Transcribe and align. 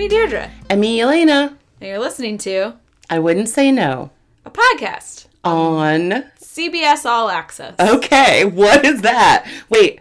me, 0.00 0.08
Deirdre, 0.08 0.50
And 0.70 0.80
me, 0.80 0.98
Elena. 1.02 1.58
and 1.78 1.88
you're 1.90 1.98
listening 1.98 2.38
to 2.38 2.72
I 3.10 3.18
wouldn't 3.18 3.50
say 3.50 3.70
no. 3.70 4.08
a 4.46 4.50
podcast, 4.50 5.26
On. 5.44 6.24
CBS 6.40 7.04
All 7.04 7.28
Access. 7.28 7.74
Okay, 7.78 8.46
what 8.46 8.86
is 8.86 9.02
that? 9.02 9.46
Wait. 9.68 10.00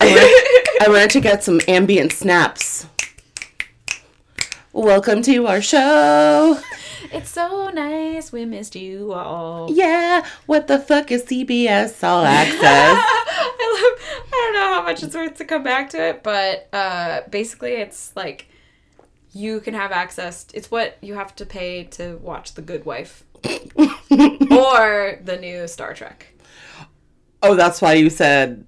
I 0.00 0.06
wanted, 0.06 0.86
I 0.86 0.88
wanted 0.90 1.10
to 1.10 1.20
get 1.20 1.42
some 1.42 1.60
ambient 1.66 2.12
snaps. 2.12 2.86
Welcome 4.72 5.22
to 5.22 5.48
our 5.48 5.60
show. 5.60 6.60
It's 7.12 7.30
so 7.30 7.70
nice. 7.70 8.30
We 8.30 8.44
missed 8.44 8.76
you 8.76 9.12
all. 9.12 9.72
Yeah, 9.72 10.24
what 10.46 10.68
the 10.68 10.78
fuck 10.78 11.10
is 11.10 11.24
CBS 11.24 12.04
All 12.04 12.24
Access? 12.24 12.60
I 12.62 13.96
love. 13.98 14.24
I 14.28 14.30
don't 14.30 14.52
know 14.54 14.74
how 14.74 14.82
much 14.82 15.02
it's 15.02 15.16
worth 15.16 15.34
to 15.38 15.44
come 15.44 15.64
back 15.64 15.90
to 15.90 16.00
it, 16.10 16.22
but 16.22 16.68
uh, 16.72 17.22
basically, 17.28 17.72
it's 17.72 18.12
like 18.14 18.46
you 19.38 19.60
can 19.60 19.74
have 19.74 19.92
access. 19.92 20.46
It's 20.52 20.70
what 20.70 20.98
you 21.00 21.14
have 21.14 21.34
to 21.36 21.46
pay 21.46 21.84
to 21.84 22.16
watch 22.16 22.54
The 22.54 22.62
Good 22.62 22.84
Wife 22.84 23.24
or 23.44 25.20
the 25.22 25.38
new 25.40 25.68
Star 25.68 25.94
Trek. 25.94 26.34
oh, 27.42 27.54
that's 27.54 27.80
why 27.80 27.92
you 27.92 28.10
said 28.10 28.66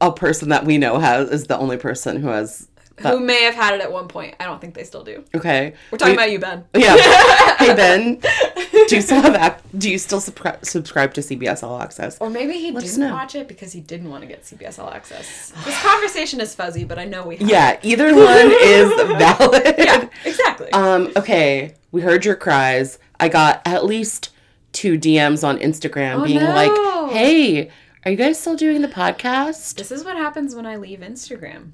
a 0.00 0.10
person 0.10 0.48
that 0.48 0.64
we 0.64 0.78
know 0.78 0.98
has 0.98 1.30
is 1.30 1.46
the 1.46 1.56
only 1.56 1.76
person 1.76 2.20
who 2.20 2.28
has. 2.28 2.68
Who 3.00 3.18
may 3.20 3.42
have 3.42 3.54
had 3.54 3.74
it 3.74 3.80
at 3.80 3.90
one 3.90 4.06
point? 4.08 4.36
I 4.38 4.44
don't 4.44 4.60
think 4.60 4.74
they 4.74 4.84
still 4.84 5.02
do. 5.02 5.24
Okay, 5.34 5.74
We're 5.90 5.98
talking 5.98 6.12
We- 6.12 6.16
about 6.22 6.30
you, 6.30 6.38
Ben. 6.38 6.64
Yeah. 6.76 6.96
hey 7.58 7.74
Ben, 7.74 8.20
do 8.88 8.94
you 8.96 9.02
still 9.02 9.20
have 9.20 9.34
ac- 9.34 9.64
do 9.76 9.90
you 9.90 9.98
still 9.98 10.20
subscri- 10.20 10.64
subscribe 10.64 11.12
to 11.14 11.20
CBS 11.20 11.62
All 11.64 11.80
Access? 11.82 12.18
Or 12.20 12.30
maybe 12.30 12.52
he 12.54 12.70
Let 12.70 12.84
didn't 12.84 13.10
watch 13.10 13.34
it 13.34 13.48
because 13.48 13.72
he 13.72 13.80
didn't 13.80 14.10
want 14.10 14.22
to 14.22 14.28
get 14.28 14.44
CBS 14.44 14.78
All 14.78 14.90
Access. 14.90 15.50
This 15.64 15.82
conversation 15.82 16.40
is 16.40 16.54
fuzzy, 16.54 16.84
but 16.84 16.98
I 16.98 17.04
know 17.04 17.26
we 17.26 17.36
have. 17.36 17.48
Yeah, 17.48 17.78
either 17.82 18.14
one 18.14 18.50
is 18.62 18.92
valid. 19.18 19.74
Yeah, 19.76 20.08
exactly. 20.24 20.70
Um, 20.72 21.10
okay, 21.16 21.74
we 21.90 22.00
heard 22.02 22.24
your 22.24 22.36
cries. 22.36 22.98
I 23.18 23.28
got 23.28 23.60
at 23.66 23.84
least 23.84 24.30
two 24.72 24.98
DMs 24.98 25.42
on 25.46 25.58
Instagram 25.58 26.20
Oh, 26.20 26.24
being 26.24 26.40
no. 26.40 26.54
like, 26.54 27.12
"Hey, 27.12 27.70
are 28.04 28.10
you 28.12 28.16
guys 28.16 28.38
still 28.38 28.56
doing 28.56 28.82
the 28.82 28.88
podcast?" 28.88 29.74
this 29.76 29.90
is 29.90 30.04
what 30.04 30.16
happens 30.16 30.54
when 30.54 30.66
I 30.66 30.76
leave 30.76 31.00
Instagram. 31.00 31.70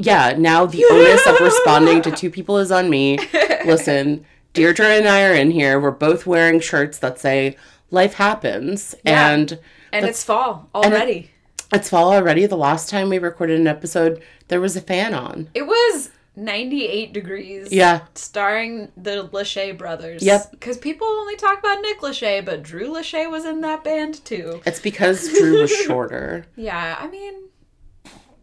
Yeah, 0.00 0.34
now 0.38 0.66
the 0.66 0.84
onus 0.90 1.26
of 1.26 1.40
responding 1.40 2.02
to 2.02 2.10
two 2.10 2.30
people 2.30 2.58
is 2.58 2.72
on 2.72 2.88
me. 2.90 3.18
Listen, 3.64 4.24
Deirdre 4.54 4.86
and 4.86 5.06
I 5.08 5.24
are 5.24 5.34
in 5.34 5.50
here. 5.50 5.78
We're 5.80 5.90
both 5.90 6.26
wearing 6.26 6.60
shirts 6.60 6.98
that 6.98 7.18
say 7.18 7.56
"Life 7.90 8.14
happens," 8.14 8.94
Yeah. 9.04 9.30
and 9.30 9.58
And 9.92 10.06
it's 10.06 10.24
fall 10.24 10.68
already. 10.74 11.30
it's 11.72 11.88
fall 11.90 12.12
already. 12.12 12.46
The 12.46 12.56
last 12.56 12.88
time 12.88 13.08
we 13.10 13.18
recorded 13.18 13.60
an 13.60 13.66
episode, 13.66 14.22
there 14.48 14.60
was 14.60 14.76
a 14.76 14.80
fan 14.80 15.14
on. 15.14 15.48
It 15.54 15.66
was 15.66 16.10
98 16.36 17.12
degrees. 17.12 17.72
Yeah. 17.72 18.00
Starring 18.14 18.90
the 18.96 19.28
Lachey 19.32 19.76
brothers. 19.76 20.22
Yep. 20.22 20.52
Because 20.52 20.78
people 20.78 21.06
only 21.06 21.36
talk 21.36 21.58
about 21.58 21.80
Nick 21.82 22.00
Lachey, 22.00 22.42
but 22.44 22.62
Drew 22.62 22.88
Lachey 22.88 23.30
was 23.30 23.44
in 23.44 23.60
that 23.60 23.84
band 23.84 24.24
too. 24.24 24.62
It's 24.64 24.80
because 24.80 25.28
Drew 25.28 25.60
was 25.60 25.70
shorter. 25.70 26.46
Yeah, 26.56 26.96
I 26.98 27.08
mean, 27.08 27.34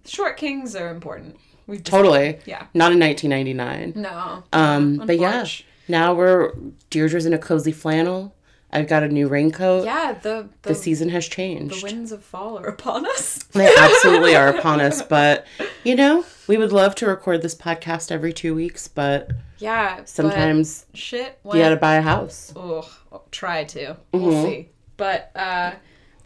short 0.06 0.38
kings 0.38 0.76
are 0.76 0.90
important. 0.90 1.38
We've 1.68 1.84
just, 1.84 1.92
Totally. 1.92 2.40
Yeah. 2.46 2.66
Not 2.74 2.92
in 2.94 3.00
1999. 3.00 3.94
No. 4.02 4.44
Um, 4.54 4.98
but 5.06 5.20
yeah, 5.20 5.46
now 5.88 6.14
we're 6.14 6.54
Deirdre's 6.90 7.26
in 7.26 7.34
a 7.34 7.38
cozy 7.38 7.72
flannel. 7.72 8.34
I've 8.72 8.88
got 8.90 9.02
a 9.04 9.08
new 9.08 9.28
raincoat. 9.30 9.86
Yeah, 9.86 10.14
the 10.22 10.50
the, 10.64 10.70
The 10.70 10.76
season 10.76 11.10
has 11.10 11.26
changed. 11.28 11.80
the 11.82 11.84
winds 11.86 12.12
of 12.12 12.24
fall 12.24 12.58
are 12.60 12.66
upon 12.68 13.06
us. 13.06 13.44
They 13.54 13.74
absolutely 13.78 14.36
are 14.36 14.50
upon 14.50 14.82
us, 14.82 15.02
but 15.02 15.46
you 15.86 15.96
know, 15.96 16.26
we 16.48 16.58
would 16.58 16.72
love 16.74 16.94
to 16.96 17.08
record 17.08 17.42
this 17.42 17.56
podcast 17.56 18.12
every 18.12 18.34
two 18.34 18.54
weeks, 18.54 18.88
but 18.90 19.32
Yeah. 19.58 19.98
but 19.98 20.10
sometimes 20.10 20.86
shit. 20.94 21.40
you 21.46 21.54
gotta 21.54 21.78
buy 21.78 21.96
a 21.96 22.02
house. 22.02 22.52
Ugh, 22.58 22.86
I'll 23.12 23.26
try 23.32 23.64
to. 23.64 23.80
Mm-hmm. 24.14 24.20
We'll 24.26 24.44
see. 24.44 24.70
But 24.98 25.32
uh, 25.36 25.72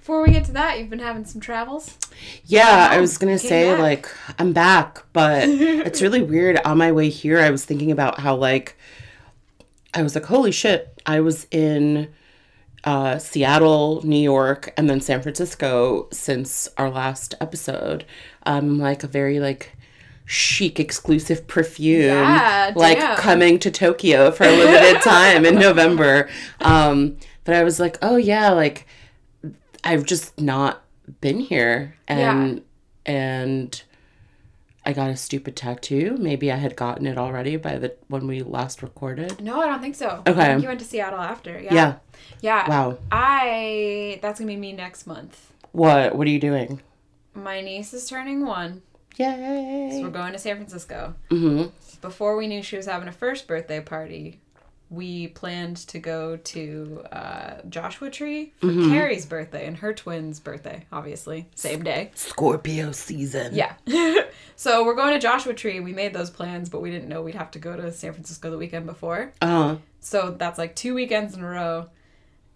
before 0.01 0.23
we 0.23 0.31
get 0.31 0.45
to 0.45 0.51
that, 0.53 0.79
you've 0.79 0.89
been 0.89 0.97
having 0.99 1.25
some 1.25 1.39
travels. 1.39 1.95
Yeah, 2.45 2.87
I 2.89 2.99
was 2.99 3.19
gonna 3.19 3.37
say 3.37 3.69
back. 3.71 3.79
like 3.79 4.09
I'm 4.39 4.51
back, 4.51 5.03
but 5.13 5.47
it's 5.49 6.01
really 6.01 6.23
weird. 6.23 6.59
On 6.65 6.75
my 6.77 6.91
way 6.91 7.09
here, 7.09 7.37
I 7.39 7.51
was 7.51 7.63
thinking 7.65 7.91
about 7.91 8.19
how 8.19 8.35
like 8.35 8.75
I 9.93 10.01
was 10.01 10.15
like, 10.15 10.25
holy 10.25 10.51
shit, 10.51 10.99
I 11.05 11.19
was 11.19 11.45
in 11.51 12.07
uh, 12.83 13.19
Seattle, 13.19 14.01
New 14.03 14.19
York, 14.21 14.73
and 14.75 14.89
then 14.89 15.01
San 15.01 15.21
Francisco 15.21 16.07
since 16.11 16.67
our 16.77 16.89
last 16.89 17.35
episode. 17.39 18.03
Um, 18.47 18.79
like 18.79 19.03
a 19.03 19.07
very 19.07 19.39
like 19.39 19.73
chic 20.25 20.79
exclusive 20.79 21.45
perfume 21.45 22.05
Yeah, 22.05 22.71
like 22.75 22.97
damn. 22.97 23.17
coming 23.17 23.59
to 23.59 23.69
Tokyo 23.69 24.31
for 24.31 24.45
a 24.45 24.51
limited 24.51 25.01
time 25.03 25.45
in 25.45 25.55
November. 25.59 26.27
Um, 26.59 27.17
but 27.43 27.53
I 27.53 27.63
was 27.63 27.79
like, 27.79 27.99
oh 28.01 28.15
yeah, 28.15 28.49
like 28.51 28.87
I've 29.83 30.05
just 30.05 30.39
not 30.39 30.81
been 31.19 31.39
here 31.39 31.95
and 32.07 32.61
and 33.05 33.81
I 34.85 34.93
got 34.93 35.09
a 35.09 35.15
stupid 35.15 35.55
tattoo. 35.55 36.15
Maybe 36.17 36.51
I 36.51 36.55
had 36.55 36.75
gotten 36.75 37.05
it 37.05 37.17
already 37.17 37.55
by 37.55 37.77
the 37.77 37.95
when 38.07 38.27
we 38.27 38.41
last 38.41 38.81
recorded. 38.81 39.41
No, 39.41 39.61
I 39.61 39.67
don't 39.67 39.81
think 39.81 39.95
so. 39.95 40.23
Okay. 40.27 40.39
I 40.41 40.45
think 40.45 40.61
you 40.63 40.67
went 40.67 40.79
to 40.79 40.85
Seattle 40.85 41.19
after. 41.19 41.59
Yeah. 41.59 41.73
Yeah. 41.73 41.95
Yeah. 42.41 42.69
Wow. 42.69 42.97
I 43.11 44.19
that's 44.21 44.39
gonna 44.39 44.51
be 44.51 44.57
me 44.57 44.73
next 44.73 45.05
month. 45.05 45.51
What 45.71 46.15
what 46.15 46.27
are 46.27 46.31
you 46.31 46.39
doing? 46.39 46.81
My 47.33 47.61
niece 47.61 47.93
is 47.93 48.07
turning 48.09 48.45
one. 48.45 48.81
Yay. 49.17 49.89
So 49.91 50.01
we're 50.03 50.09
going 50.09 50.33
to 50.33 50.39
San 50.39 50.55
Francisco. 50.55 51.15
hmm 51.29 51.65
Before 52.01 52.35
we 52.37 52.47
knew 52.47 52.63
she 52.63 52.77
was 52.77 52.87
having 52.87 53.07
a 53.07 53.11
first 53.11 53.47
birthday 53.47 53.79
party, 53.81 54.39
we 54.91 55.29
planned 55.29 55.77
to 55.77 55.99
go 55.99 56.35
to 56.35 57.01
uh, 57.13 57.53
Joshua 57.69 58.09
Tree 58.09 58.51
for 58.59 58.67
Mm-hmm. 58.67 58.91
Carrie's 58.91 59.25
birthday 59.25 59.65
and 59.65 59.77
her 59.77 59.93
twin's 59.93 60.39
birthday, 60.41 60.85
obviously, 60.91 61.47
same 61.55 61.81
day. 61.81 62.11
Scorpio 62.13 62.91
season. 62.91 63.55
Yeah. 63.55 63.73
so 64.57 64.83
we're 64.83 64.95
going 64.95 65.13
to 65.13 65.19
Joshua 65.19 65.53
Tree. 65.53 65.79
We 65.79 65.93
made 65.93 66.13
those 66.13 66.29
plans, 66.29 66.69
but 66.69 66.81
we 66.81 66.91
didn't 66.91 67.07
know 67.07 67.21
we'd 67.21 67.35
have 67.35 67.51
to 67.51 67.59
go 67.59 67.75
to 67.75 67.91
San 67.93 68.11
Francisco 68.11 68.51
the 68.51 68.57
weekend 68.57 68.85
before. 68.85 69.31
Uh-huh. 69.41 69.77
So 70.01 70.35
that's 70.37 70.57
like 70.59 70.75
two 70.75 70.93
weekends 70.93 71.35
in 71.35 71.41
a 71.41 71.49
row. 71.49 71.89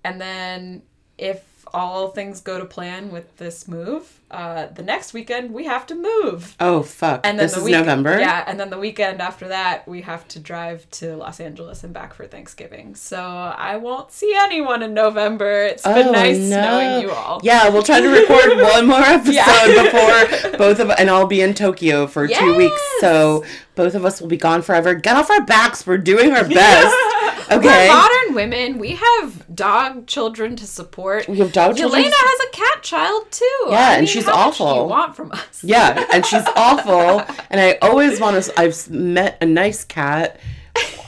And 0.03 0.19
then 0.19 0.81
if 1.17 1.54
all 1.73 2.09
things 2.09 2.41
go 2.41 2.59
to 2.59 2.65
plan 2.65 3.11
with 3.11 3.35
this 3.37 3.67
move, 3.67 4.19
uh, 4.31 4.67
the 4.67 4.83
next 4.83 5.13
weekend 5.13 5.51
we 5.51 5.65
have 5.65 5.85
to 5.87 5.95
move. 5.95 6.55
oh 6.59 6.81
fuck. 6.83 7.21
And 7.23 7.37
then 7.39 7.45
this 7.45 7.53
the 7.53 7.59
is 7.59 7.65
week- 7.65 7.73
November. 7.73 8.19
Yeah, 8.19 8.43
and 8.47 8.59
then 8.59 8.69
the 8.69 8.77
weekend 8.77 9.21
after 9.21 9.47
that 9.49 9.87
we 9.87 10.01
have 10.01 10.27
to 10.29 10.39
drive 10.39 10.89
to 10.91 11.15
Los 11.15 11.39
Angeles 11.39 11.83
and 11.83 11.93
back 11.93 12.13
for 12.13 12.25
Thanksgiving. 12.27 12.95
So 12.95 13.19
I 13.21 13.77
won't 13.77 14.11
see 14.11 14.33
anyone 14.37 14.83
in 14.83 14.93
November. 14.93 15.63
It's 15.63 15.83
been 15.83 16.07
Oh, 16.07 16.11
nice 16.11 16.37
no. 16.37 16.61
knowing 16.61 17.01
you 17.03 17.11
all. 17.11 17.39
Yeah, 17.43 17.69
we'll 17.69 17.83
try 17.83 18.01
to 18.01 18.07
record 18.09 18.57
one 18.61 18.87
more 18.87 18.99
episode 18.99 19.33
Yeah. 19.33 19.83
before 19.83 20.57
both 20.57 20.79
of 20.79 20.89
and 20.97 21.09
I'll 21.09 21.27
be 21.27 21.41
in 21.41 21.53
Tokyo 21.53 22.07
for 22.07 22.27
two 22.27 22.55
weeks. 22.55 22.81
So 22.99 23.43
both 23.75 23.93
of 23.95 24.05
us 24.05 24.21
will 24.21 24.27
be 24.29 24.37
gone 24.37 24.61
forever. 24.61 24.93
Get 24.95 25.15
off 25.15 25.29
our 25.29 25.41
backs. 25.45 25.85
We're 25.85 25.97
doing 25.97 26.31
our 26.31 26.47
best. 26.47 26.95
Okay. 27.51 27.87
Women. 28.35 28.77
We 28.77 28.91
have 28.95 29.55
dog 29.55 30.05
children 30.07 30.55
to 30.57 30.67
support. 30.67 31.27
We 31.27 31.39
have 31.39 31.51
dog 31.53 31.77
children. 31.77 32.03
Yelena 32.03 32.11
has 32.13 32.47
a 32.47 32.51
cat 32.51 32.83
child 32.83 33.31
too. 33.31 33.45
Yeah, 33.69 33.75
I 33.75 33.93
and 33.93 34.01
mean, 34.01 34.07
she's 34.07 34.25
how 34.25 34.47
much 34.47 34.57
do 34.57 34.63
awful. 34.65 34.83
you 34.83 34.89
want 34.89 35.15
from 35.15 35.31
us? 35.31 35.63
Yeah, 35.63 36.05
and 36.13 36.25
she's 36.25 36.43
awful. 36.55 37.21
And 37.49 37.59
I 37.59 37.77
always 37.81 38.19
want 38.19 38.43
to. 38.43 38.59
I've 38.59 38.89
met 38.89 39.37
a 39.41 39.45
nice 39.45 39.83
cat 39.83 40.39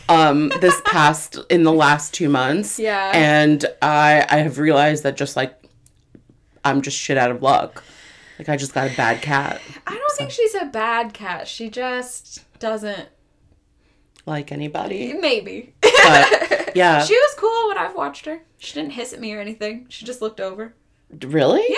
um 0.10 0.48
this 0.62 0.82
past 0.86 1.38
in 1.50 1.64
the 1.64 1.74
last 1.74 2.14
two 2.14 2.30
months. 2.30 2.80
Yeah. 2.80 3.12
And 3.14 3.66
I 3.82 4.26
I 4.30 4.38
have 4.38 4.58
realized 4.58 5.04
that 5.04 5.18
just 5.18 5.36
like 5.36 5.54
I'm 6.64 6.82
just 6.82 6.98
shit 6.98 7.18
out 7.18 7.30
of 7.32 7.42
luck. 7.44 7.84
Like 8.40 8.50
I 8.50 8.56
just 8.58 8.74
got 8.74 8.92
a 8.92 8.96
bad 8.96 9.22
cat. 9.22 9.62
I 9.86 9.94
don't 9.96 10.12
think 10.18 10.32
she's 10.32 10.56
a 10.56 10.66
bad 10.66 11.14
cat. 11.14 11.48
She 11.48 11.70
just 11.70 12.44
doesn't. 12.60 13.10
Like 14.28 14.52
anybody. 14.52 15.14
Maybe. 15.14 15.74
But 15.82 16.72
yeah. 16.76 17.04
she 17.04 17.16
was 17.16 17.36
cool 17.38 17.70
when 17.70 17.78
I've 17.78 17.96
watched 17.96 18.26
her. 18.26 18.42
She 18.58 18.74
didn't 18.74 18.92
hiss 18.92 19.14
at 19.14 19.22
me 19.22 19.34
or 19.34 19.40
anything. 19.40 19.86
She 19.88 20.06
just 20.06 20.22
looked 20.22 20.42
over. 20.42 20.76
really? 21.24 21.64
Yeah. 21.70 21.78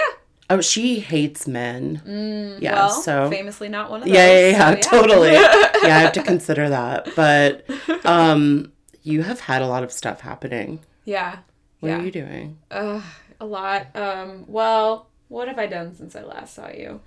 Oh, 0.50 0.60
she 0.60 1.00
hates 1.00 1.48
men. 1.48 2.58
yeah. 2.60 2.74
well, 2.74 2.90
so 2.90 3.30
famously 3.30 3.70
not 3.70 3.92
one 3.92 4.02
of 4.02 4.08
those. 4.08 4.16
yeah, 4.16 4.26
yeah, 4.26 4.50
yeah, 4.50 4.82
so 4.82 4.90
totally. 4.90 5.32
yeah, 5.34 5.70
I 5.84 6.00
have 6.00 6.14
to 6.14 6.24
consider 6.24 6.70
that. 6.70 7.10
But 7.16 7.66
um, 8.04 8.72
you 9.04 9.22
have 9.22 9.42
had 9.42 9.62
a 9.62 9.68
lot 9.68 9.84
of 9.84 9.92
stuff 9.92 10.22
happening. 10.22 10.80
yeah. 11.06 11.38
What 11.82 11.90
yeah. 11.90 12.00
are 12.00 12.04
you 12.04 12.12
doing? 12.12 12.58
Ugh, 12.72 13.04
a 13.40 13.46
lot. 13.46 13.96
Um, 13.96 14.44
well, 14.48 15.08
what 15.30 15.48
have 15.48 15.58
I 15.58 15.68
done 15.68 15.96
since 15.96 16.14
I 16.14 16.24
last 16.24 16.56
saw 16.56 16.70
you? 16.70 17.00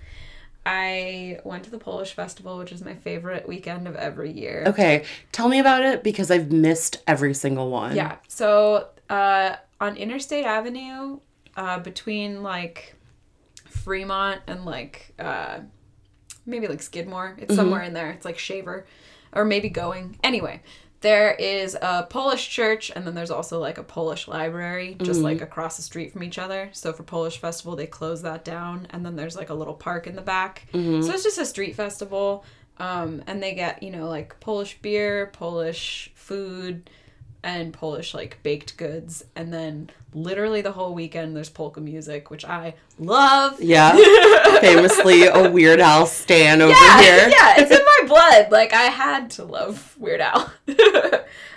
I 0.64 1.40
went 1.44 1.64
to 1.64 1.70
the 1.70 1.78
Polish 1.78 2.12
Festival, 2.12 2.56
which 2.58 2.70
is 2.72 2.84
my 2.84 2.94
favorite 2.94 3.48
weekend 3.48 3.88
of 3.88 3.96
every 3.96 4.30
year. 4.30 4.64
Okay, 4.68 5.04
tell 5.32 5.48
me 5.48 5.58
about 5.58 5.82
it 5.82 6.02
because 6.04 6.30
I've 6.30 6.52
missed 6.52 7.02
every 7.06 7.34
single 7.34 7.70
one. 7.70 7.96
Yeah. 7.96 8.16
So 8.28 8.88
uh, 9.10 9.56
on 9.80 9.96
Interstate 9.96 10.44
Avenue, 10.44 11.18
uh, 11.56 11.78
between 11.80 12.42
like 12.42 12.94
Fremont 13.66 14.40
and 14.46 14.64
like 14.64 15.12
uh, 15.18 15.60
maybe 16.46 16.68
like 16.68 16.82
Skidmore, 16.82 17.36
it's 17.38 17.54
somewhere 17.54 17.82
in 17.82 17.92
there. 17.92 18.10
It's 18.10 18.24
like 18.24 18.38
Shaver. 18.38 18.86
or 19.34 19.44
maybe 19.44 19.68
going. 19.68 20.18
Anyway, 20.22 20.62
there 21.02 21.32
is 21.34 21.76
a 21.80 22.06
Polish 22.08 22.48
church, 22.48 22.90
and 22.94 23.06
then 23.06 23.14
there's 23.14 23.30
also 23.30 23.58
like 23.60 23.76
a 23.78 23.82
Polish 23.82 24.26
library 24.28 24.96
just 25.02 25.20
like 25.20 25.40
across 25.42 25.76
the 25.76 25.82
street 25.82 26.12
from 26.12 26.22
each 26.22 26.38
other. 26.38 26.70
So 26.72 26.92
for 26.92 27.02
Polish 27.02 27.38
festival, 27.38 27.76
they 27.76 27.86
close 27.86 28.22
that 28.22 28.44
down, 28.44 28.86
and 28.90 29.04
then 29.04 29.16
there's 29.16 29.36
like 29.36 29.50
a 29.50 29.54
little 29.54 29.74
park 29.74 30.06
in 30.06 30.16
the 30.16 30.22
back. 30.22 30.66
So 31.02 31.12
it's 31.12 31.24
just 31.24 31.38
a 31.38 31.44
street 31.46 31.74
festival, 31.76 32.44
um, 32.78 33.22
and 33.26 33.42
they 33.42 33.54
get 33.54 33.82
you 33.82 33.90
know 33.90 34.08
like 34.08 34.38
Polish 34.40 34.78
beer, 34.80 35.26
Polish 35.32 36.10
food, 36.14 36.88
and 37.44 37.72
Polish 37.72 38.14
like 38.14 38.38
baked 38.42 38.76
goods, 38.76 39.24
and 39.34 39.52
then 39.52 39.90
literally 40.14 40.60
the 40.60 40.72
whole 40.72 40.94
weekend 40.94 41.34
there's 41.36 41.48
polka 41.48 41.80
music, 41.80 42.30
which 42.30 42.44
I 42.44 42.74
love. 42.98 43.60
Yeah. 43.60 43.92
Famously 44.60 45.26
a 45.26 45.50
Weird 45.50 45.80
Al 45.80 46.06
stan 46.06 46.60
over 46.62 46.70
Yeah, 46.72 47.00
here. 47.00 47.28
yeah, 47.28 47.54
it's 47.58 47.70
in 47.70 47.78
my 47.84 47.98
blood. 48.08 48.50
Like 48.52 48.72
I 48.72 48.82
had 48.84 49.30
to 49.32 49.44
love 49.44 49.96
Weird 49.98 50.20
Al. 50.20 50.52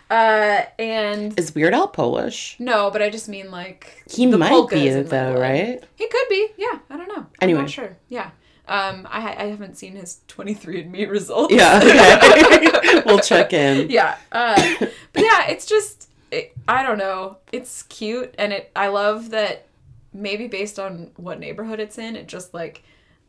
uh, 0.10 0.62
and 0.80 1.38
Is 1.40 1.54
Weird 1.56 1.74
Al 1.74 1.88
Polish? 1.88 2.56
no, 2.60 2.90
but 2.92 3.02
I 3.02 3.10
just 3.10 3.28
mean 3.30 3.52
like 3.52 4.04
He 4.10 4.26
might 4.26 4.70
be 4.70 4.90
though, 4.90 5.36
right? 5.40 5.84
He 5.96 6.08
could 6.08 6.30
be. 6.30 6.48
Yeah, 6.58 6.80
I 6.90 6.98
don't 6.98 7.08
know. 7.08 7.18
I'm 7.18 7.28
Anyway. 7.42 7.62
not 7.62 7.70
sure. 7.70 7.98
Yeah. 8.10 8.32
Um, 8.68 9.08
I 9.10 9.36
I 9.38 9.46
haven't 9.48 9.78
seen 9.78 9.96
his 9.96 10.22
23andMe 10.28 11.10
results. 11.10 11.54
Yeah. 11.54 11.80
Okay. 11.84 13.02
we'll 13.06 13.20
check 13.20 13.54
in. 13.54 13.90
yeah. 13.90 14.18
Uh, 14.32 14.76
but 15.14 15.24
yeah, 15.24 15.48
it's 15.48 15.66
just 15.66 16.10
it, 16.32 16.56
I 16.68 16.84
don't 16.84 16.98
know. 16.98 17.38
It's 17.52 17.84
cute, 17.84 18.34
and 18.38 18.52
it 18.54 18.72
I 18.76 18.88
love 18.88 19.30
that 19.32 19.68
maybe 20.14 20.48
based 20.48 20.80
on 20.80 21.12
what 21.18 21.40
neighborhood 21.40 21.80
it's 21.80 21.98
in, 21.98 22.16
it 22.16 22.28
just 22.28 22.54
like 22.54 22.84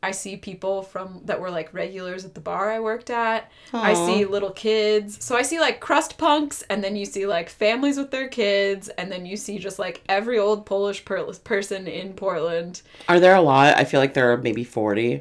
I 0.06 0.12
see 0.12 0.36
people 0.36 0.82
from 0.82 1.20
that 1.24 1.40
were 1.40 1.50
like 1.50 1.74
regulars 1.74 2.24
at 2.24 2.34
the 2.34 2.40
bar 2.40 2.70
I 2.70 2.80
worked 2.80 3.10
at. 3.10 3.50
I 3.72 3.92
see 3.94 4.24
little 4.24 4.50
kids. 4.52 5.24
So 5.24 5.36
I 5.36 5.42
see 5.42 5.58
like 5.60 5.80
crust 5.80 6.16
punks, 6.16 6.62
and 6.70 6.82
then 6.84 6.94
you 6.96 7.04
see 7.04 7.26
like 7.26 7.48
families 7.50 7.96
with 7.98 8.10
their 8.10 8.28
kids, 8.28 8.88
and 8.98 9.10
then 9.10 9.26
you 9.26 9.36
see 9.36 9.58
just 9.58 9.78
like 9.78 10.02
every 10.08 10.38
old 10.38 10.64
Polish 10.66 11.04
per- 11.04 11.32
person 11.44 11.86
in 11.88 12.12
Portland. 12.14 12.82
Are 13.08 13.18
there 13.20 13.34
a 13.34 13.40
lot? 13.42 13.76
I 13.76 13.84
feel 13.84 14.00
like 14.00 14.14
there 14.14 14.32
are 14.32 14.36
maybe 14.36 14.64
40. 14.64 15.14
Uh, 15.16 15.20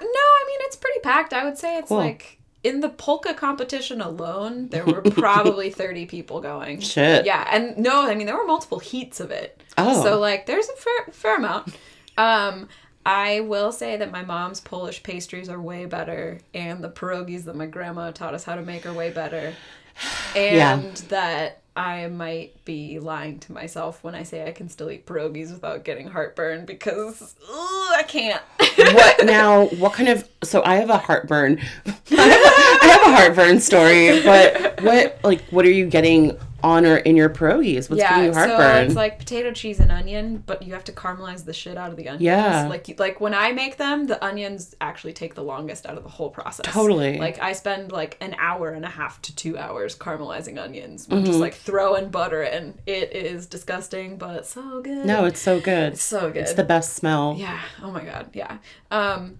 no, 0.00 0.24
I 0.40 0.44
mean 0.46 0.58
it's 0.62 0.76
pretty 0.76 1.00
packed. 1.00 1.32
I 1.32 1.44
would 1.44 1.56
say 1.58 1.78
it's 1.78 1.88
Cool. 1.88 1.98
like 1.98 2.38
in 2.62 2.80
the 2.80 2.88
polka 2.88 3.34
competition 3.34 4.00
alone, 4.00 4.68
there 4.68 4.84
were 4.86 5.02
probably 5.02 5.70
30 5.82 6.06
people 6.06 6.40
going. 6.40 6.80
Shit. 6.80 7.24
Yeah, 7.26 7.46
and 7.50 7.76
no, 7.78 8.02
I 8.06 8.14
mean 8.14 8.26
there 8.26 8.36
were 8.36 8.46
multiple 8.46 8.78
heats 8.80 9.20
of 9.20 9.30
it. 9.30 9.62
Oh. 9.78 10.02
So 10.02 10.18
like 10.18 10.46
there's 10.46 10.68
a 10.68 10.76
fair 10.76 11.00
fair 11.12 11.36
amount. 11.36 11.74
Um 12.16 12.68
I 13.06 13.40
will 13.40 13.70
say 13.72 13.96
that 13.96 14.10
my 14.10 14.22
mom's 14.24 14.60
Polish 14.60 15.02
pastries 15.02 15.48
are 15.48 15.60
way 15.60 15.84
better 15.84 16.40
and 16.54 16.82
the 16.82 16.88
pierogies 16.90 17.44
that 17.44 17.54
my 17.56 17.66
grandma 17.66 18.10
taught 18.12 18.34
us 18.34 18.44
how 18.44 18.54
to 18.54 18.62
make 18.62 18.86
are 18.86 18.92
way 18.94 19.10
better. 19.10 19.54
And 20.34 20.54
Yeah. 20.56 20.82
that 21.08 21.60
I 21.76 22.06
might 22.08 22.64
be 22.64 22.98
lying 22.98 23.38
to 23.40 23.52
myself 23.52 24.02
when 24.02 24.14
I 24.14 24.22
say 24.24 24.46
I 24.46 24.52
can 24.52 24.68
still 24.68 24.90
eat 24.90 25.06
pierogies 25.06 25.52
without 25.52 25.84
getting 25.84 26.08
heartburn 26.08 26.64
because 26.66 27.34
ugh, 27.42 27.94
I 27.96 28.04
can't. 28.06 28.42
what 28.94 29.24
now 29.24 29.66
what 29.66 29.92
kind 29.92 30.08
of 30.08 30.28
so 30.42 30.62
i 30.64 30.76
have 30.76 30.90
a 30.90 30.98
heartburn 30.98 31.60
I 31.86 31.90
have 32.10 32.40
a, 32.42 32.84
I 32.84 32.88
have 32.88 33.02
a 33.02 33.16
heartburn 33.16 33.60
story 33.60 34.20
but 34.22 34.80
what 34.82 35.18
like 35.22 35.42
what 35.50 35.64
are 35.64 35.70
you 35.70 35.86
getting 35.86 36.36
on 36.64 36.86
or 36.86 36.96
in 36.96 37.14
your 37.14 37.28
pierogies 37.28 37.90
what's 37.90 38.02
giving 38.02 38.24
you 38.24 38.32
so 38.32 38.58
it's 38.80 38.94
like 38.94 39.18
potato, 39.18 39.52
cheese, 39.52 39.80
and 39.80 39.92
onion, 39.92 40.42
but 40.46 40.62
you 40.62 40.72
have 40.72 40.82
to 40.84 40.92
caramelize 40.92 41.44
the 41.44 41.52
shit 41.52 41.76
out 41.76 41.90
of 41.90 41.96
the 41.96 42.08
onions. 42.08 42.22
Yeah. 42.22 42.66
Like 42.68 42.98
like 42.98 43.20
when 43.20 43.34
I 43.34 43.52
make 43.52 43.76
them, 43.76 44.06
the 44.06 44.22
onions 44.24 44.74
actually 44.80 45.12
take 45.12 45.34
the 45.34 45.42
longest 45.44 45.84
out 45.84 45.98
of 45.98 46.02
the 46.02 46.08
whole 46.08 46.30
process. 46.30 46.64
Totally. 46.66 47.18
Like 47.18 47.38
I 47.38 47.52
spend 47.52 47.92
like 47.92 48.16
an 48.22 48.34
hour 48.38 48.70
and 48.70 48.84
a 48.84 48.88
half 48.88 49.20
to 49.22 49.36
two 49.36 49.58
hours 49.58 49.94
caramelizing 49.96 50.58
onions. 50.58 51.06
I'm 51.10 51.18
Mm-hmm. 51.18 51.26
Just 51.26 51.38
like 51.38 51.54
throwing 51.54 52.08
butter 52.08 52.42
in. 52.42 52.78
It 52.86 53.12
is 53.14 53.46
disgusting, 53.46 54.16
but 54.16 54.46
so 54.46 54.80
good. 54.80 55.04
no 55.06 55.26
it's 55.26 55.40
so 55.40 55.60
good 55.60 55.92
It's 55.92 56.02
so 56.02 56.28
good. 56.30 56.42
it's 56.42 56.54
the 56.54 56.64
best 56.64 56.94
smell 56.94 57.34
Yeah. 57.38 57.60
Oh 57.82 57.90
my 57.90 58.04
god. 58.04 58.30
Yeah. 58.32 58.56
Um, 58.90 59.38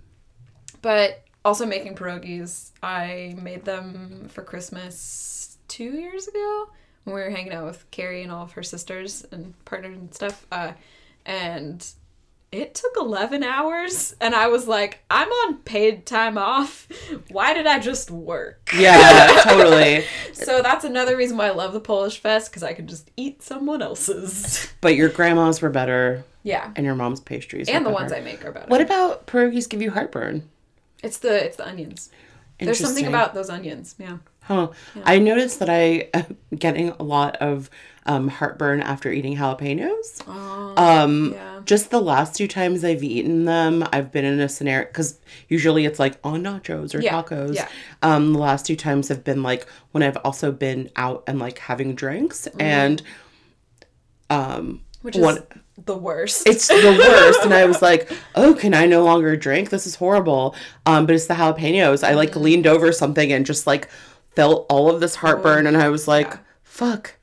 but 0.82 1.25
also 1.44 1.65
making 1.67 1.94
pierogies. 1.94 2.70
I 2.82 3.35
made 3.41 3.65
them 3.65 4.29
for 4.31 4.43
Christmas 4.43 5.56
two 5.69 5.85
years 5.93 6.29
ago 6.29 6.69
when 7.05 7.15
we 7.15 7.23
were 7.23 7.31
hanging 7.31 7.53
out 7.53 7.67
with 7.67 7.91
Carrie 7.91 8.23
and 8.23 8.33
all 8.33 8.43
of 8.43 8.53
her 8.53 8.62
sisters 8.62 9.25
and 9.31 9.55
partners 9.65 9.97
and 9.97 10.15
stuff. 10.15 10.47
Uh, 10.51 10.73
and 11.25 11.87
it 12.55 12.73
took 12.73 12.93
11 12.97 13.43
hours 13.43 14.15
and 14.21 14.33
i 14.33 14.47
was 14.47 14.69
like 14.69 15.03
i'm 15.11 15.29
on 15.29 15.56
paid 15.59 16.06
time 16.06 16.39
off. 16.39 16.89
Why 17.31 17.53
did 17.53 17.67
i 17.67 17.81
just 17.81 18.11
work? 18.11 18.71
Yeah 18.77 19.41
totally. 19.45 20.05
So 20.33 20.62
that's 20.62 20.85
another 20.85 21.17
reason 21.17 21.37
why 21.37 21.49
i 21.49 21.51
love 21.51 21.73
the 21.73 21.81
polish 21.81 22.21
fest 22.21 22.51
because 22.51 22.62
i 22.62 22.73
can 22.73 22.87
just 22.87 23.11
eat 23.17 23.43
someone 23.43 23.83
else's. 23.83 24.73
But 24.81 24.95
your 24.95 25.09
grandma's 25.09 25.61
were 25.62 25.71
better. 25.71 26.25
Yeah. 26.45 26.71
And 26.77 26.87
your 26.87 26.95
mom's 26.95 27.21
pastries 27.21 27.69
and 27.69 27.85
the 27.85 27.91
better. 27.91 28.01
ones 28.03 28.12
i 28.12 28.21
make 28.21 28.45
are 28.45 28.53
better. 28.53 28.67
What 28.69 28.81
about 28.81 29.27
pierogies 29.27 29.69
give 29.69 29.83
you 29.83 29.91
heartburn? 29.91 30.49
It's 31.03 31.19
the 31.19 31.45
it's 31.45 31.56
the 31.56 31.67
onions. 31.67 32.11
There's 32.61 32.79
something 32.79 33.06
about 33.06 33.35
those 33.35 33.51
onions 33.51 33.97
yeah 33.99 34.19
Huh. 34.44 34.69
I 35.05 35.19
noticed 35.19 35.58
that 35.61 35.70
I 35.70 36.08
am 36.14 36.37
getting 36.56 36.91
a 36.91 37.02
lot 37.02 37.37
of 37.37 37.70
um, 38.06 38.29
heartburn 38.29 38.82
after 38.82 39.11
eating 39.11 39.37
jalapenos. 39.37 40.26
um, 40.79 41.32
yeah. 41.32 41.61
Just 41.64 41.91
the 41.91 42.00
last 42.00 42.37
two 42.37 42.46
times 42.46 42.85
I've 42.85 43.02
eaten 43.02 43.46
them, 43.46 43.87
I've 43.91 44.12
been 44.12 44.26
in 44.26 44.38
a 44.41 44.49
scenario 44.50 44.87
because 44.87 45.19
usually 45.49 45.87
it's 45.87 45.99
like 45.99 46.19
on 46.23 46.43
nachos 46.43 46.94
or 46.94 47.00
Yeah, 47.00 47.23
tacos. 47.23 47.55
yeah. 47.55 47.69
Um, 48.02 48.35
the 48.35 48.38
last 48.38 48.67
two 48.67 48.76
times 48.76 49.08
have 49.08 49.25
been 49.25 49.43
like 49.43 49.67
when 49.93 50.02
I've 50.02 50.19
also 50.19 50.52
been 50.52 50.91
out 50.96 51.25
and 51.26 51.38
like 51.38 51.58
having 51.58 51.94
drinks 51.94 52.46
Mm-hmm. 52.49 52.61
and 52.61 53.02
um, 54.31 54.82
which 55.02 55.17
is 55.17 55.23
one 55.23 55.38
the 55.87 55.96
worst 55.96 56.46
it's 56.46 56.69
the 56.69 56.96
worst 56.99 57.44
and 57.44 57.52
i 57.52 57.64
was 57.67 57.82
like 57.82 58.08
oh 58.37 58.55
can 58.55 58.73
i 58.75 58.87
no 58.87 59.02
longer 59.02 59.37
drink 59.37 59.70
this 59.70 59.88
is 59.88 59.96
horrible 59.96 60.55
um 60.87 61.05
but 61.05 61.17
it's 61.17 61.26
the 61.26 61.35
jalapenos 61.35 62.05
i 62.05 62.08
Mm-hmm. 62.11 62.17
like 62.17 62.37
leaned 62.37 62.67
over 62.67 62.93
something 62.93 63.32
and 63.32 63.44
just 63.44 63.67
like 63.67 63.91
felt 64.36 64.67
all 64.69 64.91
of 64.91 65.00
this 65.00 65.17
heartburn 65.17 65.67
and 65.67 65.76
i 65.76 65.88
was 65.88 66.06
like 66.08 66.26
Yeah. 66.31 66.38
fuck. 66.62 67.14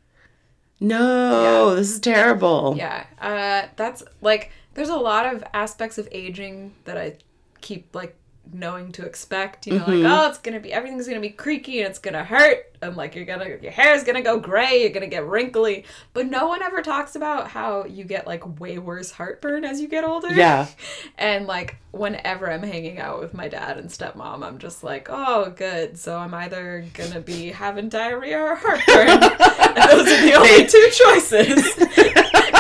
No 0.79 1.75
this 1.75 1.91
is 1.91 1.99
terrible. 1.99 2.73
Yeah, 2.77 3.05
uh, 3.19 3.67
that's 3.75 4.01
like 4.21 4.51
there's 4.73 4.89
a 4.89 4.95
lot 4.95 5.31
of 5.31 5.43
aspects 5.53 5.97
of 5.99 6.07
aging 6.11 6.73
that 6.85 6.97
I 6.97 7.17
keep 7.61 7.93
like 7.93 8.15
knowing 8.53 8.91
to 8.93 9.05
expect. 9.05 9.67
You 9.67 9.73
know, 9.79 9.85
Mm-hmm. 9.85 10.03
like 10.03 10.19
oh, 10.25 10.29
it's 10.29 10.37
gonna 10.39 10.59
be 10.59 10.71
everything's 10.73 11.07
gonna 11.07 11.19
be 11.19 11.29
creaky 11.29 11.79
and 11.81 11.89
it's 11.89 11.99
gonna 11.99 12.23
hurt, 12.23 12.71
and 12.81 12.95
like 12.97 13.15
you're 13.15 13.25
gonna 13.25 13.45
your 13.61 13.71
hair's 13.71 14.03
gonna 14.03 14.21
go 14.21 14.39
gray, 14.39 14.81
you're 14.81 14.89
gonna 14.91 15.07
get 15.07 15.25
wrinkly. 15.25 15.85
But 16.13 16.27
no 16.27 16.47
one 16.47 16.61
ever 16.61 16.81
talks 16.81 17.15
about 17.15 17.49
how 17.49 17.85
you 17.85 18.03
get 18.03 18.27
like 18.27 18.59
way 18.59 18.77
worse 18.77 19.11
heartburn 19.11 19.63
as 19.65 19.79
you 19.81 19.87
get 19.87 20.03
older. 20.03 20.33
Yeah. 20.33 20.67
And 21.17 21.45
like 21.45 21.77
whenever 21.91 22.49
I'm 22.51 22.63
hanging 22.63 22.99
out 22.99 23.19
with 23.19 23.33
my 23.33 23.47
dad 23.47 23.77
and 23.77 23.89
stepmom, 23.89 24.43
I'm 24.43 24.57
just 24.57 24.83
like, 24.83 25.07
oh, 25.09 25.51
good. 25.55 25.97
So 25.99 26.17
I'm 26.17 26.33
either 26.33 26.85
gonna 26.95 27.19
be 27.21 27.49
having 27.51 27.89
diarrhea 27.89 28.39
or 28.39 28.55
heartburn. 28.55 29.07
and 29.09 29.21
those 29.91 30.07
are 30.07 30.21
the 30.21 30.33
only 30.33 30.65
two 30.65 30.89
choices. 30.91 31.77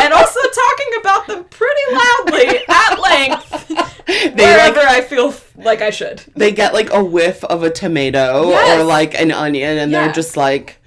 and 0.03 0.13
also 0.13 0.39
talking 0.39 0.91
about 0.99 1.27
them 1.27 1.43
pretty 1.45 1.81
loudly 1.91 2.59
at 2.69 2.99
length 2.99 3.90
wherever 4.35 4.77
like 4.77 4.85
or 4.85 4.87
I 4.89 5.01
feel 5.01 5.33
like 5.55 5.81
I 5.81 5.89
should. 5.89 6.23
they 6.35 6.51
get 6.51 6.73
like 6.73 6.91
a 6.93 7.03
whiff 7.03 7.43
of 7.45 7.63
a 7.63 7.69
tomato 7.69 8.51
or 8.51 8.83
like 8.83 9.13
an 9.19 9.31
onion 9.31 9.77
and 9.77 9.91
Yeah. 9.91 10.05
they're 10.05 10.13
just 10.13 10.35
like 10.37 10.77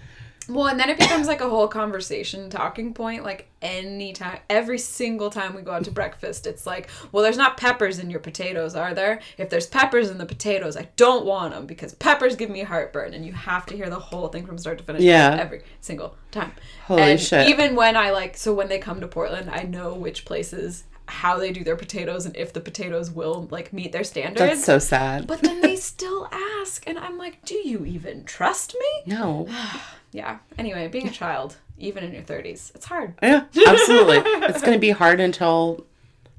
Well, 0.47 0.67
and 0.67 0.79
then 0.79 0.91
it 0.91 0.99
becomes 0.99 1.27
like 1.27 1.41
a 1.41 1.49
whole 1.49 1.69
conversation 1.69 2.51
talking 2.51 2.93
point. 2.93 3.25
Like 3.25 3.49
anytime, 3.63 4.41
every 4.51 4.79
single 4.79 5.31
time 5.31 5.55
we 5.55 5.63
go 5.63 5.73
out 5.73 5.85
to 5.85 5.91
breakfast, 5.91 6.47
it's 6.47 6.67
like, 6.67 6.91
well, 7.13 7.23
there's 7.25 7.39
not 7.39 7.57
peppers 7.57 7.99
in 7.99 8.11
your 8.11 8.21
potatoes, 8.21 8.75
are 8.75 8.93
there? 8.93 9.21
If 9.39 9.49
there's 9.49 9.67
peppers 9.67 10.11
in 10.11 10.19
the 10.19 10.27
potatoes, 10.27 10.77
I 10.77 10.89
don't 10.97 11.25
want 11.25 11.55
them 11.55 11.65
because 11.65 11.95
peppers 11.95 12.37
give 12.37 12.51
me 12.51 12.61
heartburn. 12.63 13.15
And 13.15 13.25
you 13.25 13.33
have 13.33 13.65
to 13.67 13.75
hear 13.77 13.89
the 13.89 13.99
whole 13.99 14.29
thing 14.29 14.45
from 14.45 14.59
start 14.59 14.77
to 14.79 14.85
finish. 14.85 15.01
Yeah. 15.03 15.35
Every 15.41 15.63
single 15.81 16.15
time. 16.31 16.53
Holy 16.89 17.01
and 17.01 17.19
shit. 17.21 17.49
Even 17.49 17.75
when 17.75 17.97
I 17.97 18.11
like, 18.11 18.37
so 18.37 18.53
when 18.53 18.69
they 18.69 18.79
come 18.79 19.01
to 19.01 19.09
Portland, 19.09 19.49
I 19.51 19.63
know 19.63 19.95
which 19.95 20.27
places, 20.27 20.85
how 21.07 21.39
they 21.39 21.53
do 21.53 21.63
their 21.65 21.77
potatoes, 21.77 22.27
and 22.27 22.37
if 22.37 22.53
the 22.53 22.61
potatoes 22.61 23.11
will 23.11 23.47
like 23.51 23.73
meet 23.73 23.93
their 23.93 24.05
standards. 24.05 24.39
that's 24.41 24.65
so 24.65 24.79
sad 24.79 25.27
but 25.27 25.41
then 25.43 25.61
they 25.61 25.77
still 25.93 26.29
ask, 26.61 26.85
and 26.87 26.99
I'm 26.99 27.19
like, 27.19 27.45
do 27.45 27.55
you 27.57 27.85
even 27.85 28.25
trust 28.25 28.75
me? 28.79 29.13
no 29.15 29.49
Yeah. 30.13 30.39
Anyway, 30.57 30.87
being 30.87 31.09
a 31.09 31.11
child, 31.11 31.57
even 31.77 32.05
in 32.05 32.13
your 32.13 32.23
30s, 32.23 32.75
it's 32.75 32.87
hard. 32.87 33.15
yeah 33.23 33.45
absolutely 33.67 34.19
it's 34.49 34.63
gonna 34.63 34.79
be 34.79 34.91
hard 34.91 35.21
until 35.21 35.85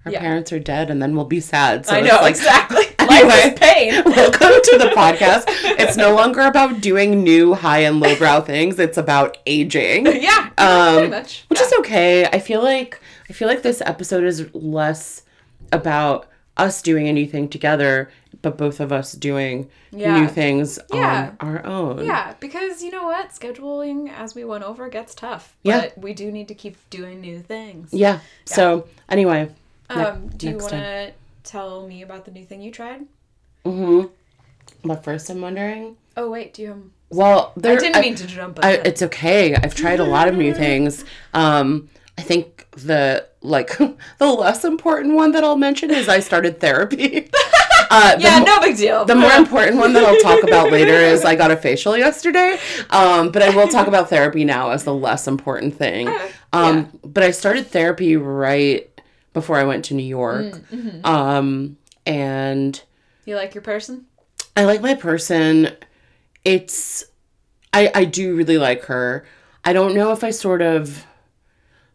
our 0.05 0.11
Yeah. 0.11 0.19
parents 0.19 0.51
are 0.53 0.59
dead 0.59 0.89
and 0.89 1.01
then 1.01 1.15
we'll 1.15 1.25
be 1.25 1.39
sad 1.41 1.85
so 1.85 1.93
I 1.95 2.01
know, 2.01 2.15
like 2.21 2.31
exactly. 2.31 2.83
Anyway. 2.99 3.27
Life 3.29 3.53
is 3.53 3.59
pain. 3.59 4.03
Welcome 4.05 4.61
to 4.63 4.77
the 4.79 4.91
podcast. 4.95 5.43
It's 5.79 5.95
no 5.97 6.13
longer 6.15 6.41
about 6.41 6.81
doing 6.81 7.23
new 7.23 7.53
high 7.53 7.79
and 7.79 7.99
lowbrow 7.99 8.41
things. 8.41 8.77
It's 8.79 8.97
about 8.97 9.37
aging. 9.45 10.05
yeah, 10.21 10.49
Um, 10.57 10.95
pretty 10.95 11.09
much. 11.11 11.45
Which 11.49 11.59
yeah. 11.59 11.65
is 11.65 11.73
okay. 11.79 12.25
I 12.25 12.39
feel 12.39 12.61
like 12.63 12.99
I 13.29 13.33
feel 13.33 13.47
like 13.47 13.61
this 13.63 13.81
episode 13.85 14.23
is 14.23 14.53
less 14.53 15.23
about 15.71 16.27
us 16.57 16.81
doing 16.81 17.07
anything 17.07 17.49
together, 17.49 18.09
but 18.41 18.57
both 18.57 18.79
of 18.79 18.91
us 18.91 19.11
doing 19.13 19.69
Yeah. 19.91 20.19
new 20.19 20.27
things 20.27 20.79
Yeah. 20.93 21.31
on 21.39 21.47
our 21.47 21.65
own. 21.65 22.05
Yeah, 22.05 22.33
because 22.39 22.81
you 22.83 22.91
know 22.91 23.03
what? 23.05 23.29
Scheduling, 23.31 24.09
as 24.15 24.35
we 24.35 24.45
went 24.45 24.63
over, 24.63 24.87
gets 24.87 25.13
tough. 25.15 25.55
Yeah. 25.63 25.81
But 25.81 25.97
we 25.97 26.13
do 26.13 26.31
need 26.31 26.47
to 26.47 26.53
keep 26.55 26.77
doing 26.89 27.19
new 27.19 27.39
things. 27.39 27.89
Yeah. 27.91 28.19
So 28.45 28.87
anyway, 29.09 29.49
Um, 29.89 30.29
do 30.29 30.47
you 30.49 30.57
want 30.57 30.69
to 30.69 31.11
tell 31.43 31.85
me 31.87 32.01
about 32.01 32.25
the 32.25 32.31
new 32.31 32.43
thing 32.45 32.61
you 32.61 32.71
tried? 32.71 33.01
Mm 33.65 33.75
hmm 34.01 34.05
but 34.83 35.03
first 35.03 35.29
I'm 35.29 35.41
wondering. 35.41 35.97
Oh, 36.15 36.29
wait, 36.29 36.53
do 36.53 36.61
you 36.61 36.67
have. 36.69 36.81
Well, 37.09 37.53
there, 37.57 37.73
I 37.73 37.75
didn't 37.79 38.01
mean 38.01 38.15
to 38.15 38.27
jump 38.27 38.59
I, 38.63 38.73
it's 38.73 39.01
okay. 39.01 39.55
I've 39.55 39.73
tried 39.75 39.99
a 39.99 40.03
lot 40.03 40.27
of 40.27 40.35
new 40.35 40.53
things. 40.65 41.03
Um, 41.33 41.89
I 42.17 42.21
think 42.21 42.67
the 42.77 43.25
like 43.41 43.77
the 44.17 44.25
less 44.31 44.63
important 44.65 45.15
one 45.15 45.31
that 45.33 45.43
I'll 45.43 45.57
mention 45.57 45.91
is 45.91 46.07
I 46.09 46.19
started 46.19 46.59
therapy. 46.59 47.29
Uh, 47.91 48.15
the 48.15 48.23
yeah, 48.23 48.39
mo- 48.39 48.45
no 48.45 48.59
big 48.61 48.75
deal. 48.75 49.05
the 49.05 49.13
more 49.15 49.31
important 49.33 49.77
one 49.77 49.93
that 49.93 50.03
I'll 50.03 50.19
talk 50.19 50.43
about 50.43 50.71
later 50.71 50.93
is 50.95 51.23
I 51.23 51.35
got 51.35 51.51
a 51.51 51.55
facial 51.55 51.95
yesterday. 51.95 52.57
Um, 52.89 53.31
but 53.31 53.43
I 53.43 53.55
will 53.55 53.67
talk 53.67 53.85
about 53.87 54.09
therapy 54.09 54.43
now 54.43 54.71
as 54.71 54.83
the 54.85 54.93
less 54.93 55.27
important 55.27 55.77
thing. 55.77 56.09
Um, 56.51 56.89
But 57.03 57.21
I 57.23 57.29
started 57.29 57.67
therapy 57.67 58.17
right 58.17 58.89
before 59.33 59.57
I 59.57 59.65
went 59.65 59.85
to 59.85 59.93
New 59.93 60.03
York. 60.03 60.55
Mm, 60.73 61.05
Um, 61.05 61.77
and 62.07 62.81
You 63.25 63.35
like 63.35 63.53
your 63.53 63.61
person? 63.61 64.05
I 64.57 64.65
like 64.65 64.81
my 64.81 64.95
person. 64.95 65.69
It's 66.43 67.05
I 67.71 67.91
I 67.93 68.05
do 68.05 68.35
really 68.35 68.57
like 68.57 68.85
her. 68.85 69.25
I 69.63 69.73
don't 69.73 69.93
know 69.93 70.11
if 70.11 70.23
I 70.23 70.31
sort 70.31 70.63
of 70.63 71.05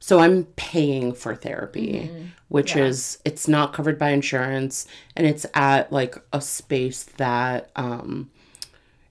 so 0.02 0.18
I'm 0.18 0.44
paying 0.56 1.12
for 1.12 1.34
therapy, 1.34 2.10
which 2.48 2.74
Yeah. 2.74 2.84
is 2.86 3.18
it's 3.24 3.46
not 3.46 3.72
covered 3.74 3.98
by 3.98 4.10
insurance 4.10 4.86
and 5.14 5.26
it's 5.26 5.44
at 5.54 5.92
like 5.92 6.16
a 6.32 6.40
space 6.40 7.04
that 7.18 7.70
um 7.76 8.30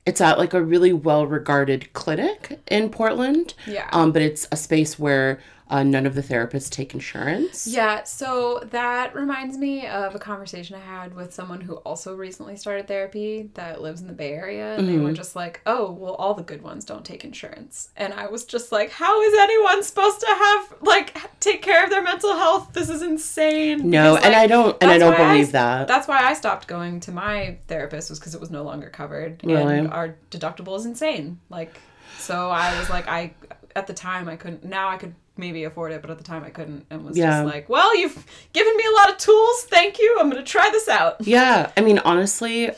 it's 0.06 0.20
at 0.22 0.40
like 0.40 0.56
a 0.56 0.62
really 0.64 0.92
well-regarded 0.92 1.94
clinic 1.94 2.60
in 2.68 2.90
Portland. 2.90 3.54
Yeah. 3.68 3.88
Um 3.92 4.12
but 4.12 4.22
it's 4.24 4.48
a 4.52 4.58
space 4.58 4.98
where 4.98 5.40
uh, 5.70 5.84
none 5.84 6.06
of 6.06 6.16
the 6.16 6.22
therapists 6.24 6.70
take 6.70 6.94
insurance. 6.94 7.68
Yeah, 7.68 8.04
so 8.04 8.64
that 8.72 9.14
reminds 9.14 9.58
me 9.58 9.86
of 9.88 10.16
a 10.16 10.20
conversation 10.20 10.76
I 10.76 10.80
had 10.80 11.16
with 11.16 11.34
someone 11.34 11.62
who 11.62 11.76
also 11.78 12.16
recently 12.16 12.56
started 12.56 12.88
therapy 12.88 13.50
that 13.54 13.82
lives 13.82 14.02
in 14.02 14.08
the 14.08 14.14
Bay 14.14 14.34
Area. 14.34 14.76
And 14.78 14.88
they 14.90 14.98
were 14.98 15.14
just 15.14 15.36
like, 15.36 15.62
oh, 15.66 15.92
well, 15.92 16.16
all 16.16 16.34
the 16.34 16.44
good 16.44 16.62
ones 16.62 16.86
don't 16.86 17.06
take 17.06 17.24
insurance. 17.24 17.90
And 17.96 18.14
I 18.14 18.28
was 18.28 18.46
just 18.46 18.72
like, 18.72 18.90
how 18.92 19.22
is 19.22 19.34
anyone 19.38 19.84
supposed 19.84 20.20
to 20.22 20.28
have, 20.28 20.76
like, 20.82 21.16
take 21.40 21.62
care 21.62 21.84
of 21.84 21.90
their 21.90 22.04
mental 22.04 22.36
health? 22.36 22.74
This 22.74 22.90
is 22.90 23.02
insane. 23.02 23.90
No, 23.90 24.14
Because, 24.16 24.26
and 24.26 24.34
like, 24.34 24.44
I 24.44 24.48
don't 24.48 24.78
and 24.82 24.92
I 24.92 24.98
don't 24.98 25.16
believe 25.18 25.46
s- 25.48 25.52
that. 25.52 25.88
That's 25.88 26.08
why 26.08 26.24
I 26.24 26.34
stopped 26.34 26.68
going 26.68 27.00
to 27.02 27.12
my 27.12 27.58
therapist 27.68 28.10
was 28.10 28.20
because 28.20 28.34
it 28.34 28.42
was 28.42 28.50
no 28.50 28.64
longer 28.64 28.90
covered. 28.90 29.42
Really? 29.44 29.78
And 29.80 29.92
our 29.92 30.16
deductible 30.32 30.76
is 30.78 30.86
insane. 30.86 31.40
Like, 31.50 31.80
so 32.18 32.50
I 32.50 32.78
was 32.80 32.90
like, 32.90 33.08
I, 33.08 33.34
at 33.76 33.88
the 33.88 33.94
time, 33.94 34.28
I 34.28 34.36
couldn't, 34.36 34.64
now 34.66 34.90
I 34.90 34.98
could 34.98 35.14
maybe 35.40 35.64
afford 35.64 35.92
it, 35.94 36.02
but 36.02 36.12
at 36.12 36.18
the 36.18 36.24
time 36.24 36.44
I 36.44 36.50
couldn't 36.50 36.86
and 36.90 37.04
was 37.06 37.18
Yeah. 37.18 37.42
just 37.44 37.54
like, 37.54 37.70
well, 37.70 37.96
you've 37.98 38.26
given 38.54 38.76
me 38.78 38.84
a 38.86 38.96
lot 38.98 39.10
of 39.10 39.18
tools. 39.18 39.64
Thank 39.64 39.98
you. 39.98 40.18
I'm 40.20 40.30
going 40.30 40.44
to 40.44 40.50
try 40.52 40.70
this 40.72 40.88
out. 40.88 41.16
Yeah, 41.26 41.72
I 41.78 41.82
mean, 41.82 42.00
honestly, 42.00 42.70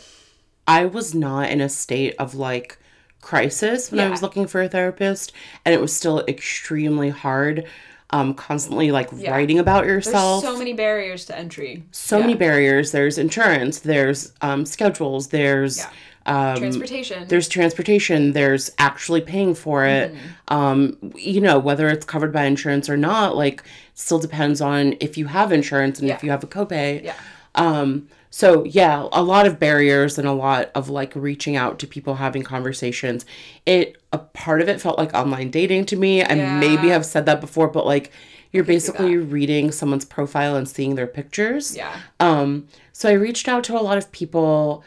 I 0.68 0.86
was 0.86 1.13
not 1.15 1.50
in 1.50 1.60
a 1.62 1.68
state 1.70 2.15
of 2.20 2.36
like 2.36 2.77
crisis 3.22 3.91
when 3.91 4.00
I 4.00 4.10
was 4.10 4.22
looking 4.22 4.48
for 4.48 4.62
a 4.62 4.70
therapist, 4.70 5.32
and 5.65 5.74
it 5.74 5.82
was 5.82 5.94
still 5.96 6.20
extremely 6.27 7.10
hard. 7.10 7.65
Um, 8.13 8.34
constantly 8.34 8.91
like 8.91 9.08
Yeah. 9.15 9.32
writing 9.32 9.58
about 9.58 9.86
There's 9.86 10.06
yourself. 10.08 10.44
so 10.44 10.58
many 10.58 10.74
barriers 10.74 11.24
to 11.27 11.38
entry. 11.38 11.84
So 11.91 12.18
Yeah. 12.18 12.24
many 12.25 12.36
barriers. 12.36 12.91
There's 12.91 13.18
insurance. 13.18 13.80
There's 13.80 14.34
um, 14.41 14.65
schedules. 14.65 15.30
There's 15.30 15.77
Yeah. 15.77 15.89
Um, 16.25 16.58
Transportation. 16.58 17.28
there's 17.28 17.48
transportation. 17.48 18.34
There's 18.34 18.72
actually 18.78 19.22
paying 19.22 19.56
for 19.56 19.86
it. 19.86 20.13
Mm-hmm. 20.13 20.54
Um, 20.54 21.13
you 21.16 21.42
know 21.42 21.58
whether 21.60 21.90
it's 21.90 22.06
covered 22.06 22.32
by 22.32 22.46
insurance 22.46 22.90
or 22.90 22.98
not. 22.98 23.36
Like, 23.36 23.63
still 23.94 24.20
depends 24.20 24.62
on 24.62 24.96
if 25.00 25.18
you 25.18 25.28
have 25.28 25.51
insurance 25.51 26.00
and 26.00 26.10
if 26.10 26.24
you 26.24 26.30
have 26.32 26.44
a 26.44 26.48
copay. 26.48 27.04
yeah. 27.04 27.16
Um, 27.56 28.08
so 28.34 28.63
yeah, 28.63 29.10
a 29.12 29.22
lot 29.22 29.46
of 29.46 29.60
barriers 29.60 30.18
and 30.18 30.25
a 30.28 30.32
lot 30.32 30.72
of 30.74 30.90
like 30.90 31.12
reaching 31.16 31.58
out 31.58 31.80
to 31.80 31.88
people, 31.88 32.16
having 32.16 32.44
conversations. 32.44 33.25
It 33.66 33.98
a 34.13 34.20
part 34.20 34.62
of 34.62 34.70
it 34.70 34.80
felt 34.80 34.98
like 34.98 35.13
online 35.13 35.51
dating 35.51 35.86
to 35.88 35.98
me. 35.98 36.24
I 36.24 36.36
maybe 36.36 36.88
have 36.90 37.06
said 37.06 37.25
that 37.25 37.42
before, 37.42 37.68
but 37.68 37.86
like 37.86 38.12
you're 38.51 38.63
basically 38.63 39.18
reading 39.18 39.72
someone's 39.72 40.06
profile 40.06 40.56
and 40.56 40.68
seeing 40.68 40.96
their 40.96 41.08
pictures. 41.08 41.75
Yeah. 41.75 42.00
Um, 42.20 42.68
so 42.94 43.10
I 43.10 43.13
reached 43.13 43.48
out 43.50 43.63
to 43.66 43.78
a 43.78 43.82
lot 43.82 43.98
of 43.98 44.12
people. 44.12 44.84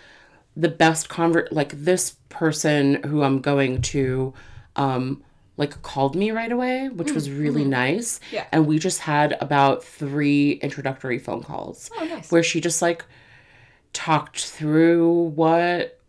The 0.57 0.69
best 0.69 1.09
convert 1.09 1.53
like 1.53 1.73
this 1.73 2.17
person 2.29 3.03
who 3.05 3.23
I'm 3.23 3.41
going 3.41 3.83
to 3.83 4.35
um 4.77 5.23
like 5.57 5.83
called 5.83 6.17
me 6.17 6.33
right 6.33 6.51
away, 6.51 6.89
which 6.89 7.13
was 7.13 7.31
really 7.31 7.65
nice. 7.65 8.19
Mm, 8.19 8.23
mm-hmm. 8.23 8.35
Yeah. 8.35 8.47
And 8.53 8.67
we 8.67 8.79
just 8.81 8.99
had 9.01 9.37
about 9.41 9.85
three 9.85 10.53
introductory 10.53 11.19
phone 11.21 11.43
calls 11.45 11.91
Oh, 11.97 12.05
nice. 12.05 12.31
where 12.33 12.43
she 12.43 12.61
just 12.61 12.83
like 12.83 13.05
talked 13.93 14.45
through 14.45 15.13
what 15.37 16.01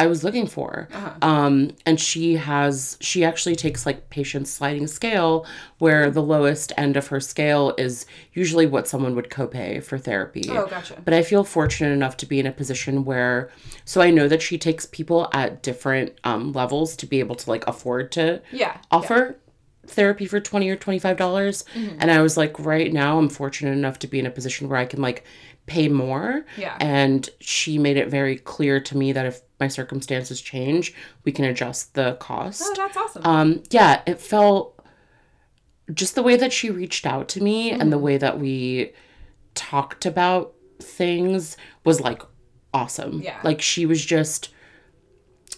I 0.00 0.06
was 0.06 0.24
looking 0.24 0.46
for. 0.46 0.88
Uh-huh. 0.92 1.12
Um, 1.20 1.72
and 1.86 2.00
she 2.00 2.36
has, 2.36 2.96
she 3.00 3.22
actually 3.24 3.54
takes 3.54 3.84
like 3.84 4.08
patients 4.10 4.50
sliding 4.50 4.86
scale, 4.86 5.46
where 5.78 6.10
the 6.10 6.22
lowest 6.22 6.72
end 6.76 6.96
of 6.96 7.08
her 7.08 7.20
scale 7.20 7.74
is 7.76 8.06
usually 8.32 8.66
what 8.66 8.88
someone 8.88 9.14
would 9.14 9.28
copay 9.30 9.82
for 9.84 9.98
therapy. 9.98 10.44
Oh, 10.50 10.66
gotcha. 10.66 10.96
But 11.04 11.14
I 11.14 11.22
feel 11.22 11.44
fortunate 11.44 11.92
enough 11.92 12.16
to 12.18 12.26
be 12.26 12.40
in 12.40 12.46
a 12.46 12.52
position 12.52 13.04
where, 13.04 13.50
so 13.84 14.00
I 14.00 14.10
know 14.10 14.26
that 14.28 14.42
she 14.42 14.56
takes 14.58 14.86
people 14.86 15.28
at 15.32 15.62
different 15.62 16.14
um, 16.24 16.52
levels 16.52 16.96
to 16.96 17.06
be 17.06 17.20
able 17.20 17.34
to 17.36 17.50
like 17.50 17.66
afford 17.66 18.10
to 18.12 18.40
Yeah. 18.52 18.78
offer 18.90 19.36
therapy 19.86 20.26
for 20.26 20.38
20 20.40 20.68
or 20.70 20.76
25 20.76 21.16
dollars 21.16 21.64
Mm-hmm. 21.74 21.96
and 22.00 22.10
i 22.12 22.20
was 22.20 22.36
like 22.36 22.56
right 22.60 22.92
now 22.92 23.18
i'm 23.18 23.28
fortunate 23.28 23.72
enough 23.72 23.98
to 24.00 24.06
be 24.06 24.18
in 24.20 24.26
a 24.26 24.30
position 24.30 24.68
where 24.68 24.78
i 24.78 24.84
can 24.84 25.00
like 25.02 25.24
pay 25.70 25.86
more 25.88 26.44
Yeah. 26.56 26.76
and 26.80 27.30
she 27.40 27.78
made 27.78 27.96
it 27.96 28.08
very 28.08 28.36
clear 28.36 28.80
to 28.80 28.96
me 28.96 29.12
that 29.12 29.24
if 29.24 29.40
my 29.60 29.68
circumstances 29.68 30.40
change 30.40 30.92
we 31.24 31.30
can 31.30 31.44
adjust 31.44 31.94
the 31.94 32.16
cost 32.18 32.62
Oh, 32.66 32.74
that's 32.76 32.96
awesome. 32.96 33.22
um 33.24 33.62
yeah 33.70 34.02
it 34.04 34.20
felt 34.20 34.74
just 35.94 36.16
the 36.16 36.22
way 36.24 36.36
that 36.36 36.52
she 36.52 36.70
reached 36.70 37.06
out 37.06 37.28
to 37.28 37.42
me 37.42 37.70
and 37.70 37.92
the 37.92 37.96
Mm-hmm. 37.96 38.04
way 38.04 38.18
that 38.18 38.40
we 38.40 38.92
talked 39.54 40.06
about 40.06 40.54
things 40.80 41.56
was 41.84 42.00
like 42.00 42.22
awesome 42.74 43.20
Yeah. 43.22 43.38
like 43.44 43.60
she 43.62 43.86
was 43.86 44.04
just 44.04 44.48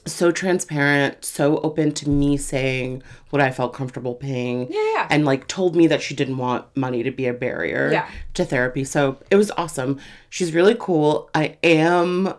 so 0.05 0.31
transparent 0.33 1.25
so 1.25 1.59
open 1.59 1.93
to 1.93 2.09
me 2.09 2.37
saying 2.37 3.03
what 3.31 3.41
i 3.41 3.51
felt 3.51 3.73
comfortable 3.73 4.15
paying 4.17 4.67
Yeah, 4.71 4.93
yeah. 4.95 5.07
and 5.11 5.25
like 5.25 5.47
told 5.47 5.77
me 5.77 5.87
that 5.87 6.03
she 6.03 6.15
didn't 6.15 6.39
want 6.39 6.65
money 6.77 7.03
to 7.05 7.11
be 7.13 7.27
a 7.29 7.33
barrier 7.33 7.91
Yeah. 7.93 8.09
to 8.35 8.45
therapy 8.45 8.83
so 8.85 9.19
it 9.31 9.37
was 9.37 9.51
awesome 9.53 10.01
she's 10.29 10.53
really 10.53 10.75
cool 10.79 11.31
i 11.35 11.57
am 11.63 12.35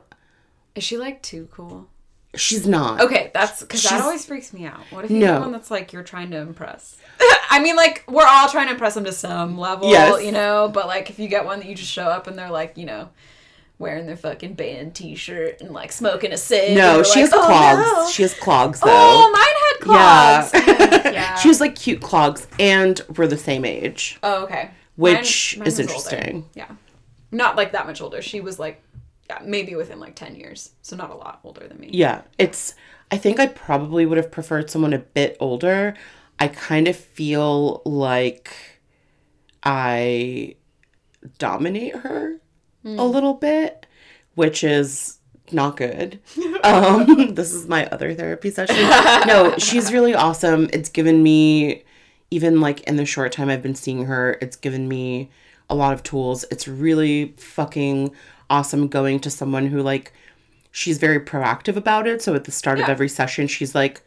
Is 0.75 0.83
she 0.83 0.97
like 0.97 1.21
too 1.21 1.47
cool? 1.51 1.87
she's 2.35 2.67
not 2.67 2.99
Okay, 2.99 3.31
that's 3.33 3.61
because 3.61 3.83
that 3.83 4.01
always 4.01 4.25
freaks 4.25 4.51
me 4.53 4.65
out. 4.65 4.79
What 4.89 5.05
if 5.05 5.11
you're 5.11 5.19
No. 5.21 5.35
the 5.35 5.39
one 5.41 5.51
that's 5.51 5.69
like 5.69 5.93
you're 5.93 6.01
trying 6.03 6.31
to 6.31 6.37
impress? 6.37 6.97
I 7.51 7.59
mean, 7.61 7.75
like 7.75 8.03
we're 8.07 8.25
all 8.25 8.49
trying 8.49 8.65
to 8.67 8.73
impress 8.73 8.95
them 8.95 9.03
to 9.03 9.11
some 9.11 9.55
level, 9.59 9.91
Yes. 9.91 10.23
you 10.25 10.31
know. 10.31 10.67
But 10.67 10.87
like 10.87 11.11
if 11.11 11.19
you 11.19 11.27
get 11.27 11.45
one 11.45 11.59
that 11.59 11.67
you 11.67 11.75
just 11.75 11.91
show 11.91 12.05
up 12.05 12.25
and 12.25 12.35
they're 12.35 12.49
like, 12.49 12.75
you 12.75 12.87
know, 12.87 13.09
wearing 13.79 14.05
their 14.05 14.15
fucking 14.17 14.53
band 14.53 14.95
T-shirt 14.95 15.59
and 15.61 15.71
like 15.71 15.91
smoking 15.91 16.31
a 16.31 16.37
cig. 16.37 16.77
no 16.77 17.03
she 17.03 17.21
like, 17.21 17.31
has 17.31 17.33
"Oh, 17.33 17.45
clogs 17.45 17.81
no." 17.91 18.09
she 18.11 18.21
has 18.21 18.33
clogs 18.35 18.79
oh, 18.83 18.87
though 18.87 18.93
Oh, 18.95 19.31
mine 19.31 20.51
had 20.51 20.51
clogs. 20.51 20.67
Yeah. 20.67 21.11
Yeah. 21.13 21.35
she 21.35 21.49
has 21.49 21.59
like 21.61 21.75
cute 21.75 22.01
clogs 22.01 22.47
and 22.59 22.99
we're 23.17 23.27
the 23.27 23.37
same 23.37 23.65
age. 23.65 24.17
Oh, 24.23 24.43
okay. 24.45 24.71
Which 24.95 25.57
Mine- 25.59 25.67
is 25.67 25.77
mine 25.77 25.85
was 25.87 25.95
older. 26.05 26.15
interesting. 26.15 26.49
Yeah. 26.55 26.71
Not 27.31 27.55
like 27.55 27.73
that 27.73 27.85
much 27.85 28.01
older. 28.01 28.21
She 28.23 28.41
was 28.41 28.57
like, 28.57 28.81
yeah, 29.29 29.39
maybe 29.43 29.75
within 29.75 29.99
like 29.99 30.15
10 30.15 30.35
years. 30.35 30.71
So 30.81 30.95
not 30.95 31.11
a 31.11 31.15
lot 31.15 31.39
older 31.43 31.67
than 31.67 31.79
me. 31.79 31.89
Yeah. 31.93 32.21
It's 32.39 32.73
I 33.11 33.17
think 33.17 33.39
I 33.39 33.45
probably 33.47 34.05
would 34.07 34.17
have 34.17 34.31
preferred 34.31 34.69
someone 34.71 34.93
a 34.93 34.99
bit 34.99 35.37
older. 35.39 35.93
I 36.39 36.47
kind 36.47 36.87
of 36.87 36.95
feel 36.95 37.83
like 37.85 38.51
I 39.61 40.55
dominate 41.37 41.95
her 41.97 42.37
a 42.85 43.05
little 43.05 43.33
bit, 43.33 43.85
which 44.35 44.63
is 44.63 45.19
not 45.51 45.77
good. 45.77 46.19
um, 46.63 47.35
this 47.35 47.53
is 47.53 47.67
my 47.67 47.85
other 47.87 48.13
therapy 48.13 48.49
session. 48.49 48.75
No, 49.27 49.55
she's 49.57 49.91
really 49.93 50.13
awesome. 50.13 50.69
It's 50.73 50.89
given 50.89 51.23
me, 51.23 51.83
even 52.31 52.59
like 52.61 52.81
in 52.81 52.95
the 52.97 53.05
short 53.05 53.31
time 53.31 53.49
I've 53.49 53.61
been 53.63 53.75
seeing 53.75 54.05
her, 54.05 54.37
it's 54.41 54.55
given 54.55 54.87
me 54.87 55.29
a 55.69 55.75
lot 55.75 55.93
of 55.93 56.03
tools. 56.03 56.45
It's 56.51 56.67
really 56.67 57.33
fucking 57.37 58.13
awesome 58.49 58.87
going 58.87 59.19
to 59.21 59.29
someone 59.29 59.67
who 59.67 59.81
like 59.81 60.13
she's 60.71 60.97
very 60.97 61.19
proactive 61.19 61.75
about 61.77 62.07
it. 62.07 62.21
So 62.21 62.35
at 62.35 62.43
the 62.43 62.51
start 62.51 62.79
of 62.79 62.89
every 62.89 63.07
session, 63.09 63.47
she's 63.47 63.73
like, 63.73 64.01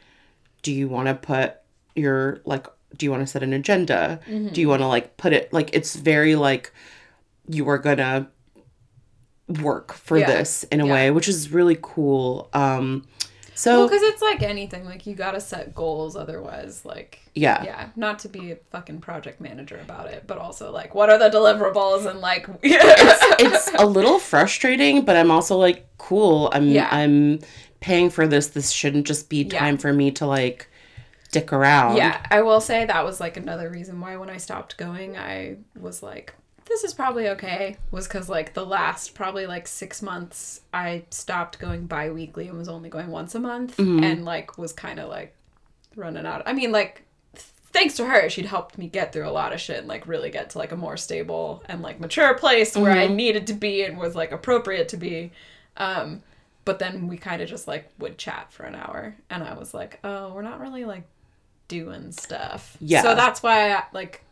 "Do 0.62 0.73
you 0.73 0.88
want 0.88 1.09
to 1.09 1.14
put 1.14 1.56
your 1.95 2.40
like? 2.45 2.66
Do 2.97 3.06
you 3.06 3.11
want 3.11 3.23
to 3.23 3.26
set 3.26 3.42
an 3.42 3.52
agenda? 3.52 4.21
Do 4.52 4.61
you 4.61 4.68
want 4.68 4.83
to 4.83 4.87
like 4.87 5.16
put 5.16 5.33
it 5.33 5.52
like? 5.52 5.71
It's 5.73 5.97
very 5.97 6.35
like 6.37 6.73
you 7.49 7.68
are 7.68 7.78
gonna 7.78 8.28
work 9.49 9.93
for 9.93 10.19
Yeah. 10.19 10.26
this 10.26 10.65
in 10.65 10.81
a 10.81 10.87
Yeah. 10.87 10.93
way, 10.93 11.11
which 11.11 11.29
is 11.29 11.50
really 11.53 11.79
cool. 11.81 12.49
Um, 12.53 13.07
so 13.55 13.79
Well, 13.79 13.88
because 13.88 14.03
it's 14.03 14.21
like 14.21 14.43
anything, 14.43 14.85
like 14.85 15.07
you 15.07 15.15
gotta 15.15 15.41
set 15.41 15.75
goals, 15.75 16.15
otherwise, 16.17 16.85
like 16.85 17.21
yeah. 17.35 17.62
yeah, 17.65 17.88
not 17.97 18.19
to 18.21 18.29
be 18.29 18.50
a 18.53 18.57
fucking 18.71 19.00
project 19.00 19.41
manager 19.41 19.79
about 19.83 20.09
it, 20.09 20.25
but 20.26 20.37
also 20.38 20.71
like 20.73 20.95
what 20.95 21.09
are 21.11 21.19
the 21.19 21.31
deliverables 21.31 22.07
and 22.11 22.21
like 22.21 22.47
it's 22.62 23.71
a 23.79 23.87
little 23.87 24.19
frustrating, 24.19 25.05
but 25.05 25.17
I'm 25.17 25.31
also 25.31 25.57
like, 25.57 25.87
cool. 25.99 26.50
I'm 26.53 26.69
Yeah. 26.69 26.88
I'm 26.91 27.38
paying 27.81 28.11
for 28.11 28.26
this. 28.26 28.49
This 28.49 28.71
shouldn't 28.71 29.07
just 29.07 29.29
be 29.29 29.43
Yeah. 29.45 29.59
time 29.59 29.79
for 29.79 29.93
me 29.93 30.11
to 30.12 30.26
like 30.26 30.69
dick 31.33 31.53
around. 31.53 31.97
Yeah, 31.97 32.19
I 32.31 32.43
will 32.43 32.61
say 32.61 32.85
that 32.85 33.05
was 33.05 33.21
like 33.21 33.37
another 33.37 33.71
reason 33.71 34.00
why 34.00 34.17
when 34.17 34.31
I 34.31 34.37
stopped 34.38 34.76
going, 34.76 35.17
I 35.17 35.57
was 35.79 36.03
like, 36.03 36.35
this 36.67 36.85
is 36.85 36.95
probably 36.95 37.29
okay. 37.31 37.77
Was 37.91 38.07
because 38.07 38.29
like 38.29 38.55
the 38.55 38.67
last 38.67 39.15
probably 39.15 39.47
like 39.47 39.67
six 39.67 40.03
months, 40.03 40.61
I 40.73 41.05
stopped 41.11 41.59
going 41.59 41.87
bi 41.87 42.11
weekly 42.11 42.49
and 42.49 42.59
was 42.59 42.69
only 42.69 42.89
going 42.89 43.09
once 43.09 43.35
a 43.35 43.41
month 43.41 43.79
and 43.79 44.25
like 44.25 44.59
was 44.59 44.73
kind 44.73 44.99
of 44.99 45.09
like 45.09 45.35
running 45.95 46.27
out. 46.27 46.43
I 46.47 46.53
mean, 46.53 46.73
like, 46.73 47.03
thanks 47.35 47.97
to 47.97 48.07
her, 48.07 48.29
she'd 48.29 48.47
helped 48.47 48.79
me 48.79 48.89
get 48.89 49.13
through 49.13 49.29
a 49.29 49.31
lot 49.31 49.53
of 49.53 49.61
shit 49.61 49.79
and 49.79 49.89
like 49.89 50.07
really 50.07 50.31
get 50.31 50.51
to 50.51 50.59
like 50.59 50.73
a 50.73 50.77
more 50.77 50.97
stable 50.97 51.63
and 51.67 51.83
like 51.83 52.01
mature 52.01 52.35
place 52.35 52.77
where 52.77 52.93
I 52.93 53.07
needed 53.07 53.47
to 53.49 53.55
be 53.55 53.83
and 53.83 53.97
was 53.99 54.15
like 54.15 54.33
appropriate 54.33 54.89
to 54.91 54.97
be. 54.97 55.33
Um, 55.77 56.23
but 56.65 56.79
then 56.79 57.07
we 57.07 57.17
kind 57.17 57.41
of 57.43 57.49
just 57.49 57.69
like 57.69 57.89
would 57.99 58.19
chat 58.19 58.53
for 58.53 58.65
an 58.65 58.75
hour 58.75 59.15
and 59.31 59.43
I 59.43 59.55
was 59.55 59.73
like, 59.73 60.01
oh, 60.03 60.33
we're 60.33 60.43
not 60.43 60.61
really 60.61 60.85
like 60.85 61.05
doing 61.69 62.13
stuff. 62.13 62.77
Yeah. 62.81 63.03
So 63.03 63.15
that's 63.15 63.43
why, 63.43 63.73
I, 63.73 63.85
like, 63.93 64.23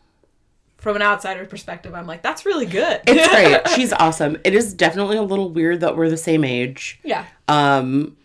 from 0.84 0.96
an 0.96 1.02
outsider 1.02 1.46
perspective, 1.46 1.94
I'm 1.94 2.06
like, 2.06 2.20
that's 2.22 2.44
really 2.44 2.66
good. 2.66 3.00
It's 3.06 3.28
great. 3.28 3.68
She's 3.74 3.90
awesome. 3.94 4.36
It 4.44 4.54
is 4.54 4.74
definitely 4.74 5.16
a 5.16 5.22
little 5.22 5.48
weird 5.50 5.80
that 5.80 5.96
we're 5.96 6.10
the 6.10 6.16
same 6.18 6.44
age. 6.44 7.00
yeah. 7.02 7.24
Um, 7.48 8.18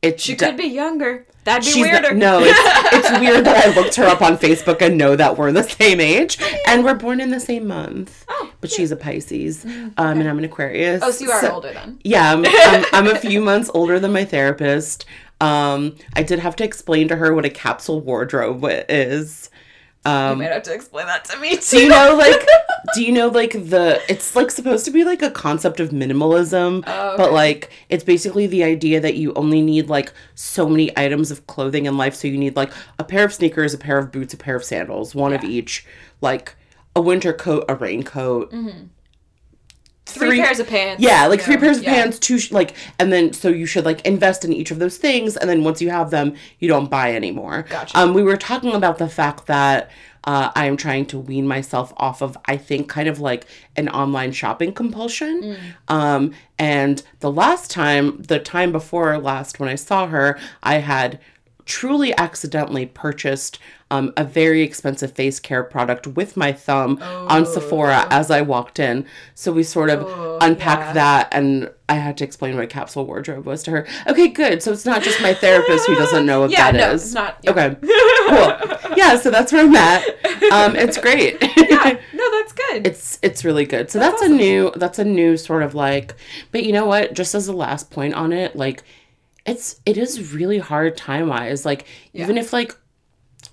it's 0.00 0.22
She 0.22 0.36
de- 0.36 0.46
could 0.46 0.56
be 0.56 0.68
younger. 0.68 1.26
That'd 1.42 1.64
be 1.64 1.70
She's 1.72 1.82
weirder. 1.82 2.10
The, 2.10 2.14
no, 2.14 2.38
it's, 2.40 2.58
it's 3.08 3.20
weird 3.20 3.44
that 3.46 3.66
I 3.66 3.74
looked 3.74 3.96
her 3.96 4.04
up 4.04 4.22
on 4.22 4.38
Facebook 4.38 4.80
and 4.80 4.96
know 4.96 5.16
that 5.16 5.36
we're 5.36 5.50
the 5.50 5.64
same 5.64 5.98
age 6.00 6.38
and 6.68 6.84
we're 6.84 6.94
born 6.94 7.20
in 7.20 7.30
the 7.30 7.40
same 7.40 7.66
month. 7.66 8.24
Oh, 8.28 8.52
but 8.60 8.70
she's 8.70 8.92
a 8.92 8.96
Pisces, 8.96 9.64
um, 9.64 9.92
and 10.20 10.28
I'm 10.28 10.38
an 10.38 10.44
Aquarius. 10.44 11.02
oh, 11.02 11.10
so 11.10 11.24
you 11.24 11.30
are 11.32 11.50
older 11.50 11.72
then. 11.72 11.98
Yeah, 12.04 12.32
I'm, 12.32 12.44
I'm, 12.48 12.84
I'm 12.92 13.06
a 13.08 13.18
few 13.18 13.40
months 13.40 13.70
older 13.74 13.98
than 13.98 14.12
my 14.12 14.24
therapist. 14.24 15.04
Um, 15.40 15.96
I 16.14 16.22
did 16.22 16.38
have 16.38 16.54
to 16.56 16.64
explain 16.64 17.08
to 17.08 17.16
her 17.16 17.34
what 17.34 17.44
a 17.44 17.50
capsule 17.50 18.00
wardrobe 18.00 18.62
wa- 18.62 18.82
is. 20.04 20.10
you 20.10 20.12
Um, 20.12 20.38
might 20.38 20.52
have 20.52 20.62
to 20.64 20.74
explain 20.74 21.06
that 21.06 21.24
to 21.26 21.38
me 21.38 21.56
too. 21.56 21.76
do 21.78 21.82
you 21.84 21.88
know 21.88 22.14
like 22.16 22.46
do 22.94 23.02
you 23.02 23.12
know 23.12 23.28
like 23.28 23.52
the 23.52 24.00
it's 24.08 24.36
like 24.36 24.50
supposed 24.50 24.84
to 24.84 24.90
be 24.90 25.04
like 25.04 25.22
a 25.22 25.30
concept 25.30 25.80
of 25.80 25.90
minimalism 25.90 26.84
Oh, 26.86 27.16
but 27.16 27.32
like 27.32 27.70
it's 27.88 28.04
basically 28.04 28.46
the 28.46 28.62
idea 28.64 29.00
that 29.00 29.14
you 29.16 29.32
only 29.34 29.62
need 29.62 29.88
like 29.88 30.12
so 30.34 30.68
many 30.68 30.96
items 30.98 31.30
of 31.30 31.46
clothing 31.46 31.86
in 31.86 31.96
life 31.96 32.14
so 32.14 32.28
you 32.28 32.36
need 32.38 32.54
like 32.56 32.72
a 32.98 33.04
pair 33.04 33.24
of 33.24 33.32
sneakers 33.32 33.72
a 33.74 33.78
pair 33.78 33.98
of 33.98 34.12
boots 34.12 34.34
a 34.34 34.36
pair 34.36 34.56
of 34.56 34.64
sandals 34.64 35.14
one 35.14 35.32
of 35.32 35.42
each 35.44 35.86
like 36.20 36.54
a 36.96 37.00
winter 37.00 37.32
coat 37.32 37.64
a 37.68 37.74
raincoat 37.74 38.52
three, 40.06 40.40
pairs 40.40 40.60
of 40.60 40.68
pants. 40.68 41.02
yeah, 41.02 41.26
like 41.26 41.40
three 41.40 41.54
know, 41.54 41.60
pairs 41.60 41.78
of 41.78 41.84
yeah. 41.84 41.94
pants, 41.94 42.18
two 42.18 42.38
sh- 42.38 42.52
like, 42.52 42.74
and 42.98 43.12
then 43.12 43.32
so 43.32 43.48
you 43.48 43.66
should 43.66 43.84
like 43.84 44.00
invest 44.02 44.44
in 44.44 44.52
each 44.52 44.70
of 44.70 44.78
those 44.78 44.96
things, 44.96 45.36
and 45.36 45.48
then 45.48 45.64
once 45.64 45.80
you 45.80 45.90
have 45.90 46.10
them, 46.10 46.34
you 46.58 46.68
don't 46.68 46.90
buy 46.90 47.14
anymore. 47.14 47.64
Gotcha. 47.68 47.98
Um, 47.98 48.14
we 48.14 48.22
were 48.22 48.36
talking 48.36 48.74
about 48.74 48.98
the 48.98 49.08
fact 49.08 49.46
that 49.46 49.90
uh, 50.24 50.50
I 50.54 50.66
am 50.66 50.76
trying 50.76 51.06
to 51.06 51.18
wean 51.18 51.46
myself 51.46 51.92
off 51.96 52.22
of, 52.22 52.36
I 52.46 52.56
think, 52.56 52.88
kind 52.88 53.08
of 53.08 53.20
like 53.20 53.46
an 53.76 53.88
online 53.90 54.32
shopping 54.32 54.72
compulsion. 54.72 55.42
Mm. 55.88 55.94
Um, 55.94 56.34
and 56.58 57.02
the 57.20 57.30
last 57.30 57.70
time, 57.70 58.22
the 58.22 58.38
time 58.38 58.72
before 58.72 59.18
last, 59.18 59.60
when 59.60 59.68
I 59.68 59.74
saw 59.74 60.06
her, 60.06 60.38
I 60.62 60.76
had 60.76 61.20
truly 61.66 62.16
accidentally 62.18 62.86
purchased 62.86 63.58
um, 63.90 64.12
a 64.16 64.24
very 64.24 64.62
expensive 64.62 65.12
face 65.12 65.38
care 65.38 65.62
product 65.62 66.06
with 66.06 66.36
my 66.36 66.52
thumb 66.52 66.98
on 67.02 67.46
Sephora 67.46 68.06
as 68.10 68.30
I 68.30 68.40
walked 68.42 68.78
in. 68.78 69.06
So 69.34 69.52
we 69.52 69.62
sort 69.62 69.88
of 69.90 70.02
Oh, 70.04 70.38
unpacked 70.40 70.80
yeah. 70.88 70.92
that 70.94 71.28
and 71.32 71.70
I 71.88 71.94
had 71.94 72.16
to 72.18 72.24
explain 72.24 72.54
what 72.56 72.64
a 72.64 72.66
capsule 72.66 73.06
wardrobe 73.06 73.44
was 73.46 73.62
to 73.64 73.70
her. 73.70 73.86
Okay, 74.06 74.28
good. 74.28 74.62
So 74.62 74.72
it's 74.72 74.86
not 74.86 75.02
just 75.02 75.20
my 75.22 75.32
therapist 75.34 75.86
who 75.86 75.94
doesn't 75.94 76.26
know 76.26 76.40
what 76.40 76.50
Yeah, 76.52 76.72
that 76.72 76.92
is. 76.94 77.14
no, 77.14 77.24
it's 77.24 77.28
not. 77.28 77.38
yeah. 77.42 77.50
Okay, 77.50 77.76
cool. 78.28 78.96
Yeah, 78.96 79.16
so 79.18 79.30
that's 79.30 79.52
where 79.52 79.64
I'm 79.64 79.76
at. 79.76 80.02
Um, 80.52 80.76
it's 80.76 80.98
great. 80.98 81.36
Yeah, 81.42 81.98
no, 82.14 82.30
that's 82.40 82.52
good. 82.52 82.86
it's 82.86 83.18
it's 83.22 83.44
really 83.44 83.64
good. 83.66 83.90
So 83.90 83.98
that's, 83.98 84.20
That's 84.20 84.30
a 84.32 84.34
new 84.34 84.72
that's 84.76 84.98
a 84.98 85.04
new 85.04 85.36
sort 85.36 85.62
of 85.62 85.74
like. 85.74 86.14
But 86.52 86.64
you 86.64 86.72
know 86.72 86.86
what? 86.86 87.12
Just 87.14 87.34
as 87.34 87.48
a 87.48 87.52
last 87.52 87.90
point 87.90 88.14
on 88.14 88.32
it, 88.32 88.56
like 88.56 88.82
it's 89.46 89.80
it 89.84 89.96
is 89.96 90.32
really 90.32 90.58
hard 90.58 90.96
time 90.96 91.28
wise. 91.28 91.64
Like 91.64 91.86
even 92.12 92.38
if 92.38 92.52
like 92.52 92.74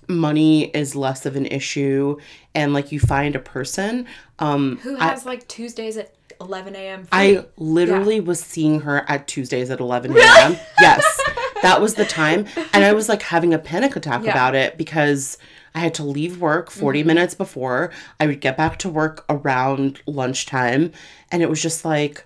money 0.08 0.64
is 0.70 0.96
less 0.96 1.26
of 1.26 1.36
an 1.36 1.46
issue 1.46 2.16
and 2.54 2.72
like 2.74 2.90
you 2.92 2.98
find 2.98 3.36
a 3.36 3.38
person 3.38 4.06
um 4.38 4.78
Who 4.78 4.96
I- 4.98 5.08
has 5.08 5.24
like 5.26 5.46
Tuesdays 5.48 5.96
at 5.96 6.14
11 6.40 6.74
a.m. 6.74 7.06
I 7.12 7.44
literally 7.56 8.18
was 8.20 8.40
seeing 8.40 8.80
her 8.80 9.08
at 9.08 9.28
Tuesdays 9.28 9.70
at 9.70 9.78
11 9.78 10.10
a.m. 10.12 10.56
yes, 10.80 11.20
that 11.62 11.80
was 11.80 11.94
the 11.94 12.04
time. 12.04 12.46
And 12.72 12.82
I 12.82 12.92
was 12.94 13.08
like 13.08 13.22
having 13.22 13.54
a 13.54 13.58
panic 13.60 13.94
attack 13.94 14.24
Yeah. 14.24 14.32
about 14.32 14.56
it 14.56 14.76
because 14.76 15.38
I 15.74 15.78
had 15.78 15.94
to 15.94 16.04
leave 16.04 16.40
work 16.40 16.70
40 16.70 17.04
minutes 17.04 17.34
before. 17.36 17.92
I 18.18 18.26
would 18.26 18.40
get 18.40 18.56
back 18.56 18.78
to 18.80 18.88
work 18.88 19.24
around 19.28 20.00
lunchtime. 20.06 20.90
And 21.30 21.42
it 21.42 21.48
was 21.48 21.62
just 21.62 21.84
like, 21.84 22.24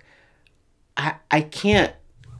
I, 0.95 1.15
I 1.29 1.41
can't. 1.41 1.93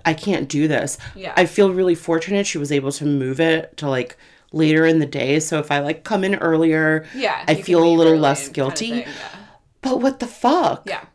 I 0.06 0.14
can't 0.14 0.48
do 0.50 0.68
this. 0.68 0.98
Yeah. 1.16 1.34
I 1.36 1.46
feel 1.46 1.74
really 1.74 1.96
fortunate 1.96 2.46
she 2.48 2.58
was 2.58 2.72
able 2.72 2.92
to 2.94 3.06
move 3.06 3.40
it 3.40 3.76
to 3.78 3.90
like 3.90 4.18
later 4.54 4.86
in 4.86 5.00
the 5.00 5.06
day. 5.06 5.40
So 5.40 5.60
if 5.60 5.72
I 5.72 5.80
like 5.80 6.04
come 6.04 6.24
in 6.24 6.36
earlier, 6.36 7.06
yeah, 7.14 7.44
I 7.48 7.56
feel 7.56 7.84
a 7.84 7.88
little 7.90 8.16
less 8.18 8.48
and 8.48 8.56
kinda 8.56 8.70
guilty. 8.70 8.90
thing, 8.90 9.00
yeah. 9.02 9.40
But 9.82 10.02
what 10.02 10.20
the 10.20 10.28
fuck? 10.28 10.84
Yeah. 10.86 11.06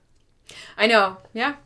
I 0.77 0.87
know. 0.87 1.17
Yeah. 1.33 1.57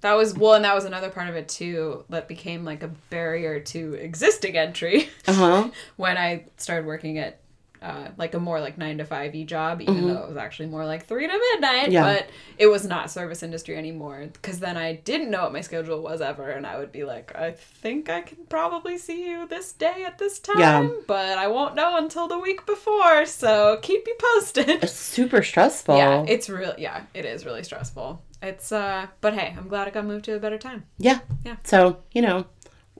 That 0.00 0.14
was 0.14 0.34
well, 0.34 0.54
and 0.54 0.64
that 0.64 0.74
was 0.76 0.84
another 0.84 1.10
part 1.10 1.28
of 1.28 1.34
it 1.34 1.48
too 1.48 2.04
that 2.08 2.28
became 2.28 2.64
like 2.64 2.84
a 2.84 2.88
barrier 3.10 3.58
to 3.58 3.94
existing 3.94 4.56
entry 4.56 5.08
Uh 5.26 5.32
huh. 5.32 5.70
when 5.96 6.16
I 6.16 6.44
started 6.56 6.86
working 6.86 7.18
at 7.18 7.40
uh, 7.82 8.08
like 8.16 8.34
a 8.34 8.40
more 8.40 8.60
like 8.60 8.76
nine 8.78 8.98
to 8.98 9.04
five 9.04 9.34
e 9.34 9.44
job, 9.44 9.80
even 9.80 10.08
though 10.08 10.22
it 10.22 10.28
was 10.28 10.36
actually 10.36 10.66
more 10.66 10.84
like 10.84 11.06
three 11.06 11.26
to 11.26 11.32
midnight. 11.52 11.84
Mm-hmm. 11.84 11.92
Yeah. 11.92 12.02
But 12.02 12.30
it 12.58 12.66
was 12.66 12.84
not 12.86 13.10
service 13.10 13.42
industry 13.42 13.76
anymore 13.76 14.28
because 14.32 14.58
then 14.60 14.76
I 14.76 14.94
didn't 14.94 15.30
know 15.30 15.42
what 15.44 15.52
my 15.52 15.60
schedule 15.60 16.02
was 16.02 16.20
ever, 16.20 16.50
and 16.50 16.66
I 16.66 16.78
would 16.78 16.92
be 16.92 17.04
like, 17.04 17.34
I 17.36 17.52
think 17.52 18.08
I 18.10 18.22
can 18.22 18.38
probably 18.48 18.98
see 18.98 19.28
you 19.28 19.46
this 19.48 19.72
day 19.72 20.04
at 20.06 20.18
this 20.18 20.38
time, 20.38 20.58
Yeah. 20.58 20.88
but 21.06 21.38
I 21.38 21.46
won't 21.48 21.74
know 21.74 21.96
until 21.96 22.26
the 22.28 22.38
week 22.38 22.66
before. 22.66 23.26
So 23.26 23.78
keep 23.82 24.06
you 24.06 24.16
posted. 24.34 24.68
It's 24.82 24.92
super 24.92 25.42
stressful. 25.42 25.96
Yeah, 25.96 26.24
it's 26.28 26.48
real. 26.48 26.74
Yeah, 26.78 27.02
it 27.14 27.24
is 27.24 27.44
really 27.44 27.62
stressful. 27.62 28.22
It's 28.42 28.70
uh, 28.72 29.06
but 29.20 29.34
hey, 29.34 29.54
I'm 29.58 29.68
glad 29.68 29.88
I 29.88 29.90
got 29.90 30.04
moved 30.04 30.24
to 30.26 30.34
a 30.36 30.38
better 30.38 30.58
time. 30.58 30.84
Yeah. 30.98 31.18
Yeah. 31.44 31.56
So, 31.64 31.98
you 32.12 32.22
know, 32.22 32.46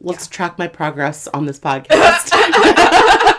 let's 0.00 0.26
track 0.26 0.58
my 0.58 0.66
progress 0.68 1.28
on 1.28 1.46
this 1.46 1.58
podcast. 1.68 2.32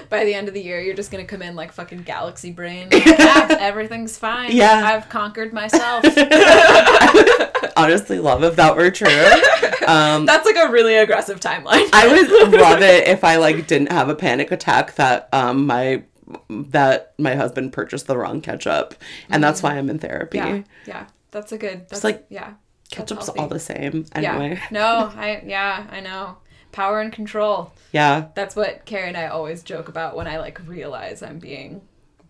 By 0.08 0.24
the 0.24 0.34
end 0.34 0.48
of 0.48 0.54
the 0.54 0.62
year, 0.62 0.80
you're 0.80 0.94
just 0.94 1.10
gonna 1.10 1.24
come 1.24 1.42
in 1.42 1.54
like 1.56 1.72
fucking 1.72 2.02
galaxy 2.02 2.50
brain. 2.52 2.88
Like, 2.92 3.04
"Ah, 3.20 3.56
everything's 3.60 4.16
fine. 4.16 4.52
Yeah. 4.52 4.82
I've 4.84 5.08
conquered 5.08 5.52
myself. 5.52 6.04
Honestly, 7.76 8.18
love 8.18 8.42
if 8.44 8.56
that 8.56 8.76
were 8.76 8.90
true. 8.90 9.86
Um, 9.86 10.26
That's 10.26 10.44
like 10.46 10.56
a 10.56 10.70
really 10.70 10.96
aggressive 10.96 11.40
timeline. 11.40 11.88
I 11.92 12.06
would 12.08 12.60
love 12.60 12.82
it 12.82 13.08
if 13.08 13.24
I 13.24 13.36
like 13.36 13.66
didn't 13.66 13.92
have 13.92 14.08
a 14.08 14.14
panic 14.14 14.50
attack 14.50 14.94
that 14.96 15.28
um 15.32 15.66
my 15.66 16.02
that 16.48 17.14
my 17.18 17.34
husband 17.34 17.72
purchased 17.72 18.06
the 18.06 18.16
wrong 18.16 18.40
ketchup, 18.40 18.94
and 19.28 19.42
that's 19.42 19.62
why 19.62 19.76
I'm 19.76 19.88
in 19.90 19.98
therapy. 19.98 20.38
yeah, 20.38 20.62
yeah. 20.86 21.06
That's 21.32 21.52
a 21.52 21.58
good. 21.58 21.88
That's 21.88 22.04
like, 22.04 22.26
yeah. 22.28 22.54
Ketchup's 22.90 23.28
all 23.28 23.46
the 23.46 23.60
same 23.60 24.04
Yeah. 24.16 24.34
anyway. 24.36 24.60
No, 24.72 25.12
I 25.14 25.42
yeah, 25.46 25.86
I 25.90 26.00
know. 26.00 26.36
Power 26.72 27.00
and 27.00 27.12
control. 27.12 27.72
Yeah. 27.92 28.28
That's 28.34 28.54
what 28.56 28.84
Carrie 28.84 29.08
and 29.08 29.16
I 29.16 29.26
always 29.26 29.62
joke 29.62 29.88
about 29.88 30.16
when 30.16 30.26
I 30.28 30.38
like 30.38 30.60
realize 30.66 31.22
I'm 31.22 31.38
being 31.38 31.82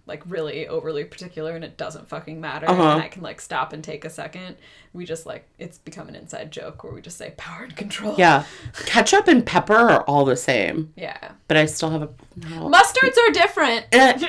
like 0.07 0.23
really 0.27 0.67
overly 0.67 1.05
particular 1.05 1.55
and 1.55 1.63
it 1.63 1.77
doesn't 1.77 2.09
fucking 2.09 2.41
matter 2.41 2.69
Uh-huh. 2.69 2.83
and 2.83 3.03
I 3.03 3.07
can 3.09 3.23
like 3.23 3.41
stop 3.41 3.73
and 3.73 3.85
take 3.85 4.05
a 4.05 4.11
second. 4.11 4.57
We 4.93 5.05
just 5.05 5.25
like 5.27 5.47
it's 5.59 5.79
become 5.79 6.09
an 6.09 6.17
inside 6.17 6.51
joke 6.51 6.83
where 6.83 6.93
we 6.93 7.01
just 7.01 7.17
say 7.19 7.33
power 7.37 7.63
and 7.65 7.77
control. 7.77 8.17
Yeah. 8.19 8.45
Ketchup 8.87 9.29
and 9.29 9.45
pepper 9.47 9.75
are 9.77 10.03
all 10.05 10.25
the 10.25 10.37
same, 10.37 10.93
Yeah. 10.97 11.33
but 11.47 11.57
I 11.57 11.67
still 11.67 11.91
have 11.91 12.03
a 12.03 12.09
no. 12.37 12.69
Mustards 12.69 13.17
are 13.29 13.33
different. 13.33 13.87
and 13.93 14.21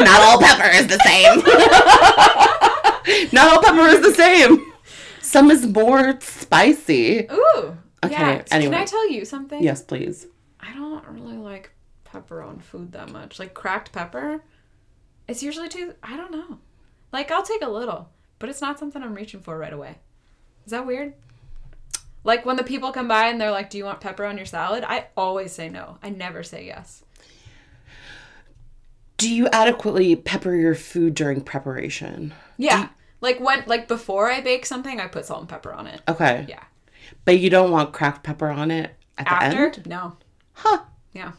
not 0.00 0.20
all 0.20 0.40
pepper 0.40 0.68
is 0.76 0.88
the 0.88 0.98
same. 1.04 1.38
not 3.32 3.52
all 3.56 3.62
pepper 3.62 3.86
is 3.88 4.00
the 4.02 4.12
same. 4.14 4.72
Some 5.22 5.50
is 5.50 5.66
more 5.66 6.18
spicy. 6.20 7.26
Ooh. 7.32 7.78
Okay, 8.04 8.12
Yeah. 8.12 8.42
Can. 8.42 8.74
I 8.74 8.84
tell 8.84 9.10
you 9.10 9.24
something? 9.24 9.62
Yes, 9.62 9.82
please. 9.82 10.26
I 10.60 10.72
don't 10.74 11.06
really 11.08 11.36
like 11.36 11.72
pepper 12.04 12.42
on 12.42 12.60
food 12.60 12.92
that 12.92 13.10
much. 13.10 13.38
Like 13.38 13.54
cracked 13.54 13.92
pepper, 13.92 14.42
it's 15.28 15.42
usually 15.42 15.68
too. 15.68 15.94
I 16.02 16.16
don't 16.16 16.32
know. 16.32 16.58
Like 17.12 17.30
I'll 17.30 17.42
take 17.42 17.62
a 17.62 17.68
little, 17.68 18.10
but 18.38 18.48
it's 18.48 18.60
not 18.60 18.78
something 18.78 19.02
I'm 19.02 19.14
reaching 19.14 19.40
for 19.40 19.58
right 19.58 19.72
away. 19.72 19.98
Is 20.64 20.70
that 20.70 20.86
weird? 20.86 21.14
Like 22.24 22.46
when 22.46 22.56
the 22.56 22.64
people 22.64 22.92
come 22.92 23.08
by 23.08 23.28
and 23.28 23.40
they're 23.40 23.50
like, 23.50 23.68
"Do 23.70 23.78
you 23.78 23.84
want 23.84 24.00
pepper 24.00 24.24
on 24.24 24.36
your 24.36 24.46
salad?" 24.46 24.84
I 24.86 25.08
always 25.16 25.52
say 25.52 25.68
no. 25.68 25.98
I 26.02 26.08
never 26.10 26.42
say 26.42 26.64
yes. 26.64 27.04
Do 29.16 29.32
you 29.32 29.48
adequately 29.52 30.16
pepper 30.16 30.54
your 30.54 30.74
food 30.74 31.14
during 31.14 31.40
preparation? 31.42 32.34
Yeah. 32.56 32.88
Like 33.20 33.40
when 33.40 33.64
like 33.66 33.88
before 33.88 34.30
I 34.30 34.40
bake 34.40 34.66
something, 34.66 35.00
I 35.00 35.06
put 35.06 35.26
salt 35.26 35.40
and 35.40 35.48
pepper 35.48 35.72
on 35.72 35.86
it. 35.86 36.00
Okay. 36.08 36.46
Yeah. 36.48 36.64
But 37.24 37.38
you 37.38 37.50
don't 37.50 37.70
want 37.70 37.92
cracked 37.92 38.22
pepper 38.22 38.48
on 38.48 38.70
it 38.70 38.94
at 39.18 39.26
the 39.26 39.32
After? 39.32 39.66
end? 39.66 39.86
No. 39.86 40.16
Huh. 40.54 40.80
Yeah. 41.12 41.32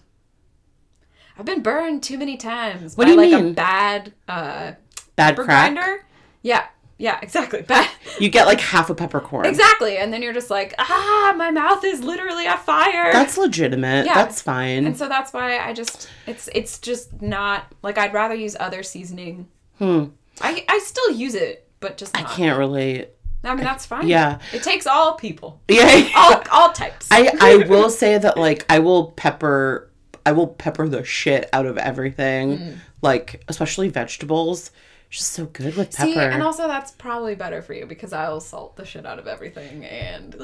I've 1.38 1.46
been 1.46 1.62
burned 1.62 2.02
too 2.04 2.18
many 2.18 2.38
times 2.38 2.96
What 2.96 3.06
by 3.06 3.12
do 3.16 3.20
you 3.22 3.32
like 3.32 3.40
a 3.42 3.44
mean? 3.44 3.54
bad 3.54 4.14
uh 4.28 4.74
Bad 5.16 5.32
pepper 5.36 5.44
crack? 5.46 5.74
grinder. 5.74 6.06
Yeah. 6.42 6.66
Yeah, 6.98 7.20
exactly. 7.22 7.62
Bad. 7.68 7.90
You 8.22 8.30
get 8.30 8.46
like 8.46 8.62
half 8.62 8.90
a 8.90 8.96
peppercorn. 8.96 9.46
exactly. 9.46 9.98
And 9.98 10.14
then 10.14 10.22
you're 10.22 10.32
just 10.34 10.50
like, 10.50 10.74
ah, 10.80 11.34
my 11.36 11.52
mouth 11.52 11.84
is 11.84 12.02
literally 12.02 12.48
on 12.48 12.58
fire. 12.58 13.12
That's 13.12 13.38
legitimate. 13.38 14.06
Yeah. 14.06 14.14
That's 14.14 14.42
fine. 14.42 14.86
and 14.86 14.96
so 14.98 15.10
that's 15.10 15.34
why 15.34 15.58
I 15.60 15.74
just 15.74 16.08
it's 16.26 16.48
it's 16.56 16.80
just 16.80 17.22
not 17.22 17.66
like 17.82 17.98
I'd 17.98 18.14
rather 18.14 18.34
use 18.36 18.56
other 18.60 18.82
seasoning. 18.82 19.50
Hmm. 19.78 20.06
I 20.40 20.64
I 20.70 20.80
still 20.80 21.12
use 21.12 21.36
it, 21.36 21.70
but 21.82 21.98
just 21.98 22.18
I 22.18 22.24
can't 22.24 22.58
relate. 22.58 23.10
I 23.46 23.56
mean 23.56 23.64
that's 23.64 23.86
fine. 23.86 24.08
Yeah. 24.08 24.40
It 24.54 24.64
takes 24.64 24.88
all 24.88 25.14
people. 25.16 25.62
Yeah. 25.68 26.10
All 26.16 26.42
all 26.52 26.72
types. 26.72 27.08
I 27.12 27.32
I 27.40 27.58
will 27.68 27.90
say 27.90 28.18
that 28.18 28.38
like 28.38 28.66
I 28.70 28.80
will 28.80 29.12
pepper 29.12 29.90
I 30.26 30.32
will 30.32 30.48
pepper 30.48 30.88
the 30.88 31.04
shit 31.04 31.50
out 31.54 31.66
of 31.66 31.78
everything. 31.78 32.58
Mm. 32.58 32.76
Like 33.02 33.44
especially 33.48 33.90
vegetables. 33.90 34.72
It's 35.10 35.20
just 35.20 35.34
so 35.34 35.46
good 35.46 35.76
with 35.76 35.96
pepper. 35.96 36.12
See, 36.12 36.18
and 36.18 36.42
also 36.42 36.68
that's 36.68 36.92
probably 36.92 37.36
better 37.36 37.62
for 37.62 37.74
you 37.74 37.86
because 37.86 38.12
I'll 38.12 38.42
salt 38.42 38.76
the 38.76 38.86
shit 38.86 39.06
out 39.06 39.20
of 39.20 39.28
everything 39.28 39.86
and 39.86 40.36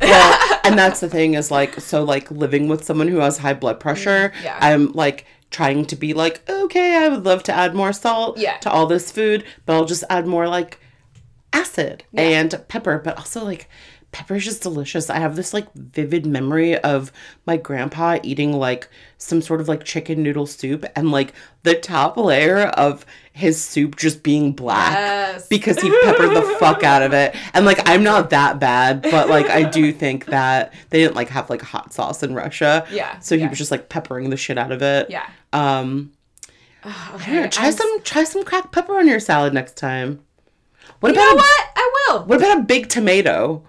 well, 0.00 0.60
and 0.64 0.78
that's 0.78 1.00
the 1.00 1.08
thing 1.10 1.34
is 1.34 1.50
like 1.50 1.78
so 1.80 2.02
like 2.02 2.30
living 2.30 2.68
with 2.68 2.84
someone 2.84 3.08
who 3.08 3.18
has 3.18 3.38
high 3.38 3.54
blood 3.54 3.80
pressure. 3.80 4.32
Mm, 4.38 4.44
yeah. 4.44 4.58
I'm 4.60 4.92
like 4.92 5.26
trying 5.50 5.84
to 5.86 5.96
be 5.96 6.14
like 6.14 6.48
okay, 6.48 6.96
I 6.96 7.08
would 7.08 7.24
love 7.24 7.42
to 7.44 7.52
add 7.52 7.74
more 7.74 7.92
salt 7.92 8.38
Yeah. 8.38 8.56
to 8.58 8.70
all 8.70 8.86
this 8.86 9.12
food, 9.12 9.44
but 9.66 9.74
I'll 9.74 9.84
just 9.84 10.04
add 10.08 10.26
more 10.26 10.48
like 10.48 10.80
acid 11.54 12.04
and 12.14 12.62
pepper, 12.68 12.98
but 12.98 13.16
also 13.16 13.44
like 13.44 13.68
pepper 14.12 14.36
is 14.36 14.44
just 14.44 14.62
delicious. 14.62 15.10
I 15.10 15.18
have 15.18 15.34
this 15.36 15.52
like 15.54 15.72
vivid 15.74 16.24
memory 16.26 16.78
of 16.78 17.10
my 17.46 17.56
grandpa 17.56 18.18
eating 18.22 18.52
like 18.52 18.88
some 19.18 19.42
sort 19.42 19.60
of 19.60 19.66
like 19.68 19.82
chicken 19.82 20.22
noodle 20.22 20.46
soup 20.46 20.84
and 20.94 21.10
like 21.10 21.32
the 21.64 21.74
top 21.74 22.16
layer 22.16 22.60
of 22.66 23.04
his 23.32 23.60
soup 23.62 23.96
just 23.96 24.22
being 24.22 24.52
black 24.52 24.92
Yes. 24.92 25.48
because 25.48 25.80
he 25.80 25.90
peppered 26.04 26.30
the 26.36 26.42
fuck 26.60 26.84
out 26.84 27.02
of 27.02 27.12
it. 27.12 27.34
And 27.54 27.66
like 27.66 27.80
I'm 27.88 28.04
not 28.04 28.30
that 28.30 28.60
bad, 28.60 29.02
but 29.02 29.28
like 29.28 29.46
I 29.50 29.64
do 29.68 29.92
think 30.02 30.26
that 30.26 30.72
they 30.90 31.00
didn't 31.00 31.16
like 31.16 31.28
have 31.30 31.50
like 31.50 31.62
hot 31.62 31.92
sauce 31.92 32.22
in 32.22 32.34
Russia. 32.34 32.86
Yeah, 32.92 33.18
So 33.18 33.34
he 33.36 33.42
yeah. 33.42 33.48
was 33.48 33.58
just 33.58 33.70
like 33.72 33.88
peppering 33.88 34.30
the 34.30 34.36
shit 34.36 34.58
out 34.58 34.70
of 34.70 34.82
it. 34.82 35.10
Yeah. 35.10 35.28
Um 35.52 36.12
Okay. 37.14 37.34
yeah, 37.34 37.46
try 37.48 37.64
I'm- 37.64 37.72
some 37.72 38.02
try 38.02 38.24
some 38.24 38.44
cracked 38.44 38.70
pepper 38.72 38.96
on 38.96 39.08
your 39.08 39.18
salad 39.20 39.54
next 39.54 39.76
time. 39.76 40.20
What 41.04 41.14
You 41.14 41.20
about 41.20 41.24
know 41.26 41.32
a- 41.32 41.36
what? 41.36 41.66
I 41.76 41.92
will. 42.08 42.24
what 42.24 42.38
about 42.38 42.58
a 42.58 42.62
big 42.62 42.88
tomato? 42.88 43.62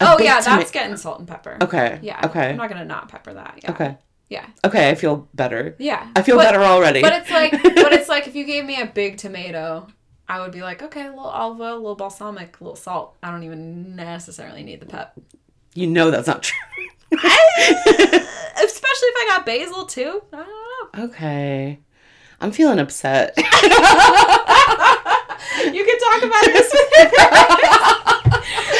A 0.00 0.12
Oh 0.12 0.16
big 0.16 0.24
yeah, 0.24 0.40
toma- 0.40 0.56
that's 0.58 0.70
getting 0.70 0.96
salt 0.96 1.18
and 1.18 1.28
pepper. 1.28 1.58
Okay. 1.60 1.98
Yeah. 2.02 2.22
Okay. 2.24 2.48
I'm 2.50 2.56
not 2.56 2.70
gonna 2.70 2.86
not 2.86 3.10
pepper 3.10 3.34
that. 3.34 3.60
Yeah. 3.62 3.70
Okay. 3.72 3.98
Yeah. 4.30 4.46
Okay, 4.64 4.88
I 4.88 4.94
feel 4.94 5.28
better. 5.34 5.76
Yeah. 5.78 6.08
I 6.16 6.22
feel 6.22 6.36
But- 6.36 6.44
better 6.44 6.62
already. 6.62 7.02
But 7.02 7.12
it's 7.12 7.30
like, 7.30 7.52
but 7.62 7.92
it's 7.92 8.08
like 8.08 8.26
if 8.26 8.34
you 8.34 8.44
gave 8.46 8.64
me 8.64 8.80
a 8.80 8.86
big 8.86 9.18
tomato, 9.18 9.86
I 10.26 10.40
would 10.40 10.52
be 10.52 10.62
like, 10.62 10.82
okay, 10.82 11.02
a 11.04 11.10
little 11.10 11.26
olive 11.26 11.60
oil, 11.60 11.74
a 11.74 11.76
little 11.76 11.96
balsamic, 11.96 12.58
a 12.58 12.64
little 12.64 12.76
salt. 12.76 13.14
I 13.22 13.30
don't 13.30 13.42
even 13.42 13.94
necessarily 13.94 14.62
need 14.62 14.80
the 14.80 14.86
pep. 14.86 15.12
you 15.74 15.86
know 15.86 16.10
that's 16.10 16.26
not 16.26 16.42
true. 16.42 16.56
Especially 17.12 19.08
if 19.08 19.16
I 19.16 19.26
got 19.28 19.44
basil 19.46 19.84
too. 19.84 20.22
I 20.32 20.36
don't 20.36 20.46
know. 20.98 21.04
okay. 21.04 21.78
I'm 22.40 22.52
feeling 22.52 22.78
upset. 22.78 23.34
You 25.72 25.84
can 25.84 25.98
talk 25.98 26.22
about 26.22 26.44
this 26.44 26.72
with 26.72 26.90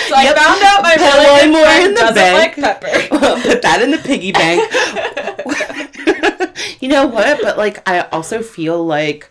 So 0.09 0.15
I 0.17 0.27
found 0.35 0.63
out 0.63 0.83
my 0.83 0.95
Put 0.97 1.05
really 1.05 1.41
good 1.41 1.51
more 1.53 1.65
friend 1.65 1.87
in 1.87 1.95
the 1.95 2.01
doesn't 2.01 2.15
bank. 2.15 2.57
like 2.59 2.81
pepper. 2.81 3.09
Put 3.49 3.63
that 3.63 3.83
in 3.83 3.91
the 3.91 3.99
piggy 3.99 4.33
bank. 4.33 4.61
you 6.81 6.89
know 6.89 7.07
what? 7.07 7.41
But 7.43 7.57
like 7.59 7.87
I 7.89 8.01
also 8.13 8.43
feel 8.43 8.85
like 8.85 9.31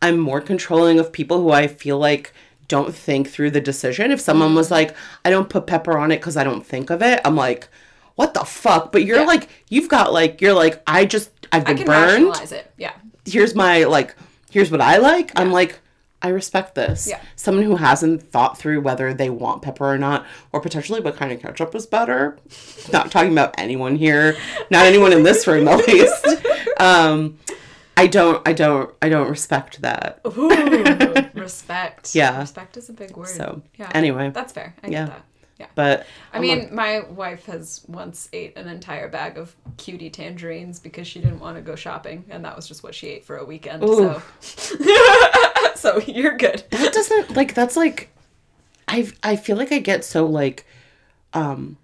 I'm 0.00 0.18
more 0.18 0.40
controlling 0.40 0.98
of 0.98 1.12
people 1.12 1.40
who 1.40 1.50
I 1.50 1.66
feel 1.66 1.98
like 1.98 2.32
don't 2.68 2.94
think 2.94 3.28
through 3.28 3.50
the 3.52 3.60
decision. 3.60 4.10
If 4.10 4.20
someone 4.20 4.54
was 4.54 4.66
mm-hmm. 4.66 4.74
like, 4.74 4.96
I 5.24 5.30
don't 5.30 5.48
put 5.48 5.66
pepper 5.66 5.96
on 5.98 6.10
it 6.12 6.16
because 6.18 6.36
I 6.36 6.44
don't 6.44 6.64
think 6.66 6.90
of 6.90 7.02
it, 7.02 7.20
I'm 7.24 7.36
like, 7.36 7.68
what 8.14 8.34
the 8.34 8.44
fuck? 8.44 8.92
But 8.92 9.04
you're 9.04 9.20
Yeah. 9.20 9.26
like, 9.26 9.48
you've 9.68 9.88
got 9.88 10.12
like, 10.12 10.40
you're 10.40 10.54
like, 10.54 10.82
I 10.86 11.04
just, 11.06 11.30
I've 11.52 11.62
I 11.62 11.66
been 11.68 11.76
can 11.78 11.86
burned. 11.86 12.24
rationalize 12.26 12.52
it. 12.52 12.70
Yeah. 12.76 12.92
Here's 13.24 13.54
my 13.54 13.84
like, 13.84 14.14
here's 14.50 14.70
what 14.70 14.80
I 14.80 14.98
like. 14.98 15.32
I'm 15.36 15.52
like, 15.52 15.78
I 16.22 16.28
respect 16.28 16.74
this. 16.74 17.08
Yeah. 17.08 17.20
Someone 17.36 17.64
who 17.64 17.76
hasn't 17.76 18.22
thought 18.30 18.56
through 18.58 18.80
whether 18.80 19.12
they 19.12 19.28
want 19.30 19.62
pepper 19.62 19.84
or 19.84 19.98
not, 19.98 20.24
or 20.52 20.60
potentially 20.60 21.00
what 21.00 21.16
kind 21.16 21.32
of 21.32 21.40
ketchup 21.40 21.74
is 21.74 21.86
better. 21.86 22.38
Not 22.92 23.10
talking 23.10 23.32
about 23.32 23.54
anyone 23.58 23.96
here, 23.96 24.36
not 24.70 24.86
anyone 24.86 25.12
in 25.12 25.22
this 25.22 25.46
room 25.46 25.68
at 25.68 25.86
least. 25.86 26.26
Um, 26.78 27.38
I 27.96 28.08
don't, 28.08 28.46
I 28.48 28.52
don't, 28.54 28.92
I 29.00 29.08
don't 29.08 29.28
respect 29.28 29.82
that. 29.82 30.20
Ooh, 30.26 30.48
respect. 31.34 32.10
Yeah. 32.14 32.40
Respect 32.40 32.76
is 32.76 32.88
a 32.88 32.92
big 32.92 33.16
word. 33.16 33.28
So, 33.28 33.62
yeah. 33.78 33.90
anyway. 33.94 34.30
That's 34.30 34.52
fair. 34.52 34.74
I 34.82 34.88
Yeah. 34.88 35.04
get 35.04 35.08
that. 35.14 35.24
Yeah. 35.62 35.68
But 35.74 36.06
I 36.32 36.38
mean, 36.40 36.68
my 36.74 37.00
wife 37.08 37.46
has 37.46 37.84
once 37.88 38.28
ate 38.32 38.56
an 38.56 38.68
entire 38.68 39.08
bag 39.08 39.38
of 39.38 39.54
cutie 39.76 40.10
tangerines 40.10 40.78
because 40.80 41.06
she 41.06 41.20
didn't 41.20 41.40
want 41.40 41.56
to 41.56 41.62
go 41.62 41.74
shopping, 41.76 42.24
and 42.30 42.44
that 42.44 42.54
was 42.56 42.66
just 42.68 42.82
what 42.82 42.94
she 42.94 43.08
ate 43.08 43.24
for 43.24 43.36
a 43.38 43.44
weekend. 43.44 43.82
Ooh. 43.84 44.20
So, 44.40 44.76
so 45.74 45.98
you're 46.00 46.36
good. 46.36 46.64
that 46.70 46.92
doesn't 46.92 47.36
like 47.36 47.54
that's 47.54 47.76
like 47.76 48.10
I 48.88 49.10
I 49.22 49.36
feel 49.36 49.56
like 49.56 49.72
I 49.72 49.78
get 49.78 50.04
so 50.04 50.26
like 50.26 50.66
um 51.32 51.76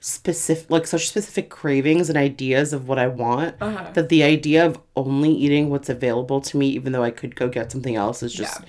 specific 0.00 0.70
like 0.70 0.86
such 0.86 1.08
specific 1.08 1.48
cravings 1.50 2.08
and 2.08 2.16
ideas 2.18 2.72
of 2.72 2.86
what 2.86 2.98
I 2.98 3.08
want 3.08 3.56
Uh-huh. 3.60 3.90
that 3.94 4.08
the 4.08 4.22
idea 4.22 4.64
of 4.66 4.78
only 4.94 5.30
eating 5.32 5.68
what's 5.70 5.88
available 5.88 6.40
to 6.42 6.56
me 6.56 6.68
even 6.68 6.92
though 6.92 7.02
I 7.02 7.10
could 7.10 7.34
go 7.34 7.48
get 7.48 7.72
something 7.72 7.96
else 7.96 8.22
is 8.22 8.32
just 8.32 8.60
Yeah. 8.60 8.66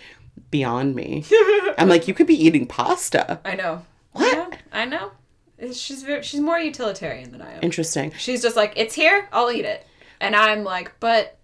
beyond 0.50 0.96
me. 0.96 1.26
I'm 1.78 1.90
like 1.90 2.08
you 2.08 2.14
could 2.16 2.28
be 2.28 2.34
eating 2.46 2.66
pasta. 2.66 3.40
I 3.46 3.56
know. 3.56 3.86
What? 4.18 4.58
I 4.72 4.86
know. 4.86 5.12
I 5.60 5.66
know. 5.66 5.74
She's 5.74 6.04
very, 6.04 6.22
she's 6.24 6.40
more 6.40 6.60
utilitarian 6.60 7.32
than 7.32 7.42
I 7.42 7.54
am. 7.54 7.60
Interesting. 7.64 8.12
She's 8.18 8.42
just 8.44 8.56
like, 8.56 8.74
it's 8.76 8.94
here, 8.94 9.28
I'll 9.32 9.52
eat 9.52 9.66
it, 9.66 9.86
and 10.22 10.36
I'm 10.36 10.64
like, 10.64 10.92
but 11.00 11.38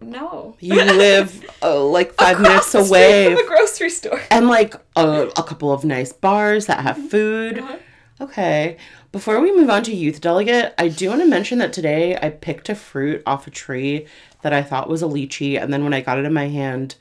no. 0.00 0.56
You 0.60 0.76
live 0.76 1.44
uh, 1.62 1.84
like 1.84 2.14
5 2.14 2.40
Across 2.40 2.74
minutes 2.74 2.74
away 2.90 3.26
from 3.26 3.34
the 3.34 3.44
grocery 3.48 3.90
store. 3.90 4.20
and 4.30 4.48
like 4.48 4.74
a, 4.96 5.28
a 5.36 5.42
couple 5.42 5.70
of 5.72 5.84
nice 5.84 6.12
bars 6.12 6.66
that 6.66 6.80
have 6.80 7.10
food. 7.10 7.58
Uh-huh. 7.58 7.76
Okay. 8.20 8.76
Before 9.12 9.40
we 9.40 9.54
move 9.56 9.70
on 9.70 9.82
to 9.84 9.94
youth 9.94 10.20
delegate, 10.20 10.74
I 10.78 10.88
do 10.88 11.08
want 11.10 11.20
to 11.22 11.26
mention 11.28 11.58
that 11.58 11.72
today 11.72 12.16
I 12.20 12.30
picked 12.30 12.68
a 12.68 12.74
fruit 12.74 13.22
off 13.26 13.46
a 13.46 13.50
tree 13.50 14.06
that 14.42 14.52
I 14.52 14.62
thought 14.62 14.88
was 14.88 15.02
a 15.02 15.06
lychee, 15.06 15.60
and 15.60 15.72
then 15.72 15.84
when 15.84 15.94
I 15.94 16.00
got 16.00 16.18
it 16.18 16.24
in 16.24 16.32
my 16.32 16.48
hand, 16.48 16.94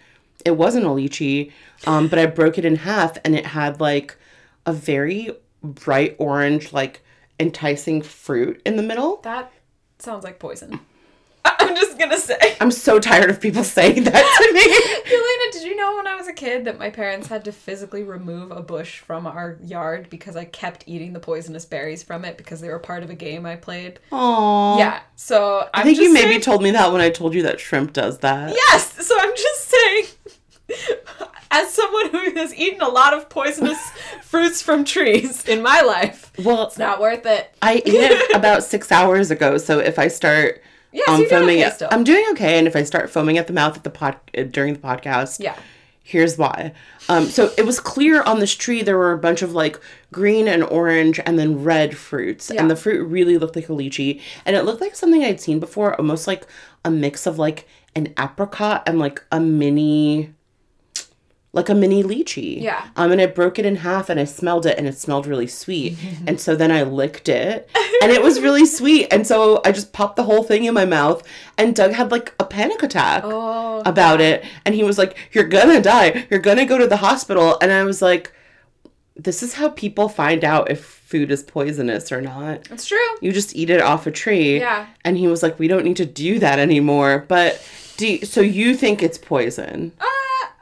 it 0.45 0.51
wasn't 0.57 0.85
a 0.85 0.89
lychee. 0.89 1.51
Um, 1.85 2.07
but 2.07 2.17
I 2.19 2.25
broke 2.27 2.57
it 2.57 2.65
in 2.65 2.77
half, 2.77 3.17
and 3.23 3.35
it 3.35 3.47
had 3.47 3.79
like 3.79 4.17
a 4.67 4.73
very 4.73 5.32
bright 5.63 6.15
orange, 6.19 6.71
like 6.73 7.01
enticing 7.39 8.03
fruit 8.03 8.62
in 8.65 8.75
the 8.75 8.84
middle. 8.84 9.21
That 9.23 9.51
sounds 9.97 10.23
like 10.23 10.38
poison. 10.38 10.80
I'm 11.45 11.75
just 11.75 11.97
gonna 11.97 12.17
say. 12.17 12.36
I'm 12.60 12.71
so 12.71 12.99
tired 12.99 13.30
of 13.30 13.39
people 13.39 13.63
saying 13.63 14.03
that 14.03 14.12
to 14.13 14.53
me. 14.53 14.62
Helena, 15.10 15.51
did 15.53 15.63
you 15.63 15.77
know 15.77 15.95
when 15.95 16.06
I 16.06 16.15
was 16.15 16.27
a 16.27 16.34
kid 16.34 16.65
that 16.65 16.77
my 16.77 16.89
parents 16.89 17.27
had 17.27 17.45
to 17.45 17.53
physically 17.53 18.03
remove 18.03 18.51
a 18.51 18.62
bush 18.62 18.99
from 18.99 19.25
our 19.25 19.58
yard 19.63 20.10
because 20.10 20.36
I 20.36 20.43
kept 20.43 20.84
eating 20.88 21.13
the 21.13 21.21
poisonous 21.21 21.63
berries 21.63 22.03
from 22.03 22.25
it 22.25 22.36
because 22.38 22.60
they 22.60 22.67
were 22.67 22.80
part 22.80 23.01
of 23.03 23.10
a 23.10 23.15
game 23.15 23.45
I 23.45 23.56
played? 23.56 23.99
Aww. 24.12 24.77
Yeah. 24.77 24.99
So 25.15 25.62
I'm 25.73 25.82
I 25.82 25.84
think 25.84 25.99
you 25.99 26.12
maybe 26.13 26.32
saying- 26.32 26.41
told 26.41 26.62
me 26.62 26.71
that 26.71 26.91
when 26.91 26.99
I 27.01 27.10
told 27.10 27.34
you 27.34 27.43
that 27.43 27.62
shrimp 27.62 27.93
does 27.93 28.17
that. 28.19 28.53
Yes. 28.53 29.06
So 29.08 29.15
I'm 29.17 29.34
just 29.36 29.67
saying. 29.69 30.06
As 31.51 31.73
someone 31.73 32.10
who 32.10 32.31
has 32.36 32.53
eaten 32.55 32.81
a 32.81 32.88
lot 32.89 33.13
of 33.13 33.29
poisonous 33.29 33.79
fruits 34.23 34.62
from 34.62 34.83
trees 34.83 35.45
in 35.47 35.62
my 35.62 35.81
life, 35.81 36.31
Well, 36.43 36.63
it's 36.63 36.77
not 36.77 36.99
worth 36.99 37.25
it. 37.25 37.53
I 37.62 37.73
ate 37.86 37.88
it 37.88 38.36
about 38.36 38.63
six 38.63 38.91
hours 38.91 39.31
ago, 39.31 39.57
so 39.57 39.79
if 39.79 39.97
I 39.99 40.07
start 40.10 40.62
Yes, 40.91 41.07
um, 41.10 41.19
you're 41.21 41.29
foaming 41.29 41.57
okay 41.63 41.86
at. 41.86 41.93
I'm 41.93 42.03
doing 42.03 42.25
okay, 42.31 42.57
and 42.57 42.67
if 42.67 42.75
I 42.75 42.83
start 42.83 43.10
foaming 43.10 43.38
at 43.38 43.47
the 43.47 43.53
mouth 43.53 43.75
at 43.77 43.83
the 43.83 43.89
pod 43.89 44.17
uh, 44.38 44.43
during 44.43 44.73
the 44.73 44.79
podcast, 44.79 45.39
Yeah. 45.39 45.55
here's 46.03 46.38
why. 46.38 46.73
Um, 47.10 47.25
so 47.25 47.51
it 47.57 47.65
was 47.65 47.79
clear 47.79 48.21
on 48.23 48.39
this 48.39 48.55
tree 48.55 48.81
there 48.81 48.97
were 48.97 49.12
a 49.12 49.17
bunch 49.17 49.41
of 49.41 49.53
like 49.53 49.79
green 50.12 50.47
and 50.47 50.63
orange 50.63 51.19
and 51.25 51.38
then 51.38 51.63
red 51.63 51.95
fruits, 51.97 52.49
Yeah. 52.53 52.62
and 52.62 52.71
the 52.71 52.75
fruit 52.75 53.05
really 53.05 53.38
looked 53.38 53.55
like 53.55 53.69
a 53.69 53.73
lychee, 53.73 54.21
and 54.45 54.55
it 54.55 54.63
looked 54.63 54.81
like 54.81 54.95
something 54.95 55.23
I'd 55.23 55.41
seen 55.41 55.60
before, 55.60 55.95
almost 55.95 56.25
like 56.27 56.45
a 56.86 56.89
mix 56.91 57.25
of 57.27 57.38
like 57.38 57.67
an 57.95 58.13
apricot 58.17 58.83
and 58.88 58.97
like 58.99 59.23
a 59.31 59.39
mini, 59.39 60.33
like 61.57 61.67
a 61.69 61.75
mini 61.75 62.03
lychee. 62.03 62.61
Yeah. 62.61 62.87
Um, 62.95 63.11
and 63.11 63.19
I 63.19 63.25
broke 63.25 63.59
it 63.59 63.65
in 63.65 63.75
half 63.77 64.09
and 64.09 64.17
I 64.19 64.23
smelled 64.23 64.65
it 64.65 64.77
and 64.77 64.87
it 64.87 64.97
smelled 64.97 65.27
really 65.27 65.47
sweet. 65.47 65.97
and 66.27 66.39
so 66.39 66.55
then 66.55 66.71
I 66.71 66.83
licked 66.83 67.27
it 67.27 67.69
and 68.01 68.11
it 68.11 68.23
was 68.23 68.39
really 68.39 68.65
sweet. 68.65 69.07
And 69.11 69.27
so 69.27 69.61
I 69.65 69.71
just 69.73 69.91
popped 69.91 70.15
the 70.15 70.23
whole 70.23 70.43
thing 70.43 70.63
in 70.63 70.73
my 70.73 70.85
mouth 70.85 71.21
and 71.57 71.75
Doug 71.75 71.91
had 71.91 72.11
like 72.11 72.33
a 72.39 72.45
panic 72.45 72.81
attack 72.83 73.23
Oh, 73.25 73.81
about 73.85 74.21
it. 74.21 74.45
And 74.65 74.73
he 74.73 74.83
was 74.83 74.97
like, 74.97 75.17
You're 75.33 75.43
gonna 75.49 75.81
die. 75.81 76.25
You're 76.29 76.39
gonna 76.39 76.65
go 76.65 76.77
to 76.77 76.87
the 76.87 76.97
hospital. 76.97 77.57
And 77.61 77.71
I 77.71 77.83
was 77.83 78.01
like, 78.01 78.31
This 79.15 79.41
is 79.43 79.55
how 79.55 79.69
people 79.69 80.07
find 80.09 80.45
out 80.45 80.69
if 80.71 80.83
food 80.85 81.31
is 81.31 81.41
poisonous 81.41 82.11
or 82.11 82.21
not. 82.21 82.69
it's 82.69 82.85
true. 82.85 82.97
You 83.21 83.31
just 83.31 83.55
eat 83.55 83.69
it 83.69 83.81
off 83.81 84.05
a 84.07 84.11
tree. 84.11 84.59
Yeah. 84.59 84.87
And 85.05 85.17
he 85.17 85.27
was 85.27 85.41
like, 85.41 85.57
We 85.57 85.67
don't 85.67 85.83
need 85.85 85.97
to 85.97 86.05
do 86.05 86.37
that 86.39 86.59
anymore. 86.59 87.25
But 87.27 87.65
do 87.97 88.07
you, 88.07 88.25
so 88.25 88.41
you 88.41 88.75
think 88.75 89.01
it's 89.01 89.17
poison? 89.17 89.91
Uh, 89.99 90.05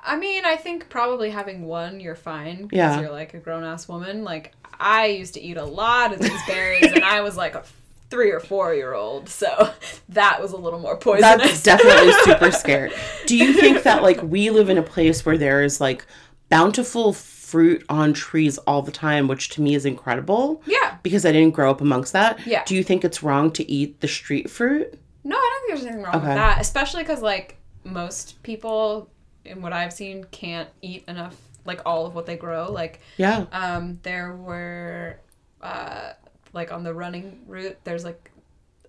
I 0.06 0.18
mean, 0.18 0.46
I 0.46 0.56
think 0.56 0.90
probably 0.90 1.30
having 1.32 1.66
one, 1.66 2.00
you're 2.00 2.16
fine. 2.16 2.68
Because 2.68 2.78
Yeah. 2.78 3.00
you're 3.02 3.12
like 3.12 3.34
a 3.34 3.40
grown 3.40 3.64
ass 3.64 3.88
woman. 3.88 4.24
Like, 4.24 4.54
I 4.80 5.08
used 5.08 5.34
to 5.36 5.42
eat 5.42 5.58
a 5.58 5.66
lot 5.66 6.14
of 6.14 6.20
these 6.20 6.42
berries, 6.48 6.92
and 6.92 7.04
I 7.04 7.22
was 7.22 7.36
like 7.38 7.56
a 7.56 7.64
three 8.12 8.32
or 8.32 8.40
four 8.40 8.74
year 8.74 8.94
old. 8.94 9.30
So 9.30 9.72
that 10.10 10.42
was 10.42 10.52
a 10.52 10.58
little 10.58 10.80
more 10.80 10.96
poisonous. 10.98 11.62
That's 11.62 11.64
definitely 11.64 12.12
super 12.24 12.52
scared. 12.52 12.94
Do 13.26 13.36
you 13.38 13.54
think 13.54 13.84
that 13.84 14.04
like 14.04 14.22
we 14.22 14.50
live 14.52 14.70
in 14.70 14.78
a 14.78 14.84
place 14.84 15.26
where 15.26 15.38
there 15.38 15.64
is 15.64 15.82
like 15.82 16.06
bountiful 16.50 17.14
fruit 17.14 17.84
on 17.90 18.14
trees 18.14 18.58
all 18.60 18.82
the 18.82 18.92
time, 18.92 19.28
which 19.28 19.50
to 19.50 19.62
me 19.62 19.74
is 19.76 19.86
incredible? 19.86 20.62
yeah. 20.66 20.98
Because 21.04 21.26
I 21.26 21.32
didn't 21.32 21.54
grow 21.56 21.70
up 21.72 21.82
amongst 21.82 22.14
that. 22.14 22.46
Yeah. 22.46 22.64
Do 22.66 22.76
you 22.76 22.84
think 22.84 23.04
it's 23.04 23.24
wrong 23.24 23.52
to 23.52 23.70
eat 23.70 24.02
the 24.02 24.08
street 24.08 24.50
fruit? 24.50 24.94
No, 25.24 25.36
I 25.36 25.40
don't 25.40 25.62
think 25.68 25.80
there's 25.80 25.86
anything 25.88 26.04
wrong 26.04 26.16
Okay. 26.16 26.28
with 26.28 26.36
that. 26.38 26.62
Especially 26.62 27.02
because, 27.04 27.22
like, 27.22 27.58
most 27.84 28.42
people, 28.44 29.10
in 29.46 29.62
what 29.62 29.74
I've 29.74 29.94
seen, 29.94 30.24
can't 30.26 30.70
eat 30.82 31.04
enough, 31.08 31.36
like, 31.66 31.82
all 31.86 32.06
of 32.06 32.16
what 32.16 32.26
they 32.26 32.38
grow. 32.38 32.72
Like, 32.72 33.00
Yeah. 33.18 33.46
um, 33.52 34.00
there 34.04 34.34
were, 34.36 35.20
uh, 35.62 36.14
like, 36.54 36.72
on 36.72 36.84
the 36.84 36.94
running 36.94 37.44
route, 37.48 37.78
there's, 37.84 38.04
like, 38.04 38.32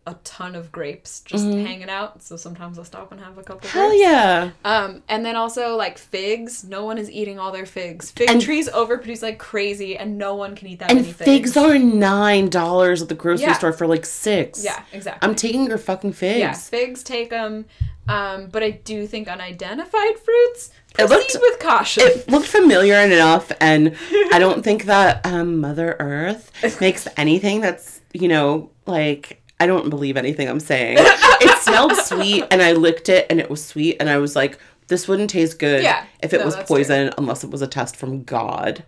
a 0.06 0.14
ton 0.22 0.54
of 0.54 0.70
grapes 0.70 1.20
just 1.20 1.44
hanging 1.44 1.90
out. 1.90 2.22
So 2.22 2.36
sometimes 2.36 2.78
I'll 2.78 2.84
stop 2.84 3.10
and 3.10 3.20
have 3.20 3.38
a 3.38 3.42
couple 3.42 3.68
Mm-hmm. 3.68 3.78
Hell 3.78 3.88
grapes. 3.88 4.02
yeah. 4.02 4.50
Um, 4.64 5.02
and 5.08 5.26
then 5.26 5.34
also 5.36 5.74
like 5.76 5.98
figs. 5.98 6.62
No 6.64 6.84
one 6.84 6.96
is 6.98 7.10
eating 7.10 7.38
all 7.40 7.50
their 7.50 7.66
figs. 7.66 8.10
Fig 8.12 8.30
And- 8.30 8.40
trees 8.40 8.68
overproduce 8.68 9.22
like 9.22 9.38
crazy, 9.38 9.96
and 9.96 10.16
no 10.16 10.34
one 10.36 10.54
can 10.54 10.68
eat 10.68 10.78
that 10.78 10.90
And 10.90 11.00
many 11.00 11.12
figs 11.12 11.56
are 11.56 11.78
nine 11.78 12.48
dollars 12.48 13.02
at 13.02 13.08
the 13.08 13.14
grocery 13.16 13.46
Yeah. 13.46 13.54
store 13.54 13.72
for 13.72 13.86
like 13.86 14.06
six. 14.06 14.62
Yeah, 14.64 14.80
exactly. 14.92 15.28
I'm 15.28 15.34
taking 15.34 15.66
your 15.66 15.78
fucking 15.78 16.12
figs. 16.12 16.38
yeah, 16.38 16.52
figs 16.52 17.02
take 17.02 17.30
them. 17.30 17.64
Um, 18.08 18.46
but 18.52 18.62
I 18.62 18.70
do 18.70 19.04
think 19.08 19.26
unidentified 19.26 20.18
fruits 20.20 20.70
It 20.92 21.08
proceed 21.08 21.08
looked- 21.10 21.38
with 21.40 21.58
caution. 21.58 22.04
It 22.06 22.30
looked 22.30 22.46
familiar 22.46 22.94
enough, 23.00 23.50
and 23.60 23.96
I 24.32 24.38
don't 24.38 24.62
think 24.62 24.84
that 24.84 25.26
um, 25.26 25.60
Mother 25.60 25.96
Earth 25.98 26.52
makes 26.80 27.08
anything 27.16 27.60
that's, 27.60 28.00
you 28.12 28.28
know, 28.28 28.70
like, 28.86 29.42
I 29.58 29.66
don't 29.66 29.88
believe 29.90 30.16
anything 30.16 30.48
I'm 30.48 30.60
saying. 30.60 30.96
It 31.00 31.58
smelled 31.62 31.96
sweet, 31.96 32.44
and 32.50 32.60
I 32.62 32.72
licked 32.72 33.08
it, 33.08 33.26
and 33.30 33.40
it 33.40 33.48
was 33.48 33.64
sweet, 33.64 33.96
and 34.00 34.08
I 34.10 34.18
was 34.18 34.36
like, 34.36 34.58
this 34.88 35.08
wouldn't 35.08 35.30
taste 35.30 35.58
good 35.58 35.82
Yeah, 35.82 36.04
if 36.22 36.32
it 36.34 36.38
no, 36.40 36.44
was 36.46 36.56
poison 36.56 37.10
unless 37.18 37.42
it 37.42 37.50
was 37.50 37.62
a 37.62 37.66
test 37.66 37.96
from 37.96 38.22
God. 38.22 38.84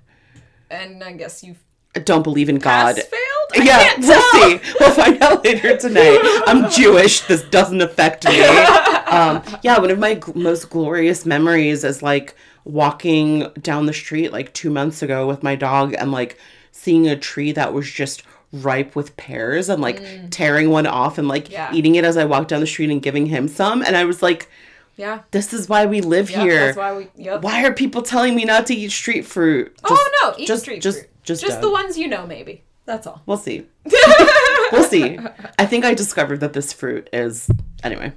and 0.71 1.03
I 1.03 1.13
guess 1.13 1.43
you've 1.43 1.59
I 1.97 2.01
don't 2.01 2.23
believe 2.23 2.49
in 2.51 2.59
God. 2.59 2.97
failed. 2.97 3.11
I 3.57 3.63
yeah, 3.65 3.95
we'll 3.99 4.59
see. 4.61 4.73
We'll 4.79 4.93
find 4.93 5.21
out 5.23 5.43
later 5.43 5.75
tonight. 5.77 6.19
I'm 6.47 6.71
Jewish. 6.79 7.21
This 7.23 7.43
doesn't 7.45 7.81
affect 7.81 8.27
me. 8.29 8.39
Um, 9.09 9.43
yeah, 9.63 9.79
one 9.79 9.91
of 9.91 9.99
my 9.99 10.17
gl- 10.17 10.35
most 10.35 10.69
glorious 10.69 11.25
memories 11.25 11.83
is 11.83 12.03
like 12.03 12.35
walking 12.65 13.49
down 13.63 13.87
the 13.87 13.93
street 13.95 14.33
like 14.33 14.53
two 14.53 14.69
months 14.69 15.03
ago 15.03 15.27
with 15.27 15.43
my 15.43 15.57
dog 15.57 15.95
and 15.95 16.13
like 16.13 16.39
seeing 16.73 17.09
a 17.09 17.17
tree 17.17 17.51
that 17.53 17.73
was 17.73 17.91
just 17.91 18.23
ripe 18.53 18.97
with 18.97 19.17
pears 19.17 19.69
and 19.69 19.83
like 19.83 20.03
tearing 20.31 20.71
one 20.71 20.87
off 20.87 21.19
and 21.19 21.29
like 21.29 21.49
Mm. 21.49 21.53
Yeah. 21.53 21.71
eating 21.75 21.95
it 21.97 22.05
as 22.05 22.17
I 22.17 22.25
walked 22.25 22.49
down 22.49 22.61
the 22.61 22.67
street 22.67 22.91
and 22.91 23.03
giving 23.03 23.27
him 23.27 23.47
some. 23.49 23.83
And 23.83 23.97
I 23.97 24.05
was 24.05 24.23
like, 24.23 24.49
Yeah. 24.97 25.21
this 25.33 25.53
is 25.53 25.69
why 25.69 25.85
we 25.87 26.01
live 26.01 26.31
Yep, 26.31 26.41
here. 26.41 26.65
That's 26.67 26.77
why 26.79 26.97
we. 26.97 27.09
Yep. 27.17 27.43
why 27.43 27.65
are 27.65 27.73
people 27.75 28.03
telling 28.03 28.35
me 28.35 28.45
not 28.45 28.67
to 28.67 28.75
eat 28.75 28.91
street 28.91 29.27
fruit? 29.27 29.77
oh 29.85 30.11
no! 30.23 30.35
Eat 30.39 30.47
just, 30.49 30.63
street 30.63 30.81
just, 30.83 31.01
fruit. 31.01 31.11
just, 31.25 31.43
Just 31.43 31.61
don't. 31.61 31.63
the 31.63 31.71
ones 31.71 31.99
you 31.99 32.09
know, 32.09 32.27
maybe. 32.27 32.63
That's 32.87 33.07
all. 33.07 33.21
We'll 33.27 33.37
see. 33.37 33.67
we'll 34.73 34.85
see. 34.85 35.19
I 35.59 35.67
think 35.67 35.85
I 35.85 35.93
discovered 35.93 36.41
that 36.41 36.55
this 36.55 36.73
fruit 36.73 37.09
is 37.13 37.51
anyway. 37.85 38.13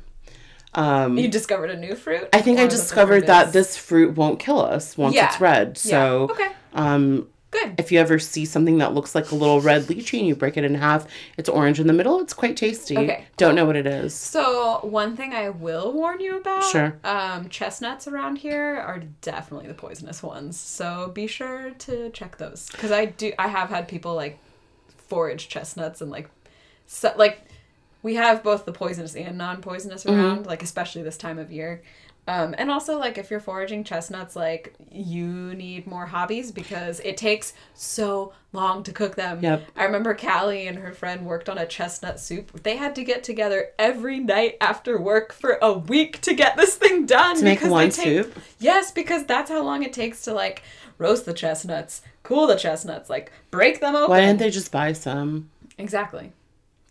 Um, 0.73 1.17
You 1.17 1.27
discovered 1.27 1.69
a 1.71 1.77
new 1.77 1.93
fruit. 1.95 2.29
I 2.31 2.39
think 2.41 2.57
I 2.57 2.61
is 2.63 2.67
it 2.73 2.77
the 2.77 2.81
discovered 2.83 3.27
that 3.27 3.51
this 3.51 3.75
fruit 3.75 4.15
won't 4.15 4.39
kill 4.39 4.61
us 4.61 4.97
once 4.97 5.13
Yeah. 5.13 5.25
it's 5.27 5.41
red. 5.41 5.77
Yeah. 5.83 5.91
So, 5.91 6.23
okay, 6.31 6.47
um, 6.73 7.27
good. 7.51 7.75
if 7.77 7.91
you 7.91 7.99
ever 7.99 8.17
see 8.17 8.45
something 8.45 8.79
that 8.79 8.93
looks 8.93 9.13
like 9.13 9.31
a 9.31 9.35
little 9.35 9.61
red 9.61 9.83
lychee 9.83 10.17
and 10.19 10.27
you 10.27 10.35
break 10.35 10.57
it 10.57 10.63
in 10.63 10.75
half, 10.75 11.05
it's 11.37 11.47
orange 11.49 11.79
in 11.79 11.87
the 11.87 11.93
middle. 11.93 12.19
It's 12.21 12.33
quite 12.33 12.57
tasty. 12.57 12.97
Okay, 12.97 13.25
Don't 13.37 13.53
know 13.55 13.65
what 13.65 13.75
it 13.75 13.85
is. 13.85 14.13
So 14.13 14.79
one 14.83 15.15
thing 15.15 15.33
I 15.33 15.49
will 15.49 15.91
warn 15.91 16.19
you 16.21 16.37
about, 16.37 16.63
Sure. 16.63 16.97
um, 17.03 17.49
chestnuts 17.49 18.07
around 18.07 18.37
here 18.37 18.75
are 18.77 18.99
definitely 19.21 19.67
the 19.67 19.73
poisonous 19.73 20.23
ones. 20.23 20.59
So 20.59 21.11
be 21.13 21.27
sure 21.27 21.71
to 21.71 22.09
check 22.11 22.37
those 22.37 22.69
because 22.71 22.91
I 22.91 23.05
do. 23.05 23.33
I 23.37 23.47
have 23.47 23.69
had 23.69 23.87
people 23.87 24.15
like 24.15 24.39
forage 25.07 25.49
chestnuts 25.49 26.01
and 26.01 26.09
like, 26.09 26.29
so, 26.87 27.13
like 27.17 27.41
we 28.03 28.15
have 28.15 28.43
both 28.43 28.65
the 28.65 28.71
poisonous 28.71 29.15
and 29.15 29.37
non-poisonous 29.37 30.03
Mm-hmm. 30.05 30.19
around, 30.19 30.45
like 30.45 30.63
especially 30.63 31.03
this 31.03 31.17
time 31.17 31.37
of 31.37 31.51
year. 31.51 31.81
Um, 32.27 32.53
and 32.57 32.69
also, 32.69 32.99
like, 32.99 33.17
if 33.17 33.31
you're 33.31 33.39
foraging 33.39 33.83
chestnuts, 33.83 34.35
like, 34.35 34.75
you 34.91 35.55
need 35.55 35.87
more 35.87 36.05
hobbies 36.05 36.51
because 36.51 36.99
it 37.01 37.17
takes 37.17 37.53
so 37.73 38.31
long 38.53 38.83
to 38.83 38.93
cook 38.93 39.15
them. 39.15 39.39
Yep. 39.41 39.67
I 39.75 39.85
remember 39.85 40.13
Callie 40.13 40.67
and 40.67 40.77
her 40.77 40.93
friend 40.93 41.25
worked 41.25 41.49
on 41.49 41.57
a 41.57 41.65
chestnut 41.65 42.19
soup. 42.19 42.61
They 42.63 42.77
had 42.77 42.93
to 42.95 43.03
get 43.03 43.23
together 43.23 43.69
every 43.79 44.19
night 44.19 44.57
after 44.61 45.01
work 45.01 45.33
for 45.33 45.57
a 45.63 45.73
week 45.73 46.21
to 46.21 46.33
get 46.35 46.55
this 46.57 46.75
thing 46.75 47.05
done. 47.07 47.37
To 47.37 47.43
make 47.43 47.61
one 47.63 47.89
take- 47.89 48.03
soup? 48.05 48.39
Yes, 48.59 48.91
because 48.91 49.25
that's 49.25 49.49
how 49.49 49.63
long 49.63 49.81
it 49.83 49.91
takes 49.91 50.21
to, 50.23 50.33
like, 50.33 50.61
roast 50.99 51.25
the 51.25 51.33
chestnuts, 51.33 52.03
cool 52.21 52.45
the 52.45 52.55
chestnuts, 52.55 53.09
like, 53.09 53.31
break 53.49 53.81
them 53.81 53.95
open. 53.95 54.11
Why 54.11 54.21
didn't 54.21 54.39
they 54.39 54.51
just 54.51 54.71
buy 54.71 54.93
some, 54.93 55.49
Exactly. 55.79 56.31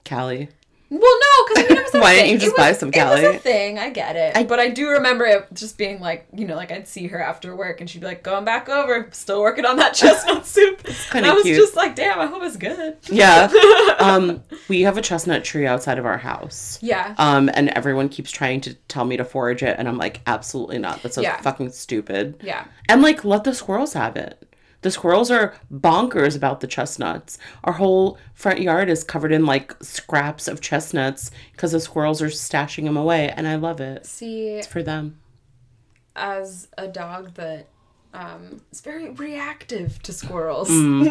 Callie? 0.04 0.48
Well, 0.92 0.98
no, 1.00 1.44
because 1.54 1.64
I 1.64 1.68
mean, 1.68 1.78
it 1.78 1.84
was 1.84 1.94
a 1.94 2.00
Why 2.00 2.14
didn't 2.14 2.24
thing. 2.24 2.32
you 2.32 2.38
just 2.38 2.52
it 2.52 2.56
buy 2.56 2.68
was, 2.70 2.78
some 2.80 2.88
It 2.92 2.96
was 2.96 3.36
a 3.36 3.38
thing. 3.38 3.78
I 3.78 3.90
get 3.90 4.16
it. 4.16 4.36
I- 4.36 4.42
but 4.42 4.58
I 4.58 4.70
do 4.70 4.88
remember 4.90 5.24
it 5.24 5.46
just 5.54 5.78
being 5.78 6.00
like, 6.00 6.26
you 6.34 6.44
know, 6.46 6.56
like 6.56 6.72
I'd 6.72 6.88
see 6.88 7.06
her 7.06 7.22
after 7.22 7.54
work 7.54 7.80
and 7.80 7.88
she'd 7.88 8.00
be 8.00 8.06
like, 8.06 8.24
going 8.24 8.44
back 8.44 8.68
over, 8.68 9.08
still 9.12 9.40
working 9.40 9.64
on 9.64 9.76
that 9.76 9.94
chestnut 9.94 10.44
soup. 10.46 10.82
and 11.14 11.24
I 11.24 11.32
was 11.32 11.44
cute. 11.44 11.56
just 11.56 11.76
like, 11.76 11.94
damn, 11.94 12.18
I 12.18 12.26
hope 12.26 12.42
it's 12.42 12.56
good. 12.56 12.96
Yeah. 13.08 13.52
um, 14.00 14.42
we 14.68 14.80
have 14.82 14.98
a 14.98 15.02
chestnut 15.02 15.44
tree 15.44 15.64
outside 15.66 15.98
of 15.98 16.06
our 16.06 16.18
house. 16.18 16.78
Yeah. 16.82 17.14
Um, 17.18 17.48
and 17.54 17.68
everyone 17.70 18.08
keeps 18.08 18.32
trying 18.32 18.60
to 18.62 18.74
tell 18.88 19.04
me 19.04 19.16
to 19.16 19.24
forage 19.24 19.62
it, 19.62 19.76
and 19.78 19.86
I'm 19.88 19.96
like, 19.98 20.20
absolutely 20.26 20.78
not. 20.78 21.02
That's 21.04 21.14
so 21.14 21.20
Yeah. 21.22 21.40
fucking 21.40 21.70
stupid. 21.70 22.40
Yeah. 22.42 22.64
And 22.88 23.00
like, 23.00 23.24
let 23.24 23.44
the 23.44 23.54
squirrels 23.54 23.92
have 23.92 24.16
it. 24.16 24.42
The 24.82 24.90
squirrels 24.90 25.30
are 25.30 25.54
bonkers 25.72 26.34
about 26.36 26.60
the 26.60 26.66
chestnuts. 26.66 27.38
Our 27.64 27.74
whole 27.74 28.16
front 28.34 28.60
yard 28.60 28.88
is 28.88 29.04
covered 29.04 29.30
in 29.32 29.44
like 29.44 29.74
scraps 29.82 30.48
of 30.48 30.60
chestnuts 30.60 31.30
because 31.52 31.72
the 31.72 31.80
squirrels 31.80 32.22
are 32.22 32.28
stashing 32.28 32.84
them 32.84 32.96
away, 32.96 33.28
and 33.30 33.46
I 33.46 33.56
love 33.56 33.80
it. 33.80 34.06
See, 34.06 34.48
It's 34.48 34.66
for 34.66 34.82
them. 34.82 35.18
as 36.16 36.68
a 36.78 36.88
dog 36.88 37.34
that 37.34 37.66
um, 38.14 38.62
is 38.72 38.80
very 38.80 39.10
reactive 39.10 40.00
to 40.02 40.12
squirrels. 40.12 40.70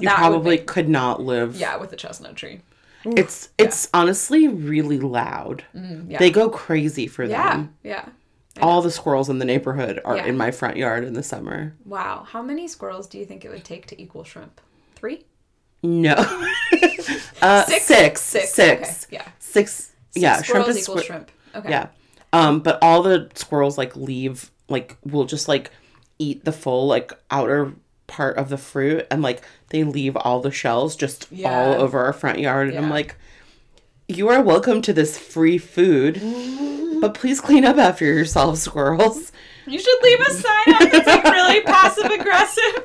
You 0.00 0.08
That 0.08 0.16
probably 0.18 0.56
make- 0.56 0.66
could 0.66 0.88
not 0.88 1.22
live. 1.22 1.54
yeah, 1.56 1.76
with 1.76 1.92
a 1.92 1.96
chestnut 1.96 2.34
tree. 2.34 2.62
It's 3.04 3.50
it's 3.58 3.88
honestly 3.94 4.48
really 4.48 4.98
loud. 4.98 5.62
Mm, 5.76 6.10
yeah. 6.10 6.18
They 6.18 6.30
go 6.30 6.48
crazy 6.48 7.06
for 7.06 7.22
yeah. 7.22 7.50
them. 7.58 7.74
Yeah, 7.84 7.90
yeah. 7.92 8.08
All 8.62 8.82
the 8.82 8.90
squirrels 8.90 9.28
in 9.28 9.38
the 9.38 9.44
neighborhood 9.44 10.00
are 10.04 10.16
Yeah. 10.16 10.26
in 10.26 10.36
my 10.36 10.50
front 10.50 10.76
yard 10.76 11.04
in 11.04 11.14
the 11.14 11.22
summer. 11.22 11.74
Wow. 11.84 12.24
How 12.28 12.40
many 12.42 12.68
squirrels 12.68 13.06
do 13.08 13.18
you 13.18 13.24
think 13.26 13.44
it 13.44 13.50
would 13.50 13.64
take 13.64 13.86
to 13.86 14.00
equal 14.00 14.22
shrimp? 14.24 14.60
Three? 14.94 15.24
No. 15.82 16.14
uh, 17.42 17.64
six. 17.64 17.84
Six. 17.84 18.20
Six. 18.20 18.50
Six. 18.52 19.04
Okay. 19.06 19.16
Yeah. 19.16 19.28
Six. 19.38 19.92
Yeah, 20.14 20.40
shrimp 20.42 20.68
is 20.68 20.78
equals 20.78 21.04
shrimp. 21.04 21.30
Okay. 21.54 21.68
Yeah. 21.70 21.88
Um, 22.32 22.60
but 22.60 22.78
all 22.82 23.02
the 23.02 23.30
squirrels 23.34 23.76
like 23.76 23.94
leave 23.96 24.50
like 24.68 24.96
will 25.04 25.24
just 25.24 25.48
like 25.48 25.70
eat 26.18 26.44
the 26.44 26.52
full 26.52 26.86
like 26.86 27.12
outer 27.30 27.72
part 28.06 28.36
of 28.36 28.48
the 28.48 28.56
fruit 28.58 29.06
and 29.10 29.22
like 29.22 29.42
they 29.70 29.82
leave 29.84 30.16
all 30.16 30.40
the 30.40 30.50
shells 30.50 30.94
just 30.96 31.26
Yeah. 31.32 31.50
all 31.50 31.74
over 31.82 32.04
our 32.04 32.12
front 32.12 32.38
yard 32.38 32.68
and 32.68 32.78
I'm 32.78 32.90
like 32.90 33.16
you 34.08 34.28
are 34.28 34.42
welcome 34.42 34.82
to 34.82 34.92
this 34.92 35.18
free 35.18 35.58
food. 35.58 36.20
But 37.00 37.14
please 37.14 37.40
clean 37.40 37.64
up 37.64 37.76
after 37.76 38.04
yourselves, 38.04 38.62
squirrels. 38.62 39.32
You 39.66 39.78
should 39.78 40.02
leave 40.02 40.20
a 40.20 40.30
sign 40.30 40.74
up 40.74 40.90
that's 40.92 41.06
like 41.06 41.24
really 41.24 41.60
passive 41.66 42.06
aggressive. 42.10 42.84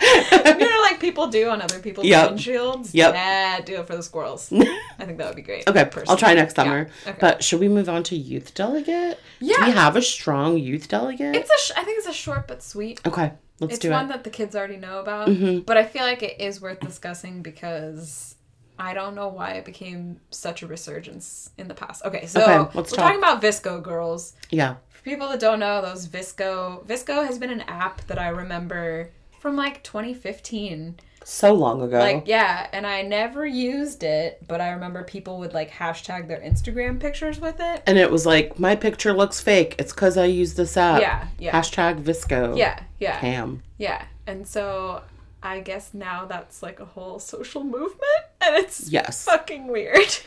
you 0.00 0.58
know, 0.58 0.80
like, 0.82 1.00
people 1.00 1.26
do 1.26 1.48
on 1.48 1.60
other 1.60 1.80
people's 1.80 2.06
Yep. 2.06 2.30
windshields. 2.32 2.90
Yep. 2.92 3.14
Yeah, 3.14 3.60
do 3.62 3.76
it 3.80 3.86
for 3.86 3.96
the 3.96 4.02
squirrels. 4.02 4.52
I 4.52 5.04
think 5.04 5.18
that 5.18 5.26
would 5.26 5.34
be 5.36 5.42
great. 5.42 5.68
Okay, 5.68 5.88
I'll 6.08 6.16
try 6.16 6.34
next 6.34 6.56
Yeah, 6.56 6.62
summer. 6.64 6.88
okay. 7.06 7.16
But 7.20 7.42
should 7.42 7.58
we 7.60 7.68
move 7.68 7.88
on 7.88 8.04
to 8.04 8.16
youth 8.16 8.54
delegate? 8.54 9.18
Do 9.40 9.46
Yeah. 9.46 9.66
we 9.66 9.72
have 9.72 9.96
a 9.96 10.02
strong 10.02 10.56
youth 10.58 10.86
delegate? 10.88 11.34
It's 11.34 11.50
a. 11.50 11.58
Sh- 11.58 11.76
I 11.76 11.82
think 11.84 11.98
it's 11.98 12.06
a 12.06 12.12
short 12.12 12.46
but 12.46 12.62
sweet. 12.62 13.00
okay, 13.06 13.32
let's 13.58 13.74
it's 13.74 13.78
do 13.82 13.90
one 13.90 14.08
that 14.08 14.22
the 14.24 14.30
kids 14.30 14.54
already 14.54 14.76
know 14.76 15.00
about, 15.00 15.28
Mhm. 15.28 15.66
but 15.66 15.76
I 15.76 15.84
feel 15.84 16.02
like 16.02 16.22
it 16.22 16.40
is 16.40 16.60
worth 16.60 16.78
discussing 16.80 17.42
because 17.42 18.36
I 18.78 18.94
don't 18.94 19.14
know 19.14 19.28
why 19.28 19.52
it 19.52 19.64
became 19.64 20.20
such 20.30 20.62
a 20.62 20.66
resurgence 20.66 21.50
in 21.58 21.66
the 21.68 21.74
past. 21.74 22.04
Okay, 22.04 22.26
so 22.26 22.40
Okay, 22.42 22.58
we're 22.78 22.84
talk. 22.84 22.96
talking 22.98 23.18
about 23.18 23.42
VSCO 23.42 23.82
girls. 23.82 24.34
Yeah. 24.50 24.76
For 24.90 25.02
people 25.02 25.28
that 25.30 25.40
don't 25.40 25.58
know, 25.60 25.82
those 25.82 26.06
VSCO 26.08 26.86
VSCO 26.86 27.26
has 27.26 27.38
been 27.38 27.50
an 27.50 27.62
app 27.62 28.06
that 28.06 28.18
I 28.18 28.28
remember 28.28 29.10
from 29.40 29.56
like 29.56 29.82
2015. 29.84 30.96
So 31.24 31.52
long 31.52 31.82
ago. 31.82 31.98
Like 31.98 32.22
yeah, 32.26 32.68
and 32.72 32.86
I 32.86 33.02
never 33.02 33.44
used 33.44 34.02
it, 34.02 34.38
but 34.48 34.60
I 34.62 34.70
remember 34.70 35.02
people 35.02 35.38
would 35.40 35.52
like 35.52 35.70
hashtag 35.70 36.26
their 36.28 36.40
Instagram 36.40 36.98
pictures 37.00 37.38
with 37.38 37.56
it. 37.60 37.82
and 37.86 37.98
it 37.98 38.10
was 38.10 38.24
like, 38.24 38.58
my 38.58 38.74
picture 38.76 39.12
looks 39.12 39.40
fake. 39.40 39.74
It's 39.78 39.92
because 39.92 40.16
I 40.16 40.24
used 40.24 40.56
this 40.56 40.76
app. 40.76 41.00
Yeah, 41.02 41.26
yeah. 41.38 41.52
Hashtag 41.52 42.02
VSCO. 42.02 42.56
Yeah, 42.56 42.80
yeah. 42.98 43.18
Cam. 43.20 43.62
Yeah. 43.76 44.04
And 44.26 44.46
so 44.46 45.02
I 45.42 45.60
guess 45.60 45.92
now 45.92 46.24
that's 46.24 46.62
like 46.62 46.80
a 46.80 46.84
whole 46.86 47.18
social 47.18 47.62
movement 47.76 48.24
and 48.46 48.56
it's 48.56 48.88
Yes. 48.90 49.24
fucking 49.24 49.68
weird. 49.68 49.98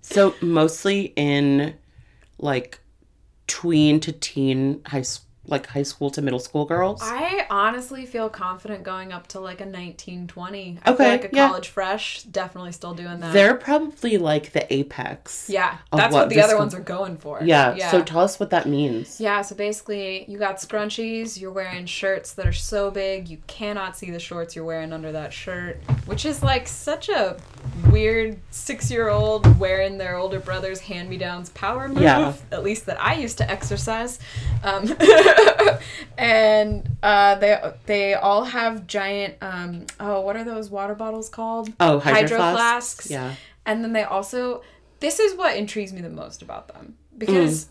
So 0.00 0.34
mostly 0.40 1.12
in 1.16 1.74
like 2.38 2.80
tween 3.46 4.00
to 4.00 4.10
teen 4.10 4.80
high 4.86 5.00
s- 5.00 5.20
like 5.48 5.66
high 5.66 5.82
school 5.82 6.10
to 6.10 6.22
middle 6.22 6.38
school 6.38 6.64
girls. 6.64 7.00
I 7.02 7.46
honestly 7.50 8.06
feel 8.06 8.28
confident 8.28 8.84
going 8.84 9.12
up 9.12 9.26
to 9.28 9.40
like 9.40 9.60
a 9.60 9.64
1920. 9.64 10.78
I 10.84 10.90
Okay, 10.90 10.96
feel 11.04 11.08
like 11.10 11.32
a 11.32 11.36
yeah. 11.36 11.48
college 11.48 11.68
fresh, 11.68 12.22
definitely 12.24 12.72
still 12.72 12.94
doing 12.94 13.20
that. 13.20 13.32
They're 13.32 13.54
probably 13.54 14.18
like 14.18 14.52
the 14.52 14.72
apex. 14.72 15.48
yeah, 15.48 15.78
that's 15.92 16.12
what 16.12 16.24
what, 16.24 16.28
the 16.30 16.40
other 16.40 16.54
VSCO- 16.54 16.58
ones 16.58 16.74
are 16.74 16.80
going 16.80 17.16
for. 17.16 17.40
Yeah. 17.42 17.74
Yeah. 17.74 17.90
So 17.90 18.02
tell 18.02 18.20
us 18.20 18.38
what 18.40 18.50
that 18.50 18.66
means. 18.66 19.20
yeah, 19.20 19.42
so 19.42 19.54
basically, 19.54 20.24
you 20.30 20.38
got 20.38 20.56
scrunchies, 20.56 21.40
you're 21.40 21.52
wearing 21.52 21.86
shirts 21.86 22.32
that 22.34 22.46
are 22.46 22.52
so 22.52 22.90
big 22.90 23.28
you 23.28 23.38
cannot 23.46 23.96
see 23.96 24.10
the 24.10 24.18
shorts 24.20 24.54
you're 24.56 24.64
wearing 24.64 24.92
under 24.92 25.12
that 25.12 25.32
shirt, 25.32 25.80
which 26.06 26.24
is 26.26 26.42
like 26.42 26.66
such 26.68 27.08
a 27.08 27.36
weird 27.90 28.38
six 28.50 28.90
year 28.90 29.08
old 29.08 29.58
wearing 29.58 29.98
their 29.98 30.16
older 30.16 30.40
brother's 30.40 30.80
hand 30.80 31.08
me 31.08 31.16
downs 31.16 31.50
power 31.50 31.88
move, 31.88 32.02
Yeah. 32.02 32.34
at 32.52 32.62
least 32.64 32.86
that 32.86 33.00
I 33.00 33.14
used 33.14 33.38
to 33.38 33.50
exercise. 33.50 34.18
Um, 34.62 34.84
and 36.18 36.88
uh, 37.02 37.34
they, 37.36 37.58
they 37.86 38.14
all 38.14 38.44
have 38.44 38.86
giant, 38.86 39.36
um, 39.40 39.86
oh, 40.00 40.20
what 40.20 40.36
are 40.36 40.44
those 40.44 40.70
water 40.70 40.94
bottles 40.94 41.28
called? 41.28 41.72
Oh, 41.80 41.98
hydro, 41.98 42.38
flasks. 42.38 43.10
Yeah. 43.10 43.34
And 43.66 43.84
then 43.84 43.92
they 43.92 44.02
also, 44.04 44.62
this 45.00 45.20
is 45.20 45.36
what 45.36 45.56
intrigues 45.56 45.92
me 45.92 46.00
the 46.00 46.08
most 46.10 46.42
about 46.42 46.68
them. 46.68 46.96
Because 47.16 47.64
Mm. 47.66 47.68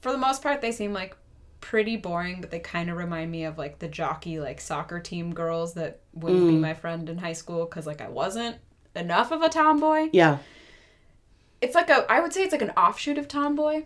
for 0.00 0.12
the 0.12 0.18
most 0.18 0.42
part, 0.42 0.60
they 0.60 0.72
seem 0.72 0.92
like 0.92 1.16
pretty 1.60 1.96
boring, 1.96 2.40
but 2.40 2.50
they 2.50 2.58
kind 2.60 2.90
of 2.90 2.96
remind 2.96 3.30
me 3.30 3.44
of 3.44 3.58
like 3.58 3.78
the 3.78 3.88
jockey, 3.88 4.38
like 4.38 4.60
soccer 4.60 5.00
team 5.00 5.32
girls 5.34 5.74
that 5.74 6.00
wouldn't 6.12 6.42
Mm. 6.44 6.48
be 6.48 6.56
my 6.56 6.74
friend 6.74 7.08
in 7.08 7.18
high 7.18 7.32
school 7.32 7.64
because 7.64 7.86
like 7.86 8.00
I 8.00 8.08
wasn't 8.08 8.56
enough 8.94 9.32
of 9.32 9.42
a 9.42 9.48
tomboy. 9.48 10.10
Yeah. 10.12 10.38
It's 11.60 11.74
like 11.74 11.88
a, 11.90 12.04
I 12.10 12.20
would 12.20 12.32
say 12.32 12.42
it's 12.42 12.52
like 12.52 12.62
an 12.62 12.70
offshoot 12.76 13.16
of 13.18 13.26
tomboy. 13.28 13.84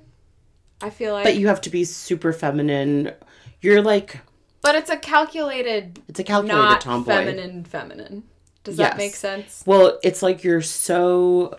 I 0.80 0.90
feel 0.90 1.12
like, 1.12 1.24
But 1.24 1.36
you 1.36 1.48
have 1.48 1.60
to 1.62 1.70
be 1.70 1.84
super 1.84 2.32
feminine. 2.32 3.12
You're 3.60 3.82
like 3.82 4.20
but 4.60 4.74
it's 4.74 4.90
a 4.90 4.96
calculated, 4.96 6.00
it's 6.08 6.18
a 6.20 6.24
calculated 6.24 6.58
not 6.58 6.80
tomboy. 6.80 7.12
feminine, 7.12 7.64
feminine. 7.64 8.24
Does 8.64 8.76
Yes. 8.78 8.90
that 8.90 8.96
make 8.98 9.14
sense? 9.14 9.62
Well, 9.66 9.98
it's 10.02 10.22
like 10.22 10.44
you're 10.44 10.62
so 10.62 11.58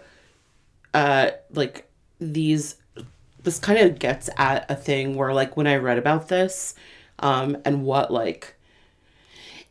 uh 0.93 1.32
like 1.51 1.89
these 2.19 2.75
this 3.43 3.58
kind 3.60 3.79
of 3.79 3.99
gets 3.99 4.29
at 4.38 4.69
a 4.69 4.75
thing 4.75 5.15
where 5.15 5.34
like 5.34 5.55
when 5.58 5.65
I 5.67 5.75
read 5.77 5.97
about 5.97 6.27
this 6.27 6.75
um 7.19 7.58
and 7.65 7.84
what 7.84 8.12
like 8.12 8.55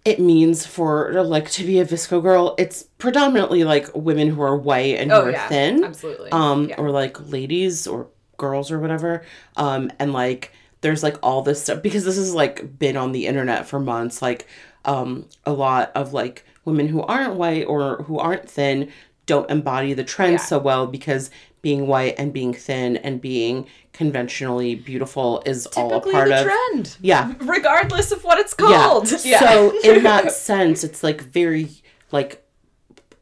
it 0.04 0.20
means 0.20 0.64
for 0.64 1.12
like 1.24 1.50
to 1.50 1.64
be 1.64 1.80
a 1.80 1.84
VSCO 1.84 2.22
girl, 2.22 2.54
it's 2.58 2.84
predominantly 2.98 3.64
like 3.64 3.94
women 3.94 4.28
who 4.28 4.40
are 4.42 4.56
white 4.56 4.96
and 4.96 5.10
who 5.10 5.16
Oh 5.16 5.24
are 5.24 5.30
yeah, 5.32 5.48
thin. 5.48 5.84
absolutely. 5.84 6.30
um 6.32 6.68
yeah. 6.68 6.76
or 6.78 6.90
like 6.90 7.30
ladies 7.30 7.86
or 7.86 8.08
girls 8.38 8.70
or 8.70 8.78
whatever 8.78 9.22
um 9.56 9.90
and 9.98 10.12
like 10.14 10.52
there's 10.80 11.02
like 11.02 11.16
all 11.22 11.42
this 11.42 11.62
stuff 11.62 11.82
because 11.82 12.04
this 12.04 12.16
has 12.16 12.34
like 12.34 12.78
been 12.78 12.96
on 12.96 13.12
the 13.12 13.26
internet 13.26 13.66
for 13.66 13.78
months 13.78 14.22
like 14.22 14.46
um 14.86 15.26
a 15.44 15.52
lot 15.52 15.92
of 15.94 16.12
like 16.14 16.44
women 16.64 16.88
who 16.88 17.02
aren't 17.02 17.34
white 17.34 17.66
or 17.66 18.02
who 18.04 18.18
aren't 18.18 18.48
thin 18.48 18.90
don't 19.26 19.50
embody 19.50 19.92
the 19.92 20.04
trend 20.04 20.32
Yeah. 20.34 20.38
so 20.38 20.58
well 20.58 20.86
because 20.86 21.30
being 21.60 21.86
white 21.88 22.14
and 22.16 22.32
being 22.32 22.54
thin 22.54 22.96
and 22.98 23.20
being 23.20 23.66
conventionally 23.92 24.76
beautiful 24.76 25.42
is 25.44 25.66
all 25.76 25.92
a 25.94 26.00
part 26.00 26.28
the 26.28 26.38
of 26.40 26.44
trend, 26.46 26.96
yeah 27.00 27.34
regardless 27.40 28.12
of 28.12 28.22
what 28.22 28.38
it's 28.38 28.54
called. 28.54 29.10
yeah. 29.24 29.40
So 29.40 29.76
in 29.82 30.02
that 30.10 30.30
sense, 30.32 30.84
it's 30.84 31.02
like 31.02 31.20
very 31.20 31.68
like 32.12 32.44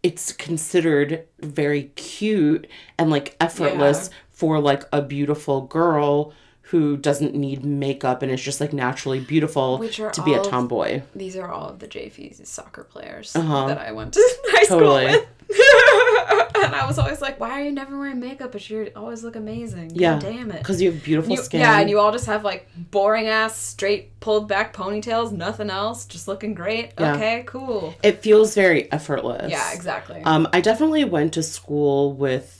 it's 0.02 0.32
considered 0.32 1.24
very 1.40 1.84
cute 1.96 2.66
and 2.98 3.10
like 3.10 3.34
effortless 3.40 4.10
for 4.36 4.60
like 4.60 4.82
a 4.92 5.00
beautiful 5.02 5.62
girl 5.62 6.32
who 6.70 6.96
doesn't 6.96 7.32
need 7.34 7.64
makeup 7.64 8.22
and 8.22 8.30
is 8.32 8.42
just 8.42 8.60
like 8.60 8.72
naturally 8.72 9.20
beautiful 9.20 9.78
to 9.78 10.22
be 10.24 10.32
a 10.32 10.38
all 10.38 10.44
of- 10.44 10.50
tomboy. 10.50 11.00
These 11.14 11.36
are 11.36 11.50
all 11.50 11.68
of 11.70 11.78
the 11.78 11.86
JFE's 11.86 12.48
soccer 12.48 12.84
players 12.84 13.34
Uh-huh. 13.36 13.66
that 13.68 13.78
I 13.78 13.92
went 13.92 14.14
to 14.14 14.20
high 14.46 14.64
school 14.64 14.80
Totally. 14.80 15.06
with. 15.06 15.26
and 16.64 16.74
I 16.74 16.84
was 16.88 16.98
always 16.98 17.20
like, 17.20 17.38
why 17.38 17.50
are 17.52 17.62
you 17.62 17.70
never 17.70 17.96
wearing 17.96 18.18
makeup? 18.18 18.50
But 18.52 18.68
you 18.68 18.90
always 18.96 19.22
look 19.22 19.36
amazing. 19.36 19.88
God 19.90 20.00
Yeah. 20.00 20.18
damn 20.18 20.50
it. 20.50 20.58
Because 20.58 20.82
you 20.82 20.90
have 20.90 21.04
beautiful 21.04 21.36
You- 21.36 21.42
skin. 21.42 21.60
yeah, 21.60 21.78
and 21.78 21.88
you 21.88 22.00
all 22.00 22.10
just 22.10 22.26
have 22.26 22.42
like 22.44 22.68
boring 22.90 23.28
ass, 23.28 23.56
straight 23.56 24.18
pulled 24.18 24.48
back 24.48 24.74
ponytails, 24.74 25.30
nothing 25.30 25.70
else, 25.70 26.04
just 26.04 26.26
looking 26.26 26.52
great. 26.54 26.90
Yeah. 26.98 27.14
Okay, 27.14 27.44
cool. 27.46 27.94
it 28.02 28.22
feels 28.22 28.54
very 28.56 28.90
effortless. 28.90 29.52
Yeah, 29.52 29.72
exactly. 29.72 30.20
Um, 30.24 30.48
I 30.52 30.60
definitely 30.60 31.04
went 31.04 31.32
to 31.34 31.44
school 31.44 32.12
with 32.12 32.55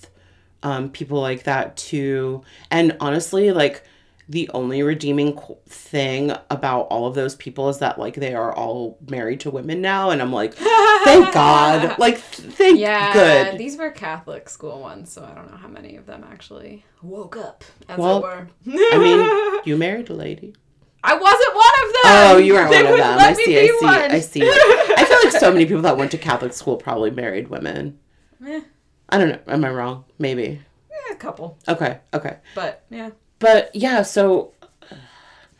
um, 0.66 0.90
people 0.90 1.20
like 1.20 1.44
that 1.44 1.76
too. 1.76 2.42
And 2.72 2.96
honestly, 2.98 3.52
like 3.52 3.84
the 4.28 4.50
only 4.52 4.82
redeeming 4.82 5.38
thing 5.68 6.32
about 6.50 6.82
all 6.88 7.06
of 7.06 7.14
those 7.14 7.36
people 7.36 7.68
is 7.68 7.78
that 7.78 8.00
like 8.00 8.16
they 8.16 8.34
are 8.34 8.52
all 8.52 8.98
married 9.08 9.38
to 9.40 9.50
women 9.52 9.80
now. 9.80 10.10
And 10.10 10.20
I'm 10.20 10.32
like, 10.32 10.54
thank 10.54 11.32
God. 11.32 11.96
Like, 12.00 12.18
thank 12.18 12.80
yeah, 12.80 13.12
good. 13.12 13.58
these 13.58 13.76
were 13.76 13.92
Catholic 13.92 14.48
school 14.48 14.80
ones, 14.80 15.12
so 15.12 15.22
I 15.22 15.36
don't 15.36 15.48
know 15.52 15.56
how 15.56 15.68
many 15.68 15.94
of 15.94 16.06
them 16.06 16.24
actually 16.28 16.84
woke 17.00 17.36
up, 17.36 17.62
as 17.88 17.96
Well, 17.96 18.18
it 18.18 18.22
were. 18.22 18.48
I 18.92 18.98
mean, 18.98 19.60
you 19.64 19.76
married 19.76 20.10
a 20.10 20.14
lady. 20.14 20.56
I 21.04 21.14
wasn't 21.14 21.54
one 21.54 21.74
of 21.84 21.92
them. 21.92 22.02
Oh, 22.06 22.38
you 22.38 22.54
weren't 22.54 22.70
They 22.72 22.82
one 22.82 22.94
of 22.94 22.98
them. 22.98 23.18
I 23.20 23.32
see, 23.34 23.56
I 23.56 23.66
see, 23.68 23.84
one. 23.84 24.10
I 24.10 24.18
see. 24.18 24.42
I 24.42 25.04
feel 25.04 25.18
like 25.22 25.40
so 25.40 25.52
many 25.52 25.64
people 25.64 25.82
that 25.82 25.96
went 25.96 26.10
to 26.10 26.18
Catholic 26.18 26.52
school 26.52 26.76
probably 26.76 27.12
married 27.12 27.46
women. 27.46 28.00
Eh, 28.44 28.62
I 29.08 29.18
don't 29.18 29.28
know. 29.28 29.40
Am 29.46 29.64
I 29.64 29.70
wrong? 29.70 30.04
Maybe. 30.18 30.60
eh, 30.90 31.12
a 31.12 31.16
couple, 31.16 31.58
Okay, 31.68 32.00
okay. 32.12 32.38
but 32.54 32.84
yeah. 32.90 33.10
But 33.38 33.70
yeah, 33.74 34.02
so 34.02 34.52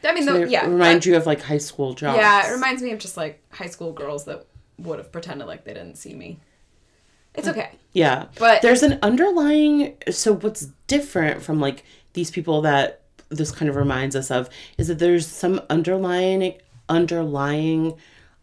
I 0.03 0.13
mean, 0.15 0.25
So 0.25 0.41
the, 0.41 0.49
yeah, 0.49 0.67
remind 0.67 1.05
you 1.05 1.17
of 1.17 1.27
like 1.27 1.43
high 1.43 1.59
school 1.59 1.95
jobs. 1.95 2.19
Yeah, 2.19 2.49
it 2.49 2.53
reminds 2.53 2.83
me 2.83 2.93
of 2.93 2.99
just 2.99 3.17
like 3.17 3.43
high 3.53 3.67
school 3.67 3.93
girls 3.93 4.25
that 4.25 4.47
would 4.79 4.99
have 4.99 5.11
pretended 5.13 5.47
like 5.47 5.65
they 5.65 5.75
didn't 5.75 5.97
see 5.97 6.15
me. 6.15 6.39
It's 7.35 7.49
okay. 7.49 7.71
Yeah. 7.93 8.27
But- 8.39 8.63
there's 8.63 8.83
an 8.83 8.99
underlying 9.03 9.97
so 10.11 10.35
what's 10.35 10.69
different 10.87 11.43
from 11.43 11.61
like 11.61 11.85
these 12.15 12.31
people 12.31 12.63
that 12.63 13.03
this 13.29 13.51
kind 13.53 13.69
of 13.69 13.77
reminds 13.77 14.17
us 14.17 14.31
of 14.31 14.49
is 14.79 14.89
that 14.89 14.99
there's 14.99 15.27
some 15.27 15.61
underlying 15.69 16.55
underlying 16.89 17.95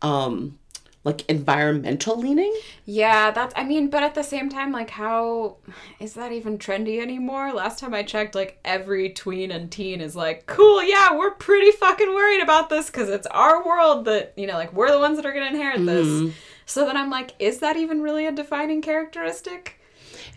um 0.01 0.59
like 1.03 1.27
environmental 1.29 2.17
leaning. 2.17 2.55
Yeah, 2.85 3.31
that's 3.31 3.53
I 3.57 3.63
mean, 3.63 3.89
but 3.89 4.03
at 4.03 4.15
the 4.15 4.23
same 4.23 4.49
time, 4.49 4.71
like 4.71 4.89
how 4.89 5.57
is 5.99 6.13
that 6.13 6.31
even 6.31 6.57
trendy 6.57 7.01
anymore? 7.01 7.51
Last 7.51 7.79
time 7.79 7.93
I 7.93 8.03
checked, 8.03 8.35
like 8.35 8.59
every 8.63 9.09
tween 9.09 9.51
and 9.51 9.71
teen 9.71 9.99
is 9.99 10.15
like, 10.15 10.45
cool, 10.45 10.81
yeah, 10.81 11.15
we're 11.17 11.31
pretty 11.31 11.71
fucking 11.71 12.13
worried 12.13 12.41
about 12.41 12.69
this 12.69 12.87
because 12.87 13.09
it's 13.09 13.27
our 13.27 13.65
world 13.65 14.05
that, 14.05 14.33
you 14.37 14.47
know, 14.47 14.53
like 14.53 14.71
we're 14.73 14.91
the 14.91 14.99
ones 14.99 15.17
that 15.17 15.25
are 15.25 15.33
gonna 15.33 15.47
inherit 15.47 15.85
this. 15.85 16.07
Mm-hmm. 16.07 16.29
So 16.65 16.85
then 16.85 16.95
I'm 16.95 17.09
like, 17.09 17.31
is 17.39 17.59
that 17.59 17.75
even 17.75 18.01
really 18.01 18.25
a 18.25 18.31
defining 18.31 18.81
characteristic? 18.81 19.79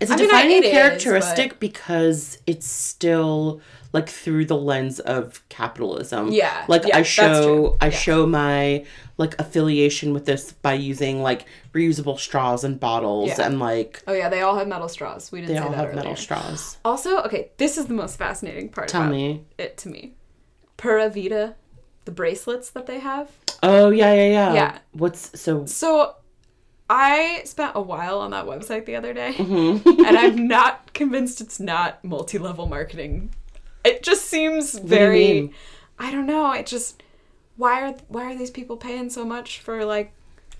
It's 0.00 0.10
a 0.10 0.14
I 0.14 0.16
mean, 0.16 0.26
defining 0.26 0.56
it 0.58 0.64
is, 0.64 0.72
characteristic 0.72 1.60
because 1.60 2.38
it's 2.46 2.66
still 2.66 3.60
like 3.97 4.09
through 4.09 4.44
the 4.44 4.57
lens 4.70 5.01
of 5.01 5.42
capitalism. 5.49 6.22
Yeah, 6.32 6.64
Like 6.68 6.84
yeah, 6.86 6.99
I 6.99 7.03
show. 7.03 7.76
I 7.80 7.86
Yeah. 7.86 7.90
show 8.07 8.26
my 8.26 8.84
like 9.18 9.34
affiliation 9.44 10.12
with 10.12 10.24
this 10.26 10.53
by 10.53 10.74
using 10.74 11.22
like 11.22 11.47
reusable 11.72 12.18
straws 12.18 12.62
and 12.64 12.78
bottles 12.78 13.28
Yeah. 13.30 13.47
and 13.47 13.59
like 13.59 14.03
Oh 14.07 14.12
yeah, 14.20 14.28
they 14.28 14.42
all 14.42 14.57
have 14.59 14.68
metal 14.68 14.88
straws. 14.97 15.32
We 15.32 15.40
didn't 15.40 15.55
they 15.55 15.61
say 15.61 15.64
all 15.64 15.70
that 15.70 15.76
have 15.78 15.86
earlier. 15.88 15.97
metal 16.03 16.16
straws. 16.16 16.76
Also, 16.84 17.11
okay, 17.26 17.42
this 17.57 17.78
is 17.78 17.86
the 17.86 17.94
most 17.94 18.16
fascinating 18.18 18.68
part 18.68 18.88
Tell 18.88 19.03
about 19.03 19.12
me. 19.12 19.44
it 19.59 19.76
to 19.78 19.88
me. 19.88 20.14
Pura 20.76 21.09
Vida, 21.09 21.57
the 22.05 22.12
bracelets 22.12 22.68
that 22.70 22.86
they 22.86 22.99
have. 22.99 23.30
Oh 23.62 23.88
yeah, 23.90 24.12
yeah, 24.12 24.28
yeah. 24.38 24.53
Yeah. 24.55 24.78
What's 24.92 25.40
so 25.40 25.64
So 25.64 26.16
I 26.88 27.42
spent 27.44 27.72
a 27.74 27.80
while 27.80 28.18
on 28.20 28.30
that 28.32 28.44
website 28.44 28.84
the 28.84 28.97
other 28.97 29.12
day, 29.14 29.32
Mm-hmm. 29.38 30.05
and 30.07 30.16
I'm 30.18 30.47
not 30.59 30.92
convinced 30.92 31.40
it's 31.40 31.59
not 31.59 32.05
multi-level 32.05 32.66
marketing. 32.68 33.34
It 33.87 34.03
just 34.03 34.26
seems 34.26 34.72
do 34.72 34.87
very. 34.87 35.18
mean? 35.43 35.55
I 35.99 36.11
don't 36.12 36.26
know. 36.26 36.53
It 36.53 36.66
just 36.66 37.03
why 37.57 37.82
are 37.82 37.95
why 38.09 38.24
are 38.32 38.37
these 38.37 38.51
people 38.51 38.76
paying 38.76 39.09
so 39.11 39.24
much 39.24 39.61
for 39.61 39.84
like? 39.84 40.12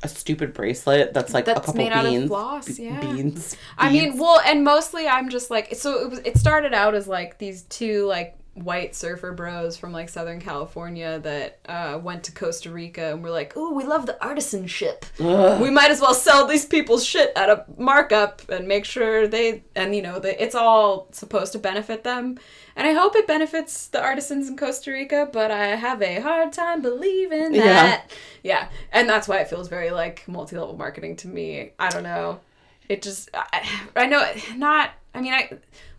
A 0.03 0.09
stupid 0.09 0.53
bracelet 0.53 1.15
that's 1.15 1.33
like 1.33 1.45
a 1.45 1.55
That's 1.55 1.67
couple 1.67 1.79
made 1.79 1.91
out 1.93 2.05
of 2.05 2.11
beans. 2.13 2.29
floss, 2.29 2.67
be- 2.69 2.83
yeah. 2.85 3.01
Beans. 3.01 3.57
I 3.79 3.91
mean, 3.91 4.19
well, 4.19 4.41
and 4.45 4.63
mostly 4.63 5.09
I'm 5.09 5.31
just 5.31 5.51
like 5.51 5.75
so. 5.75 6.03
It 6.03 6.11
was. 6.11 6.19
It 6.21 6.37
started 6.37 6.75
out 6.75 6.95
as 6.95 7.09
like 7.09 7.39
these 7.39 7.63
two 7.63 8.05
like 8.05 8.37
white 8.57 8.95
surfer 8.95 9.33
bros 9.33 9.77
from 9.77 9.93
like 9.93 10.09
Southern 10.09 10.41
California 10.41 11.19
that 11.21 11.59
uh, 11.69 11.99
went 12.03 12.25
to 12.25 12.33
Costa 12.33 12.71
Rica 12.71 13.13
and 13.13 13.23
were 13.23 13.31
like, 13.31 13.57
"Ooh, 13.57 13.75
we 13.75 13.85
love 13.85 14.07
the 14.07 14.17
artisanship. 14.23 15.05
Ugh. 15.21 15.61
We 15.61 15.71
might 15.71 15.91
as 15.91 16.01
well 16.01 16.15
sell 16.15 16.47
these 16.47 16.65
people's 16.65 17.05
shit 17.05 17.33
at 17.37 17.51
a 17.51 17.65
markup 17.77 18.49
and 18.49 18.67
make 18.67 18.85
sure 18.85 19.29
they 19.29 19.63
and 19.75 19.95
you 19.95 20.03
know 20.03 20.19
that 20.19 20.43
it's 20.43 20.55
all 20.55 21.09
supposed 21.13 21.53
to 21.53 21.59
benefit 21.59 22.03
them." 22.05 22.39
And 22.79 22.87
I 22.87 22.93
hope 22.93 23.17
it 23.17 23.27
benefits 23.27 23.87
the 23.89 24.03
artisans 24.03 24.49
in 24.49 24.57
Costa 24.59 24.91
Rica, 24.91 25.29
but 25.33 25.51
I 25.51 25.69
have 25.77 26.03
a 26.03 26.21
hard 26.21 26.53
time 26.53 26.83
believing 26.83 27.55
Yeah. 27.55 27.65
that. 27.65 28.11
Yeah, 28.43 28.69
and 28.93 29.09
that's 29.09 29.27
why 29.29 29.39
it 29.39 29.49
feels 29.49 29.69
very 29.69 29.91
like 29.91 30.25
multi-level 30.29 30.77
marketing 30.77 31.17
to 31.17 31.29
me. 31.29 31.73
I 31.79 31.89
don't 31.89 32.03
know. 32.03 32.41
It 32.89 33.03
just 33.03 33.31
I, 33.35 33.69
I 33.97 34.07
know 34.07 34.25
not. 34.57 34.91
I 35.15 35.21
mean, 35.21 35.33
I 35.33 35.51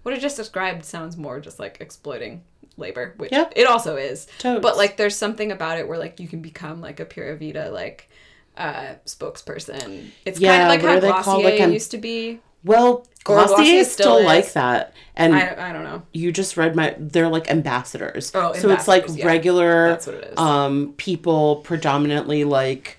what 0.08 0.16
I 0.16 0.20
just 0.20 0.38
described 0.38 0.86
sounds 0.86 1.18
more 1.18 1.42
just 1.42 1.60
like 1.60 1.80
exploiting 1.82 2.44
labor, 2.78 3.14
which 3.18 3.34
Yeah. 3.34 3.50
it 3.58 3.68
also 3.68 3.98
is. 3.98 4.26
Totes. 4.40 4.62
But 4.62 4.78
like, 4.78 4.96
there's 4.96 5.18
something 5.18 5.52
about 5.52 5.78
it 5.80 5.86
where 5.86 5.98
like 5.98 6.22
you 6.22 6.30
can 6.30 6.42
become 6.42 6.80
like 6.80 7.02
a 7.02 7.06
Pura 7.06 7.36
Vida 7.36 7.70
like 7.72 8.10
uh 8.56 8.94
spokesperson. 9.06 10.12
It's 10.26 10.40
kind 10.40 10.42
Yeah, 10.42 10.64
of 10.64 10.70
like 10.70 10.82
how? 10.82 11.22
Glossier 11.42 11.44
Like, 11.44 11.74
used 11.74 11.92
to 11.92 11.98
be. 11.98 12.40
Well, 12.64 13.06
Glossier 13.26 13.56
Glossier 13.58 13.76
is 13.80 13.92
still 13.92 14.16
still 14.16 14.24
like 14.26 14.54
that. 14.54 14.94
And 15.18 15.36
I, 15.36 15.70
I 15.70 15.74
don't 15.74 15.84
know. 15.84 16.04
you 16.14 16.32
just 16.32 16.56
read 16.56 16.74
my 16.74 16.96
they're 16.98 17.28
like 17.28 17.52
ambassadors. 17.52 18.32
Oh, 18.34 18.54
so 18.54 18.70
it's 18.70 18.88
like 18.88 19.06
yeah. 19.10 19.26
regular 19.26 19.90
That's 19.90 20.08
what 20.08 20.16
it 20.16 20.24
is. 20.32 20.38
um 20.38 20.94
people 20.96 21.58
predominantly 21.58 22.46
like 22.46 22.98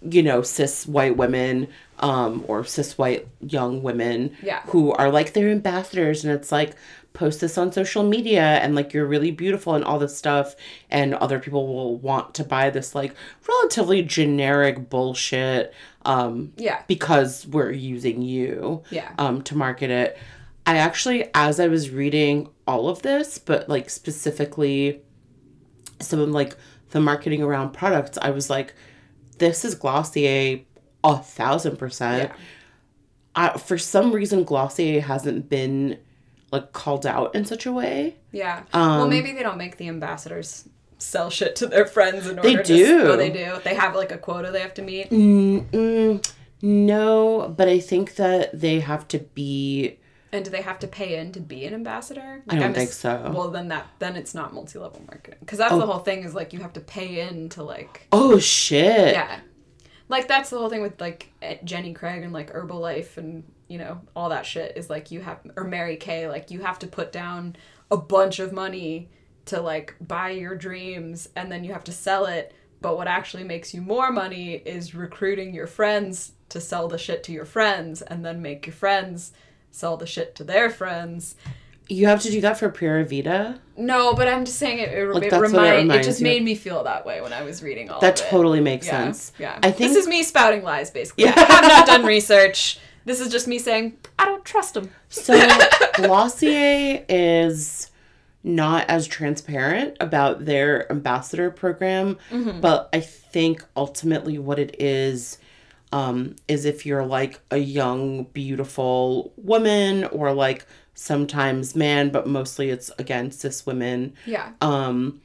you 0.00 0.22
know, 0.22 0.42
cis 0.42 0.86
white 0.86 1.16
women 1.16 1.68
um 2.02 2.44
or 2.48 2.64
cis 2.64 2.98
white 2.98 3.26
young 3.40 3.82
women 3.82 4.36
Yeah. 4.42 4.62
who 4.66 4.92
are 4.92 5.10
like 5.10 5.32
their 5.32 5.48
ambassadors 5.50 6.24
and 6.24 6.32
it's 6.34 6.52
like 6.52 6.74
post 7.14 7.40
this 7.42 7.56
on 7.58 7.70
social 7.72 8.02
media 8.02 8.42
and 8.42 8.74
like 8.74 8.92
you're 8.92 9.06
really 9.06 9.30
beautiful 9.30 9.74
and 9.74 9.84
all 9.84 9.98
this 9.98 10.16
stuff 10.16 10.56
and 10.90 11.14
other 11.14 11.38
people 11.38 11.66
will 11.66 11.96
want 11.98 12.34
to 12.34 12.44
buy 12.44 12.70
this 12.70 12.94
like 12.94 13.14
relatively 13.48 14.02
generic 14.02 14.90
bullshit 14.90 15.72
um 16.04 16.52
Yeah. 16.56 16.82
because 16.88 17.46
we're 17.46 17.70
using 17.70 18.20
you 18.22 18.82
Yeah. 18.90 19.12
um 19.18 19.42
to 19.42 19.56
market 19.56 19.90
it 19.90 20.18
i 20.66 20.76
actually 20.78 21.28
as 21.34 21.60
i 21.60 21.68
was 21.68 21.90
reading 21.90 22.48
all 22.66 22.88
of 22.88 23.02
this 23.02 23.38
but 23.38 23.68
like 23.68 23.90
specifically 23.90 25.02
some 26.00 26.18
of 26.18 26.30
like 26.30 26.56
the 26.90 27.00
marketing 27.00 27.42
around 27.42 27.72
products 27.72 28.18
i 28.22 28.30
was 28.30 28.48
like 28.50 28.74
this 29.38 29.64
is 29.64 29.74
glossier 29.74 30.60
a 31.04 31.18
thousand 31.18 31.76
percent 31.78 32.30
Yeah. 32.30 32.36
I, 33.34 33.58
for 33.58 33.78
some 33.78 34.12
reason 34.12 34.44
glossier 34.44 35.00
hasn't 35.00 35.48
been 35.48 35.98
like 36.50 36.72
called 36.72 37.06
out 37.06 37.34
in 37.34 37.44
such 37.44 37.64
a 37.66 37.72
way 37.72 38.16
Yeah. 38.30 38.62
well, 38.74 39.02
Um, 39.02 39.10
maybe 39.10 39.32
they 39.32 39.42
don't 39.42 39.56
make 39.58 39.76
the 39.78 39.88
ambassadors 39.88 40.68
sell 40.98 41.30
shit 41.30 41.56
to 41.56 41.66
their 41.66 41.86
friends 41.86 42.26
in 42.28 42.36
They 42.36 42.50
order 42.52 42.62
to. 42.62 42.76
do. 42.76 43.00
Oh, 43.08 43.16
they 43.16 43.30
do. 43.30 43.56
They 43.64 43.74
have 43.74 43.96
like 43.96 44.12
a 44.12 44.18
quota 44.18 44.50
they 44.52 44.60
have 44.60 44.74
to 44.74 44.82
meet. 44.82 45.10
Mm, 45.10 45.64
mm, 45.70 46.32
no 46.64 47.52
but 47.56 47.66
i 47.68 47.80
think 47.80 48.14
that 48.16 48.58
they 48.58 48.78
have 48.80 49.08
to 49.08 49.18
be 49.18 49.98
And 50.32 50.44
do 50.44 50.50
they 50.50 50.62
have 50.62 50.78
to 50.78 50.86
pay 50.86 51.18
in 51.18 51.32
to 51.32 51.40
be 51.40 51.66
an 51.66 51.74
ambassador? 51.74 52.42
I 52.48 52.54
don't 52.54 52.62
I'm 52.68 52.74
think 52.74 52.88
ass- 52.90 52.96
so. 52.96 53.32
Well, 53.34 53.50
then 53.50 53.68
that 53.68 53.86
then 53.98 54.14
it's 54.16 54.34
not 54.34 54.54
multi-level 54.54 55.02
marketing 55.08 55.38
because 55.40 55.58
that's 55.58 55.74
the 55.74 55.84
whole 55.86 55.98
thing 55.98 56.22
is 56.24 56.34
like 56.34 56.52
you 56.54 56.60
have 56.60 56.72
to 56.74 56.80
pay 56.80 57.20
in 57.28 57.48
to 57.50 57.62
like 57.62 58.06
oh 58.12 58.38
shit 58.38 59.14
yeah, 59.14 59.40
like 60.12 60.28
that's 60.28 60.50
the 60.50 60.58
whole 60.58 60.68
thing 60.68 60.82
with 60.82 61.00
like 61.00 61.32
Jenny 61.64 61.94
Craig 61.94 62.22
and 62.22 62.34
like 62.34 62.52
Herbalife 62.52 63.16
and 63.16 63.44
you 63.66 63.78
know 63.78 64.02
all 64.14 64.28
that 64.28 64.44
shit 64.44 64.76
is 64.76 64.90
like 64.90 65.10
you 65.10 65.22
have 65.22 65.40
or 65.56 65.64
Mary 65.64 65.96
Kay 65.96 66.28
like 66.28 66.50
you 66.50 66.60
have 66.60 66.78
to 66.80 66.86
put 66.86 67.12
down 67.12 67.56
a 67.90 67.96
bunch 67.96 68.38
of 68.38 68.52
money 68.52 69.08
to 69.46 69.58
like 69.62 69.96
buy 70.02 70.28
your 70.28 70.54
dreams 70.54 71.30
and 71.34 71.50
then 71.50 71.64
you 71.64 71.72
have 71.72 71.84
to 71.84 71.92
sell 71.92 72.26
it. 72.26 72.54
But 72.82 72.98
what 72.98 73.08
actually 73.08 73.44
makes 73.44 73.72
you 73.72 73.80
more 73.80 74.12
money 74.12 74.52
is 74.52 74.94
recruiting 74.94 75.54
your 75.54 75.66
friends 75.66 76.32
to 76.50 76.60
sell 76.60 76.88
the 76.88 76.98
shit 76.98 77.24
to 77.24 77.32
your 77.32 77.46
friends 77.46 78.02
and 78.02 78.22
then 78.22 78.42
make 78.42 78.66
your 78.66 78.74
friends 78.74 79.32
sell 79.70 79.96
the 79.96 80.06
shit 80.06 80.34
to 80.34 80.44
their 80.44 80.68
friends. 80.68 81.36
You 81.92 82.06
have 82.06 82.20
to 82.22 82.30
do 82.30 82.40
that 82.40 82.58
for 82.58 82.68
pura 82.70 83.04
vida 83.04 83.60
No, 83.76 84.14
but 84.14 84.26
I'm 84.28 84.44
just 84.44 84.58
saying 84.58 84.78
it. 84.78 84.88
It, 84.90 85.08
Like, 85.08 85.24
it, 85.24 85.32
what 85.32 85.38
it 85.38 85.40
remind, 85.40 85.92
it, 85.92 86.02
just 86.02 86.20
you. 86.20 86.24
made 86.24 86.42
me 86.42 86.54
feel 86.54 86.84
that 86.84 87.04
way 87.06 87.20
when 87.20 87.32
I 87.32 87.42
was 87.42 87.62
reading 87.62 87.90
all 87.90 88.00
that 88.00 88.16
totally 88.16 88.60
makes 88.60 88.86
yeah, 88.86 88.98
sense 89.04 89.32
Yeah, 89.38 89.58
i 89.62 89.70
think 89.70 89.90
this 89.92 89.96
is 89.96 90.06
me 90.08 90.22
spouting 90.22 90.62
lies, 90.62 90.90
basically. 90.90 91.24
Yeah. 91.24 91.34
I 91.36 91.40
have 91.40 91.62
not 91.68 91.86
done 91.86 92.04
research. 92.16 92.78
This 93.04 93.20
is 93.20 93.28
just 93.32 93.46
me 93.48 93.58
saying 93.58 93.96
I 94.18 94.24
don't 94.24 94.44
trust 94.44 94.74
them. 94.74 94.90
So 95.08 95.34
Glossier 95.96 97.04
is 97.08 97.90
not 98.44 98.88
as 98.88 99.06
transparent 99.06 99.96
about 100.00 100.44
their 100.44 100.90
ambassador 100.90 101.50
program, 101.50 102.16
Mm-hmm. 102.30 102.60
but 102.60 102.88
I 102.92 103.00
think 103.00 103.64
ultimately 103.76 104.38
what 104.38 104.58
it 104.58 104.76
is 104.80 105.38
um, 105.92 106.36
is 106.48 106.64
if 106.64 106.86
you're 106.86 107.04
like 107.04 107.40
a 107.50 107.58
young, 107.58 108.24
beautiful 108.24 109.32
woman 109.36 110.04
or 110.04 110.32
like 110.32 110.66
sometimes 110.94 111.74
man, 111.74 112.10
but 112.10 112.26
mostly 112.26 112.70
it's 112.70 112.90
again 112.98 113.30
cis 113.30 113.64
women. 113.66 114.14
Yeah, 114.26 114.50
Um, 114.60 115.20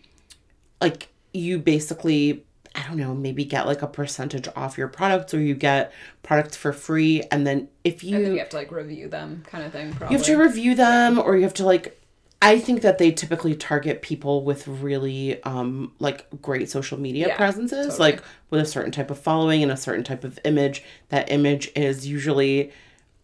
like 0.82 1.10
you 1.34 1.60
basically 1.60 2.44
I 2.76 2.84
don't 2.88 2.98
know, 2.98 3.16
maybe 3.16 3.44
get 3.44 3.66
like 3.66 3.82
a 3.82 3.88
percentage 3.88 4.48
off 4.56 4.78
your 4.78 4.88
products 4.88 5.34
or 5.34 5.40
you 5.40 5.56
get 5.56 5.92
products 6.22 6.56
for 6.56 6.72
free 6.72 7.24
and 7.32 7.46
then 7.48 7.70
if 7.84 8.04
you 8.04 8.16
and 8.16 8.26
then 8.26 8.34
you 8.34 8.40
have 8.40 8.50
to 8.50 8.56
like 8.58 8.72
review 8.72 9.08
them, 9.10 9.44
kind 9.48 9.64
of 9.66 9.72
thing. 9.72 9.92
Probably. 9.94 10.14
you 10.14 10.18
have 10.18 10.28
to 10.28 10.36
review 10.38 10.76
them 10.76 11.18
or 11.20 11.36
you 11.36 11.44
have 11.44 11.56
to 11.56 11.66
like 11.66 12.00
I 12.40 12.60
think 12.60 12.84
that 12.84 13.00
they 13.00 13.10
typically 13.12 13.56
target 13.56 14.04
people 14.04 14.44
with 14.44 14.68
really 14.68 15.42
um 15.44 15.94
like 16.00 16.28
great 16.42 16.70
social 16.70 17.00
media 17.00 17.30
Yeah, 17.30 17.36
presences 17.38 17.88
totally. 17.88 18.12
like 18.12 18.24
with 18.52 18.62
a 18.62 18.66
certain 18.66 18.92
type 18.92 19.10
of 19.10 19.18
following 19.20 19.64
and 19.64 19.72
a 19.72 19.78
certain 19.78 20.04
type 20.04 20.24
of 20.24 20.38
image 20.46 20.84
that 21.10 21.32
image 21.32 21.72
is 21.76 22.06
usually 22.08 22.72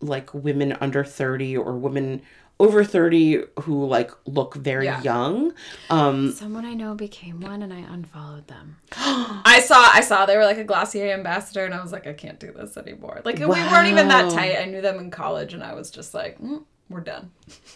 like 0.03 0.33
women 0.33 0.77
under 0.81 1.03
30 1.03 1.57
or 1.57 1.73
women 1.77 2.21
over 2.59 2.83
30 2.83 3.43
who 3.61 3.85
like 3.85 4.11
look 4.25 4.53
very 4.55 4.85
Yeah. 4.85 5.01
young 5.01 5.53
um 5.89 6.31
Someone 6.31 6.65
I 6.65 6.73
know 6.75 6.93
became 6.93 7.41
one, 7.41 7.63
and 7.63 7.73
I 7.73 7.79
unfollowed 7.79 8.47
them. 8.47 8.77
I 8.95 9.59
saw, 9.65 9.89
I 9.91 10.01
saw 10.01 10.25
they 10.25 10.37
were 10.37 10.45
like 10.45 10.59
a 10.59 10.63
Glossier 10.63 11.11
ambassador, 11.13 11.65
and 11.65 11.73
I 11.73 11.81
was 11.81 11.91
like, 11.91 12.05
I 12.07 12.13
can't 12.13 12.39
do 12.39 12.51
this 12.51 12.77
anymore. 12.77 13.21
Like 13.25 13.39
we 13.39 13.45
weren't 13.47 13.87
even 13.87 14.07
that 14.09 14.31
tight. 14.31 14.57
I 14.59 14.65
knew 14.65 14.81
them 14.81 14.99
in 14.99 15.09
college, 15.09 15.53
and 15.53 15.63
I 15.63 15.73
was 15.73 15.89
just 15.89 16.13
like, 16.13 16.39
mm, 16.39 16.63
we're 16.89 17.01
done. 17.01 17.31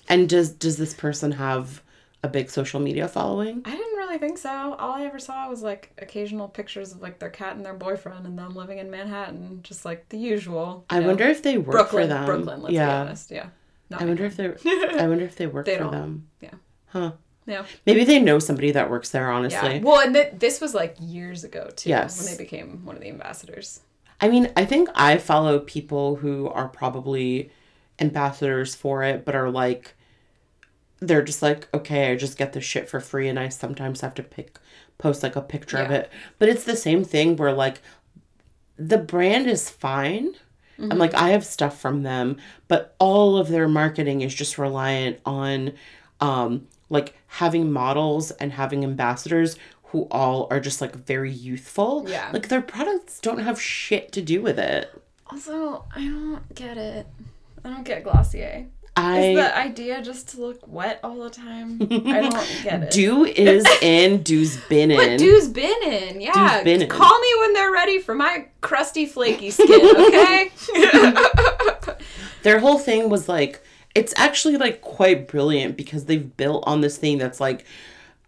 and 0.07 0.29
does 0.29 0.51
does 0.51 0.77
this 0.77 0.93
person 0.93 1.31
have 1.33 1.81
a 2.23 2.27
big 2.27 2.49
social 2.49 2.79
media 2.79 3.07
following 3.07 3.61
I 3.65 3.71
didn't 3.71 3.95
really 3.97 4.17
think 4.17 4.37
so. 4.37 4.75
All 4.79 4.93
I 4.93 5.05
ever 5.05 5.19
saw 5.19 5.47
was 5.49 5.61
like 5.61 5.91
occasional 5.99 6.47
pictures 6.47 6.91
of 6.91 7.01
like 7.01 7.19
their 7.19 7.29
cat 7.29 7.55
and 7.55 7.65
their 7.65 7.73
boyfriend, 7.75 8.25
and 8.25 8.37
them 8.37 8.55
living 8.55 8.79
in 8.79 8.89
Manhattan, 8.89 9.59
just 9.63 9.85
like 9.85 10.09
the 10.09 10.17
usual. 10.17 10.85
I 10.89 10.99
know. 10.99 11.07
wonder 11.07 11.25
if 11.25 11.43
they 11.43 11.57
work 11.57 11.71
Brooklyn, 11.71 12.03
for 12.03 12.07
them 12.07 12.25
Brooklyn. 12.25 12.61
Let's 12.63 12.73
yeah 12.73 12.87
be 12.87 12.93
honest. 13.09 13.31
Yeah. 13.31 13.47
Not 13.89 14.01
I 14.01 14.05
wonder 14.05 14.25
if 14.25 14.35
they 14.35 14.47
I 14.99 15.07
wonder 15.07 15.25
if 15.25 15.35
they 15.35 15.47
work 15.47 15.65
They 15.65 15.77
for 15.77 15.83
don't. 15.83 15.91
them 15.91 16.27
Yeah. 16.41 16.53
huh 16.87 17.11
Yeah. 17.45 17.65
Maybe 17.85 18.03
they 18.03 18.19
know 18.19 18.39
somebody 18.39 18.71
that 18.71 18.89
works 18.89 19.09
there, 19.11 19.29
honestly. 19.31 19.75
Yeah. 19.75 19.81
Well, 19.83 19.99
and 20.01 20.13
th- 20.15 20.33
this 20.39 20.59
was 20.59 20.73
like 20.73 20.95
years 20.99 21.43
ago 21.43 21.69
too, 21.75 21.89
Yes. 21.89 22.17
when 22.17 22.31
they 22.35 22.43
became 22.43 22.83
one 22.83 22.95
of 22.95 23.01
the 23.01 23.09
ambassadors. 23.09 23.81
I 24.19 24.27
mean, 24.29 24.51
I 24.57 24.65
think 24.65 24.89
I 24.95 25.17
follow 25.19 25.59
people 25.59 26.15
who 26.15 26.47
are 26.49 26.67
probably 26.67 27.51
ambassadors 27.99 28.75
for 28.75 29.03
it, 29.03 29.23
but 29.25 29.35
are 29.35 29.49
like, 29.49 29.93
they're 30.99 31.23
just 31.23 31.41
like, 31.41 31.67
okay, 31.73 32.11
I 32.11 32.15
just 32.15 32.37
get 32.37 32.53
this 32.53 32.63
shit 32.63 32.89
for 32.89 32.99
free, 32.99 33.27
and 33.27 33.39
I 33.39 33.49
sometimes 33.49 34.01
have 34.01 34.15
to 34.15 34.23
pick, 34.23 34.59
post 34.97 35.23
like 35.23 35.35
a 35.35 35.41
picture 35.41 35.77
of 35.77 35.91
it. 35.91 36.11
But 36.39 36.49
it's 36.49 36.63
the 36.63 36.75
same 36.75 37.03
thing 37.03 37.35
where 37.35 37.53
like, 37.53 37.81
the 38.77 38.97
brand 38.97 39.47
is 39.47 39.69
fine. 39.69 40.33
I'm 40.79 40.99
like, 40.99 41.15
I 41.15 41.29
have 41.29 41.43
stuff 41.43 41.79
from 41.79 42.03
them, 42.03 42.37
but 42.67 42.95
all 42.99 43.37
of 43.37 43.47
their 43.47 43.67
marketing 43.67 44.21
is 44.21 44.35
just 44.35 44.59
reliant 44.59 45.19
on, 45.25 45.73
um, 46.21 46.67
like 46.89 47.15
having 47.25 47.71
models 47.71 48.29
and 48.31 48.51
having 48.51 48.83
ambassadors 48.83 49.57
who 49.85 50.07
all 50.11 50.47
are 50.51 50.59
just 50.59 50.79
like 50.79 50.95
very 50.95 51.31
youthful. 51.31 52.05
Yeah. 52.07 52.29
Like 52.31 52.49
their 52.49 52.61
products 52.61 53.19
don't 53.19 53.39
have 53.39 53.59
shit 53.59 54.11
to 54.11 54.21
do 54.21 54.41
with 54.41 54.59
it. 54.59 54.91
Also, 55.27 55.85
I 55.95 56.01
don't 56.01 56.53
get 56.53 56.77
it. 56.77 57.07
I 57.65 57.69
don't 57.69 57.83
get 57.83 58.03
Glossier. 58.03 58.67
I 58.97 59.19
Is 59.19 59.37
the 59.37 59.57
idea 59.57 60.01
just 60.01 60.29
to 60.29 60.41
look 60.41 60.67
wet 60.67 60.99
all 61.03 61.19
the 61.19 61.29
time? 61.29 61.77
I 61.81 61.85
don't 62.21 62.59
get 62.63 62.83
it. 62.83 62.91
do 62.91 63.25
is 63.25 63.63
in, 63.81 64.23
do's 64.23 64.57
been 64.67 64.89
in. 64.89 64.97
But 64.97 65.19
dude's 65.19 65.49
been 65.49 65.83
in, 65.83 66.19
yeah. 66.19 66.53
Dude's 66.55 66.63
been 66.63 66.81
in. 66.81 66.89
Call 66.89 67.19
me 67.19 67.27
when 67.39 67.53
they're 67.53 67.71
ready 67.71 67.99
for 67.99 68.15
my 68.15 68.47
crusty, 68.61 69.05
flaky 69.05 69.51
skin, 69.51 69.95
okay? 69.97 70.51
Their 72.43 72.59
whole 72.59 72.79
thing 72.79 73.09
was 73.09 73.29
like 73.29 73.63
it's 73.93 74.13
actually 74.17 74.57
like 74.57 74.81
quite 74.81 75.27
brilliant 75.27 75.77
because 75.77 76.05
they've 76.05 76.35
built 76.35 76.63
on 76.67 76.81
this 76.81 76.97
thing 76.97 77.17
that's 77.19 77.39
like 77.39 77.65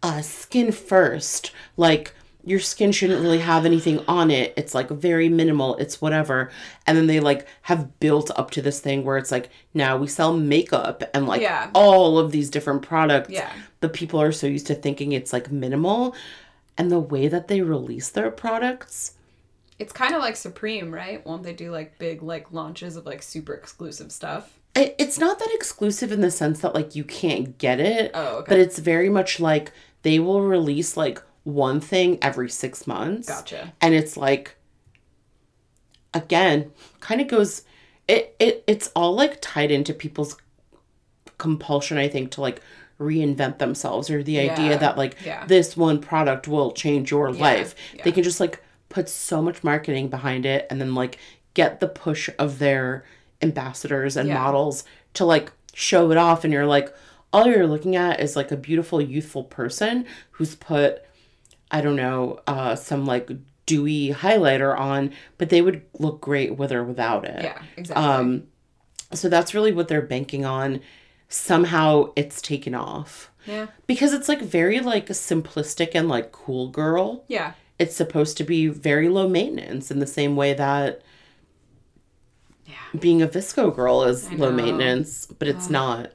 uh 0.04 0.22
skin 0.22 0.72
first. 0.72 1.52
Like 1.78 2.14
your 2.46 2.60
skin 2.60 2.92
shouldn't 2.92 3.22
really 3.22 3.40
have 3.40 3.66
anything 3.66 4.04
on 4.08 4.32
it. 4.32 4.54
It's 4.56 4.74
like 4.74 4.90
very 4.90 5.30
minimal. 5.30 5.76
It's 5.76 6.02
whatever. 6.02 6.50
And 6.88 6.98
then 6.98 7.08
they 7.08 7.20
like 7.20 7.46
have 7.64 8.00
built 8.00 8.32
up 8.38 8.52
to 8.52 8.62
this 8.62 8.80
thing 8.80 9.04
where 9.04 9.18
it's 9.18 9.32
like 9.32 9.50
now 9.74 9.98
we 9.98 10.08
sell 10.08 10.36
makeup 10.36 11.04
and 11.14 11.28
like 11.28 11.42
Yeah. 11.42 11.70
all 11.74 12.18
of 12.18 12.32
these 12.32 12.50
different 12.50 12.82
products. 12.82 13.30
Yeah. 13.30 13.52
But 13.82 13.94
people 13.94 14.22
are 14.22 14.32
so 14.32 14.48
used 14.48 14.68
to 14.68 14.76
thinking 14.76 15.12
it's 15.12 15.34
like 15.34 15.52
minimal. 15.52 16.16
And 16.78 16.90
the 16.90 17.00
way 17.00 17.28
that 17.28 17.50
they 17.50 17.62
release 17.62 18.10
their 18.10 18.32
products, 18.32 19.14
it's 19.78 19.92
kind 19.94 20.16
of 20.16 20.22
like 20.22 20.38
Supreme, 20.38 20.94
right? 20.94 21.26
Won't 21.26 21.44
they 21.44 21.54
do 21.54 21.72
like 21.72 22.00
big 22.00 22.24
like 22.24 22.52
launches 22.54 22.96
of 22.96 23.06
like 23.06 23.22
super 23.22 23.54
exclusive 23.54 24.12
stuff? 24.12 24.56
it's 24.76 25.20
not 25.20 25.40
that 25.40 25.50
exclusive 25.54 26.12
in 26.12 26.22
the 26.22 26.32
sense 26.32 26.60
that 26.62 26.74
like 26.74 26.96
you 26.96 27.04
can't 27.04 27.58
get 27.58 27.82
it. 27.82 28.12
Oh, 28.14 28.38
okay. 28.38 28.46
But 28.50 28.60
it's 28.60 28.80
very 28.80 29.10
much 29.10 29.40
like 29.42 29.74
they 30.04 30.20
will 30.20 30.42
release 30.42 30.96
like 30.96 31.22
one 31.54 31.80
thing 31.82 32.18
every 32.22 32.50
six 32.50 32.86
months. 32.88 33.28
Gotcha. 33.28 33.74
And 33.82 33.94
it's 33.94 34.16
like 34.18 34.56
again, 36.14 36.72
kind 37.00 37.22
of 37.22 37.28
goes 37.28 37.64
it, 38.08 38.36
it 38.40 38.64
it's 38.68 38.92
all 38.96 39.14
like 39.14 39.38
tied 39.42 39.72
into 39.72 39.94
people's 39.94 40.36
compulsion, 41.38 41.98
I 41.98 42.08
think, 42.08 42.32
to 42.32 42.42
like 42.42 42.62
reinvent 43.00 43.60
themselves 43.60 44.10
or 44.10 44.24
the 44.24 44.34
Yeah. 44.34 44.52
idea 44.54 44.78
that 44.78 44.98
like 44.98 45.16
Yeah. 45.24 45.46
this 45.46 45.78
one 45.78 46.00
product 46.00 46.48
will 46.48 46.72
change 46.72 47.12
your 47.12 47.32
life. 47.32 47.76
Yeah. 47.96 48.04
They 48.04 48.12
can 48.12 48.24
just 48.24 48.40
like 48.40 48.64
put 48.90 49.08
so 49.08 49.42
much 49.42 49.64
marketing 49.64 50.10
behind 50.10 50.46
it 50.46 50.66
and 50.70 50.82
then 50.82 50.96
like 50.96 51.18
get 51.54 51.80
the 51.80 51.88
push 51.88 52.30
of 52.40 52.60
their 52.60 53.06
ambassadors 53.42 54.18
and 54.18 54.30
models 54.30 54.84
to 55.14 55.24
like 55.26 55.52
show 55.74 56.12
it 56.12 56.18
off 56.18 56.44
and 56.44 56.52
you're 56.52 56.66
like 56.66 56.94
all 57.32 57.48
you're 57.48 57.68
looking 57.68 57.96
at 57.96 58.20
is 58.20 58.36
like 58.36 58.52
a 58.52 58.58
beautiful 58.58 59.00
youthful 59.00 59.44
person 59.44 60.06
who's 60.32 60.56
put 60.56 61.04
I 61.72 61.82
don't 61.82 61.96
know, 61.96 62.40
uh 62.48 62.76
some 62.76 63.06
like 63.06 63.30
dewy 63.66 64.10
highlighter 64.12 64.78
on, 64.78 65.12
but 65.38 65.50
they 65.50 65.62
would 65.62 65.84
look 66.00 66.22
great 66.22 66.58
with 66.58 66.72
or 66.72 66.84
without 66.84 67.26
it. 67.26 67.44
Yeah, 67.44 67.62
exactly. 67.78 68.06
Um 68.06 68.44
so 69.14 69.30
that's 69.30 69.54
really 69.54 69.72
what 69.72 69.88
they're 69.88 70.02
banking 70.02 70.46
on. 70.46 70.82
Somehow 71.30 72.12
it's 72.16 72.42
taken 72.42 72.74
off. 72.76 73.32
yeah. 73.46 73.68
Because 73.88 74.14
it's 74.14 74.28
like 74.30 74.42
very 74.42 74.80
like 74.80 75.10
a 75.10 75.14
simplistic 75.14 75.92
and 75.94 76.08
like 76.10 76.32
cool 76.32 76.70
girl. 76.70 77.24
Yeah. 77.28 77.54
It's 77.78 77.96
supposed 77.96 78.36
to 78.38 78.44
be 78.44 78.68
very 78.68 79.08
low 79.10 79.30
maintenance 79.30 79.90
in 79.92 80.00
the 80.00 80.08
same 80.08 80.36
way 80.36 80.54
that 80.54 81.02
Yeah. 82.66 82.76
being 83.00 83.22
a 83.22 83.28
VSCO 83.28 83.76
girl 83.76 84.04
is 84.04 84.32
low 84.34 84.52
maintenance, 84.52 85.26
but 85.28 85.48
it's 85.48 85.70
not. 85.70 86.12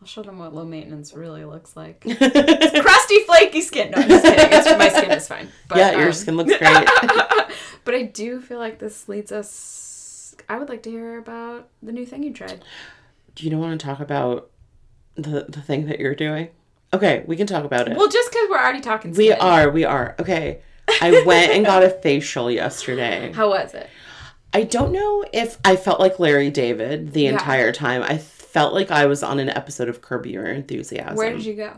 I'll 0.00 0.06
show 0.06 0.22
them 0.22 0.38
what 0.38 0.54
low 0.54 0.64
maintenance 0.64 1.12
really 1.12 1.44
looks 1.44 1.76
like. 1.76 2.00
Crusty, 2.04 3.20
flaky 3.26 3.60
skin. 3.62 3.90
No, 3.90 3.98
I'm 4.02 4.08
just 4.08 4.24
kidding. 4.24 4.48
It's, 4.52 4.78
my 4.78 4.88
skin 4.88 5.10
is 5.10 5.26
fine. 5.26 5.48
But, 5.68 5.78
yeah, 5.78 5.90
your 5.92 6.06
um, 6.06 6.12
skin 6.12 6.36
looks 6.36 6.56
great. 6.58 6.88
But 7.84 7.94
I 7.94 8.02
do 8.02 8.40
feel 8.40 8.58
like 8.58 8.78
this 8.78 9.08
leads 9.08 9.32
us. 9.32 10.34
I 10.48 10.58
would 10.58 10.68
like 10.68 10.82
to 10.84 10.90
hear 10.90 11.18
about 11.18 11.68
the 11.82 11.92
new 11.92 12.06
thing 12.06 12.22
you 12.22 12.32
tried. 12.32 12.64
Do 13.34 13.44
you 13.44 13.50
not 13.50 13.60
want 13.60 13.80
to 13.80 13.84
talk 13.86 14.00
about 14.00 14.50
the 15.16 15.46
the 15.48 15.60
thing 15.60 15.86
that 15.86 15.98
you're 15.98 16.14
doing? 16.14 16.50
Okay, 16.94 17.24
we 17.26 17.36
can 17.36 17.46
talk 17.46 17.64
about 17.64 17.88
it. 17.88 17.96
Well, 17.96 18.08
just 18.08 18.30
because 18.30 18.48
we're 18.48 18.58
already 18.58 18.80
talking 18.80 19.12
we 19.12 19.32
are, 19.32 19.68
we 19.68 19.84
are. 19.84 20.14
Okay. 20.20 20.60
I 21.02 21.22
went 21.26 21.52
and 21.52 21.66
got 21.66 21.82
a 21.82 21.90
facial 21.90 22.50
yesterday. 22.50 23.32
How 23.34 23.50
was 23.50 23.74
it? 23.74 23.90
I 24.54 24.62
don't 24.62 24.92
know 24.92 25.24
if 25.32 25.58
I 25.64 25.76
felt 25.76 26.00
like 26.00 26.18
Larry 26.18 26.50
David 26.50 27.12
the 27.12 27.22
Yeah. 27.22 27.32
entire 27.32 27.72
time. 27.72 28.02
I 28.02 28.16
felt 28.58 28.74
like 28.74 28.90
I 28.90 29.06
was 29.06 29.22
on 29.22 29.38
an 29.38 29.48
episode 29.50 29.88
of 29.88 30.02
Curb 30.02 30.26
Your 30.26 30.44
Enthusiasm. 30.46 31.14
Where 31.14 31.30
did 31.32 31.44
you 31.44 31.54
go? 31.54 31.74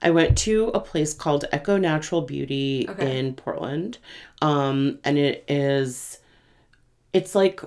I 0.00 0.10
went 0.10 0.38
to 0.38 0.68
a 0.68 0.78
place 0.78 1.14
called 1.14 1.46
Echo 1.50 1.76
Natural 1.76 2.20
Beauty 2.20 2.86
Okay. 2.88 3.18
in 3.18 3.34
Portland. 3.34 3.98
Um, 4.40 5.00
and 5.02 5.18
it 5.18 5.44
is 5.48 6.20
it's 7.12 7.34
like 7.34 7.60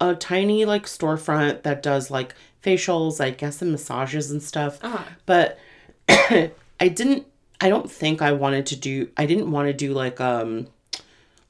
a 0.00 0.16
tiny 0.16 0.64
like 0.64 0.86
storefront 0.86 1.62
that 1.62 1.84
does 1.84 2.10
like 2.10 2.34
facials, 2.64 3.20
I 3.20 3.30
guess 3.30 3.62
and 3.62 3.70
massages 3.70 4.32
and 4.32 4.42
stuff. 4.42 4.82
Uh-huh. 4.82 5.04
But 5.26 5.56
I 6.08 6.50
didn't 6.80 7.26
I 7.60 7.68
don't 7.68 7.88
think 7.88 8.22
I 8.22 8.32
wanted 8.32 8.66
to 8.66 8.76
do 8.76 9.08
I 9.16 9.24
didn't 9.26 9.52
want 9.52 9.68
to 9.68 9.72
do 9.72 9.92
like 9.92 10.20
um 10.20 10.66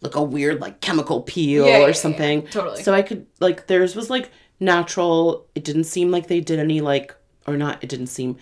like 0.02 0.14
a 0.14 0.22
weird 0.22 0.60
like 0.60 0.82
chemical 0.82 1.22
peel 1.22 1.66
Yeah, 1.66 1.78
yeah, 1.78 1.84
or 1.84 1.88
yeah, 1.88 1.92
something. 1.94 2.46
totally. 2.48 2.82
So 2.82 2.92
I 2.92 3.00
could 3.00 3.26
like 3.40 3.66
theirs 3.66 3.96
was 3.96 4.10
like 4.10 4.30
natural. 4.60 5.46
It 5.54 5.64
didn't 5.64 5.84
seem 5.84 6.10
like 6.10 6.28
they 6.28 6.40
did 6.40 6.58
any 6.58 6.80
like 6.80 7.14
or 7.46 7.56
not 7.56 7.82
it 7.82 7.88
didn't 7.88 8.08
seem 8.08 8.36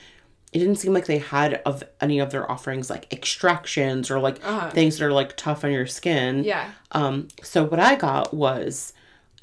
it 0.53 0.59
didn't 0.61 0.77
seem 0.77 0.93
like 0.95 1.07
they 1.07 1.19
had 1.19 1.55
of 1.67 1.85
any 2.01 2.19
of 2.19 2.31
their 2.31 2.51
offerings 2.51 2.89
like 2.91 3.11
extractions 3.13 4.11
or 4.11 4.19
like 4.19 4.37
Uh-huh. 4.45 4.71
things 4.71 4.99
that 4.99 5.05
are 5.07 5.13
like 5.13 5.37
tough 5.37 5.65
on 5.65 5.71
your 5.73 5.87
skin. 5.87 6.43
Yeah. 6.45 6.71
Um 6.93 7.29
so 7.43 7.65
what 7.65 7.81
I 7.81 7.95
got 7.97 8.35
was 8.35 8.93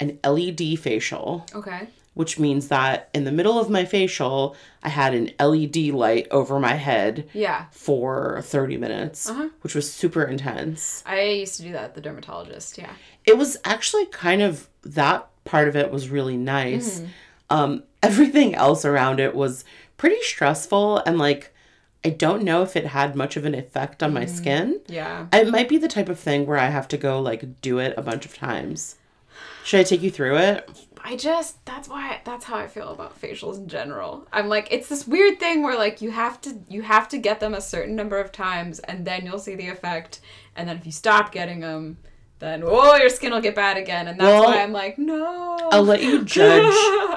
an 0.00 0.18
LED 0.24 0.76
facial, 0.76 1.46
Okay. 1.54 1.88
which 2.14 2.38
means 2.38 2.68
that 2.68 3.08
in 3.14 3.24
the 3.24 3.32
middle 3.32 3.58
of 3.58 3.70
my 3.70 3.84
facial, 3.86 4.54
I 4.82 4.88
had 4.90 5.14
an 5.14 5.30
LED 5.40 5.90
light 5.92 6.26
over 6.30 6.58
my 6.60 6.74
head 6.74 7.28
Yeah. 7.32 7.66
for 7.70 8.40
30 8.42 8.76
minutes, 8.76 9.28
Uh-huh. 9.30 9.48
which 9.62 9.74
was 9.74 9.90
super 9.90 10.24
intense. 10.24 11.02
I 11.06 11.20
used 11.22 11.56
to 11.56 11.62
do 11.62 11.72
that 11.72 11.84
at 11.84 11.94
the 11.94 12.00
dermatologist. 12.02 12.76
Yeah. 12.78 12.90
It 13.24 13.38
was 13.38 13.56
actually 13.64 14.06
kind 14.06 14.42
of 14.42 14.68
that 14.82 15.28
part 15.46 15.68
of 15.68 15.76
it 15.76 15.90
was 15.90 16.10
really 16.10 16.36
nice. 16.36 17.02
Um, 17.48 17.84
everything 18.02 18.54
else 18.54 18.84
around 18.84 19.20
it 19.20 19.34
was 19.34 19.64
pretty 19.96 20.20
stressful 20.22 20.98
and 20.98 21.18
like 21.18 21.52
I 22.04 22.10
don't 22.10 22.44
know 22.44 22.62
if 22.62 22.76
it 22.76 22.86
had 22.86 23.16
much 23.16 23.36
of 23.36 23.44
an 23.44 23.54
effect 23.54 24.00
on 24.00 24.12
my 24.12 24.26
skin. 24.26 24.80
Yeah. 24.86 25.26
It 25.32 25.48
might 25.48 25.68
be 25.68 25.76
the 25.78 25.88
type 25.88 26.08
of 26.08 26.20
thing 26.20 26.46
where 26.46 26.58
I 26.58 26.68
have 26.68 26.86
to 26.88 26.96
go 26.96 27.20
like 27.20 27.60
do 27.60 27.78
it 27.78 27.94
a 27.96 28.02
bunch 28.02 28.24
of 28.24 28.36
times. 28.36 28.96
Should 29.64 29.80
I 29.80 29.82
take 29.82 30.02
you 30.02 30.10
through 30.12 30.36
it? 30.36 30.70
I 31.02 31.16
just 31.16 31.64
that's 31.64 31.88
why 31.88 32.20
that's 32.24 32.44
how 32.44 32.56
I 32.56 32.68
feel 32.68 32.88
about 32.88 33.20
facials 33.20 33.58
in 33.58 33.68
general. 33.68 34.26
I'm 34.32 34.48
like 34.48 34.68
it's 34.70 34.88
this 34.88 35.06
weird 35.06 35.40
thing 35.40 35.62
where 35.62 35.76
like 35.76 36.00
you 36.00 36.12
have 36.12 36.40
to 36.42 36.58
you 36.68 36.82
have 36.82 37.08
to 37.08 37.18
get 37.18 37.40
them 37.40 37.54
a 37.54 37.60
certain 37.60 37.96
number 37.96 38.18
of 38.18 38.30
times 38.30 38.78
and 38.80 39.04
then 39.04 39.26
you'll 39.26 39.38
see 39.40 39.56
the 39.56 39.68
effect 39.68 40.20
and 40.54 40.68
then 40.68 40.76
if 40.76 40.86
you 40.86 40.92
stop 40.92 41.32
getting 41.32 41.60
them 41.60 41.98
then 42.38 42.62
oh 42.64 42.96
your 42.96 43.08
skin 43.08 43.32
will 43.32 43.40
get 43.40 43.54
bad 43.54 43.76
again 43.76 44.08
and 44.08 44.18
that's 44.20 44.26
Well, 44.26 44.44
why 44.44 44.62
I'm 44.62 44.72
like 44.72 44.98
no. 44.98 45.68
I'll 45.72 45.82
let 45.84 46.02
you 46.02 46.24
judge 46.38 46.72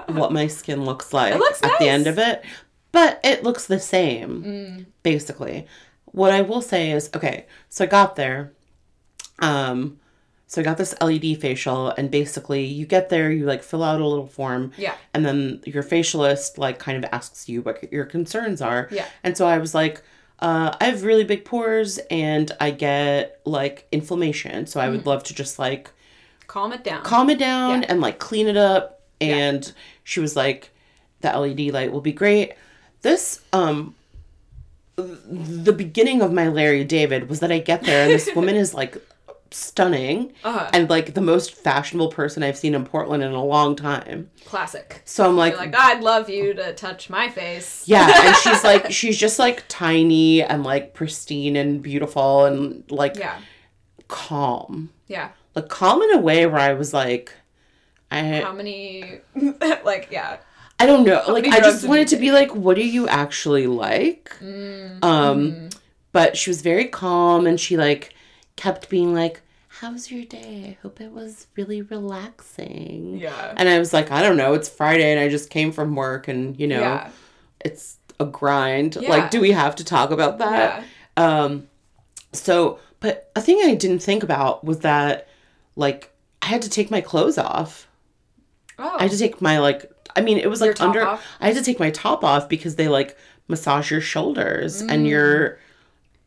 what 0.07 0.31
my 0.31 0.47
skin 0.47 0.85
looks 0.85 1.13
like 1.13 1.35
looks 1.35 1.61
at 1.63 1.77
the 1.79 1.87
end 1.89 2.07
of 2.07 2.17
it. 2.17 2.43
But 2.91 3.19
it 3.23 3.43
looks 3.43 3.67
the 3.67 3.79
same, 3.79 4.87
basically. 5.03 5.67
What 6.05 6.31
I 6.31 6.41
will 6.41 6.61
say 6.61 6.89
is, 6.89 7.11
okay, 7.15 7.45
so 7.69 7.83
I 7.83 7.87
got 7.87 8.15
there. 8.15 8.51
Um, 9.39 9.99
so 10.47 10.61
I 10.61 10.63
got 10.63 10.77
this 10.77 10.95
LED 10.99 11.37
facial, 11.39 11.89
and 11.91 12.09
basically 12.09 12.65
you 12.65 12.87
get 12.87 13.09
there, 13.09 13.31
you 13.31 13.45
like 13.45 13.61
fill 13.61 13.83
out 13.83 14.01
a 14.01 14.07
little 14.07 14.25
form, 14.25 14.71
Yeah. 14.75 14.95
and 15.13 15.23
then 15.23 15.61
your 15.67 15.83
facialist 15.83 16.57
like 16.57 16.79
kind 16.79 16.97
of 17.03 17.07
asks 17.13 17.47
you 17.47 17.61
what 17.61 17.91
your 17.93 18.05
concerns 18.05 18.59
are. 18.59 18.87
Yeah. 18.91 19.05
And 19.23 19.37
so 19.37 19.45
I 19.45 19.59
was 19.59 19.75
like, 19.75 20.01
uh, 20.41 20.75
I 20.79 20.85
have 20.85 21.03
really 21.03 21.23
big 21.25 21.43
pores 21.45 21.97
and 22.09 22.51
I 22.59 22.71
get 22.71 23.39
like 23.45 23.87
inflammation. 23.91 24.67
So 24.67 24.79
I 24.79 24.89
would 24.89 25.05
love 25.05 25.23
to 25.25 25.33
just 25.33 25.59
like 25.59 25.91
Calm 26.47 26.71
it 26.73 26.83
down. 26.83 27.03
calm 27.03 27.29
it 27.29 27.37
down 27.39 27.81
Yeah. 27.81 27.87
and 27.89 28.01
like 28.01 28.17
clean 28.19 28.47
it 28.47 28.57
up 28.57 29.01
and 29.21 29.71
she 30.03 30.19
was 30.19 30.35
like 30.35 30.71
the 31.21 31.37
led 31.37 31.59
light 31.73 31.91
will 31.91 32.01
be 32.01 32.13
great 32.13 32.53
this 33.01 33.41
um 33.53 33.93
the 34.95 35.71
beginning 35.73 36.21
of 36.21 36.31
my 36.33 36.47
larry 36.47 36.83
david 36.83 37.29
was 37.29 37.39
that 37.41 37.51
i 37.51 37.59
get 37.59 37.83
there 37.83 38.03
and 38.03 38.11
this 38.11 38.29
woman 38.35 38.55
is 38.55 38.73
like 38.73 38.97
stunning 39.51 40.31
Uh-huh. 40.43 40.69
and 40.73 40.89
like 40.89 41.13
the 41.15 41.21
most 41.21 41.53
fashionable 41.53 42.09
person 42.09 42.43
i've 42.43 42.57
seen 42.57 42.75
in 42.75 42.85
portland 42.85 43.23
in 43.23 43.31
a 43.31 43.43
long 43.43 43.75
time 43.75 44.29
Classic. 44.45 45.01
so 45.05 45.27
i'm 45.27 45.35
like, 45.37 45.53
You're 45.53 45.61
like 45.65 45.75
I'd 45.75 46.01
love 46.01 46.29
you 46.29 46.53
to 46.53 46.73
touch 46.73 47.09
my 47.09 47.29
face. 47.29 47.83
yeah 47.87 48.27
and 48.27 48.35
she's 48.43 48.63
like 48.63 48.91
she's 48.91 49.17
just 49.17 49.39
like 49.39 49.63
tiny 49.67 50.41
and 50.43 50.63
like 50.63 50.93
pristine 50.93 51.55
and 51.55 51.81
beautiful 51.81 52.45
and 52.45 52.83
like 52.91 53.15
Yeah. 53.15 53.39
calm 54.07 54.89
Yeah. 55.07 55.29
like 55.55 55.69
calm 55.69 56.01
in 56.01 56.13
a 56.13 56.19
way 56.19 56.45
where 56.45 56.59
i 56.61 56.73
was 56.73 56.93
like 56.93 57.33
i 58.11 58.41
How 58.41 58.53
many 58.53 59.19
like 59.83 60.09
yeah. 60.11 60.37
I 60.81 60.85
don't 60.85 61.03
know. 61.05 61.21
Like 61.27 61.45
I 61.47 61.59
just 61.59 61.85
wanted 61.85 62.07
to 62.07 62.15
be 62.15 62.31
like, 62.31 62.55
what 62.55 62.77
do 62.77 62.87
you 62.87 63.05
actually 63.09 63.67
like? 63.67 64.31
Mm, 64.41 65.03
Um 65.03 65.51
mm-hmm. 65.51 65.67
but 66.13 66.37
she 66.37 66.49
was 66.49 66.61
very 66.61 66.85
calm 66.85 67.45
and 67.45 67.59
she 67.59 67.75
like 67.75 68.13
kept 68.59 68.89
being 68.89 69.13
like, 69.13 69.41
how 69.69 69.91
was 69.93 70.11
your 70.11 70.25
day? 70.25 70.77
I 70.77 70.81
hope 70.81 70.99
it 70.99 71.11
was 71.11 71.47
really 71.55 71.81
relaxing. 71.81 73.17
Yeah. 73.19 73.53
And 73.55 73.69
I 73.69 73.79
was 73.79 73.93
like, 73.93 74.11
I 74.11 74.21
don't 74.21 74.37
know. 74.37 74.53
It's 74.53 74.67
Friday 74.67 75.11
and 75.11 75.19
I 75.19 75.29
just 75.29 75.49
came 75.49 75.71
from 75.71 75.95
work 75.95 76.27
and, 76.27 76.59
you 76.59 76.67
know, 76.67 76.79
Yeah. 76.81 77.09
it's 77.63 77.97
a 78.19 78.25
grind. 78.25 78.97
Yeah. 78.99 79.09
Like, 79.09 79.31
do 79.31 79.39
we 79.39 79.51
have 79.51 79.75
to 79.77 79.83
talk 79.85 80.11
about 80.11 80.39
that? 80.39 80.83
Yeah. 81.17 81.23
Um, 81.43 81.67
so, 82.33 82.79
but 82.99 83.31
a 83.35 83.41
thing 83.41 83.59
I 83.63 83.75
didn't 83.75 83.99
think 83.99 84.23
about 84.23 84.63
was 84.63 84.79
that, 84.79 85.27
like, 85.75 86.11
I 86.41 86.47
had 86.47 86.61
to 86.63 86.69
take 86.69 86.91
my 86.91 87.01
clothes 87.01 87.37
off. 87.37 87.87
Oh. 88.77 88.95
I 88.99 89.03
had 89.03 89.11
to 89.11 89.17
take 89.17 89.41
my, 89.41 89.59
like, 89.59 89.89
I 90.15 90.21
mean, 90.21 90.37
it 90.37 90.49
was 90.49 90.59
Your 90.61 90.69
like 90.69 90.81
under, 90.81 91.05
off? 91.05 91.25
I 91.39 91.47
had 91.47 91.55
to 91.55 91.63
take 91.63 91.79
my 91.79 91.91
top 91.91 92.23
off 92.23 92.49
because 92.49 92.75
they, 92.75 92.87
like, 92.87 93.15
massage 93.47 93.89
your 93.91 94.01
shoulders 94.01 94.81
and 94.81 95.05
Mm. 95.05 95.09
your, 95.09 95.59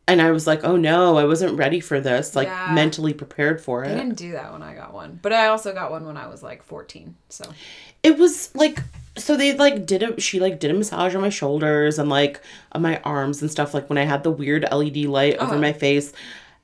and 0.07 0.21
I 0.21 0.31
was 0.31 0.45
like, 0.45 0.63
oh 0.63 0.75
no, 0.75 1.17
I 1.17 1.23
wasn't 1.23 1.57
ready 1.57 1.79
for 1.79 1.99
this, 2.01 2.35
like, 2.35 2.47
Yeah. 2.49 2.71
mentally 2.73 3.13
prepared 3.13 3.61
for 3.61 3.83
it. 3.85 3.91
I 3.91 3.95
didn't 3.95 4.15
do 4.15 4.33
that 4.33 4.51
when 4.51 4.61
I 4.61 4.73
got 4.75 4.93
one, 4.93 5.19
but 5.21 5.31
I 5.33 5.47
also 5.47 5.73
got 5.73 5.91
one 5.91 6.05
when 6.05 6.17
I 6.17 6.27
was 6.27 6.43
like 6.43 6.61
14. 6.63 7.15
So 7.29 7.45
it 8.03 8.17
was 8.17 8.53
like 8.55 8.79
so 9.15 9.37
they 9.37 9.53
like 9.55 9.85
did 9.85 10.01
a 10.03 10.19
she 10.19 10.39
like 10.39 10.59
did 10.59 10.71
a 10.71 10.73
massage 10.73 11.13
on 11.15 11.21
my 11.21 11.29
shoulders 11.29 11.99
and 11.99 12.09
like 12.09 12.41
on 12.71 12.81
my 12.81 12.99
arms 13.03 13.41
and 13.43 13.51
stuff 13.51 13.71
like 13.71 13.87
when 13.87 13.97
i 13.99 14.03
had 14.03 14.23
the 14.23 14.31
weird 14.31 14.63
led 14.71 14.95
light 15.05 15.35
over 15.35 15.51
Uh-huh. 15.51 15.57
my 15.59 15.71
face 15.71 16.11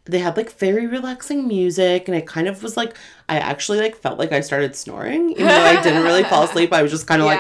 they 0.06 0.18
had 0.18 0.36
like 0.36 0.52
very 0.58 0.88
relaxing 0.88 1.48
music 1.48 2.08
and 2.08 2.18
it 2.18 2.26
kind 2.26 2.48
of 2.48 2.64
was 2.64 2.76
like 2.76 2.98
i 3.30 3.38
actually 3.38 3.80
like 3.80 3.96
felt 3.96 4.18
like 4.18 4.32
i 4.32 4.40
started 4.40 4.76
snoring 4.76 5.30
even 5.34 5.46
though 5.46 5.62
i 5.62 5.80
didn't 5.84 6.02
really 6.02 6.24
fall 6.24 6.42
asleep 6.44 6.74
i 6.74 6.82
was 6.82 6.90
just 6.92 7.06
kind 7.06 7.22
of 7.22 7.28
like 7.28 7.40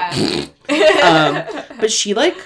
um 1.03 1.43
but 1.79 1.91
she 1.91 2.13
like 2.13 2.37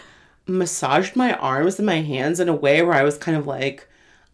massaged 0.47 1.15
my 1.15 1.33
arms 1.35 1.79
and 1.79 1.85
my 1.85 2.01
hands 2.01 2.39
in 2.39 2.49
a 2.49 2.55
way 2.55 2.81
where 2.81 2.93
i 2.95 3.03
was 3.03 3.17
kind 3.17 3.37
of 3.37 3.47
like 3.47 3.87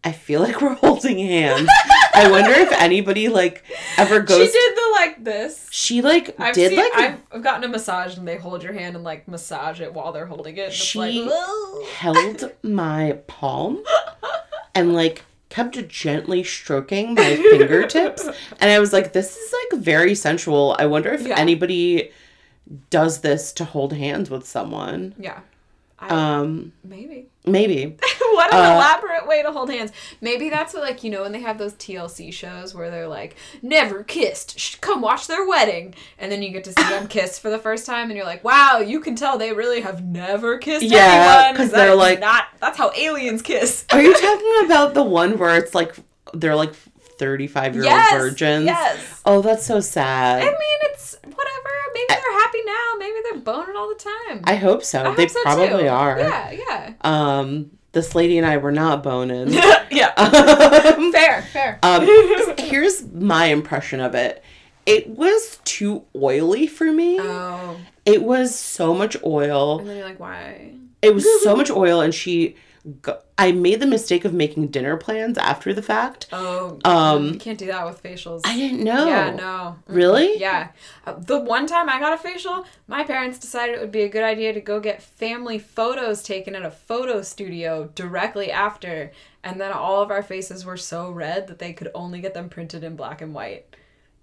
i 0.03 0.12
feel 0.12 0.41
like 0.41 0.60
we're 0.62 0.74
holding 0.76 1.18
hands 1.20 1.70
i 2.14 2.30
wonder 2.32 2.51
if 2.51 2.72
anybody 2.74 3.28
like 3.30 3.64
ever 3.97 4.20
goes. 4.20 4.38
she 4.47 4.51
did 4.51 4.76
the 4.76 4.89
like 4.93 5.24
this. 5.24 5.68
she 5.72 6.01
like 6.01 6.36
I've 6.39 6.53
did 6.55 6.70
seen, 6.72 6.80
like 6.80 6.93
I've, 6.95 7.20
I've 7.32 7.43
gotten 7.43 7.64
a 7.64 7.68
massage 7.68 8.18
and 8.18 8.28
they 8.28 8.38
hold 8.38 8.64
your 8.64 8.74
hand 8.74 8.95
and 8.95 9.03
like 9.03 9.28
massage 9.28 9.80
it 9.82 9.93
while 9.93 10.12
they're 10.12 10.26
holding 10.26 10.57
it. 10.57 10.74
She- 10.74 10.99
like, 10.99 11.32
held 11.93 12.51
my 12.64 13.20
palm 13.28 13.84
and 14.76 14.93
like 14.93 15.24
kept 15.49 15.88
gently 15.88 16.43
stroking 16.43 17.14
my 17.16 17.36
fingertips 17.51 18.26
and 18.60 18.70
i 18.72 18.80
was 18.80 18.93
like 18.93 19.14
this 19.14 19.36
is 19.36 19.53
like 19.72 19.82
very 19.82 20.14
sensual 20.16 20.76
i 20.80 20.86
wonder 20.86 21.12
if 21.12 21.26
Yeah. 21.26 21.38
anybody 21.39 22.12
does 22.91 23.22
this 23.22 23.51
to 23.53 23.66
hold 23.66 23.93
hands 23.93 24.30
with 24.30 24.45
someone 24.45 25.16
yeah. 25.18 25.39
I, 26.02 26.08
um 26.39 26.72
maybe. 26.84 27.28
maybe 27.45 27.97
what 28.32 28.54
an 28.54 28.60
Uh, 28.60 28.76
elaborate 28.76 29.28
way 29.28 29.41
to 29.43 29.52
hold 29.52 29.70
hands. 29.72 29.91
Maybe 30.22 30.50
that's 30.50 30.74
what, 30.74 30.84
like, 30.84 31.04
you 31.04 31.10
know, 31.10 31.24
when 31.24 31.32
they 31.32 31.41
have 31.41 31.58
those 31.58 31.74
TLC 31.74 32.32
shows 32.32 32.74
where 32.76 32.89
they're 32.91 33.08
like, 33.08 33.36
never 33.62 34.04
kissed, 34.04 34.58
Shh, 34.60 34.76
come 34.76 35.02
watch 35.02 35.28
their 35.28 35.45
wedding. 35.47 35.95
And 36.20 36.32
then 36.32 36.41
you 36.43 36.52
get 36.52 36.64
to 36.66 36.72
see 36.74 36.84
them 36.89 37.08
kiss 37.18 37.38
for 37.39 37.50
the 37.50 37.58
first 37.60 37.86
time, 37.86 38.10
and 38.10 38.16
you're 38.18 38.26
like, 38.26 38.43
wow, 38.43 38.80
you 38.80 39.00
can 39.00 39.16
tell 39.16 39.38
they 39.38 39.52
really 39.52 39.82
have 39.82 40.04
never 40.06 40.58
kissed 40.58 40.86
Yeah, 40.86 41.43
anyone. 41.47 41.56
'cause 41.58 41.72
That 41.72 41.86
they're 41.88 41.95
like- 41.95 42.20
not, 42.20 42.45
that's 42.62 42.78
how 42.78 42.91
aliens 42.95 43.41
kiss. 43.41 43.86
are 43.91 44.02
you 44.02 44.14
talking 44.14 44.54
about 44.66 44.93
the 44.93 45.04
one 45.04 45.38
where 45.38 45.58
it's 45.58 45.74
like 45.76 45.95
they're 46.34 46.56
like 46.56 46.74
35 47.20 47.76
year 47.76 47.84
old 47.84 48.09
virgins 48.22 48.65
yes. 48.65 49.22
oh 49.26 49.41
that's 49.41 49.65
so 49.65 49.80
sad 49.80 50.41
I 50.41 50.45
mean, 50.45 50.80
it's 50.84 51.15
whatever. 51.24 51.70
Maybe 51.93 52.05
they're 52.09 52.39
happy 52.39 52.59
now. 52.65 52.93
Maybe 52.97 53.15
they're 53.24 53.39
boning 53.41 53.76
all 53.76 53.89
the 53.89 53.95
time. 54.28 54.41
i 54.45 54.55
hope 54.55 54.84
so 54.84 55.01
I 55.01 55.15
they 55.15 55.24
hope 55.24 55.32
so, 55.32 55.41
probably 55.43 55.84
too. 55.84 55.89
are 55.89 56.20
Yeah, 56.20 56.51
yeah. 56.51 56.93
um 57.01 57.72
this 57.91 58.13
lady 58.15 58.38
and 58.38 58.45
i 58.45 58.57
were 58.57 58.72
not 58.72 59.01
boning 59.03 59.51
yeah. 59.91 60.13
um, 60.17 61.11
fair, 61.11 61.41
fair. 61.41 61.80
Um, 61.84 62.07
here's 62.57 63.05
my 63.11 63.45
impression 63.45 63.99
of 63.99 64.15
it. 64.15 64.43
It 64.86 65.07
was 65.09 65.59
too 65.65 66.05
oily 66.15 66.67
for 66.67 66.91
me. 66.91 67.17
oh. 67.20 67.78
It 68.05 68.24
was 68.24 68.55
so 68.57 68.93
much 68.93 69.17
oil. 69.24 69.80
And 69.80 69.89
then 69.89 69.97
you're 69.97 70.07
like, 70.07 70.20
why? 70.20 70.74
It 71.01 71.13
was 71.13 71.26
so 71.43 71.55
much 71.55 71.70
oil, 71.70 72.01
and 72.01 72.13
she. 72.13 72.55
Go- 73.01 73.19
I 73.38 73.51
made 73.51 73.80
the 73.82 73.86
mistake 73.88 74.23
of 74.25 74.34
making 74.34 74.67
dinner 74.67 74.95
plans 74.97 75.38
after 75.38 75.73
the 75.73 75.82
fact. 75.82 76.27
Oh, 76.32 76.80
Um, 76.86 77.34
you 77.34 77.39
can't 77.39 77.57
do 77.57 77.65
that 77.67 77.86
with 77.86 78.01
facials. 78.01 78.41
I 78.45 78.55
didn't 78.55 78.84
know. 78.84 79.05
Yeah, 79.07 79.32
no. 79.32 79.75
Really? 79.88 80.38
Yeah. 80.39 80.69
Uh, 81.05 81.13
the 81.19 81.39
one 81.39 81.67
time 81.67 81.89
I 81.89 81.99
got 81.99 82.13
a 82.13 82.17
facial, 82.17 82.65
my 82.88 83.03
parents 83.03 83.38
decided 83.38 83.75
it 83.75 83.82
would 83.82 83.91
be 83.91 84.03
a 84.03 84.09
good 84.09 84.23
idea 84.23 84.53
to 84.53 84.61
go 84.61 84.80
get 84.80 85.01
family 85.01 85.59
photos 85.59 86.23
taken 86.23 86.55
at 86.55 86.63
a 86.63 86.71
photo 86.71 87.21
studio 87.21 87.89
directly 87.95 88.51
after. 88.51 89.11
And 89.43 89.59
then 89.59 89.71
all 89.71 90.01
of 90.01 90.09
our 90.11 90.23
faces 90.23 90.65
were 90.65 90.77
so 90.77 91.09
red 91.11 91.47
that 91.47 91.59
they 91.59 91.73
could 91.73 91.91
only 91.93 92.21
get 92.21 92.34
them 92.34 92.49
printed 92.49 92.84
in 92.84 92.95
black 92.95 93.21
and 93.21 93.34
white. 93.34 93.75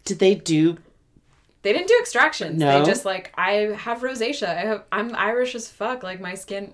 Did 0.05 0.19
they 0.19 0.35
do? 0.35 0.79
They 1.63 1.73
didn't 1.73 1.89
do 1.89 1.99
extractions. 2.01 2.61
No? 2.61 2.79
They 2.79 2.87
just 2.89 3.05
like 3.05 3.33
I 3.37 3.75
have 3.77 4.01
rosacea. 4.01 4.49
I 4.49 4.61
have 4.61 4.85
I'm 4.93 5.17
Irish 5.17 5.55
as 5.57 5.69
fuck. 5.69 6.03
Like 6.05 6.21
my 6.21 6.35
skin. 6.35 6.73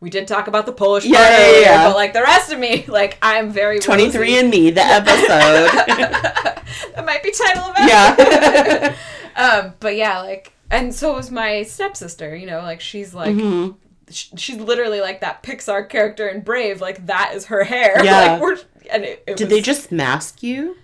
We 0.00 0.10
did 0.10 0.28
talk 0.28 0.46
about 0.46 0.64
the 0.66 0.72
Polish 0.72 1.04
Yeah, 1.04 1.16
part 1.18 1.30
yeah, 1.30 1.38
earlier, 1.46 1.60
yeah. 1.62 1.88
but 1.88 1.96
like 1.96 2.12
the 2.12 2.22
rest 2.22 2.52
of 2.52 2.58
me, 2.58 2.84
like 2.86 3.18
I'm 3.20 3.50
very 3.50 3.78
twenty 3.80 4.10
three 4.10 4.36
and 4.38 4.48
Me, 4.50 4.70
the 4.70 4.80
episode. 4.84 5.70
that 6.94 7.02
might 7.04 7.22
be 7.22 7.32
title 7.32 7.64
of 7.64 7.74
it. 7.78 7.88
yeah. 7.88 8.94
um, 9.64 9.74
but 9.80 9.96
yeah, 9.96 10.20
like, 10.20 10.52
and 10.70 10.94
so 10.94 11.14
was 11.14 11.30
my 11.30 11.62
stepsister. 11.62 12.36
You 12.36 12.46
know, 12.46 12.60
like 12.60 12.80
she's 12.80 13.12
like, 13.14 13.34
Mhm. 13.34 13.76
sh- 14.10 14.28
she's 14.36 14.56
literally 14.58 15.00
like 15.00 15.20
that 15.20 15.42
Pixar 15.42 15.88
character 15.88 16.28
in 16.28 16.42
Brave. 16.42 16.80
Like 16.80 17.06
that 17.06 17.32
is 17.34 17.46
her 17.46 17.64
hair. 17.64 18.04
Yeah. 18.04 18.32
like 18.32 18.40
we're 18.40 18.56
and 18.90 19.04
it, 19.04 19.24
it 19.26 19.36
Did 19.36 19.46
was, 19.46 19.50
they 19.50 19.60
just 19.60 19.90
mask 19.92 20.42
you? 20.42 20.76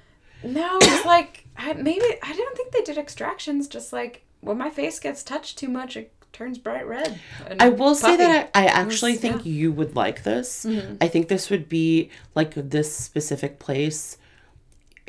No, 0.42 0.78
it's 0.82 1.06
like 1.06 1.46
I, 1.56 1.72
maybe 1.74 2.04
I 2.22 2.32
don't 2.32 2.56
think 2.56 2.72
they 2.72 2.82
did 2.82 2.98
extractions. 2.98 3.68
Just 3.68 3.92
like 3.92 4.24
when 4.40 4.58
my 4.58 4.70
face 4.70 4.98
gets 4.98 5.22
touched 5.22 5.56
too 5.56 5.68
much, 5.68 5.96
it 5.96 6.12
turns 6.34 6.58
bright 6.58 6.86
red. 6.86 7.18
I 7.58 7.70
will 7.70 7.94
say 7.94 8.16
that 8.16 8.50
I, 8.54 8.64
I 8.64 8.66
actually 8.66 9.12
was- 9.12 9.20
think 9.20 9.46
you 9.46 9.72
would 9.72 9.96
like 9.96 10.22
this. 10.24 10.66
Mm-hmm. 10.66 10.96
I 11.00 11.08
think 11.08 11.28
this 11.28 11.48
would 11.48 11.68
be 11.68 12.10
like 12.34 12.52
this 12.54 12.94
specific 12.94 13.58
place. 13.58 14.18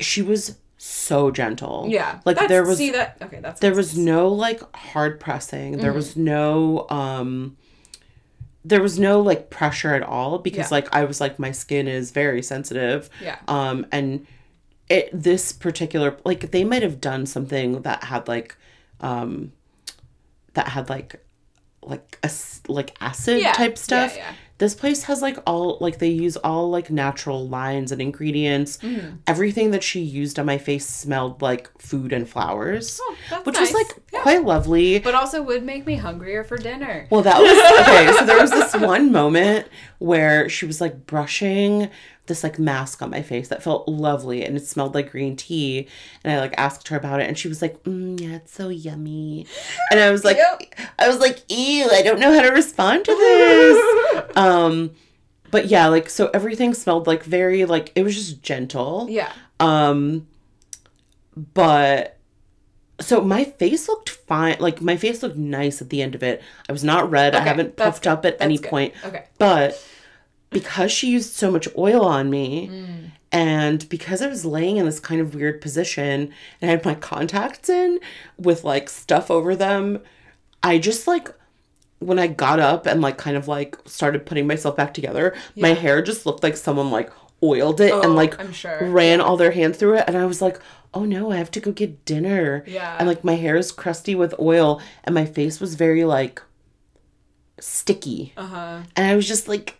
She 0.00 0.22
was 0.22 0.56
so 0.78 1.30
gentle. 1.30 1.86
yeah, 1.88 2.20
Like 2.24 2.48
there 2.48 2.64
was 2.64 2.78
see 2.78 2.90
that 2.92 3.18
okay. 3.22 3.40
That's 3.40 3.60
there 3.60 3.74
was 3.74 3.96
no 3.98 4.28
like 4.28 4.60
hard 4.76 5.20
pressing. 5.20 5.78
There 5.78 5.90
Mm-hmm. 5.90 5.96
was 5.96 6.16
no 6.16 6.86
um 6.90 7.56
there 8.64 8.82
was 8.82 8.98
no 8.98 9.20
like 9.20 9.48
pressure 9.50 9.94
at 9.94 10.02
all 10.02 10.38
because 10.38 10.70
Yeah. 10.70 10.76
like 10.76 10.94
I 10.94 11.04
was 11.04 11.20
like 11.20 11.38
my 11.38 11.52
skin 11.52 11.86
is 11.88 12.10
very 12.10 12.42
sensitive. 12.42 13.08
yeah. 13.22 13.38
Um 13.48 13.86
and 13.92 14.26
it 14.88 15.08
this 15.12 15.52
particular 15.52 16.16
like 16.24 16.50
they 16.52 16.62
might 16.64 16.82
have 16.82 17.00
done 17.00 17.26
something 17.26 17.82
that 17.82 18.04
had 18.04 18.28
like 18.28 18.56
um 19.00 19.52
that 20.56 20.68
had 20.68 20.88
like 20.90 21.22
like 21.82 22.18
a, 22.24 22.30
like 22.66 22.96
acid 23.00 23.40
Yeah, 23.40 23.52
type 23.52 23.72
yeah, 23.72 23.76
stuff. 23.76 24.16
yeah. 24.16 24.32
This 24.58 24.74
place 24.74 25.02
has 25.04 25.20
like 25.22 25.38
all 25.46 25.76
like 25.80 25.98
they 25.98 26.08
use 26.08 26.36
all 26.38 26.70
like 26.70 26.90
natural 26.90 27.46
lines 27.46 27.92
and 27.92 28.00
ingredients. 28.02 28.78
Mm-hmm. 28.78 29.16
Everything 29.26 29.70
that 29.70 29.82
she 29.84 30.00
used 30.00 30.38
on 30.38 30.46
my 30.46 30.56
face 30.58 30.86
smelled 30.86 31.42
like 31.42 31.70
food 31.78 32.12
and 32.12 32.28
flowers, 32.28 32.98
Oh, 33.02 33.42
which 33.44 33.54
nice. 33.54 33.72
was 33.72 33.74
like 33.74 34.02
Yeah. 34.12 34.22
quite 34.22 34.44
lovely. 34.44 34.98
but 34.98 35.14
also 35.14 35.42
would 35.42 35.62
make 35.62 35.86
me 35.86 35.94
hungrier 35.96 36.42
for 36.42 36.56
dinner. 36.56 37.06
Well, 37.10 37.22
that 37.22 37.38
was 37.38 37.80
okay. 37.82 38.18
So 38.18 38.24
there 38.24 38.40
was 38.40 38.50
this 38.50 38.74
one 38.74 39.12
moment 39.12 39.68
where 39.98 40.48
she 40.48 40.64
was 40.66 40.80
like 40.80 41.06
brushing 41.06 41.88
this 42.26 42.42
like 42.42 42.58
mask 42.58 43.02
on 43.02 43.10
my 43.10 43.22
face 43.22 43.48
that 43.48 43.62
felt 43.62 43.86
lovely 43.88 44.44
and 44.44 44.56
it 44.56 44.66
smelled 44.66 44.94
like 44.94 45.10
green 45.10 45.36
tea. 45.36 45.88
And 46.24 46.32
I 46.32 46.40
like 46.40 46.54
asked 46.56 46.88
her 46.88 46.96
about 46.96 47.20
it 47.20 47.28
and 47.28 47.38
she 47.38 47.48
was 47.48 47.62
like, 47.62 47.82
mm, 47.84 48.20
"Yeah, 48.20 48.36
it's 48.36 48.52
so 48.52 48.68
yummy." 48.68 49.46
And 49.90 50.00
I 50.00 50.10
was 50.10 50.24
like, 50.24 50.36
Yep. 50.36 50.88
I 50.98 51.08
was 51.08 51.18
like, 51.18 51.42
"Ew, 51.48 51.88
I 51.90 52.02
don't 52.02 52.20
know 52.20 52.32
how 52.32 52.42
to 52.42 52.50
respond 52.52 53.04
to 53.04 53.14
this." 53.14 54.24
um, 54.36 54.90
but 55.50 55.66
yeah, 55.66 55.86
like 55.88 56.08
so 56.10 56.30
everything 56.34 56.74
smelled 56.74 57.06
like 57.06 57.22
very 57.24 57.64
like 57.64 57.92
it 57.94 58.02
was 58.02 58.14
just 58.14 58.42
gentle. 58.42 59.06
yeah. 59.08 59.32
Um, 59.60 60.26
but 61.54 62.18
so 63.00 63.20
my 63.20 63.44
face 63.44 63.88
looked 63.88 64.08
fine. 64.08 64.56
Like 64.58 64.80
my 64.80 64.96
face 64.96 65.22
looked 65.22 65.36
nice 65.36 65.80
at 65.82 65.90
the 65.90 66.02
end 66.02 66.14
of 66.14 66.22
it. 66.22 66.42
I 66.68 66.72
was 66.72 66.82
not 66.82 67.10
red. 67.10 67.34
I 67.34 67.40
haven't 67.40 67.76
puffed 67.76 68.04
good. 68.04 68.10
up 68.10 68.24
at 68.24 68.36
any 68.40 68.58
good. 68.58 68.68
point. 68.70 68.94
Okay. 69.04 69.24
But 69.38 69.82
because 70.50 70.90
she 70.92 71.10
used 71.10 71.32
so 71.34 71.50
much 71.50 71.68
oil 71.76 72.04
on 72.04 72.30
me, 72.30 72.68
Mm. 72.70 73.10
and 73.32 73.88
because 73.88 74.22
I 74.22 74.28
was 74.28 74.44
laying 74.44 74.76
in 74.76 74.86
this 74.86 75.00
kind 75.00 75.20
of 75.20 75.34
weird 75.34 75.60
position 75.60 76.32
and 76.60 76.70
I 76.70 76.74
had 76.74 76.84
my 76.84 76.94
contacts 76.94 77.68
in 77.68 77.98
with 78.38 78.64
like 78.64 78.88
stuff 78.88 79.30
over 79.30 79.54
them, 79.56 80.00
I 80.62 80.78
just 80.78 81.06
like 81.06 81.28
when 81.98 82.18
I 82.18 82.26
got 82.26 82.60
up 82.60 82.86
and 82.86 83.00
like 83.00 83.16
kind 83.18 83.36
of 83.36 83.48
like 83.48 83.76
started 83.86 84.26
putting 84.26 84.46
myself 84.46 84.76
back 84.76 84.92
together, 84.94 85.34
my 85.56 85.70
hair 85.70 86.02
just 86.02 86.26
looked 86.26 86.42
like 86.42 86.56
someone 86.56 86.90
like 86.90 87.10
oiled 87.42 87.80
it 87.80 87.90
Oh, 87.92 88.02
and 88.02 88.14
like 88.14 88.34
sure. 88.52 88.86
ran 88.88 89.20
all 89.20 89.36
their 89.36 89.50
hands 89.50 89.76
through 89.78 89.96
it 89.98 90.04
and 90.06 90.16
I 90.16 90.24
was 90.26 90.40
like, 90.42 90.58
"Oh 90.94 91.04
no, 91.04 91.30
I 91.32 91.36
have 91.36 91.50
to 91.52 91.60
go 91.60 91.72
get 91.72 92.04
dinner." 92.04 92.64
Yeah. 92.66 92.96
And 92.98 93.08
like 93.08 93.24
my 93.24 93.34
hair 93.34 93.56
is 93.56 93.72
crusty 93.72 94.14
with 94.14 94.34
oil 94.38 94.80
and 95.04 95.14
my 95.14 95.24
face 95.26 95.58
was 95.60 95.74
very 95.74 96.04
like 96.04 96.40
sticky. 97.60 98.32
Uh 98.36 98.46
huh. 98.46 98.78
And 98.94 99.06
I 99.06 99.16
was 99.16 99.26
just 99.26 99.48
like, 99.48 99.76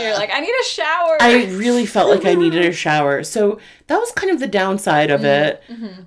You're 0.00 0.14
like, 0.14 0.30
I 0.32 0.40
need 0.40 0.52
a 0.60 0.64
shower. 0.64 1.16
I 1.20 1.46
really 1.54 1.86
felt 1.86 2.10
like 2.10 2.24
I 2.26 2.34
needed 2.34 2.64
a 2.64 2.72
shower. 2.72 3.22
So 3.24 3.58
that 3.88 3.98
was 3.98 4.10
kind 4.12 4.30
of 4.32 4.40
the 4.40 4.46
downside 4.46 5.10
of 5.10 5.24
it. 5.24 5.62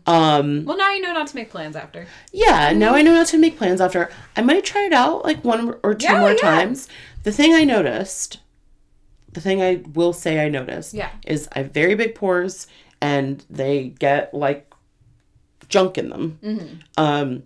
Um, 0.05 0.65
well, 0.65 0.77
now 0.77 0.91
you 0.91 1.01
know 1.01 1.13
not 1.13 1.27
to 1.27 1.35
make 1.35 1.49
plans 1.49 1.75
after. 1.75 2.07
yeah, 2.31 2.71
now 2.73 2.95
I 2.95 3.01
know 3.01 3.13
not 3.13 3.27
to 3.27 3.37
make 3.37 3.57
plans 3.57 3.81
after. 3.81 4.09
I 4.35 4.41
might 4.41 4.63
try 4.65 4.83
it 4.85 4.93
out 4.93 5.23
like 5.25 5.43
one 5.43 5.75
or 5.83 5.93
two 5.93 6.05
Yeah, 6.05 6.19
more 6.19 6.31
yeah. 6.31 6.37
times. 6.37 6.87
The 7.23 7.31
thing 7.31 7.53
I 7.53 7.63
noticed, 7.63 8.39
the 9.33 9.41
thing 9.41 9.61
I 9.61 9.81
will 9.93 10.13
say 10.13 10.45
I 10.45 10.49
noticed, 10.49 10.93
Yeah. 10.93 11.09
is 11.25 11.47
I 11.53 11.59
have 11.59 11.71
very 11.71 11.95
big 11.95 12.15
pores 12.15 12.67
and 13.01 13.43
they 13.49 13.89
get 13.99 14.33
like 14.33 14.71
junk 15.69 15.97
in 15.97 16.09
them. 16.09 16.39
Mm-hmm. 16.43 16.75
Um, 16.97 17.43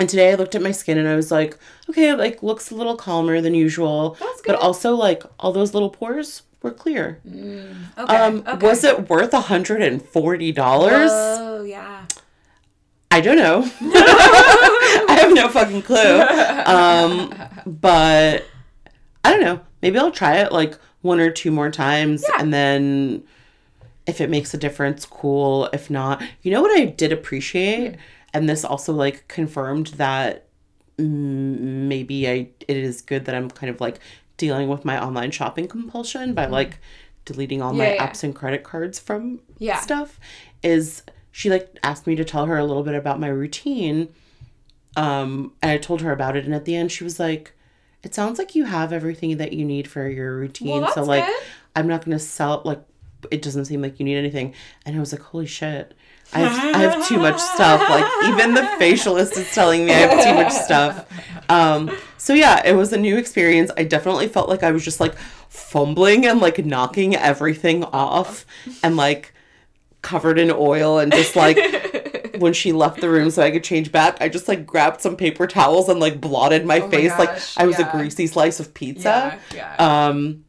and 0.00 0.08
today 0.08 0.32
I 0.32 0.34
looked 0.34 0.54
at 0.54 0.62
my 0.62 0.72
skin 0.72 0.96
and 0.98 1.06
I 1.06 1.14
was 1.14 1.30
like, 1.30 1.56
okay, 1.90 2.08
it 2.10 2.16
like 2.18 2.42
looks 2.42 2.70
a 2.70 2.74
little 2.74 2.96
calmer 2.96 3.40
than 3.42 3.54
usual. 3.54 4.16
That's 4.18 4.40
good. 4.40 4.52
But 4.54 4.60
also 4.60 4.94
like 4.94 5.22
all 5.38 5.52
those 5.52 5.74
little 5.74 5.90
pores 5.90 6.42
were 6.62 6.70
clear. 6.72 7.20
Okay. 7.28 8.16
Um, 8.16 8.42
okay. 8.46 8.66
was 8.66 8.82
it 8.82 9.08
worth 9.10 9.30
$140? 9.32 10.54
Oh 10.58 11.62
yeah. 11.64 12.06
I 13.10 13.20
don't 13.20 13.36
know. 13.36 13.70
I 13.80 15.18
have 15.20 15.34
no 15.34 15.48
fucking 15.48 15.82
clue. 15.82 16.20
Um, 16.64 17.34
but 17.66 18.46
I 19.24 19.30
don't 19.30 19.42
know. 19.42 19.60
Maybe 19.82 19.98
I'll 19.98 20.10
try 20.12 20.36
it 20.38 20.50
like 20.52 20.78
one 21.02 21.20
or 21.20 21.30
two 21.30 21.50
more 21.50 21.70
times 21.70 22.24
Yeah. 22.28 22.40
and 22.40 22.54
then 22.54 23.22
if 24.06 24.20
it 24.20 24.30
makes 24.30 24.54
a 24.54 24.58
difference, 24.58 25.04
cool. 25.04 25.68
If 25.72 25.90
not, 25.90 26.22
you 26.42 26.50
know 26.52 26.62
what 26.62 26.76
I 26.78 26.86
did 26.86 27.12
appreciate? 27.12 27.96
And 28.32 28.48
this 28.48 28.64
also 28.64 28.92
like 28.92 29.26
confirmed 29.28 29.88
that 29.96 30.46
maybe 30.98 32.28
I 32.28 32.48
it 32.68 32.76
is 32.76 33.00
good 33.00 33.24
that 33.24 33.34
I'm 33.34 33.50
kind 33.50 33.70
of 33.70 33.80
like 33.80 34.00
dealing 34.36 34.68
with 34.68 34.84
my 34.84 35.02
online 35.02 35.30
shopping 35.30 35.66
compulsion 35.68 36.34
by 36.34 36.46
like 36.46 36.78
deleting 37.24 37.60
all 37.62 37.72
my 37.72 37.84
Mm-hmm. 37.84 37.94
Yeah, 37.94 38.02
yeah. 38.04 38.10
apps 38.12 38.22
and 38.24 38.34
credit 38.34 38.62
cards 38.64 38.98
from 38.98 39.40
Yeah. 39.58 39.80
stuff 39.80 40.18
is 40.62 41.02
she 41.32 41.50
like 41.50 41.76
asked 41.82 42.06
me 42.06 42.14
to 42.16 42.24
tell 42.24 42.46
her 42.46 42.56
a 42.58 42.64
little 42.64 42.82
bit 42.82 42.94
about 42.94 43.20
my 43.20 43.28
routine 43.28 44.08
um 44.96 45.52
and 45.62 45.70
i 45.70 45.78
told 45.78 46.00
her 46.00 46.10
about 46.12 46.36
it 46.36 46.44
and 46.44 46.54
at 46.54 46.64
the 46.64 46.74
end 46.74 46.90
she 46.90 47.04
was 47.04 47.20
like 47.20 47.52
it 48.02 48.14
sounds 48.14 48.38
like 48.38 48.54
you 48.54 48.64
have 48.64 48.92
everything 48.92 49.36
that 49.36 49.52
you 49.52 49.64
need 49.64 49.86
for 49.86 50.08
your 50.08 50.36
routine 50.36 50.82
Well, 50.82 50.92
so 50.92 51.02
like 51.02 51.24
good. 51.24 51.42
i'm 51.76 51.86
not 51.86 52.04
gonna 52.04 52.18
sell 52.18 52.62
like 52.64 52.82
it 53.30 53.42
doesn't 53.42 53.66
seem 53.66 53.80
like 53.82 54.00
you 54.00 54.04
need 54.04 54.16
anything 54.16 54.54
and 54.84 54.96
i 54.96 54.98
was 55.00 55.12
like 55.12 55.22
holy 55.22 55.46
shit 55.46 55.94
I 56.32 56.40
have, 56.40 56.76
I 56.76 56.78
have 56.78 57.08
too 57.08 57.18
much 57.18 57.38
stuff. 57.40 57.80
Like 57.88 58.04
even 58.28 58.54
the 58.54 58.60
facialist 58.80 59.36
is 59.36 59.52
telling 59.52 59.86
me 59.86 59.92
I 59.92 59.96
have 59.96 60.24
too 60.24 60.34
much 60.34 60.52
stuff. 60.52 61.06
Um, 61.48 61.90
so 62.18 62.32
yeah, 62.32 62.62
it 62.64 62.74
was 62.74 62.92
a 62.92 62.96
new 62.96 63.16
experience. 63.16 63.70
I 63.76 63.84
definitely 63.84 64.28
felt 64.28 64.48
like 64.48 64.62
I 64.62 64.70
was 64.70 64.84
just 64.84 65.00
like 65.00 65.16
fumbling 65.48 66.26
and 66.26 66.40
like 66.40 66.64
knocking 66.64 67.16
everything 67.16 67.84
off 67.84 68.46
and 68.82 68.96
like 68.96 69.34
covered 70.02 70.38
in 70.38 70.50
oil 70.50 70.98
and 70.98 71.12
just 71.12 71.34
like 71.36 71.58
when 72.38 72.52
she 72.52 72.72
left 72.72 73.00
the 73.00 73.10
room 73.10 73.30
so 73.30 73.42
I 73.42 73.50
could 73.50 73.64
change 73.64 73.90
back, 73.90 74.18
I 74.20 74.28
just 74.28 74.46
like 74.48 74.64
grabbed 74.64 75.00
some 75.00 75.16
paper 75.16 75.46
towels 75.46 75.88
and 75.88 75.98
like 75.98 76.20
blotted 76.20 76.64
my 76.64 76.78
Oh 76.78 76.86
my 76.86 76.90
face 76.90 77.10
like 77.18 77.30
I 77.56 77.66
was 77.66 77.78
yeah. 77.78 77.88
a 77.88 77.96
greasy 77.96 78.26
slice 78.26 78.60
of 78.60 78.72
pizza. 78.72 79.38
Yeah. 79.52 79.74
Yeah. 79.78 80.06
Um 80.08 80.44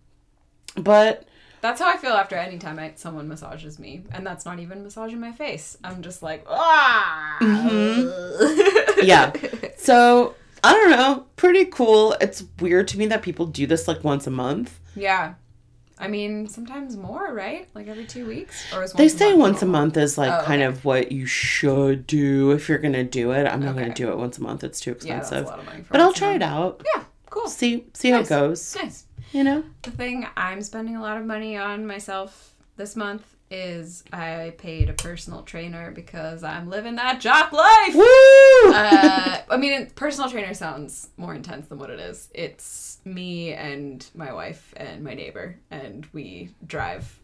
but 0.75 1.25
That's 1.61 1.79
how 1.79 1.87
I 1.87 1.97
feel 1.97 2.13
after 2.13 2.35
any 2.35 2.57
time 2.57 2.79
I, 2.79 2.93
someone 2.95 3.27
massages 3.27 3.77
me, 3.79 4.03
and 4.11 4.25
that's 4.25 4.45
not 4.45 4.59
even 4.59 4.83
massaging 4.83 5.19
my 5.19 5.31
face. 5.31 5.77
I'm 5.83 6.01
just 6.01 6.23
like, 6.23 6.43
ah. 6.49 7.37
Mm-hmm. 7.41 8.99
yeah. 9.03 9.31
So 9.77 10.35
I 10.63 10.73
don't 10.73 10.91
know. 10.91 11.25
Pretty 11.35 11.65
cool. 11.65 12.13
It's 12.21 12.43
weird 12.59 12.87
to 12.89 12.97
me 12.97 13.05
that 13.07 13.21
people 13.21 13.45
do 13.45 13.65
this 13.67 13.87
like 13.87 14.03
once 14.03 14.27
a 14.27 14.31
month. 14.31 14.79
yeah. 14.95 15.35
I 15.99 16.07
mean, 16.07 16.47
sometimes 16.47 16.97
more, 16.97 17.31
right? 17.31 17.69
Like 17.75 17.87
every 17.87 18.05
two 18.07 18.25
weeks, 18.25 18.73
or 18.73 18.81
is 18.83 18.91
They 18.93 19.07
say 19.07 19.29
month 19.33 19.39
once 19.39 19.61
a 19.61 19.65
month 19.67 19.97
is 19.97 20.17
like 20.17 20.33
Oh, 20.33 20.43
kind 20.43 20.63
okay. 20.63 20.67
of 20.67 20.83
what 20.83 21.11
you 21.11 21.27
should 21.27 22.07
do 22.07 22.49
if 22.53 22.67
you're 22.67 22.79
gonna 22.79 23.03
do 23.03 23.29
it. 23.33 23.45
I'm 23.45 23.63
not 23.63 23.75
gonna 23.75 23.93
do 23.93 24.09
it 24.11 24.17
once 24.17 24.39
a 24.39 24.41
month. 24.41 24.63
It's 24.63 24.79
too 24.79 24.95
Yeah, 25.03 25.17
expensive. 25.19 25.45
lot 25.45 25.59
of 25.59 25.65
money 25.65 25.83
for 25.83 25.91
but 25.91 26.01
I'll 26.01 26.11
try 26.11 26.33
it 26.33 26.41
out. 26.41 26.81
Yeah, 26.95 27.03
cool. 27.29 27.47
See 27.47 27.85
see 27.93 28.09
how 28.09 28.21
it 28.21 28.29
goes. 28.29 28.75
Nice. 28.81 29.05
You 29.31 29.43
know? 29.43 29.63
The 29.83 29.91
thing 29.91 30.27
I'm 30.35 30.61
spending 30.61 30.95
a 30.95 31.01
lot 31.01 31.17
of 31.17 31.25
money 31.25 31.57
on 31.57 31.87
myself 31.87 32.55
this 32.77 32.95
month 32.95 33.35
is 33.49 34.03
I 34.13 34.53
paid 34.57 34.89
a 34.89 34.93
personal 34.93 35.43
trainer 35.43 35.91
because 35.91 36.43
I'm 36.43 36.69
living 36.69 36.95
that 36.95 37.19
jock 37.19 37.51
life. 37.51 37.93
Woo! 37.93 38.73
uh, 38.73 39.41
I 39.49 39.57
mean, 39.57 39.87
personal 39.95 40.29
trainer 40.29 40.53
sounds 40.53 41.09
more 41.17 41.35
intense 41.35 41.67
than 41.67 41.77
what 41.77 41.89
it 41.89 41.99
is. 41.99 42.29
It's 42.33 42.99
me 43.03 43.53
and 43.53 44.05
my 44.15 44.31
wife 44.31 44.73
and 44.77 45.03
my 45.03 45.13
neighbor, 45.13 45.57
and 45.69 46.07
we 46.13 46.51
drive 46.65 47.19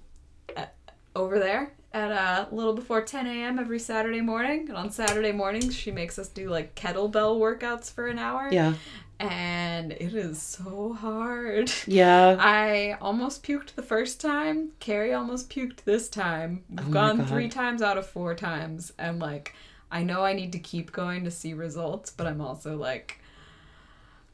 at, 0.56 0.76
over 1.16 1.40
there 1.40 1.72
at 1.94 2.12
a 2.12 2.54
little 2.54 2.74
before 2.74 3.02
10 3.02 3.26
a.m. 3.26 3.58
every 3.58 3.80
Saturday 3.80 4.22
morning. 4.22 4.68
And 4.68 4.78
on 4.78 4.92
Saturday 4.92 5.32
mornings, 5.32 5.76
she 5.76 5.92
makes 5.92 6.20
us 6.20 6.28
do 6.28 6.50
like 6.50 6.76
kettlebell 6.76 7.40
workouts 7.40 7.92
for 7.92 8.08
an 8.08 8.20
hour. 8.20 8.50
yeah. 8.52 8.74
And 9.20 9.94
it 9.94 10.14
is 10.14 10.40
so 10.42 10.94
hard. 10.94 11.72
Yeah. 11.88 12.38
I 12.40 12.98
almost 13.02 13.44
puked 13.44 13.74
the 13.76 13.82
first 13.82 14.22
time. 14.22 14.74
Carrie 14.80 15.14
almost 15.14 15.50
puked 15.50 15.84
this 15.86 16.08
time. 16.08 16.64
We've 16.70 16.88
Oh 16.90 16.92
gone 16.92 17.26
three 17.26 17.50
times 17.50 17.82
out 17.82 17.98
of 17.98 18.06
four 18.06 18.36
times. 18.36 18.94
And 19.00 19.20
like, 19.20 19.56
I 19.92 20.04
know 20.04 20.24
I 20.24 20.34
need 20.34 20.52
to 20.52 20.60
keep 20.60 20.92
going 20.92 21.24
to 21.24 21.32
see 21.32 21.54
results, 21.54 22.12
but 22.12 22.28
I'm 22.28 22.42
also 22.42 22.78
like, 22.78 23.20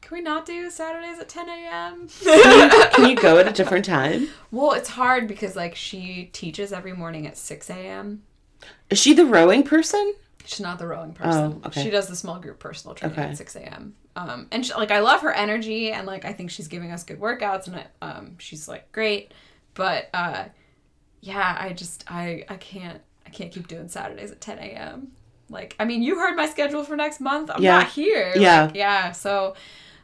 can 0.02 0.18
we 0.18 0.22
not 0.22 0.44
do 0.44 0.68
Saturdays 0.68 1.18
at 1.18 1.30
10 1.30 1.48
a.m.? 1.48 2.08
Can 2.92 3.08
you 3.08 3.16
go 3.16 3.38
at 3.38 3.48
a 3.48 3.52
different 3.54 3.86
time? 3.86 4.28
well, 4.50 4.72
it's 4.72 4.90
hard 4.90 5.26
because 5.26 5.56
like 5.56 5.74
she 5.74 6.28
teaches 6.34 6.74
every 6.74 6.92
morning 6.92 7.26
at 7.26 7.38
6 7.38 7.70
a.m. 7.70 8.22
Is 8.90 8.98
she 8.98 9.14
the 9.14 9.24
rowing 9.24 9.62
person? 9.62 10.14
She's 10.46 10.60
not 10.60 10.78
the 10.78 10.86
rowing 10.86 11.12
person. 11.14 11.60
Oh, 11.64 11.68
okay. 11.68 11.82
She 11.82 11.90
does 11.90 12.06
the 12.08 12.16
small 12.16 12.38
group 12.38 12.58
personal 12.58 12.94
training 12.94 13.18
Okay. 13.18 13.30
at 13.30 13.36
6 13.36 13.56
a.m. 13.56 13.94
Um, 14.16 14.46
and 14.52 14.64
she, 14.64 14.72
like 14.74 14.90
I 14.90 15.00
love 15.00 15.22
her 15.22 15.32
energy 15.32 15.90
and 15.90 16.06
like 16.06 16.24
I 16.24 16.32
think 16.32 16.50
she's 16.50 16.68
giving 16.68 16.92
us 16.92 17.02
good 17.02 17.18
workouts 17.20 17.66
and 17.66 17.76
I, 17.76 17.86
um, 18.06 18.36
she's 18.38 18.68
like 18.68 18.90
great, 18.92 19.32
but 19.74 20.08
uh, 20.14 20.44
yeah, 21.20 21.56
I 21.58 21.72
just 21.72 22.04
I 22.08 22.44
I 22.48 22.56
can't 22.56 23.00
I 23.26 23.30
can't 23.30 23.50
keep 23.50 23.66
doing 23.68 23.88
Saturdays 23.88 24.30
at 24.30 24.40
10 24.40 24.58
a.m. 24.58 25.08
Like 25.48 25.74
I 25.80 25.84
mean, 25.84 26.02
you 26.02 26.16
heard 26.18 26.36
my 26.36 26.46
schedule 26.48 26.84
for 26.84 26.96
next 26.96 27.20
month. 27.20 27.50
I'm 27.52 27.62
Yeah. 27.62 27.78
not 27.78 27.88
here. 27.88 28.32
Yeah. 28.36 28.64
Like, 28.66 28.74
yeah. 28.76 29.12
So 29.12 29.54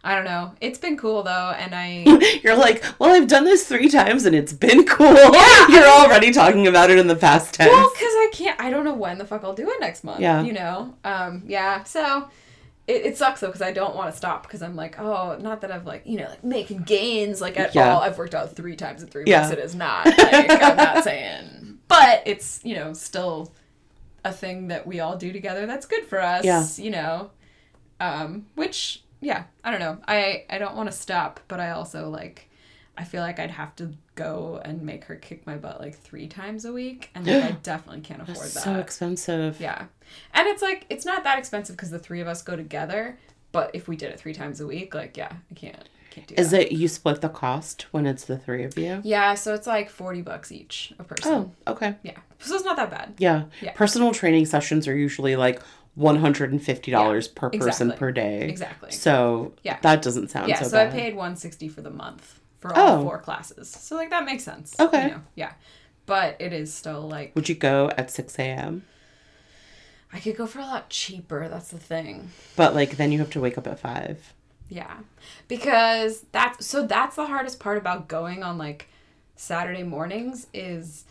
I 0.02 0.14
don't 0.14 0.24
know. 0.24 0.52
It's 0.62 0.78
been 0.78 0.96
cool 0.96 1.22
though, 1.22 1.54
and 1.58 1.74
I 1.74 2.04
You're 2.42 2.56
like, 2.56 2.82
well, 2.98 3.10
I've 3.14 3.28
done 3.28 3.44
this 3.44 3.66
three 3.68 3.88
times 3.88 4.24
and 4.24 4.34
it's 4.34 4.52
been 4.52 4.84
cool. 4.86 5.12
Yeah, 5.12 5.66
You're 5.68 5.86
already 5.86 6.30
talking 6.32 6.66
about 6.66 6.90
it 6.90 6.98
in 6.98 7.06
the 7.06 7.16
past 7.16 7.52
tense. 7.54 7.70
Well, 7.70 7.90
because 7.92 8.12
I 8.12 8.30
can't. 8.32 8.58
I 8.60 8.70
don't 8.70 8.84
know 8.84 8.94
when 8.94 9.18
the 9.18 9.26
fuck 9.26 9.44
I'll 9.44 9.52
do 9.54 9.68
it 9.68 9.78
next 9.80 10.02
month. 10.04 10.20
Yeah. 10.20 10.42
You 10.42 10.52
know. 10.54 10.94
Um. 11.04 11.42
Yeah. 11.46 11.82
So. 11.84 12.28
It, 12.86 13.04
it 13.06 13.18
sucks 13.18 13.40
though 13.40 13.46
because 13.48 13.62
I 13.62 13.70
don't 13.72 13.94
want 13.94 14.10
to 14.10 14.16
stop 14.16 14.42
because 14.42 14.62
I'm 14.62 14.74
like 14.74 14.98
oh 14.98 15.36
not 15.40 15.60
that 15.60 15.70
I've 15.70 15.86
like 15.86 16.02
you 16.06 16.18
know 16.18 16.28
like 16.28 16.42
making 16.42 16.78
gains 16.82 17.40
like 17.40 17.56
at 17.56 17.72
Yeah. 17.72 17.94
all 17.94 18.00
I've 18.02 18.18
worked 18.18 18.34
out 18.34 18.56
three 18.56 18.74
times 18.74 19.00
in 19.04 19.08
three 19.08 19.24
Yeah. 19.28 19.42
weeks 19.42 19.52
it 19.52 19.62
is 19.64 19.76
not 19.76 20.06
like 20.06 20.50
I'm 20.50 20.76
not 20.76 21.04
saying 21.04 21.78
but 21.86 22.22
it's 22.26 22.58
you 22.64 22.74
know 22.74 22.92
still 22.94 23.52
a 24.24 24.32
thing 24.32 24.68
that 24.68 24.88
we 24.88 24.98
all 24.98 25.16
do 25.16 25.30
together 25.30 25.66
that's 25.66 25.86
good 25.86 26.04
for 26.06 26.20
us 26.20 26.44
Yeah. 26.44 26.66
you 26.78 26.90
know 26.90 27.30
um 28.00 28.46
which 28.56 29.04
yeah 29.20 29.44
I 29.64 29.70
don't 29.70 29.80
know 29.80 29.98
I 30.06 30.44
I 30.50 30.58
don't 30.58 30.76
want 30.76 30.90
to 30.90 30.96
stop 30.96 31.40
but 31.48 31.60
I 31.60 31.70
also 31.70 32.08
like 32.08 32.48
I 32.96 33.04
feel 33.04 33.22
like 33.22 33.38
I'd 33.38 33.50
have 33.52 33.74
to 33.76 33.92
go 34.14 34.60
and 34.62 34.82
make 34.82 35.04
her 35.04 35.16
kick 35.16 35.46
my 35.46 35.56
butt 35.56 35.80
like 35.80 35.96
three 35.96 36.26
times 36.26 36.66
a 36.66 36.72
week, 36.72 37.08
and 37.14 37.26
like 37.26 37.44
I 37.44 37.50
definitely 37.62 38.02
can't 38.02 38.20
afford 38.20 38.36
That's 38.36 38.54
that. 38.54 38.62
so 38.64 38.74
expensive. 38.74 39.58
yeah, 39.58 39.86
and 40.34 40.46
it's 40.48 40.60
like 40.60 40.84
it's 40.90 41.06
not 41.06 41.24
that 41.24 41.38
expensive 41.38 41.76
because 41.76 41.90
the 41.90 41.98
three 41.98 42.20
of 42.20 42.28
us 42.28 42.42
go 42.42 42.56
together. 42.56 43.16
But 43.52 43.70
if 43.72 43.88
we 43.88 43.96
did 43.96 44.10
it 44.10 44.20
three 44.20 44.34
times 44.34 44.60
a 44.60 44.66
week, 44.66 44.94
like 44.94 45.16
yeah, 45.16 45.32
I 45.50 45.54
can't 45.54 45.88
can't 46.10 46.26
do 46.26 46.34
Is 46.36 46.50
that. 46.50 46.66
it 46.66 46.72
you 46.72 46.88
split 46.88 47.22
the 47.22 47.30
cost 47.30 47.86
when 47.90 48.04
it's 48.04 48.24
the 48.24 48.36
three 48.36 48.64
of 48.64 48.76
you? 48.76 49.00
Yeah, 49.02 49.32
so 49.34 49.54
it's 49.54 49.66
like 49.66 49.88
forty 49.88 50.20
bucks 50.20 50.52
each 50.52 50.92
a 50.98 51.04
person. 51.04 51.32
Oh, 51.66 51.72
okay. 51.72 51.94
Yeah, 52.02 52.18
so 52.38 52.54
it's 52.54 52.64
not 52.66 52.76
that 52.76 52.90
bad. 52.90 53.14
Yeah. 53.16 53.44
Yeah. 53.62 53.72
Personal 53.72 54.12
training 54.12 54.44
sessions 54.44 54.86
are 54.86 54.96
usually 54.96 55.36
like 55.36 55.62
$150 55.98 57.34
per 57.34 57.50
person 57.50 57.88
exactly. 57.88 57.96
per 57.98 58.12
day. 58.12 58.48
Exactly. 58.48 58.90
So 58.92 59.52
Yeah. 59.62 59.78
that 59.82 60.02
doesn't 60.02 60.28
sound 60.30 60.48
Yeah, 60.48 60.62
so, 60.62 60.68
so, 60.68 60.82
I 60.82 60.86
paid 60.86 61.14
one 61.16 61.36
sixty 61.36 61.68
for 61.68 61.80
the 61.82 61.90
month 61.90 62.40
for 62.60 62.74
all 62.76 63.00
Oh. 63.00 63.02
four 63.02 63.18
classes. 63.18 63.68
So 63.70 63.96
like 63.96 64.10
that 64.10 64.24
makes 64.24 64.44
sense. 64.44 64.74
Okay. 64.78 65.04
You 65.04 65.10
know? 65.12 65.20
Yeah, 65.34 65.52
but 66.06 66.36
it 66.40 66.52
is 66.52 66.72
still 66.72 67.02
like 67.08 67.34
Would 67.34 67.48
you 67.48 67.54
go 67.54 67.90
at 67.96 68.10
6 68.10 68.38
a.m.? 68.38 68.84
I 70.12 70.18
could 70.18 70.36
go 70.36 70.46
for 70.46 70.58
a 70.58 70.64
lot 70.66 70.88
cheaper. 70.90 71.48
That's 71.48 71.68
the 71.70 71.78
thing. 71.78 72.30
But 72.56 72.74
like 72.74 72.96
then 72.96 73.12
you 73.12 73.18
have 73.18 73.30
to 73.30 73.40
wake 73.40 73.56
up 73.58 73.66
at 73.66 73.78
5. 73.78 74.34
Yeah. 74.68 74.98
Because 75.48 76.24
that's 76.32 76.66
so 76.66 76.86
that's 76.86 77.16
the 77.16 77.26
hardest 77.26 77.58
part 77.60 77.78
about 77.78 78.08
going 78.08 78.42
on 78.42 78.58
like 78.58 78.88
Saturday 79.36 79.82
mornings 79.82 80.46
is 80.52 81.04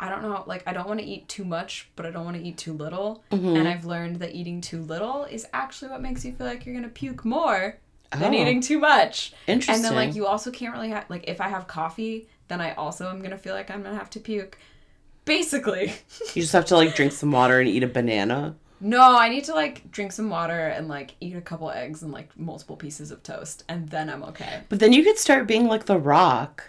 I 0.00 0.08
don't 0.08 0.22
know 0.22 0.42
like 0.46 0.62
I 0.66 0.72
don't 0.72 0.88
want 0.88 0.98
to 0.98 1.06
eat 1.06 1.28
too 1.28 1.44
much, 1.44 1.88
but 1.94 2.06
I 2.06 2.10
don't 2.10 2.24
want 2.24 2.36
to 2.36 2.42
eat 2.42 2.56
too 2.56 2.72
little. 2.72 3.22
Mm-hmm. 3.30 3.56
And 3.56 3.68
I've 3.68 3.84
learned 3.84 4.16
that 4.16 4.34
eating 4.34 4.60
too 4.60 4.82
little 4.82 5.24
is 5.24 5.46
actually 5.52 5.90
what 5.90 6.00
makes 6.00 6.24
you 6.24 6.32
feel 6.32 6.46
like 6.46 6.64
you're 6.64 6.74
going 6.74 6.84
to 6.84 6.90
puke 6.90 7.24
more. 7.24 7.76
Oh. 8.12 8.32
eating 8.32 8.60
too 8.60 8.78
much. 8.78 9.32
Interesting. 9.46 9.76
And 9.76 9.84
then 9.84 9.94
like 9.94 10.16
you 10.16 10.26
also 10.26 10.50
can't 10.50 10.74
really 10.74 10.88
have 10.88 11.04
like 11.08 11.28
if 11.28 11.40
I 11.40 11.48
have 11.48 11.68
coffee, 11.68 12.28
then 12.48 12.60
I 12.60 12.74
also 12.74 13.08
am 13.08 13.22
gonna 13.22 13.38
feel 13.38 13.54
like 13.54 13.70
I'm 13.70 13.82
gonna 13.82 13.96
have 13.96 14.10
to 14.10 14.20
puke. 14.20 14.58
Basically. 15.24 15.92
You 16.34 16.42
just 16.42 16.52
have 16.52 16.66
to 16.66 16.76
like 16.76 16.94
drink 16.94 17.12
some 17.12 17.32
water 17.32 17.60
and 17.60 17.68
eat 17.68 17.82
a 17.82 17.88
banana. 17.88 18.56
No, 18.80 19.16
I 19.16 19.28
need 19.28 19.44
to 19.44 19.54
like 19.54 19.90
drink 19.90 20.12
some 20.12 20.30
water 20.30 20.68
and 20.68 20.88
like 20.88 21.14
eat 21.20 21.36
a 21.36 21.40
couple 21.40 21.70
eggs 21.70 22.02
and 22.02 22.12
like 22.12 22.36
multiple 22.38 22.76
pieces 22.76 23.10
of 23.10 23.22
toast 23.22 23.64
and 23.68 23.88
then 23.88 24.08
I'm 24.08 24.22
okay. 24.24 24.62
But 24.68 24.80
then 24.80 24.92
you 24.92 25.04
could 25.04 25.18
start 25.18 25.46
being 25.46 25.66
like 25.66 25.86
the 25.86 25.98
rock. 25.98 26.64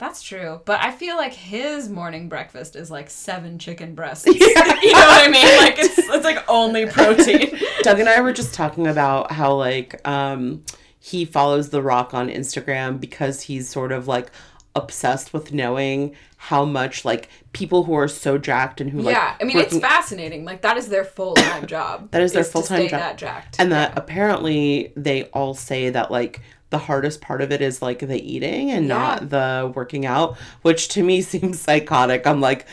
That's 0.00 0.22
true. 0.22 0.62
But 0.64 0.80
I 0.80 0.92
feel 0.92 1.16
like 1.16 1.34
his 1.34 1.90
morning 1.90 2.30
breakfast 2.30 2.74
is 2.74 2.90
like 2.90 3.10
seven 3.10 3.58
chicken 3.58 3.94
breasts. 3.94 4.26
you 4.26 4.32
know 4.32 4.46
what 4.54 5.28
I 5.28 5.28
mean? 5.30 5.58
Like 5.58 5.78
it's 5.78 5.98
it's 5.98 6.24
like 6.24 6.42
only 6.48 6.86
protein. 6.86 7.54
Doug 7.82 8.00
and 8.00 8.08
I 8.08 8.22
were 8.22 8.32
just 8.32 8.54
talking 8.54 8.86
about 8.86 9.30
how 9.30 9.54
like 9.54 10.00
um 10.08 10.64
he 10.98 11.26
follows 11.26 11.68
The 11.68 11.82
Rock 11.82 12.14
on 12.14 12.30
Instagram 12.30 12.98
because 12.98 13.42
he's 13.42 13.68
sort 13.68 13.92
of 13.92 14.08
like 14.08 14.30
obsessed 14.74 15.34
with 15.34 15.52
knowing 15.52 16.14
how 16.38 16.64
much 16.64 17.04
like 17.04 17.28
people 17.52 17.84
who 17.84 17.92
are 17.92 18.08
so 18.08 18.38
jacked 18.38 18.80
and 18.80 18.88
who 18.88 19.02
like 19.02 19.14
yeah, 19.14 19.36
I 19.38 19.44
mean 19.44 19.58
it's 19.58 19.78
fascinating. 19.78 20.46
Like 20.46 20.62
that 20.62 20.78
is 20.78 20.88
their 20.88 21.04
full 21.04 21.34
time 21.34 21.66
job. 21.66 22.10
That 22.12 22.22
is 22.22 22.32
their 22.32 22.44
full-time 22.44 22.88
job. 22.88 23.00
That 23.00 23.18
jacked. 23.18 23.56
and 23.58 23.70
that 23.72 23.98
apparently 23.98 24.94
they 24.96 25.24
all 25.24 25.52
say 25.52 25.90
that 25.90 26.10
like 26.10 26.40
the 26.70 26.78
hardest 26.78 27.20
part 27.20 27.42
of 27.42 27.50
it 27.52 27.60
is 27.60 27.82
like 27.82 27.98
the 28.00 28.20
eating 28.20 28.70
and 28.70 28.86
Yeah. 28.86 28.96
not 28.96 29.30
the 29.30 29.72
working 29.74 30.06
out, 30.06 30.36
which 30.62 30.88
to 30.88 31.02
me 31.02 31.20
seems 31.32 31.60
psychotic. 31.60 32.26
I'm 32.26 32.40
like 32.40 32.66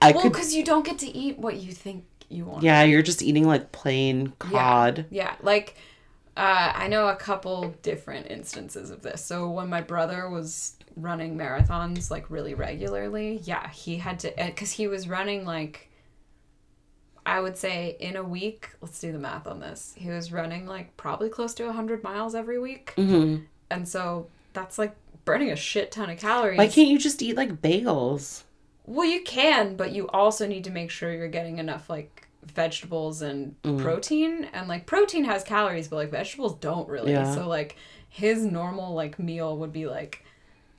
I 0.00 0.12
well, 0.12 0.22
because 0.28 0.54
you 0.54 0.64
don't 0.64 0.84
get 0.84 0.98
to 1.00 1.08
eat 1.08 1.38
what 1.38 1.56
you 1.56 1.72
think 1.72 2.04
you 2.28 2.44
want. 2.44 2.62
yeah, 2.62 2.82
you're 2.84 3.02
just 3.02 3.22
eating 3.22 3.46
like 3.46 3.72
plain 3.72 4.32
cod. 4.38 5.06
Yeah, 5.10 5.34
like 5.42 5.76
uh, 6.36 6.72
I 6.74 6.86
know 6.88 7.08
a 7.08 7.16
couple 7.16 7.74
different 7.82 8.30
instances 8.30 8.90
of 8.90 9.02
this. 9.02 9.24
So 9.24 9.50
when 9.50 9.68
my 9.68 9.80
brother 9.80 10.30
was 10.30 10.76
running 10.96 11.36
marathons 11.36 12.10
like 12.12 12.30
really 12.30 12.54
regularly, 12.54 13.40
yeah, 13.42 13.68
he 13.70 13.96
had 13.98 14.20
to 14.20 14.32
because 14.36 14.70
he 14.70 14.86
was 14.86 15.08
running 15.08 15.44
like 15.44 15.90
I 17.28 17.40
would 17.40 17.56
say 17.56 17.96
in 18.00 18.16
a 18.16 18.22
week. 18.22 18.70
Let's 18.80 18.98
do 19.00 19.12
the 19.12 19.18
math 19.18 19.46
on 19.46 19.60
this. 19.60 19.94
He 19.96 20.08
was 20.08 20.32
running 20.32 20.66
like 20.66 20.96
probably 20.96 21.28
close 21.28 21.54
to 21.54 21.70
hundred 21.72 22.02
miles 22.02 22.34
every 22.34 22.58
week, 22.58 22.92
hmm 22.96 23.36
and 23.70 23.86
so 23.86 24.28
that's 24.54 24.78
like 24.78 24.94
burning 25.26 25.50
a 25.50 25.56
shit 25.56 25.92
ton 25.92 26.08
of 26.08 26.18
calories. 26.18 26.56
Why 26.58 26.68
can't 26.68 26.88
you 26.88 26.98
just 26.98 27.20
eat 27.22 27.36
like 27.36 27.60
bagels? 27.60 28.44
Well, 28.86 29.06
you 29.06 29.20
can, 29.22 29.76
but 29.76 29.92
you 29.92 30.08
also 30.08 30.46
need 30.46 30.64
to 30.64 30.70
make 30.70 30.90
sure 30.90 31.12
you're 31.12 31.28
getting 31.28 31.58
enough 31.58 31.90
like 31.90 32.26
vegetables 32.42 33.20
and 33.20 33.54
Mm. 33.62 33.78
protein. 33.78 34.48
And 34.54 34.66
like 34.68 34.86
protein 34.86 35.24
has 35.24 35.44
calories, 35.44 35.88
but 35.88 35.96
like 35.96 36.10
vegetables 36.10 36.54
don't 36.54 36.88
really. 36.88 37.12
Yeah. 37.12 37.34
So 37.34 37.46
like 37.46 37.76
his 38.08 38.42
normal 38.44 38.94
like 38.94 39.18
meal 39.18 39.58
would 39.58 39.72
be 39.72 39.86
like 39.86 40.24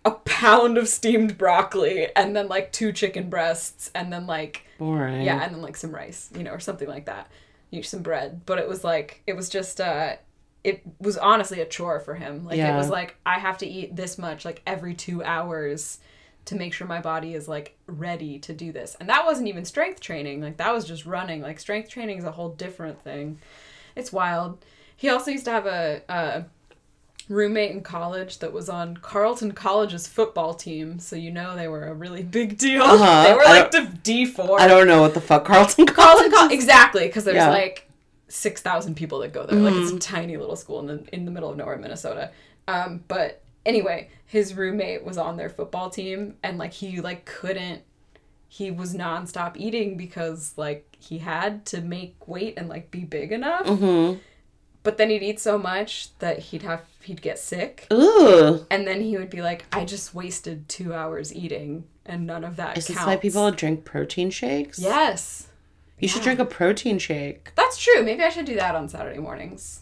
a 0.04 0.12
pound 0.12 0.78
of 0.80 0.88
steamed 0.88 1.38
broccoli 1.38 2.08
and 2.16 2.36
then 2.36 2.48
like 2.48 2.72
two 2.72 2.92
chicken 2.92 3.30
breasts 3.30 3.92
and 3.94 4.12
then 4.12 4.26
like 4.26 4.66
Boring. 4.80 5.22
yeah, 5.22 5.44
and 5.44 5.54
then 5.54 5.62
like 5.62 5.78
some 5.78 5.94
rice, 5.94 6.30
you 6.36 6.44
know, 6.44 6.52
or 6.52 6.60
something 6.60 6.88
like 6.88 7.06
that. 7.06 7.30
You 7.70 7.84
some 7.84 8.02
bread. 8.02 8.42
But 8.48 8.58
it 8.58 8.68
was 8.68 8.84
like 8.84 9.22
it 9.28 9.36
was 9.36 9.50
just 9.50 9.80
uh 9.80 10.16
it 10.64 10.82
was 11.00 11.18
honestly 11.18 11.62
a 11.62 11.66
chore 11.66 12.00
for 12.00 12.16
him. 12.16 12.46
Like 12.46 12.58
it 12.58 12.76
was 12.76 12.90
like 12.90 13.18
I 13.26 13.38
have 13.38 13.60
to 13.60 13.68
eat 13.68 13.96
this 13.96 14.18
much 14.18 14.44
like 14.44 14.62
every 14.66 14.96
2 14.96 15.24
hours 15.24 16.00
to 16.46 16.56
make 16.56 16.74
sure 16.74 16.88
my 16.88 17.00
body 17.00 17.36
is 17.36 17.48
like 17.48 17.78
ready 17.86 18.40
to 18.40 18.54
do 18.54 18.72
this. 18.72 18.96
And 19.00 19.08
that 19.10 19.26
wasn't 19.26 19.48
even 19.50 19.66
strength 19.66 20.00
training. 20.02 20.42
Like 20.42 20.58
that 20.58 20.74
was 20.74 20.86
just 20.86 21.06
running. 21.06 21.42
Like 21.42 21.60
strength 21.60 21.90
training 21.90 22.18
is 22.18 22.24
a 22.24 22.32
whole 22.32 22.50
different 22.50 23.02
thing. 23.02 23.38
It's 23.96 24.12
wild. 24.12 24.66
He 24.96 25.10
also 25.10 25.30
used 25.32 25.46
to 25.46 25.52
have 25.52 25.68
a, 25.68 26.02
a 26.10 26.46
roommate 27.30 27.72
in 27.72 27.82
college 27.82 28.40
that 28.40 28.52
was 28.52 28.68
on 28.68 28.98
Carleton 28.98 29.54
College's 29.54 30.08
football 30.08 30.54
team, 30.54 31.00
so 31.00 31.16
you 31.16 31.32
know 31.32 31.56
they 31.56 31.68
were 31.70 31.86
a 31.86 31.94
really 31.94 32.24
big 32.24 32.58
deal. 32.58 32.82
Uh-huh. 32.84 33.24
They 33.28 33.34
were 33.34 33.42
I 33.46 33.60
like 33.62 33.72
the 33.72 33.86
D 34.04 34.26
four. 34.26 34.60
I 34.60 34.68
don't 34.68 34.88
know 34.88 35.02
what 35.02 35.14
the 35.14 35.22
fuck 35.22 35.46
Carleton 35.46 35.86
College. 35.86 35.96
Carleton 35.96 36.32
College 36.32 36.52
exactly 36.52 37.08
because 37.08 37.24
there's 37.24 37.36
Yeah. 37.38 37.50
like 37.50 37.90
six 38.28 38.62
thousand 38.62 38.96
people 38.96 39.20
that 39.20 39.32
go 39.34 39.46
there. 39.46 39.60
Like 39.60 39.74
Mm-hmm. 39.74 39.84
it's 39.84 39.92
a 39.94 40.00
tiny 40.00 40.36
little 40.38 40.56
school 40.56 40.80
in 40.82 40.88
the 40.88 41.04
in 41.16 41.26
the 41.26 41.32
middle 41.32 41.50
of 41.50 41.58
nowhere, 41.58 41.78
Minnesota. 41.78 42.32
Um, 42.68 43.04
but 43.08 43.42
anyway, 43.66 44.10
his 44.26 44.54
roommate 44.56 45.04
was 45.04 45.18
on 45.18 45.38
their 45.38 45.50
football 45.50 45.90
team, 45.90 46.36
and 46.44 46.58
like 46.58 46.74
he 46.74 47.00
like 47.02 47.26
couldn't. 47.26 47.84
He 48.52 48.72
was 48.72 48.96
nonstop 48.96 49.56
eating 49.58 49.96
because 49.98 50.54
like 50.58 50.96
he 51.00 51.20
had 51.20 51.66
to 51.68 51.82
make 51.82 52.28
weight 52.28 52.56
and 52.58 52.68
like 52.68 52.90
be 52.90 53.02
big 53.06 53.32
enough. 53.32 53.66
Mm-hmm. 53.68 54.18
But 54.82 54.98
then 54.98 55.10
he'd 55.12 55.22
eat 55.22 55.40
so 55.40 55.58
much 55.60 56.18
that 56.20 56.40
he'd 56.40 56.64
have 56.64 56.82
he'd 57.04 57.22
get 57.22 57.40
sick, 57.40 57.88
Ooh. 57.92 58.66
and 58.70 58.88
then 58.88 59.02
he 59.02 59.18
would 59.18 59.30
be 59.30 59.42
like, 59.42 59.66
"I 59.72 59.86
just 59.86 60.14
wasted 60.14 60.68
two 60.70 60.94
hours 60.94 61.34
eating, 61.34 61.86
and 62.06 62.26
none 62.28 62.44
of 62.44 62.56
that 62.58 62.78
Is 62.78 62.88
this 62.88 62.98
why 62.98 63.16
people 63.16 63.50
drink 63.52 63.86
protein 63.86 64.30
shakes? 64.30 64.80
Yes. 64.80 65.48
You 66.00 66.08
should 66.08 66.22
drink 66.22 66.40
a 66.40 66.46
protein 66.46 66.98
shake. 66.98 67.52
That's 67.56 67.78
true. 67.78 68.02
Maybe 68.04 68.24
I 68.24 68.30
should 68.30 68.46
do 68.46 68.56
that 68.56 68.74
on 68.74 68.88
Saturday 68.88 69.20
mornings. 69.20 69.82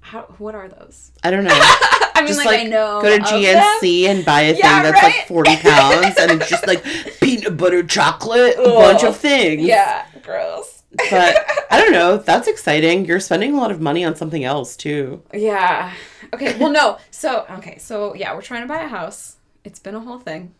How? 0.00 0.22
What 0.38 0.54
are 0.54 0.66
those? 0.68 1.12
I 1.22 1.30
don't 1.30 1.44
know. 1.50 1.50
I 1.52 2.12
mean, 2.22 2.26
just 2.28 2.38
like, 2.38 2.46
like, 2.46 2.60
I 2.60 2.62
know. 2.64 3.00
go 3.02 3.16
to 3.18 3.22
GNC 3.22 4.06
and 4.08 4.24
buy 4.24 4.40
a 4.42 4.52
thing 4.54 4.60
Yeah, 4.64 4.82
that's 4.82 5.02
right? 5.02 5.14
like 5.16 5.28
40 5.28 5.56
pounds 5.68 6.16
and 6.18 6.30
it's 6.40 6.48
just 6.48 6.66
like 6.66 6.82
peanut 7.20 7.56
butter 7.58 7.82
chocolate, 7.82 8.54
a 8.58 8.62
bunch 8.62 9.04
of 9.04 9.16
things. 9.16 9.62
Yeah, 9.62 10.06
gross. 10.22 10.82
But 11.10 11.36
I 11.70 11.78
don't 11.78 11.92
know. 12.00 12.16
That's 12.16 12.48
exciting. 12.48 13.04
You're 13.04 13.20
spending 13.20 13.54
a 13.54 13.58
lot 13.58 13.70
of 13.70 13.78
money 13.80 14.04
on 14.06 14.16
something 14.16 14.42
else 14.44 14.74
too. 14.74 15.22
Yeah. 15.34 15.92
Okay. 16.34 16.58
Well, 16.58 16.70
no. 16.70 16.98
So 17.10 17.46
okay. 17.50 17.78
So 17.78 18.14
yeah, 18.14 18.34
we're 18.34 18.42
trying 18.42 18.62
to 18.62 18.68
buy 18.68 18.82
a 18.82 18.88
house. 18.88 19.36
It's 19.64 19.78
been 19.78 19.94
a 19.94 20.00
whole 20.00 20.18
thing. 20.18 20.54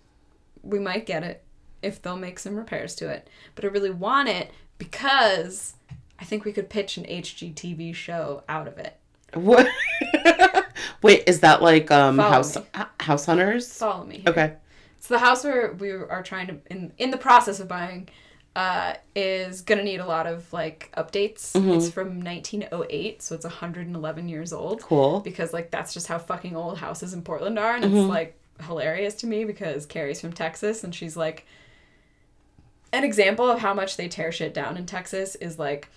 We 0.62 0.78
might 0.78 1.06
get 1.06 1.22
it 1.22 1.42
if 1.82 2.02
they'll 2.02 2.16
make 2.16 2.38
some 2.38 2.56
repairs 2.56 2.94
to 2.96 3.08
it. 3.08 3.28
But 3.54 3.64
I 3.64 3.68
really 3.68 3.90
want 3.90 4.28
it 4.28 4.50
because 4.78 5.74
I 6.18 6.24
think 6.24 6.44
we 6.44 6.52
could 6.52 6.68
pitch 6.68 6.96
an 6.96 7.04
HGTV 7.04 7.94
show 7.94 8.42
out 8.48 8.66
of 8.66 8.78
it. 8.78 8.96
What? 9.34 9.68
Wait, 11.02 11.24
is 11.26 11.40
that 11.40 11.62
like 11.62 11.90
um 11.90 12.16
Follow 12.16 12.30
house 12.30 12.56
me. 12.56 12.62
house 13.00 13.26
hunters? 13.26 13.72
Follow 13.72 14.04
me. 14.04 14.18
here. 14.18 14.28
Okay. 14.30 14.52
So 15.00 15.14
the 15.14 15.20
house 15.20 15.44
where 15.44 15.72
we 15.74 15.90
are 15.92 16.22
trying 16.22 16.46
to 16.48 16.56
in 16.70 16.92
in 16.98 17.10
the 17.10 17.16
process 17.18 17.60
of 17.60 17.68
buying 17.68 18.08
uh, 18.58 18.94
is 19.14 19.60
gonna 19.62 19.84
need 19.84 20.00
a 20.00 20.06
lot 20.06 20.26
of 20.26 20.52
like 20.52 20.92
updates. 20.96 21.52
Mm-hmm. 21.52 21.70
It's 21.70 21.88
from 21.90 22.22
1908, 22.24 23.22
so 23.22 23.34
it's 23.36 23.44
111 23.44 24.28
years 24.28 24.52
old. 24.52 24.82
Cool. 24.82 25.20
Because 25.20 25.52
like 25.52 25.70
that's 25.70 25.94
just 25.94 26.08
how 26.08 26.18
fucking 26.18 26.56
old 26.56 26.78
houses 26.78 27.14
in 27.14 27.22
Portland 27.22 27.58
are, 27.58 27.74
and 27.76 27.84
it's 27.84 27.94
Mm-hmm. 27.94 28.08
like 28.10 28.34
hilarious 28.66 29.14
to 29.14 29.26
me 29.28 29.44
because 29.44 29.86
Carrie's 29.86 30.20
from 30.20 30.32
Texas 30.32 30.82
and 30.84 30.94
she's 30.94 31.16
like. 31.16 31.46
An 32.90 33.04
example 33.04 33.50
of 33.50 33.58
how 33.58 33.74
much 33.74 33.98
they 33.98 34.08
tear 34.08 34.32
shit 34.32 34.54
down 34.54 34.78
in 34.78 34.86
Texas 34.86 35.34
is 35.34 35.58
like 35.58 35.90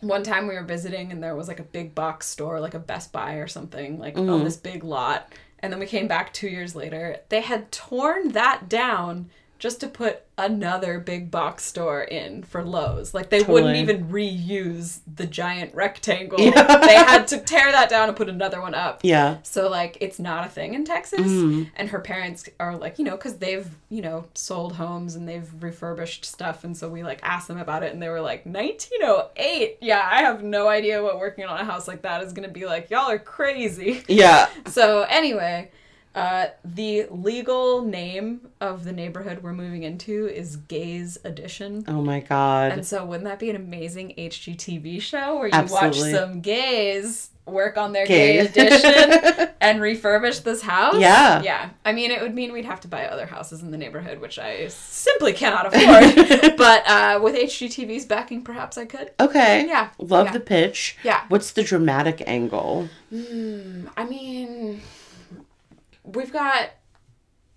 one 0.00 0.22
time 0.22 0.46
we 0.46 0.54
were 0.54 0.62
visiting 0.62 1.10
and 1.10 1.20
there 1.20 1.34
was 1.34 1.48
like 1.48 1.58
a 1.58 1.64
big 1.64 1.92
box 1.92 2.26
store 2.28 2.60
like 2.60 2.74
a 2.74 2.78
best 2.78 3.10
buy 3.10 3.34
or 3.34 3.48
something 3.48 3.98
like 3.98 4.14
Mm-hmm. 4.14 4.30
on 4.30 4.44
this 4.44 4.56
big 4.56 4.84
lot 4.84 5.32
and 5.58 5.72
then 5.72 5.80
we 5.80 5.86
came 5.86 6.06
back 6.06 6.32
two 6.32 6.46
years 6.46 6.76
later 6.76 7.16
they 7.30 7.40
had 7.40 7.72
torn 7.72 8.28
that 8.28 8.68
down 8.68 9.28
just 9.58 9.80
to 9.80 9.88
put 9.88 10.22
another 10.36 11.00
big 11.00 11.32
box 11.32 11.64
store 11.64 12.00
in 12.02 12.44
for 12.44 12.62
Lowe's. 12.64 13.12
Like 13.12 13.28
they 13.28 13.42
wouldn't 13.42 13.74
even 13.76 14.04
reuse 14.08 15.00
the 15.12 15.26
giant 15.26 15.74
rectangle. 15.74 16.38
Yeah. 16.40 16.76
They 16.86 16.94
had 16.94 17.26
to 17.28 17.38
tear 17.38 17.72
that 17.72 17.88
down 17.90 18.08
and 18.08 18.16
put 18.16 18.28
another 18.28 18.60
one 18.60 18.74
up. 18.74 19.00
Yeah. 19.02 19.38
So 19.42 19.68
like 19.68 19.98
it's 20.00 20.20
not 20.20 20.46
a 20.46 20.48
thing 20.48 20.74
in 20.74 20.84
Texas, 20.84 21.20
Mm. 21.28 21.70
and 21.76 21.88
her 21.88 21.98
parents 21.98 22.48
are 22.60 22.76
like 22.76 22.98
you 23.00 23.04
know 23.04 23.16
because 23.16 23.38
they've 23.38 23.68
you 23.88 24.00
know 24.00 24.26
sold 24.34 24.74
homes 24.74 25.16
and 25.16 25.28
they've 25.28 25.50
refurbished 25.60 26.24
stuff, 26.24 26.62
and 26.62 26.76
so 26.76 26.88
we 26.88 27.02
like 27.02 27.18
asked 27.24 27.48
them 27.48 27.58
about 27.58 27.82
it, 27.82 27.92
and 27.92 28.00
they 28.00 28.08
were 28.08 28.20
like 28.20 28.46
1908. 28.46 29.78
Yeah, 29.80 30.06
I 30.10 30.20
have 30.22 30.42
no 30.42 30.68
idea 30.68 31.02
what 31.02 31.18
working 31.18 31.44
on 31.44 31.58
a 31.60 31.64
house 31.64 31.88
like 31.88 32.02
that 32.02 32.22
is 32.22 32.32
gonna 32.32 32.48
be 32.48 32.64
like. 32.66 32.90
Y'all 32.90 33.10
are 33.10 33.18
crazy. 33.18 34.02
Yeah. 34.08 34.48
So 34.68 35.02
anyway, 35.02 35.70
uh, 36.18 36.46
the 36.64 37.06
legal 37.10 37.82
name 37.82 38.48
of 38.60 38.84
the 38.84 38.92
neighborhood 38.92 39.42
we're 39.42 39.52
moving 39.52 39.82
into 39.84 40.26
is 40.26 40.56
Gays 40.56 41.18
Edition. 41.24 41.84
Oh 41.88 42.02
my 42.02 42.20
god. 42.20 42.72
And 42.72 42.86
so, 42.86 43.04
wouldn't 43.04 43.24
that 43.24 43.38
be 43.38 43.50
an 43.50 43.56
amazing 43.56 44.14
HGTV 44.18 45.00
show 45.00 45.36
where 45.38 45.46
you 45.48 45.52
Absolutely. 45.54 46.12
watch 46.12 46.20
some 46.20 46.40
gays 46.40 47.30
work 47.46 47.78
on 47.78 47.92
their 47.94 48.04
gay 48.06 48.36
Gays. 48.46 48.50
edition 48.50 49.48
and 49.60 49.80
refurbish 49.80 50.42
this 50.42 50.60
house? 50.60 50.96
Yeah. 50.98 51.40
Yeah. 51.40 51.70
I 51.84 51.92
mean, 51.92 52.10
it 52.10 52.20
would 52.20 52.34
mean 52.34 52.52
we'd 52.52 52.66
have 52.66 52.80
to 52.82 52.88
buy 52.88 53.06
other 53.06 53.24
houses 53.24 53.62
in 53.62 53.70
the 53.70 53.78
neighborhood, 53.78 54.20
which 54.20 54.38
I 54.38 54.68
simply 54.68 55.32
cannot 55.32 55.72
afford. 55.74 56.56
but 56.58 56.86
uh, 56.86 57.20
with 57.22 57.34
HGTV's 57.36 58.04
backing, 58.04 58.42
perhaps 58.42 58.76
I 58.76 58.84
could. 58.84 59.12
okay. 59.18 59.66
Yeah. 59.66 59.88
Love 59.98 60.26
Yeah. 60.26 60.32
the 60.32 60.40
pitch. 60.40 60.98
Yeah. 61.02 61.22
What's 61.28 61.52
the 61.52 61.62
dramatic 61.62 62.22
angle? 62.26 62.88
I 63.10 64.04
mean, 64.04 64.82
we've 66.14 66.32
got 66.32 66.70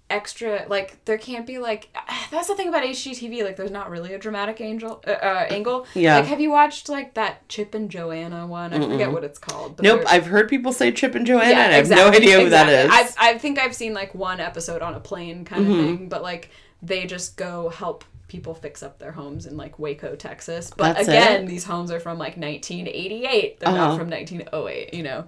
extra 0.10 0.66
like 0.68 1.04
there 1.06 1.18
can't 1.18 1.47
be 1.47 1.58
like 1.58 1.88
that's 2.32 2.49
the 2.49 2.56
thing 2.56 2.68
about 2.68 2.84
HGTV 2.84 3.45
like 3.45 3.56
there's 3.56 3.72
not 3.72 3.89
really 3.89 4.14
a 4.14 4.18
dramatic 4.18 4.60
angel 4.60 5.02
uh, 5.08 5.12
uh, 5.12 5.47
angle. 5.49 5.88
Yeah. 5.93 6.18
Like 6.18 6.26
have 6.26 6.41
you 6.41 6.52
watched 6.52 6.89
like 6.89 7.14
that 7.14 7.47
Chip 7.47 7.74
and 7.74 7.89
Joanna 7.89 8.45
one? 8.45 8.74
I 8.74 8.80
forget 8.80 9.12
what 9.12 9.24
it's 9.24 9.39
called. 9.39 9.82
Nope, 9.82 10.04
I've 10.08 10.26
heard 10.26 10.49
people 10.49 10.74
say 10.74 10.91
Chip 10.91 11.16
and 11.16 11.26
Joanna, 11.26 11.49
Yeah, 11.52 11.64
and 11.66 11.74
I 11.74 11.78
have 11.78 11.89
no 11.89 12.10
idea 12.10 12.41
who 12.41 12.49
that 12.49 12.68
is. 12.68 12.91
I've, 12.91 13.16
I 13.18 13.38
think 13.38 13.58
I've 13.58 13.74
seen 13.76 13.93
like 13.93 14.14
one 14.14 14.39
episode 14.41 14.82
on 14.82 14.95
a 14.95 14.99
plane 14.99 15.45
kind 15.45 15.66
of 15.68 15.78
thing, 15.78 16.10
but 16.10 16.22
like 16.22 16.49
they 16.82 17.06
just 17.06 17.38
go 17.38 17.70
help 17.70 18.04
people 18.28 18.54
fix 18.54 18.82
up 18.82 18.97
their 18.97 19.12
homes 19.12 19.45
in 19.45 19.56
like 19.58 19.78
Waco, 19.80 20.16
Texas. 20.16 20.72
But 20.76 20.93
That's 20.95 21.08
again, 21.08 21.43
it? 21.43 21.47
these 21.47 21.64
homes 21.66 21.91
are 21.91 21.99
from 21.99 22.18
like 22.18 22.38
1988. 22.38 23.60
They're 23.60 23.70
Uh-huh. 23.70 23.78
not 23.78 23.97
from 23.97 24.10
1908, 24.10 24.93
you 24.93 25.04
know. 25.04 25.26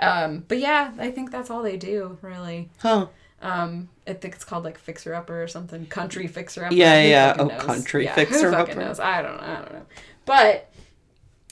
Um, 0.00 0.44
but 0.48 0.58
yeah, 0.58 0.92
I 0.98 1.10
think 1.10 1.30
that's 1.30 1.50
all 1.50 1.62
they 1.62 1.76
do, 1.76 2.18
really. 2.22 2.70
huh. 2.78 3.06
Um, 3.42 3.88
I 4.06 4.12
think 4.14 4.34
it's 4.34 4.44
called 4.44 4.64
like 4.64 4.76
Fixer 4.78 5.14
Upper 5.14 5.42
or 5.42 5.48
something. 5.48 5.86
Country 5.86 6.26
Fixer 6.26 6.64
Upper. 6.64 6.74
Yeah, 6.74 7.02
Who 7.02 7.08
yeah. 7.08 7.36
Oh, 7.38 7.46
knows? 7.46 7.62
Country 7.62 8.04
yeah, 8.04 8.14
Fixer 8.14 8.50
who 8.50 8.56
fucking 8.56 8.72
Upper. 8.76 8.84
knows? 8.84 9.00
I 9.00 9.22
don't 9.22 9.36
know. 9.38 9.42
I 9.42 9.54
don't 9.56 9.72
know. 9.72 9.86
But 10.26 10.70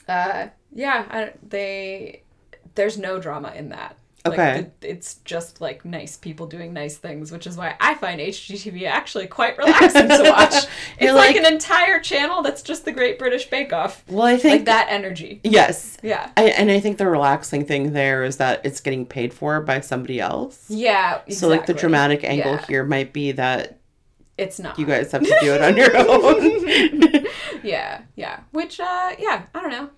uh, 0.07 0.47
yeah, 0.73 1.07
I, 1.11 1.33
they 1.47 2.23
there's 2.75 2.99
no 2.99 3.19
drama 3.19 3.53
in 3.57 3.71
that. 3.71 3.97
Like, 4.25 4.39
Okay. 4.39 4.67
the- 4.81 4.91
it's 4.91 5.15
just 5.25 5.61
like 5.61 5.85
nice 5.85 6.17
people 6.17 6.47
doing 6.47 6.73
nice 6.73 6.97
things, 6.97 7.31
which 7.33 7.47
is 7.47 7.57
why 7.57 7.77
I 7.81 7.95
find 7.95 8.21
HGTV 8.21 8.85
actually 8.87 9.27
quite 9.29 9.57
relaxing 9.57 10.09
to 10.09 10.23
watch. 10.31 10.55
It's 10.99 11.13
like, 11.13 11.35
like- 11.35 11.37
an 11.37 11.47
entire 11.51 12.01
channel 12.01 12.43
that's 12.43 12.63
just 12.63 12.85
the 12.85 12.93
Great 12.93 13.19
British 13.19 13.49
Bake 13.49 13.73
Off. 13.73 14.03
Well, 14.09 14.27
I 14.27 14.37
think 14.37 14.53
Like 14.53 14.65
that 14.67 14.89
energy. 14.91 15.41
Yes. 15.45 15.97
Yeah. 16.03 16.31
I, 16.37 16.45
and 16.51 16.71
I 16.71 16.81
think 16.81 16.99
the 16.99 17.07
relaxing 17.09 17.65
thing 17.65 17.93
there 17.93 18.25
is 18.25 18.37
that 18.39 18.61
it's 18.65 18.81
getting 18.81 19.07
paid 19.07 19.33
for 19.33 19.61
by 19.61 19.81
somebody 19.81 20.21
else. 20.21 20.65
Yeah. 20.69 21.11
Exactly. 21.27 21.35
So, 21.37 21.49
like, 21.49 21.67
the 21.67 21.75
dramatic 21.75 22.25
angle 22.25 22.55
Yeah. 22.55 22.67
here 22.67 22.85
might 22.85 23.13
be 23.13 23.33
that 23.33 23.79
It's 24.37 24.59
not. 24.59 24.79
you 24.79 24.85
guys 24.87 25.13
have 25.13 25.23
to 25.23 25.39
do 25.41 25.55
it 25.55 25.63
on 25.63 25.77
your 25.77 25.97
own. 25.97 27.25
Yeah, 27.63 28.03
yeah. 28.15 28.41
Which, 28.53 28.79
uh, 28.79 29.11
yeah, 29.19 29.43
I 29.55 29.61
don't 29.61 29.71
know. 29.71 29.91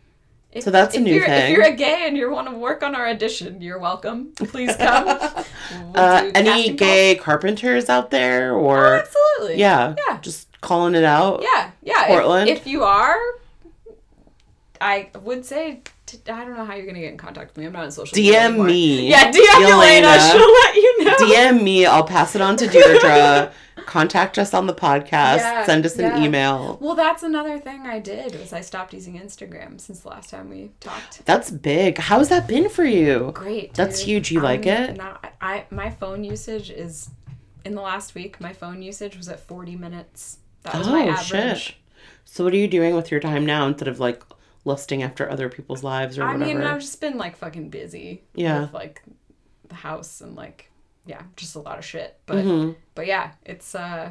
If, 0.53 0.65
So 0.65 0.71
that's 0.73 0.95
a 0.97 0.99
if 0.99 1.05
new 1.05 1.15
you're, 1.15 1.25
If 1.29 1.51
you're 1.51 1.63
a 1.65 1.73
gay 1.73 2.07
and 2.09 2.17
you 2.17 2.29
want 2.31 2.49
to 2.49 2.57
work 2.57 2.83
on 2.83 2.95
our 2.97 3.07
edition, 3.07 3.61
you're 3.63 3.79
welcome. 3.79 4.33
Please 4.37 4.75
come. 4.77 5.07
We'll 5.71 5.93
uh, 5.95 6.31
any 6.35 6.73
gay 6.73 7.15
carpenters 7.15 7.89
out 7.89 8.11
there? 8.11 8.55
Or, 8.55 8.79
Oh, 8.97 8.99
absolutely. 8.99 9.61
yeah, 9.61 9.95
Yeah. 10.09 10.19
just 10.21 10.49
calling 10.61 10.97
it 10.97 11.05
out? 11.05 11.43
Yeah, 11.45 11.71
yeah. 11.85 12.09
Portland? 12.09 12.49
If, 12.51 12.67
you 12.67 12.83
are, 12.83 13.17
I 14.81 15.11
would 15.23 15.45
say, 15.47 15.83
I 16.29 16.45
don't 16.45 16.57
know 16.57 16.65
how 16.65 16.75
you're 16.75 16.85
going 16.85 16.95
to 16.97 17.01
get 17.01 17.13
in 17.13 17.17
contact 17.19 17.51
with 17.51 17.59
me. 17.59 17.67
I'm 17.67 17.73
not 17.73 17.85
on 17.85 17.91
social. 17.93 18.17
DM 18.17 18.35
anymore. 18.35 18.67
me. 18.67 19.09
Yeah, 19.09 19.31
DM 19.31 19.63
Elena. 19.63 20.09
Elena. 20.09 20.21
She'll 20.33 20.53
let 20.53 20.75
you 20.75 21.05
know. 21.05 21.17
DM 21.17 21.63
me. 21.63 21.87
I'll 21.87 22.05
pass 22.05 22.35
it 22.35 22.41
on 22.41 22.57
to 22.59 22.67
Deirdre. 22.67 23.53
Contact 23.87 24.39
us 24.39 24.53
on 24.55 24.67
the 24.67 24.75
podcast. 24.75 25.39
Yeah, 25.39 25.65
Send 25.67 25.85
us 25.87 25.99
an 25.99 26.23
email. 26.23 26.79
Well, 26.81 26.95
that's 26.95 27.23
another 27.23 27.59
thing 27.59 27.87
I 27.87 27.99
did 27.99 28.39
was 28.39 28.53
I 28.53 28.61
stopped 28.61 28.93
using 28.93 29.19
Instagram 29.19 29.81
since 29.81 30.01
the 30.01 30.09
last 30.09 30.31
time 30.31 30.49
we 30.51 30.71
talked. 30.81 31.25
That's 31.25 31.51
big. 31.51 31.99
How's 31.99 32.29
that 32.29 32.47
been 32.47 32.69
for 32.69 32.85
you? 32.85 33.33
Great. 33.35 33.75
That's 33.75 34.01
huge. 34.01 34.31
You 34.31 34.41
like 34.41 34.67
I'm 34.67 34.91
it? 34.91 34.97
Not, 34.97 35.33
I 35.41 35.65
my 35.71 35.91
phone 35.91 36.23
usage 36.25 36.71
is 36.71 37.11
in 37.65 37.75
the 37.75 37.81
last 37.81 38.15
week. 38.15 38.41
My 38.41 38.53
phone 38.53 38.83
usage 38.83 39.17
was 39.17 39.29
at 39.29 39.41
forty 39.41 39.75
minutes. 39.77 40.39
That 40.63 40.75
was 40.77 40.87
my 40.89 41.07
Oh, 41.07 41.11
average. 41.13 41.61
shit. 41.63 41.75
So, 42.27 42.45
what 42.45 42.53
are 42.53 42.59
you 42.59 42.69
doing 42.69 42.95
with 42.95 43.11
your 43.11 43.19
time 43.19 43.45
now 43.47 43.67
instead 43.67 43.89
of 43.89 43.99
like 43.99 44.23
lusting 44.65 45.03
after 45.03 45.31
other 45.31 45.49
people's 45.49 45.83
lives 45.83 46.19
or 46.19 46.25
I 46.25 46.33
whatever? 46.33 46.45
mean, 46.59 46.63
I've 46.63 46.81
just 46.81 47.01
been 47.01 47.17
like 47.19 47.37
fucking 47.37 47.71
busy. 47.71 48.23
Yeah. 48.35 48.63
With 48.63 48.75
like 48.75 49.03
the 49.69 49.75
house 49.77 50.21
and 50.21 50.37
like 50.37 50.71
yeah, 51.07 51.23
just 51.37 51.55
a 51.57 51.61
lot 51.61 51.79
of 51.79 51.85
shit. 51.85 52.19
But 52.27 52.45
Mm-hmm. 52.45 52.73
but 52.95 53.07
yeah, 53.07 53.33
it's 53.45 53.75
uh, 53.75 54.11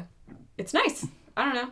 it's 0.58 0.74
nice. 0.74 1.06
I 1.36 1.44
don't 1.44 1.54
know. 1.54 1.70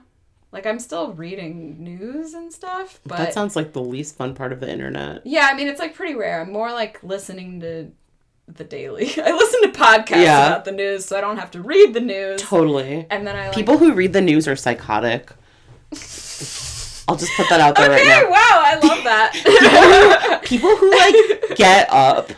Like 0.53 0.65
I'm 0.65 0.79
still 0.79 1.13
reading 1.13 1.83
news 1.83 2.33
and 2.35 2.51
stuff, 2.53 3.01
but 3.05 3.19
that 3.19 3.35
sounds 3.35 3.55
like 3.57 3.73
the 3.75 3.83
least 3.83 4.17
fun 4.17 4.35
part 4.35 4.53
of 4.53 4.61
the 4.61 4.71
internet. 4.71 5.27
Yeah, 5.27 5.49
I 5.51 5.55
mean 5.55 5.69
it's 5.69 5.81
like 5.81 5.95
pretty 5.95 6.15
rare. 6.15 6.41
I'm 6.41 6.53
more 6.53 6.73
like 6.73 7.03
listening 7.03 7.61
to 7.61 7.91
the 8.47 8.65
daily. 8.65 9.11
I 9.19 9.33
listen 9.33 9.63
to 9.71 9.79
podcasts 9.79 10.23
Yeah. 10.25 10.47
about 10.47 10.65
the 10.65 10.73
news, 10.73 11.05
so 11.05 11.19
I 11.19 11.21
don't 11.21 11.37
have 11.37 11.51
to 11.51 11.61
read 11.61 11.93
the 11.93 12.01
news. 12.01 12.41
Totally. 12.41 13.07
And 13.11 13.27
then 13.27 13.37
I 13.37 13.49
like, 13.49 13.55
People 13.55 13.77
who 13.77 13.93
read 13.93 14.15
the 14.15 14.23
news 14.23 14.49
are 14.49 14.57
psychotic. 14.57 15.31
I'll 17.09 17.17
just 17.17 17.33
put 17.37 17.49
that 17.49 17.61
out 17.61 17.75
there 17.75 17.91
Okay, 17.91 18.07
right 18.07 18.23
now. 18.23 18.31
wow, 18.31 18.37
I 18.41 18.75
love 18.75 19.05
that. 19.05 20.41
People 20.45 20.77
who 20.77 20.91
like 20.91 21.57
get 21.57 21.89
up 21.91 22.31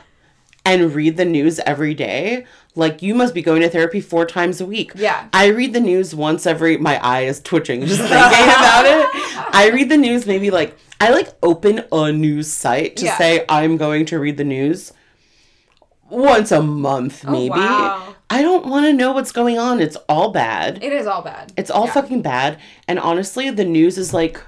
and 0.64 0.94
read 0.94 1.16
the 1.16 1.24
news 1.24 1.58
every 1.60 1.92
day, 1.92 2.46
like 2.76 3.02
you 3.02 3.14
must 3.14 3.34
be 3.34 3.42
going 3.42 3.62
to 3.62 3.68
therapy 3.68 4.00
four 4.00 4.24
times 4.24 4.60
a 4.60 4.66
week. 4.66 4.92
Yeah. 4.94 5.28
I 5.32 5.48
read 5.48 5.72
the 5.72 5.80
news 5.80 6.14
once 6.14 6.46
every 6.46 6.76
my 6.76 7.04
eye 7.04 7.22
is 7.22 7.40
twitching 7.40 7.80
just 7.84 7.98
thinking 8.00 8.16
about 8.16 8.84
it. 8.86 9.08
I 9.52 9.70
read 9.74 9.88
the 9.88 9.96
news 9.96 10.24
maybe 10.26 10.50
like 10.52 10.76
I 11.00 11.10
like 11.10 11.30
open 11.42 11.84
a 11.90 12.12
news 12.12 12.48
site 12.50 12.96
to 12.98 13.06
Yeah. 13.06 13.18
say 13.18 13.44
I'm 13.48 13.76
going 13.76 14.06
to 14.06 14.18
read 14.20 14.36
the 14.36 14.44
news 14.44 14.92
once 16.08 16.52
a 16.52 16.62
month 16.62 17.24
oh, 17.26 17.32
maybe. 17.32 17.54
Oh, 17.54 17.58
wow. 17.58 18.14
I 18.28 18.42
don't 18.42 18.66
want 18.66 18.86
to 18.86 18.92
know 18.92 19.10
what's 19.12 19.32
going 19.32 19.58
on. 19.58 19.80
It's 19.80 19.96
all 20.08 20.30
bad. 20.30 20.82
it 20.84 20.92
is 20.92 21.06
all 21.08 21.22
bad. 21.22 21.52
It's 21.56 21.70
all 21.70 21.86
Yeah. 21.86 21.92
fucking 21.92 22.22
bad. 22.22 22.58
And 22.86 22.98
honestly, 23.00 23.50
the 23.50 23.64
news 23.64 23.98
is 23.98 24.14
like 24.14 24.40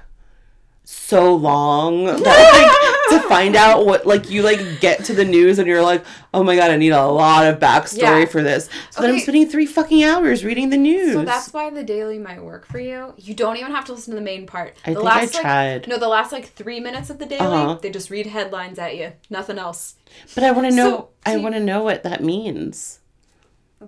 so 0.85 1.33
long 1.35 2.05
that 2.05 2.19
like 2.19 3.21
to 3.21 3.27
find 3.29 3.55
out 3.55 3.85
what 3.85 4.05
like 4.05 4.29
you 4.29 4.41
like 4.41 4.81
get 4.81 5.03
to 5.05 5.13
the 5.13 5.23
news 5.23 5.57
and 5.59 5.67
you're 5.67 5.81
like, 5.81 6.03
oh 6.33 6.43
my 6.43 6.55
god, 6.55 6.71
I 6.71 6.77
need 6.77 6.89
a 6.91 7.05
lot 7.07 7.45
of 7.45 7.59
backstory 7.59 8.21
Yeah. 8.21 8.25
for 8.25 8.41
this. 8.43 8.69
So 8.91 9.01
then 9.01 9.11
I'm 9.11 9.19
spending 9.19 9.47
three 9.47 9.65
fucking 9.65 10.03
hours 10.03 10.43
reading 10.43 10.69
the 10.71 10.77
news. 10.77 11.13
So 11.13 11.23
that's 11.23 11.53
why 11.53 11.69
the 11.69 11.83
daily 11.83 12.19
might 12.19 12.43
work 12.43 12.65
for 12.65 12.79
you. 12.79 13.13
You 13.17 13.33
don't 13.33 13.57
even 13.57 13.71
have 13.71 13.85
to 13.85 13.93
listen 13.93 14.11
to 14.11 14.15
the 14.19 14.25
main 14.25 14.45
part. 14.45 14.75
I 14.85 14.93
the 14.93 14.99
think 14.99 15.11
I 15.11 15.19
last, 15.19 15.33
like- 15.35 15.41
tried. 15.43 15.87
no, 15.87 15.97
the 15.97 16.07
last 16.09 16.31
like 16.31 16.47
three 16.47 16.79
minutes 16.79 17.09
of 17.09 17.17
the 17.19 17.25
daily, 17.25 17.45
Uh-huh. 17.45 17.79
they 17.81 17.89
just 17.89 18.09
read 18.09 18.27
headlines 18.27 18.77
at 18.77 18.97
you. 18.97 19.13
Nothing 19.29 19.57
else. 19.57 19.95
but 20.35 20.43
I 20.43 20.51
want 20.51 20.69
to 20.69 20.75
know. 20.75 20.89
So- 20.89 21.09
I 21.25 21.37
want 21.37 21.55
to 21.55 21.61
know 21.61 21.83
what 21.83 22.03
that 22.03 22.21
means. 22.23 22.99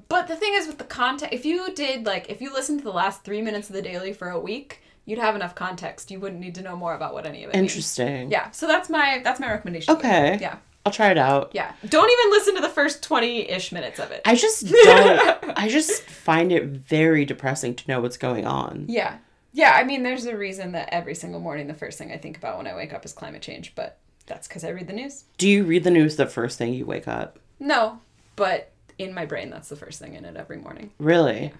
But 0.09 0.27
the 0.27 0.35
thing 0.35 0.53
is 0.53 0.67
with 0.67 0.77
the 0.77 0.83
content, 0.83 1.33
if 1.33 1.45
you 1.45 1.73
did 1.73 2.05
like 2.05 2.29
if 2.29 2.41
you 2.41 2.51
listened 2.53 2.79
to 2.79 2.83
the 2.85 2.91
last 2.91 3.23
three 3.23 3.41
minutes 3.41 3.69
of 3.69 3.75
the 3.75 3.81
daily 3.81 4.11
for 4.13 4.29
a 4.29 4.39
week, 4.39 4.81
you'd 5.05 5.19
have 5.19 5.35
enough 5.35 5.55
context. 5.55 6.11
You 6.11 6.19
wouldn't 6.19 6.41
need 6.41 6.55
to 6.55 6.61
know 6.61 6.75
more 6.75 6.93
about 6.95 7.13
what 7.13 7.25
any 7.25 7.43
of 7.43 7.49
it 7.51 7.55
means. 7.55 7.71
Interesting. 7.71 8.31
Yeah. 8.31 8.51
So 8.51 8.67
that's 8.67 8.89
my 8.89 9.21
that's 9.23 9.39
my 9.39 9.49
recommendation. 9.49 9.95
Okay. 9.95 10.37
Yeah. 10.41 10.57
I'll 10.85 10.91
try 10.91 11.09
it 11.09 11.17
out. 11.17 11.51
Yeah. 11.53 11.71
Don't 11.89 12.09
even 12.11 12.31
listen 12.31 12.55
to 12.55 12.61
the 12.61 12.69
first 12.69 13.01
twenty 13.01 13.49
ish 13.49 13.71
minutes 13.71 13.99
of 13.99 14.11
it. 14.11 14.21
I 14.25 14.35
just 14.35 14.67
don't. 14.83 15.57
I 15.57 15.67
just 15.69 16.03
find 16.03 16.51
it 16.51 16.63
very 16.65 17.25
depressing 17.25 17.75
to 17.75 17.87
know 17.87 18.01
what's 18.01 18.17
going 18.17 18.45
on. 18.45 18.85
yeah. 18.87 19.17
Yeah. 19.53 19.71
I 19.73 19.83
mean, 19.85 20.03
there's 20.03 20.25
a 20.25 20.35
reason 20.35 20.73
that 20.73 20.89
every 20.91 21.15
single 21.15 21.39
morning 21.39 21.67
the 21.67 21.73
first 21.73 21.97
thing 21.97 22.11
I 22.11 22.17
think 22.17 22.37
about 22.37 22.57
when 22.57 22.67
I 22.67 22.75
wake 22.75 22.93
up 22.93 23.05
is 23.05 23.13
climate 23.13 23.41
change, 23.41 23.73
but 23.73 23.97
that's 24.27 24.47
because 24.47 24.63
I 24.63 24.69
read 24.69 24.87
the 24.87 24.93
news. 24.93 25.23
Do 25.37 25.47
you 25.47 25.63
read 25.63 25.83
the 25.83 25.91
news 25.91 26.15
the 26.17 26.25
first 26.27 26.57
thing 26.57 26.73
you 26.73 26.85
wake 26.85 27.07
up? 27.07 27.39
No, 27.59 27.99
but 28.35 28.71
in 28.99 29.13
my 29.13 29.25
brain, 29.25 29.49
that's 29.49 29.69
the 29.69 29.75
first 29.75 29.99
thing 29.99 30.13
in 30.15 30.25
it 30.25 30.35
every 30.35 30.57
morning. 30.57 30.91
Really? 30.99 31.53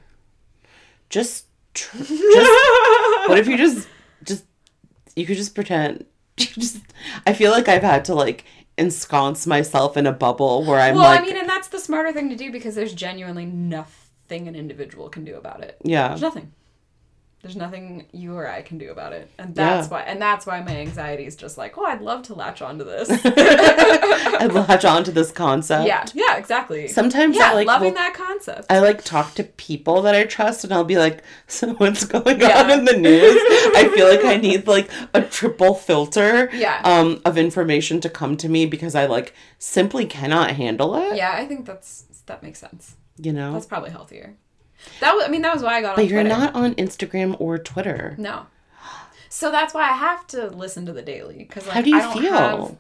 Just, 1.10 1.46
tr- 1.74 1.98
just 1.98 2.10
what 3.30 3.38
if 3.38 3.48
you 3.48 3.58
just 3.58 3.88
just 4.24 4.46
you 5.16 5.26
could 5.26 5.38
just 5.38 5.56
pretend 5.56 6.06
just 6.38 6.80
i 7.26 7.34
feel 7.34 7.52
like 7.52 7.68
i've 7.68 7.84
had 7.84 8.06
to 8.06 8.14
like 8.14 8.46
ensconce 8.78 9.48
myself 9.48 9.96
in 9.96 10.06
a 10.06 10.12
bubble 10.12 10.66
where 10.66 10.80
i'm 10.80 10.96
well, 10.96 11.06
like 11.06 11.22
I 11.22 11.24
mean, 11.24 11.38
and 11.38 11.48
that's 11.48 11.70
the 11.70 11.80
smarter 11.80 12.12
thing 12.12 12.30
to 12.30 12.36
do 12.36 12.52
because 12.52 12.76
there's 12.76 12.94
genuinely 12.94 13.46
nothing 13.46 14.48
an 14.48 14.56
individual 14.56 15.10
can 15.10 15.24
do 15.24 15.36
about 15.36 15.64
it. 15.64 15.78
yeah 15.84 16.10
There's 16.10 16.22
nothing. 16.22 16.52
There's 17.46 17.56
nothing 17.56 18.08
you 18.12 18.36
or 18.36 18.50
I 18.50 18.64
can 18.64 18.80
do 18.80 18.90
about 18.90 19.14
it, 19.14 19.30
and 19.38 19.54
that's 19.54 19.86
Yeah. 19.86 19.92
why. 19.92 20.02
And 20.02 20.20
that's 20.20 20.48
why 20.48 20.62
my 20.62 20.78
anxiety 20.78 21.28
is 21.28 21.36
just 21.36 21.60
like, 21.60 21.78
oh, 21.78 21.86
I'd 21.86 22.02
love 22.02 22.24
to 22.24 22.34
latch 22.34 22.60
onto 22.64 22.84
this. 22.84 23.08
I'd 23.24 24.52
latch 24.52 24.84
on 24.84 25.04
to 25.04 25.12
this 25.12 25.32
concept 25.32 25.86
yeah, 25.88 26.06
yeah, 26.16 26.38
exactly. 26.38 26.88
sometimes 26.88 27.36
yeah, 27.36 27.52
i 27.52 27.54
like 27.54 27.68
loving 27.68 27.90
will- 27.90 27.98
that 27.98 28.16
concept. 28.16 28.66
I 28.72 28.80
like 28.80 29.04
talk 29.04 29.36
to 29.36 29.44
people 29.44 30.02
that 30.02 30.16
I 30.16 30.24
trust 30.24 30.64
and 30.64 30.74
I'll 30.74 30.84
be 30.84 30.98
like, 30.98 31.24
so 31.48 31.74
what's 31.76 32.04
going 32.06 32.40
Yeah. 32.42 32.64
on 32.64 32.72
in 32.72 32.86
the 32.86 32.98
news? 32.98 33.40
I 33.76 33.92
feel 33.96 34.08
like 34.10 34.26
I 34.26 34.38
need 34.48 34.66
like 34.68 34.90
a 35.14 35.22
triple 35.22 35.76
filter 35.76 36.50
Yeah. 36.52 36.82
um 36.84 37.22
of 37.26 37.38
information 37.38 38.02
to 38.02 38.10
come 38.10 38.38
to 38.38 38.50
me 38.50 38.66
because 38.66 38.96
I 38.96 39.06
like 39.06 39.34
simply 39.60 40.08
cannot 40.08 40.52
handle 40.52 40.96
it. 40.96 41.16
yeah, 41.16 41.34
I 41.36 41.46
think 41.46 41.68
that's 41.68 42.06
that 42.26 42.42
makes 42.42 42.58
sense. 42.60 42.96
You 43.18 43.34
know? 43.34 43.54
That's 43.54 43.68
probably 43.68 43.92
healthier. 43.92 44.34
That 45.02 45.14
was, 45.16 45.26
I 45.26 45.28
mean, 45.30 45.42
that 45.44 45.54
was 45.54 45.64
why 45.64 45.76
I 45.78 45.82
got 45.82 45.92
on 45.92 45.96
but 45.96 46.08
you're 46.08 46.22
Twitter. 46.24 46.38
not 46.38 46.56
on 46.56 46.76
Instagram 46.76 47.36
or 47.40 47.58
Twitter. 47.58 48.16
No. 48.18 48.48
So 49.30 49.52
that's 49.52 49.74
why 49.74 49.82
I 49.82 49.94
have 49.94 50.26
to 50.28 50.48
listen 50.48 50.86
to 50.86 50.94
the 50.94 51.02
daily 51.02 51.40
because 51.40 51.66
like, 51.66 51.76
How 51.76 51.82
do 51.82 51.90
you 51.90 52.02
feel? 52.14 52.32
have- 52.34 52.76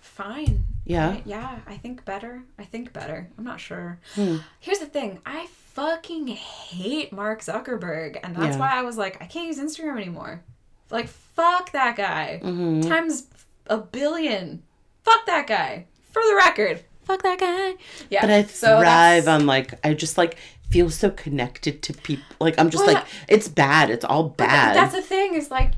fine. 0.00 0.64
Yeah. 0.84 1.08
I- 1.10 1.22
yeah, 1.24 1.58
I 1.66 1.76
think 1.76 2.04
better. 2.04 2.42
I 2.58 2.64
think 2.64 2.92
better. 2.92 3.28
I'm 3.38 3.44
not 3.44 3.60
sure. 3.60 3.98
Hmm. 4.14 4.36
Here's 4.60 4.78
the 4.78 4.86
thing. 4.86 5.20
I 5.26 5.46
fucking 5.74 6.26
hate 6.28 7.12
Mark 7.12 7.40
Zuckerberg, 7.42 8.18
and 8.22 8.36
that's 8.36 8.56
Yeah. 8.56 8.60
why 8.60 8.70
I 8.78 8.82
was 8.82 8.96
like, 8.96 9.20
I 9.22 9.26
can't 9.26 9.46
use 9.46 9.58
Instagram 9.58 9.96
anymore. 9.96 10.42
Like, 10.90 11.08
fuck 11.08 11.72
that 11.72 11.96
guy. 11.96 12.40
Mm-hmm. 12.42 12.88
Times 12.88 13.26
a 13.66 13.78
billion. 13.78 14.62
Fuck 15.04 15.26
that 15.26 15.46
guy. 15.46 15.86
For 16.12 16.22
the 16.22 16.34
record. 16.34 16.82
Fuck 17.04 17.22
that 17.22 17.38
guy. 17.38 17.74
Yeah. 18.10 18.20
But 18.22 18.30
I 18.30 18.42
so 18.44 18.80
thrive 18.80 19.24
that's- 19.24 19.28
on 19.28 19.46
like 19.46 19.74
I 19.84 19.94
just 19.94 20.16
like 20.18 20.36
feel 20.70 20.90
so 20.90 21.10
connected 21.10 21.82
to 21.82 21.92
people. 21.92 22.24
Like 22.40 22.58
I'm 22.58 22.70
just 22.70 22.84
Well, 22.86 22.94
like 22.94 23.04
it's 23.28 23.48
bad. 23.48 23.90
It's 23.90 24.04
all 24.04 24.24
bad. 24.24 24.76
That's 24.76 24.94
the 24.94 25.02
thing 25.02 25.34
is 25.34 25.50
like, 25.50 25.72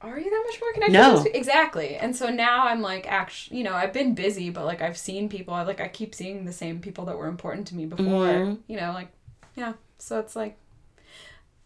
are 0.00 0.18
you 0.18 0.30
that 0.30 0.44
much 0.46 0.60
more 0.60 0.72
connected? 0.72 0.92
No. 0.92 1.24
Exactly. 1.32 1.96
And 1.96 2.14
so 2.14 2.28
now 2.28 2.66
I'm 2.66 2.82
like, 2.82 3.06
actually, 3.10 3.58
you 3.58 3.64
know, 3.64 3.74
I've 3.74 3.92
been 3.92 4.14
busy, 4.14 4.50
but 4.50 4.64
like 4.66 4.82
I've 4.82 4.98
seen 4.98 5.28
people. 5.28 5.54
I 5.54 5.62
like 5.62 5.80
I 5.80 5.88
keep 5.88 6.14
seeing 6.14 6.44
the 6.44 6.52
same 6.52 6.80
people 6.80 7.04
that 7.06 7.16
were 7.16 7.26
important 7.28 7.66
to 7.68 7.74
me 7.74 7.86
before. 7.86 8.04
Mhm. 8.04 8.58
You 8.66 8.76
know, 8.78 8.92
like 8.92 9.08
yeah. 9.54 9.74
So 9.98 10.18
it's 10.18 10.36
like, 10.36 10.58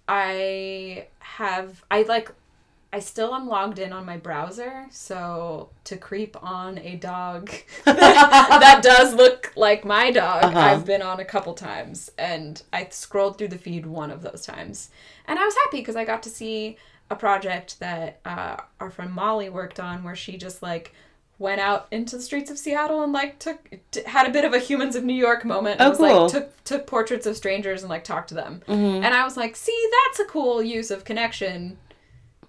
I 0.06 1.06
have 1.20 1.84
I 1.90 2.02
like. 2.02 2.30
I 2.90 3.00
still 3.00 3.34
am 3.34 3.46
logged 3.48 3.78
in 3.78 3.92
on 3.92 4.06
my 4.06 4.16
browser, 4.16 4.86
so 4.90 5.68
to 5.84 5.96
creep 5.98 6.42
on 6.42 6.78
a 6.78 6.96
dog 6.96 7.50
that 7.84 8.80
does 8.82 9.12
look 9.14 9.52
like 9.56 9.84
my 9.84 10.10
dog, 10.10 10.44
Uh-huh. 10.44 10.58
I've 10.58 10.86
been 10.86 11.02
on 11.02 11.20
a 11.20 11.24
couple 11.24 11.52
times, 11.54 12.10
and 12.16 12.62
I 12.72 12.86
scrolled 12.90 13.36
through 13.36 13.48
the 13.48 13.58
feed 13.58 13.84
one 13.84 14.10
of 14.10 14.22
those 14.22 14.46
times, 14.46 14.88
and 15.26 15.38
I 15.38 15.44
was 15.44 15.54
happy 15.64 15.78
because 15.78 15.96
I 15.96 16.04
got 16.06 16.22
to 16.22 16.30
see 16.30 16.78
a 17.10 17.16
project 17.16 17.78
that 17.80 18.20
uh, 18.24 18.56
our 18.80 18.90
friend 18.90 19.12
Molly 19.12 19.50
worked 19.50 19.78
on, 19.80 20.02
where 20.02 20.16
she 20.16 20.38
just 20.38 20.62
like 20.62 20.94
went 21.38 21.60
out 21.60 21.86
into 21.90 22.16
the 22.16 22.22
streets 22.22 22.50
of 22.50 22.58
Seattle 22.58 23.02
and 23.02 23.12
like 23.12 23.38
took 23.38 23.58
t- 23.92 24.02
had 24.06 24.26
a 24.26 24.30
bit 24.32 24.44
of 24.44 24.52
a 24.54 24.58
humans 24.58 24.96
of 24.96 25.04
New 25.04 25.14
York 25.14 25.44
moment. 25.44 25.78
and 25.80 25.86
Oh, 25.86 25.90
was, 25.90 25.98
cool. 25.98 26.22
Like, 26.22 26.32
took 26.32 26.64
took 26.64 26.86
portraits 26.86 27.26
of 27.26 27.36
strangers 27.36 27.82
and 27.82 27.90
like 27.90 28.04
talked 28.04 28.30
to 28.30 28.34
them, 28.34 28.62
Mhm. 28.66 29.04
and 29.04 29.14
I 29.14 29.24
was 29.24 29.36
like, 29.36 29.56
see, 29.56 29.88
that's 30.06 30.20
a 30.20 30.24
cool 30.24 30.62
use 30.62 30.90
of 30.90 31.04
connection. 31.04 31.76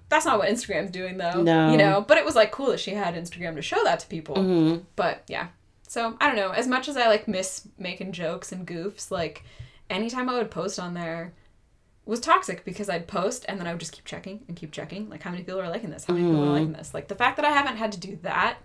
That's 0.10 0.26
not 0.26 0.40
what 0.40 0.50
Instagram's 0.50 0.92
doing 0.92 1.18
though. 1.18 1.42
No. 1.42 1.72
You 1.72 1.78
know, 1.78 2.02
but 2.08 2.18
it 2.18 2.26
was 2.26 2.36
like 2.36 2.52
cool 2.52 2.68
that 2.72 2.80
she 2.80 2.92
had 2.92 3.16
Instagram 3.16 3.56
to 3.56 3.62
show 3.62 3.84
that 3.84 4.00
to 4.02 4.08
people. 4.08 4.36
Mhm. 4.36 4.84
But 4.96 5.24
yeah. 5.28 5.48
So 5.88 6.16
I 6.20 6.28
don't 6.28 6.36
know. 6.36 6.50
As 6.52 6.68
much 6.68 6.88
as 6.88 6.98
I 6.98 7.08
like 7.08 7.28
miss 7.28 7.68
making 7.78 8.12
jokes 8.12 8.52
and 8.52 8.68
goofs, 8.68 9.12
like 9.12 9.44
anytime 9.90 10.30
I 10.30 10.36
would 10.38 10.52
post 10.52 10.80
on 10.80 10.94
there 10.94 11.34
was 12.06 12.20
toxic 12.20 12.66
because 12.66 12.90
I'd 12.90 13.08
post 13.08 13.46
and 13.48 13.60
then 13.60 13.68
I 13.68 13.72
would 13.72 13.80
just 13.80 13.92
keep 13.92 14.06
checking 14.06 14.42
and 14.48 14.58
keep 14.58 14.72
checking. 14.72 15.10
Like 15.10 15.22
how 15.22 15.30
many 15.32 15.44
people 15.44 15.62
are 15.62 15.70
liking 15.70 15.92
this? 15.92 16.06
How 16.06 16.14
many 16.16 16.26
people 16.26 16.44
are 16.44 16.54
liking 16.54 16.74
this? 16.74 16.94
Like 16.94 17.08
the 17.08 17.16
fact 17.16 17.36
that 17.38 17.46
I 17.46 17.52
haven't 17.52 17.78
had 17.78 17.92
to 17.92 18.00
do 18.00 18.18
that 18.24 18.58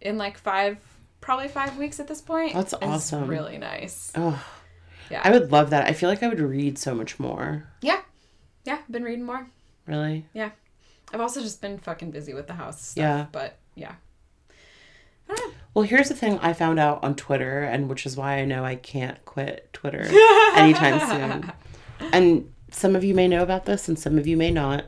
in 0.00 0.18
like 0.18 0.38
five 0.38 0.78
probably 1.20 1.48
five 1.48 1.76
weeks 1.78 1.98
at 2.00 2.06
this 2.08 2.20
point. 2.20 2.54
That's 2.54 2.72
is 2.72 2.78
awesome. 2.82 3.26
Really 3.28 3.58
nice. 3.58 4.12
Oh, 4.16 4.44
Yeah. 5.10 5.20
I 5.24 5.30
would 5.30 5.50
love 5.52 5.70
that. 5.70 5.86
I 5.88 5.92
feel 5.92 6.08
like 6.08 6.22
I 6.22 6.28
would 6.28 6.40
read 6.40 6.78
so 6.78 6.94
much 6.94 7.18
more. 7.20 7.68
Yeah. 7.80 8.00
Yeah. 8.64 8.78
Been 8.90 9.02
reading 9.04 9.24
more. 9.24 9.48
Really? 9.86 10.26
I've 11.12 11.20
also 11.20 11.40
just 11.40 11.60
been 11.60 11.78
fucking 11.78 12.10
busy 12.10 12.34
with 12.34 12.46
the 12.46 12.54
house 12.54 12.82
stuff. 12.82 13.02
Yeah. 13.02 13.26
But 13.30 13.56
yeah. 13.74 13.94
I 15.28 15.34
don't 15.34 15.48
know. 15.50 15.54
Well, 15.74 15.84
here's 15.84 16.08
the 16.08 16.14
thing 16.14 16.38
I 16.40 16.52
found 16.52 16.78
out 16.78 17.02
on 17.02 17.14
Twitter, 17.14 17.62
and 17.62 17.88
which 17.88 18.04
is 18.04 18.16
why 18.16 18.34
I 18.38 18.44
know 18.44 18.64
I 18.64 18.74
can't 18.76 19.22
quit 19.24 19.72
Twitter 19.72 20.02
anytime 20.54 21.00
soon. 21.08 21.52
And 22.12 22.52
some 22.70 22.94
of 22.96 23.04
you 23.04 23.14
may 23.14 23.28
know 23.28 23.42
about 23.42 23.64
this, 23.64 23.88
and 23.88 23.98
some 23.98 24.18
of 24.18 24.26
you 24.26 24.36
may 24.36 24.50
not. 24.50 24.86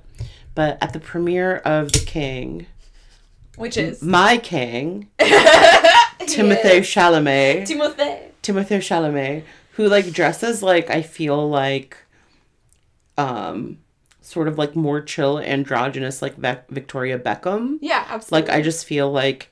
But 0.55 0.79
at 0.83 0.93
the 0.93 1.01
premiere 1.01 1.57
of 1.59 1.93
The 1.93 2.01
King, 2.01 2.67
Which 3.57 3.77
is 3.77 4.03
my 4.03 4.37
king, 4.39 5.09
Timothée 5.19 6.81
Chalamet, 6.81 7.67
Timothy. 7.67 8.19
Timothée 8.43 8.79
Chalamet, 8.79 9.45
who 9.73 9.89
like 9.89 10.13
dresses 10.13 10.63
like 10.63 10.91
I 10.91 11.03
feel 11.03 11.49
like, 11.49 11.97
um, 13.19 13.79
sort 14.25 14.49
of 14.49 14.57
like 14.59 14.75
more 14.75 15.01
chill 15.03 15.39
androgynous 15.39 16.23
like 16.23 16.35
Vic- 16.37 16.65
Victoria 16.71 17.19
Beckham. 17.19 17.79
Yeah, 17.83 18.05
absolutely. 18.09 18.49
Like 18.51 18.59
I 18.59 18.63
just 18.63 18.87
feel 18.87 19.13
like 19.13 19.51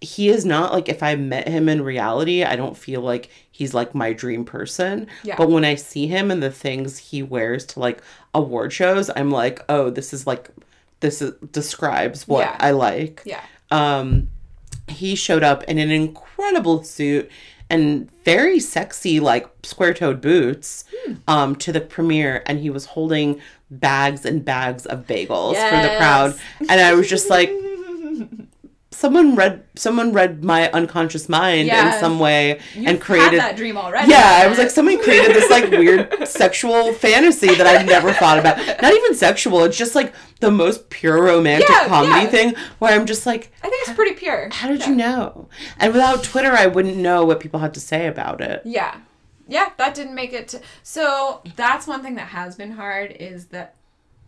he 0.00 0.28
is 0.28 0.44
not 0.44 0.72
like 0.72 0.88
if 0.88 1.02
I 1.02 1.14
met 1.16 1.48
him 1.48 1.68
in 1.68 1.82
reality, 1.82 2.44
I 2.44 2.56
don't 2.56 2.76
feel 2.76 3.00
like 3.00 3.30
he's 3.50 3.74
like 3.74 3.94
my 3.94 4.12
dream 4.12 4.44
person. 4.44 5.06
Yeah. 5.22 5.36
But 5.36 5.50
when 5.50 5.64
I 5.64 5.74
see 5.76 6.06
him 6.06 6.30
and 6.30 6.42
the 6.42 6.50
things 6.50 6.98
he 6.98 7.22
wears 7.22 7.64
to 7.66 7.80
like 7.80 8.02
award 8.34 8.72
shows, 8.72 9.10
I'm 9.14 9.30
like, 9.30 9.60
oh, 9.68 9.90
this 9.90 10.12
is 10.12 10.26
like 10.26 10.50
this 11.00 11.22
is, 11.22 11.32
describes 11.52 12.26
what 12.26 12.40
Yeah. 12.46 12.56
I 12.58 12.72
like. 12.72 13.22
Yeah. 13.24 13.40
Um, 13.70 14.28
he 14.88 15.14
showed 15.14 15.42
up 15.42 15.62
in 15.64 15.78
an 15.78 15.90
incredible 15.90 16.82
suit 16.82 17.30
and 17.70 18.08
very 18.24 18.60
sexy, 18.60 19.20
like 19.20 19.48
square 19.62 19.92
toed 19.94 20.20
boots, 20.20 20.84
Hmm. 21.06 21.12
um, 21.28 21.56
to 21.56 21.72
the 21.72 21.80
premiere, 21.80 22.42
and 22.46 22.58
he 22.60 22.70
was 22.70 22.86
holding 22.86 23.40
bags 23.70 24.24
and 24.24 24.44
bags 24.44 24.86
of 24.86 25.06
bagels 25.06 25.54
for 25.54 25.82
the 25.82 25.94
crowd, 25.98 26.38
and 26.60 26.80
I 26.80 26.94
was 26.94 27.08
just 27.08 27.28
like, 27.30 27.50
someone 28.98 29.36
read 29.36 29.62
someone 29.76 30.12
read 30.12 30.42
my 30.42 30.68
unconscious 30.72 31.28
mind 31.28 31.68
in 31.68 31.92
some 32.00 32.18
way 32.18 32.60
You've 32.74 32.86
and 32.88 33.00
created. 33.00 33.40
had 33.40 33.50
that 33.52 33.56
dream 33.56 33.76
already. 33.76 34.10
Yeah, 34.10 34.40
I 34.42 34.48
was 34.48 34.58
like, 34.58 34.70
someone 34.70 35.00
created 35.02 35.36
this 35.36 35.48
like 35.50 35.70
weird 35.70 36.26
sexual 36.28 36.92
fantasy 36.92 37.54
that 37.54 37.66
I've 37.66 37.86
never 37.86 38.12
thought 38.12 38.38
about. 38.40 38.56
Not 38.82 38.92
even 38.92 39.14
sexual; 39.14 39.62
it's 39.64 39.78
just 39.78 39.94
like 39.94 40.12
the 40.40 40.50
most 40.50 40.90
pure 40.90 41.22
romantic 41.22 41.68
Yeah, 41.68 41.86
comedy 41.86 42.22
yeah. 42.24 42.26
thing 42.26 42.54
where 42.80 42.92
I'm 42.92 43.06
just 43.06 43.24
like, 43.24 43.52
I 43.62 43.68
think 43.68 43.82
it's 43.88 43.92
pretty 43.96 44.14
pure. 44.14 44.48
how 44.52 44.68
did 44.68 44.84
you 44.86 44.94
know? 44.94 45.48
And 45.78 45.92
without 45.92 46.24
Twitter, 46.24 46.50
I 46.52 46.66
wouldn't 46.66 46.96
know 46.96 47.24
what 47.24 47.38
people 47.40 47.60
had 47.60 47.74
to 47.74 47.80
say 47.80 48.06
about 48.08 48.40
it. 48.40 48.62
Yeah. 48.64 48.96
Yeah, 49.50 49.70
that 49.78 49.94
didn't 49.94 50.14
make 50.14 50.32
it 50.34 50.48
to. 50.48 50.60
So 50.82 51.40
that's 51.56 51.86
one 51.86 52.02
thing 52.02 52.16
that 52.16 52.28
has 52.28 52.54
been 52.56 52.72
hard 52.72 53.12
is 53.12 53.46
that 53.46 53.74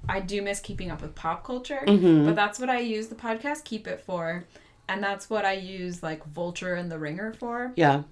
I 0.09 0.21
do 0.21 0.43
miss 0.43 0.61
keeping 0.61 0.91
up 0.91 1.03
with 1.03 1.15
pop 1.15 1.45
culture, 1.45 1.83
Mm-hmm. 1.87 2.27
but 2.27 2.35
that's 2.35 2.59
what 2.59 2.69
I 2.71 2.79
use 2.81 3.09
the 3.09 3.15
podcast 3.15 3.65
Keep 3.65 3.87
It 3.87 4.01
for. 4.01 4.45
And 4.89 5.03
that's 5.03 5.31
what 5.31 5.45
I 5.45 5.53
use 5.53 6.03
like 6.03 6.25
Vulture 6.27 6.75
and 6.75 6.91
The 6.91 6.99
Ringer 6.99 7.33
for. 7.33 7.73
Yeah. 7.77 8.03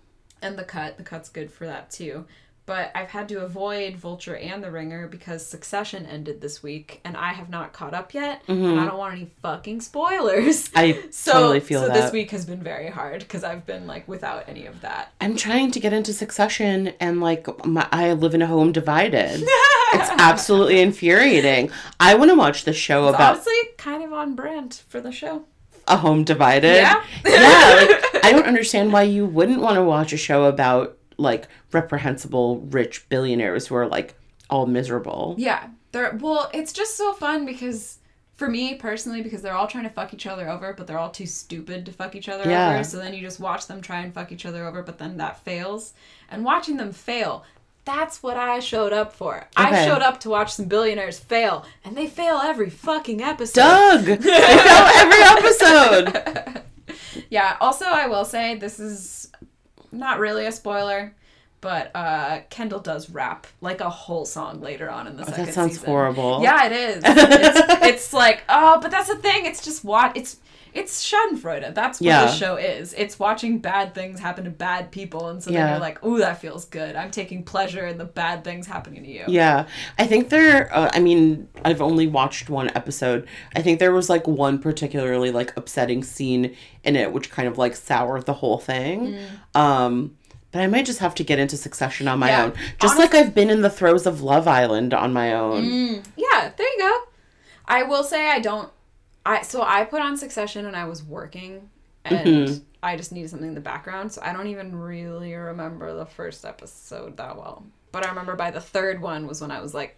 And 0.41 0.57
The 0.57 0.62
Cut. 0.64 0.97
The 0.97 1.03
Cut's 1.03 1.28
good 1.28 1.51
for 1.51 1.66
that 1.66 1.91
too. 1.91 2.24
But 2.68 2.90
I've 2.94 3.08
had 3.08 3.30
to 3.30 3.40
avoid 3.40 3.96
Vulture 3.96 4.36
and 4.36 4.62
The 4.62 4.70
Ringer 4.70 5.08
because 5.08 5.44
Succession 5.44 6.04
ended 6.04 6.42
this 6.42 6.62
week 6.62 7.00
and 7.02 7.16
I 7.16 7.32
have 7.32 7.48
not 7.48 7.72
caught 7.72 7.94
up 7.94 8.12
yet. 8.12 8.42
And 8.46 8.58
I 8.58 8.60
mm-hmm. 8.60 8.86
don't 8.88 8.98
want 8.98 9.14
any 9.14 9.30
fucking 9.40 9.80
spoilers. 9.80 10.68
I 10.76 11.02
So, 11.10 11.32
totally 11.32 11.60
feel 11.60 11.80
so 11.80 11.88
that. 11.88 11.94
this 11.94 12.12
week 12.12 12.30
has 12.32 12.44
been 12.44 12.62
very 12.62 12.90
hard 12.90 13.20
because 13.20 13.42
I've 13.42 13.64
been 13.64 13.86
like 13.86 14.06
without 14.06 14.50
any 14.50 14.66
of 14.66 14.82
that. 14.82 15.14
I'm 15.18 15.34
trying 15.34 15.70
to 15.70 15.80
get 15.80 15.94
into 15.94 16.12
Succession, 16.12 16.88
and 17.00 17.22
like 17.22 17.64
my, 17.64 17.88
I 17.90 18.12
live 18.12 18.34
in 18.34 18.42
a 18.42 18.46
home 18.46 18.70
divided. 18.72 19.40
it's 19.94 20.10
absolutely 20.18 20.82
infuriating. 20.82 21.70
I 21.98 22.16
want 22.16 22.30
to 22.30 22.36
watch 22.36 22.64
the 22.64 22.74
show 22.74 23.08
It's 23.08 23.14
about 23.14 23.36
honestly 23.36 23.54
kind 23.78 24.04
of 24.04 24.12
on 24.12 24.34
brand 24.34 24.82
for 24.88 25.00
the 25.00 25.10
show. 25.10 25.46
a 25.86 25.96
home 25.96 26.22
divided. 26.22 26.74
Yeah? 26.74 27.02
yeah. 27.24 27.86
Like, 27.88 28.04
I 28.26 28.32
don't 28.32 28.44
understand 28.46 28.92
why 28.92 29.04
you 29.04 29.24
wouldn't 29.24 29.62
want 29.62 29.76
to 29.76 29.82
watch 29.82 30.12
a 30.12 30.18
show 30.18 30.44
about 30.44 30.97
like 31.18 31.48
reprehensible 31.72 32.60
rich 32.70 33.08
billionaires 33.08 33.66
who 33.66 33.74
are 33.74 33.86
like 33.86 34.14
all 34.48 34.66
miserable. 34.66 35.34
Yeah. 35.38 35.68
They're 35.92 36.16
well, 36.20 36.50
it's 36.54 36.72
just 36.72 36.96
so 36.96 37.12
fun 37.12 37.44
because 37.46 37.98
for 38.36 38.48
me 38.48 38.74
personally, 38.76 39.20
because 39.22 39.42
they're 39.42 39.54
all 39.54 39.66
trying 39.66 39.84
to 39.84 39.90
fuck 39.90 40.14
each 40.14 40.26
other 40.26 40.48
over, 40.48 40.72
but 40.72 40.86
they're 40.86 40.98
all 40.98 41.10
too 41.10 41.26
stupid 41.26 41.84
to 41.86 41.92
fuck 41.92 42.14
each 42.14 42.28
other 42.28 42.48
Yeah. 42.48 42.74
over. 42.74 42.84
So 42.84 42.98
then 42.98 43.12
you 43.14 43.20
just 43.20 43.40
watch 43.40 43.66
them 43.66 43.80
try 43.80 44.00
and 44.00 44.14
fuck 44.14 44.30
each 44.30 44.46
other 44.46 44.64
over, 44.66 44.82
but 44.82 44.98
then 44.98 45.16
that 45.16 45.42
fails. 45.44 45.92
And 46.30 46.44
watching 46.44 46.76
them 46.76 46.92
fail, 46.92 47.44
that's 47.84 48.22
what 48.22 48.36
I 48.36 48.60
showed 48.60 48.92
up 48.92 49.12
for. 49.14 49.48
I 49.56 49.84
showed 49.86 50.02
up 50.02 50.20
to 50.20 50.28
watch 50.30 50.52
some 50.52 50.66
billionaires 50.66 51.18
fail, 51.18 51.64
and 51.84 51.96
they 51.96 52.06
fail 52.06 52.36
every 52.44 52.68
fucking 52.70 53.22
episode. 53.22 53.54
Doug, 53.62 54.04
they 54.04 54.16
fell 54.16 54.86
every 54.94 55.22
episode. 55.22 56.62
Yeah, 57.30 57.56
also 57.60 57.84
I 57.84 58.06
will 58.06 58.24
say 58.24 58.54
this 58.54 58.78
is 58.80 59.30
not 59.93 60.18
really 60.18 60.47
a 60.47 60.53
spoiler, 60.53 61.14
but 61.61 61.91
uh 61.95 62.41
Kendall 62.50 62.80
does 62.80 63.11
rap 63.11 63.46
like 63.61 63.80
a 63.80 63.91
whole 63.91 64.25
song 64.25 64.61
later 64.61 64.91
on 64.91 65.07
in 65.07 65.17
the 65.17 65.25
second 65.25 65.34
season. 65.34 65.46
That 65.46 65.54
sounds 65.54 65.72
season. 65.72 65.87
horrible. 65.87 66.42
Yeah, 66.42 66.67
it 66.67 66.72
is. 66.72 67.03
It's, 67.04 67.83
it's 67.83 68.12
like, 68.12 68.42
oh, 68.49 68.79
but 68.80 68.91
that's 68.91 69.08
the 69.08 69.17
thing. 69.17 69.46
It's 69.46 69.64
just 69.64 69.84
what 69.84 70.17
it's 70.17 70.38
it's 70.74 71.04
Schadenfreude. 71.11 71.74
That's 71.74 72.00
what 72.00 72.07
Yeah. 72.07 72.26
the 72.26 72.32
show 72.32 72.57
is. 72.57 72.95
It's 72.95 73.18
watching 73.18 73.58
bad 73.58 73.95
things 73.95 74.20
happen 74.20 74.45
to 74.45 74.50
bad 74.50 74.90
people, 74.90 75.28
and 75.28 75.42
so 75.42 75.50
then 75.50 75.68
you're 75.70 75.78
like, 75.80 76.04
ooh, 76.04 76.18
that 76.18 76.40
feels 76.40 76.64
good. 76.64 76.96
I'm 76.96 77.11
taking 77.11 77.42
pleasure 77.42 77.86
in 77.86 77.99
the 77.99 78.04
bad 78.04 78.45
things 78.45 78.66
happening 78.66 79.03
to 79.04 79.11
you. 79.11 79.24
Yeah, 79.28 79.66
I 79.99 80.07
think 80.07 80.28
there. 80.28 80.74
Uh, 80.74 80.90
I 80.92 81.00
mean, 81.00 81.49
I've 81.64 81.80
only 81.82 82.07
watched 82.07 82.49
one 82.50 82.70
episode. 82.74 83.26
I 83.57 83.62
think 83.62 83.78
there 83.78 83.92
was 83.92 84.08
like 84.11 84.26
one 84.26 84.58
particularly 84.58 85.30
like 85.30 85.57
upsetting 85.57 86.03
scene 86.04 86.54
in 86.84 86.96
it, 86.96 87.12
which 87.12 87.30
kind 87.30 87.49
of 87.49 87.58
like 87.58 87.74
soured 87.76 88.26
the 88.26 88.34
whole 88.34 88.58
thing. 88.58 89.16
Um, 89.54 90.14
but 90.50 90.62
I 90.62 90.66
might 90.66 90.86
just 90.86 91.00
have 91.00 91.14
to 91.16 91.24
get 91.24 91.38
into 91.38 91.57
Succession 91.58 92.08
on 92.08 92.18
my 92.18 92.30
Yeah. 92.30 92.45
own, 92.45 92.53
just 92.80 92.99
like 92.99 93.14
I've 93.14 93.34
been 93.34 93.50
in 93.50 93.61
the 93.61 93.68
throes 93.70 94.07
of 94.07 94.22
Love 94.22 94.49
Island 94.49 94.95
on 94.95 95.12
my 95.12 95.32
own. 95.34 95.64
Mm, 95.64 96.04
yeah, 96.16 96.50
there 96.57 96.66
you 96.66 96.78
go. 96.78 96.99
I 97.66 97.82
will 97.82 98.03
say 98.03 98.28
I 98.30 98.38
don't. 98.38 98.70
I 99.29 99.42
so 99.42 99.63
I 99.63 99.84
put 99.84 100.00
on 100.00 100.17
Succession 100.17 100.67
and 100.67 100.75
I 100.76 100.84
was 100.87 101.03
working, 101.03 101.68
and 102.05 102.26
Mhm. 102.49 102.63
I 102.83 102.96
just 102.96 103.13
needed 103.13 103.29
something 103.30 103.49
in 103.49 103.55
the 103.55 103.61
background. 103.61 104.13
So 104.13 104.22
I 104.22 104.33
don't 104.33 104.46
even 104.49 104.75
really 104.76 105.34
remember 105.34 105.95
the 105.96 106.07
first 106.07 106.45
episode 106.45 107.17
that 107.17 107.37
well. 107.37 107.64
But 107.92 108.05
I 108.07 108.09
remember 108.11 108.37
by 108.37 108.50
the 108.50 108.61
third 108.61 109.00
one 109.03 109.26
was 109.26 109.41
when 109.41 109.50
I 109.50 109.61
was 109.61 109.75
like, 109.75 109.96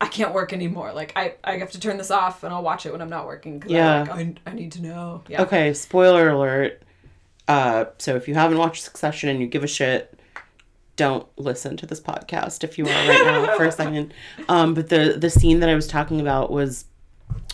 I 0.00 0.06
can't 0.08 0.34
work 0.34 0.52
anymore. 0.52 0.92
Like 0.92 1.12
I, 1.16 1.34
I 1.42 1.56
have 1.58 1.70
to 1.72 1.80
turn 1.80 1.96
this 1.96 2.10
off 2.10 2.44
and 2.44 2.52
I'll 2.52 2.62
watch 2.62 2.84
it 2.84 2.92
when 2.92 3.00
I'm 3.00 3.08
not 3.08 3.26
working. 3.26 3.62
Yeah. 3.66 3.94
I, 3.94 3.98
like, 4.02 4.10
I, 4.46 4.50
I 4.50 4.52
need 4.52 4.72
to 4.72 4.82
know. 4.82 5.22
Yeah. 5.28 5.42
Okay, 5.42 5.72
spoiler 5.72 6.28
alert. 6.28 6.82
Uh, 7.48 7.86
so 7.98 8.14
if 8.16 8.28
you 8.28 8.34
haven't 8.34 8.58
watched 8.58 8.82
Succession 8.82 9.28
and 9.30 9.40
you 9.40 9.46
give 9.46 9.64
a 9.64 9.68
shit, 9.68 10.18
don't 10.96 11.26
listen 11.38 11.76
to 11.78 11.86
this 11.86 12.00
podcast 12.00 12.64
if 12.64 12.76
you 12.76 12.84
are 12.84 13.08
right 13.08 13.24
now 13.24 13.56
for 13.56 13.64
a 13.64 13.72
second. 13.82 14.12
Um, 14.48 14.74
but 14.74 14.88
the 14.88 15.16
the 15.18 15.30
scene 15.30 15.60
that 15.60 15.68
I 15.68 15.74
was 15.74 15.86
talking 15.86 16.20
about 16.20 16.50
was 16.50 16.84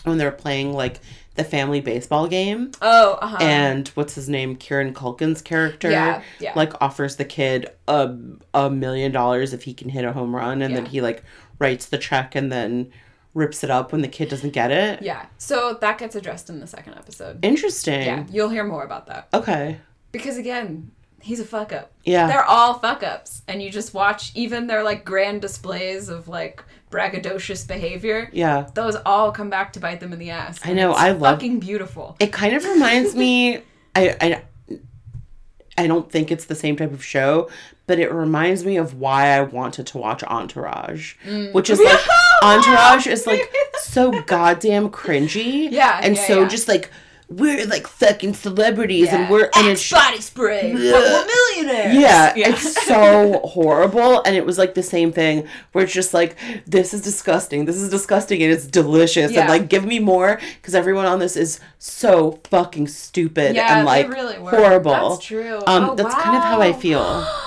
when 0.03 0.17
they 0.17 0.25
were 0.25 0.31
playing 0.31 0.73
like 0.73 0.99
the 1.35 1.43
family 1.43 1.81
baseball 1.81 2.27
game 2.27 2.71
Oh, 2.81 3.13
uh 3.21 3.27
huh. 3.27 3.37
and 3.41 3.87
what's 3.89 4.13
his 4.15 4.29
name 4.29 4.55
kieran 4.55 4.93
culkin's 4.93 5.41
character 5.41 5.89
Yeah, 5.89 6.21
yeah. 6.39 6.53
like 6.55 6.73
offers 6.81 7.15
the 7.15 7.25
kid 7.25 7.67
a, 7.87 8.15
a 8.53 8.69
million 8.69 9.11
dollars 9.11 9.53
if 9.53 9.63
he 9.63 9.73
can 9.73 9.89
hit 9.89 10.05
a 10.05 10.13
home 10.13 10.35
run 10.35 10.61
and 10.61 10.75
then 10.75 10.85
he 10.85 11.01
like 11.01 11.23
writes 11.59 11.85
the 11.87 11.97
check 11.97 12.35
and 12.35 12.51
then 12.51 12.91
rips 13.33 13.63
it 13.63 13.71
up 13.71 13.91
when 13.91 14.01
the 14.01 14.07
kid 14.07 14.29
doesn't 14.29 14.51
get 14.51 14.69
it 14.69 15.01
yeah. 15.01 15.25
So 15.39 15.75
that 15.81 15.97
gets 15.97 16.15
addressed 16.15 16.49
in 16.51 16.59
the 16.59 16.67
second 16.67 16.93
episode. 16.95 17.43
interesting 17.43 18.01
Yeah, 18.03 18.25
you'll 18.29 18.49
hear 18.49 18.63
more 18.63 18.83
about 18.83 19.07
that. 19.07 19.27
okay 19.33 19.79
Because 20.11 20.37
again, 20.37 20.91
he's 21.19 21.39
a 21.39 21.45
fuck 21.45 21.73
up. 21.73 21.91
yeah 22.03 22.27
They're 22.27 22.43
all 22.45 22.75
fuck 22.75 23.01
ups. 23.01 23.41
And 23.47 23.59
you 23.63 23.71
just 23.71 23.95
watch 23.95 24.31
even 24.35 24.67
their 24.67 24.83
like 24.83 25.03
grand 25.03 25.41
displays 25.41 26.09
of 26.09 26.27
like 26.27 26.63
braggadocious 26.93 27.67
behavior. 27.67 28.29
yeah 28.31 28.67
Those 28.73 28.95
all 29.05 29.31
come 29.31 29.49
back 29.49 29.73
to 29.73 29.79
bite 29.79 29.99
them 29.99 30.13
in 30.13 30.19
the 30.19 30.29
ass. 30.29 30.59
I 30.63 30.73
know, 30.73 30.93
I 30.93 31.09
love- 31.11 31.35
fucking 31.37 31.59
beautiful. 31.59 32.15
it 32.19 32.31
kind 32.31 32.53
of 32.55 32.63
reminds 32.63 33.15
me 33.15 33.61
I, 33.95 34.15
I 34.21 34.41
i 35.77 35.87
don't 35.87 36.11
think 36.11 36.31
it's 36.31 36.45
the 36.45 36.55
same 36.55 36.75
type 36.75 36.91
of 36.91 37.03
show 37.03 37.49
but 37.87 37.97
it 37.99 38.11
reminds 38.11 38.63
me 38.63 38.77
of 38.77 38.93
why 39.03 39.27
i 39.37 39.41
wanted 39.41 39.85
to 39.87 39.97
watch 39.97 40.23
entourage 40.23 41.15
mm. 41.25 41.51
which 41.53 41.69
is 41.69 41.79
like 41.89 41.99
entourage 42.43 43.07
is 43.07 43.25
like 43.25 43.51
so 43.81 44.11
goddamn 44.23 44.89
cringy 44.89 45.71
Yeah, 45.71 45.99
and 46.03 46.15
yeah, 46.15 46.27
so 46.27 46.41
yeah. 46.41 46.47
just 46.47 46.67
like 46.67 46.91
we're 47.29 47.65
like 47.65 47.87
fucking 47.87 48.33
celebrities 48.33 49.09
and 49.09 49.29
we're 49.29 49.49
and 49.55 49.67
it's 49.67 49.91
body 49.91 50.21
spray, 50.21 50.73
but 50.73 50.81
we're 50.81 51.25
millionaires. 51.25 51.95
yeah, 51.95 52.33
it's 52.35 52.85
so 52.85 53.39
horrible. 53.45 54.21
And 54.23 54.35
it 54.35 54.45
was 54.45 54.57
like 54.57 54.73
the 54.75 54.83
same 54.83 55.11
thing 55.11 55.47
where 55.71 55.83
it's 55.83 55.93
just 55.93 56.13
like, 56.13 56.35
this 56.65 56.93
is 56.93 57.01
disgusting. 57.01 57.65
This 57.65 57.77
is 57.77 57.89
disgusting 57.89 58.41
and 58.43 58.51
it's 58.51 58.67
delicious. 58.67 59.31
Yeah. 59.31 59.41
And 59.41 59.49
like, 59.49 59.69
give 59.69 59.85
me 59.85 59.99
more 59.99 60.39
because 60.61 60.75
everyone 60.75 61.05
on 61.05 61.19
this 61.19 61.35
is 61.35 61.59
so 61.79 62.39
fucking 62.45 62.87
stupid 62.87 63.55
yeah, 63.55 63.77
and 63.77 63.85
like 63.85 64.07
they 64.07 64.13
really 64.13 64.39
were. 64.39 64.49
horrible. 64.51 65.09
That's 65.11 65.25
true. 65.25 65.61
Um, 65.67 65.83
Oh, 65.91 65.95
that's 65.95 66.15
kind 66.15 66.37
of 66.37 66.43
how 66.43 66.61
I 66.61 66.71
feel. 66.73 67.01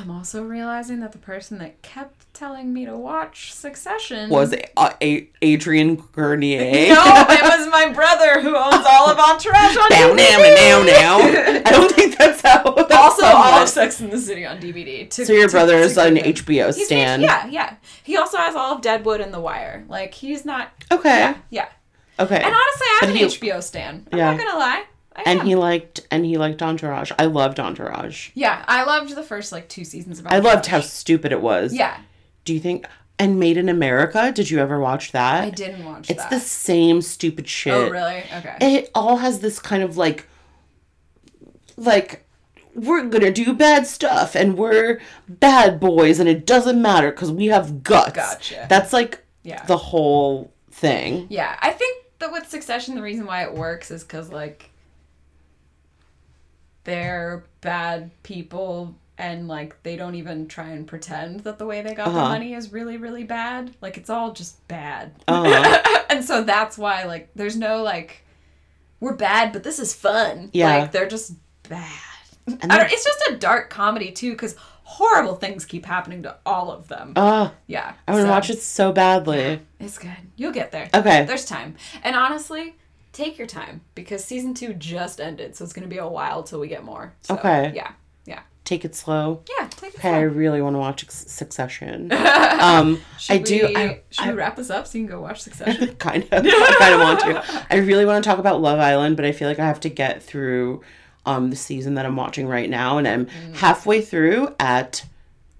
I'm 0.00 0.12
also 0.12 0.44
realizing 0.44 1.00
that 1.00 1.10
the 1.10 1.18
person 1.18 1.58
that 1.58 1.82
kept 1.82 2.32
telling 2.32 2.72
me 2.72 2.86
to 2.86 2.96
watch 2.96 3.52
Succession 3.52 4.30
Was 4.30 4.54
uh, 4.76 4.92
a- 5.02 5.28
Adrian 5.42 5.96
Grenier. 5.96 6.60
No, 6.94 7.02
it 7.28 7.42
was 7.42 7.68
my 7.68 7.90
brother 7.92 8.40
who 8.40 8.54
owns 8.56 8.86
all 8.88 9.10
of 9.10 9.18
Entourage 9.18 9.76
on 9.76 9.88
Now, 9.90 10.10
DVD. 10.14 10.54
now, 10.54 10.82
now, 10.84 11.18
now. 11.18 11.62
I 11.66 11.70
don't 11.72 11.90
think 11.92 12.16
that's 12.16 12.40
how. 12.42 12.62
That's 12.74 12.94
Also, 12.94 13.26
all 13.26 13.60
of 13.62 13.68
Sex 13.68 14.00
in 14.00 14.10
the 14.10 14.18
City 14.18 14.46
on 14.46 14.60
DVD. 14.60 15.10
To, 15.10 15.26
So 15.26 15.32
your 15.32 15.48
to- 15.48 15.52
brother 15.52 15.74
is 15.78 15.96
an 15.98 16.14
HBO 16.14 16.66
He's 16.72 16.86
stan. 16.86 17.22
H- 17.22 17.26
yeah, 17.26 17.46
yeah. 17.48 17.76
He 18.04 18.16
also 18.16 18.36
has 18.38 18.54
all 18.54 18.76
of 18.76 18.82
Deadwood 18.82 19.20
and 19.20 19.34
The 19.34 19.40
Wire. 19.40 19.84
Like 19.88 20.14
he's 20.14 20.44
not. 20.44 20.70
Okay. 20.92 21.08
Yeah, 21.18 21.36
yeah. 21.50 21.68
Okay. 22.20 22.36
And 22.36 22.44
honestly, 22.54 22.86
I'm 22.90 23.00
But 23.00 23.08
an 23.10 23.16
he- 23.16 23.24
HBO 23.24 23.60
stan. 23.62 24.06
I'm 24.12 24.18
Yeah. 24.18 24.30
not 24.30 24.38
gonna 24.38 24.58
lie. 24.60 24.84
I 25.18 25.22
and 25.26 25.40
am. 25.40 25.46
he 25.46 25.54
liked 25.56 26.00
and 26.10 26.24
he 26.24 26.38
liked 26.38 26.62
Entourage. 26.62 27.10
I 27.18 27.24
loved 27.26 27.58
Entourage. 27.60 28.30
Yeah, 28.34 28.64
I 28.68 28.84
loved 28.84 29.14
the 29.14 29.22
first 29.22 29.52
like 29.52 29.68
two 29.68 29.84
seasons 29.84 30.18
of. 30.20 30.26
It. 30.26 30.32
I 30.32 30.38
loved 30.38 30.66
how 30.66 30.80
stupid 30.80 31.32
it 31.32 31.40
was. 31.42 31.74
Yeah, 31.74 31.98
Do 32.44 32.54
you 32.54 32.60
think 32.60 32.86
and 33.18 33.40
Made 33.40 33.56
in 33.56 33.68
America? 33.68 34.30
Did 34.32 34.48
you 34.50 34.60
ever 34.60 34.78
watch 34.78 35.10
that? 35.12 35.42
I 35.44 35.50
didn't 35.50 35.84
watch 35.84 36.08
It's 36.08 36.22
that. 36.22 36.30
the 36.30 36.38
same 36.40 37.02
stupid 37.02 37.48
shit. 37.48 37.74
Oh 37.74 37.90
really? 37.90 38.22
Okay. 38.32 38.56
It 38.60 38.90
all 38.94 39.16
has 39.16 39.40
this 39.40 39.58
kind 39.58 39.82
of 39.82 39.96
like 39.96 40.26
like 41.76 42.24
we're 42.74 43.04
gonna 43.06 43.32
do 43.32 43.52
bad 43.54 43.86
stuff 43.86 44.34
and 44.36 44.56
we're 44.56 45.00
bad 45.28 45.80
boys 45.80 46.20
and 46.20 46.28
it 46.28 46.46
doesn't 46.46 46.80
matter 46.80 47.10
because 47.10 47.32
we 47.32 47.46
have 47.46 47.82
guts. 47.82 48.12
Gotcha. 48.12 48.66
That's 48.68 48.92
like 48.92 49.24
Yeah. 49.42 49.64
the 49.64 49.76
whole 49.76 50.52
thing. 50.70 51.26
Yeah, 51.28 51.56
I 51.60 51.70
think 51.70 52.04
that 52.20 52.30
with 52.32 52.48
Succession, 52.48 52.94
the 52.94 53.02
reason 53.02 53.26
why 53.26 53.42
it 53.42 53.54
works 53.54 53.90
is 53.90 54.04
because 54.04 54.30
like 54.30 54.70
they're 56.88 57.44
bad 57.60 58.10
people 58.22 58.94
and 59.18 59.46
like 59.46 59.82
they 59.82 59.94
don't 59.96 60.14
even 60.14 60.46
try 60.48 60.68
and 60.70 60.86
pretend 60.86 61.40
that 61.40 61.58
the 61.58 61.66
way 61.66 61.82
they 61.82 61.92
got 61.94 62.06
the 62.12 62.18
Uh-huh. 62.18 62.28
money 62.30 62.54
is 62.54 62.72
really 62.72 62.96
really 62.96 63.24
bad. 63.24 63.74
Like 63.82 63.96
it's 63.98 64.08
all 64.10 64.32
just 64.32 64.66
bad. 64.68 65.12
Uh-huh. 65.28 66.04
and 66.10 66.24
so 66.24 66.42
that's 66.44 66.78
why 66.78 67.04
like 67.04 67.28
there's 67.34 67.56
no 67.56 67.82
like 67.82 68.24
we're 69.00 69.14
bad, 69.14 69.52
but 69.52 69.62
this 69.62 69.78
is 69.78 69.92
fun. 69.94 70.50
Yeah. 70.52 70.78
like 70.78 70.92
they're 70.92 71.06
just 71.08 71.34
bad. 71.68 71.92
And 72.46 72.72
I 72.72 72.78
don't, 72.78 72.90
it's 72.90 73.04
just 73.04 73.22
a 73.30 73.36
dark 73.36 73.68
comedy 73.70 74.10
too, 74.10 74.32
because 74.32 74.56
horrible 74.82 75.34
things 75.34 75.66
keep 75.66 75.84
happening 75.84 76.22
to 76.22 76.34
all 76.46 76.70
of 76.72 76.88
them. 76.88 77.12
Oh, 77.14 77.52
yeah, 77.66 77.92
I 78.08 78.12
want 78.12 78.22
to 78.22 78.26
so- 78.26 78.30
watch 78.30 78.50
it 78.50 78.62
so 78.62 78.90
badly. 78.92 79.60
it's 79.78 79.98
good. 79.98 80.16
You'll 80.36 80.52
get 80.54 80.72
there. 80.72 80.88
Okay. 80.94 81.26
There's 81.26 81.44
time. 81.44 81.76
And 82.02 82.16
honestly, 82.16 82.74
take 83.12 83.38
your 83.38 83.46
time 83.46 83.80
because 83.94 84.24
season 84.24 84.54
two 84.54 84.72
just 84.74 85.20
ended, 85.20 85.56
so 85.56 85.64
it's 85.64 85.72
going 85.72 85.88
to 85.88 85.92
be 85.94 85.98
a 85.98 86.06
while 86.08 86.42
till 86.42 86.60
we 86.60 86.68
get 86.68 86.84
more. 86.84 87.14
So, 87.22 87.34
Okay. 87.34 87.72
Yeah. 87.74 87.92
Yeah. 88.24 88.40
Take 88.64 88.84
it 88.84 88.94
slow. 88.94 89.42
Yeah. 89.58 89.66
Take 89.68 89.94
it 89.94 89.98
Okay, 90.00 90.10
I 90.10 90.20
really 90.20 90.60
want 90.60 90.74
to 90.74 90.78
watch 90.78 91.04
Succession. 91.08 92.10
Um, 92.58 93.00
Should 93.18 93.34
I 93.34 93.38
do. 93.38 93.72
I, 93.76 94.00
should 94.10 94.24
I 94.24 94.30
we 94.32 94.36
wrap 94.36 94.56
this 94.56 94.68
up 94.68 94.86
so 94.86 94.98
you 94.98 95.04
can 95.06 95.14
go 95.14 95.20
watch 95.22 95.40
Succession? 95.42 95.94
kind 95.98 96.24
of. 96.24 96.44
I 96.44 96.76
kind 96.78 96.94
of 96.94 97.00
want 97.00 97.20
to. 97.20 97.66
I 97.70 97.76
really 97.76 98.04
want 98.04 98.22
to 98.24 98.28
talk 98.28 98.40
about 98.40 98.60
Love 98.60 98.80
Island, 98.80 99.16
but 99.16 99.24
I 99.24 99.30
feel 99.32 99.48
like 99.48 99.60
I 99.60 99.66
have 99.66 99.78
to 99.80 99.88
get 99.88 100.22
through 100.22 100.82
um, 101.24 101.50
the 101.50 101.56
season 101.56 101.94
that 101.94 102.04
I'm 102.04 102.16
watching 102.16 102.48
right 102.48 102.68
now, 102.68 102.98
and 102.98 103.06
I'm 103.06 103.26
Mm. 103.26 103.54
halfway 103.54 104.00
through 104.02 104.54
at 104.58 105.04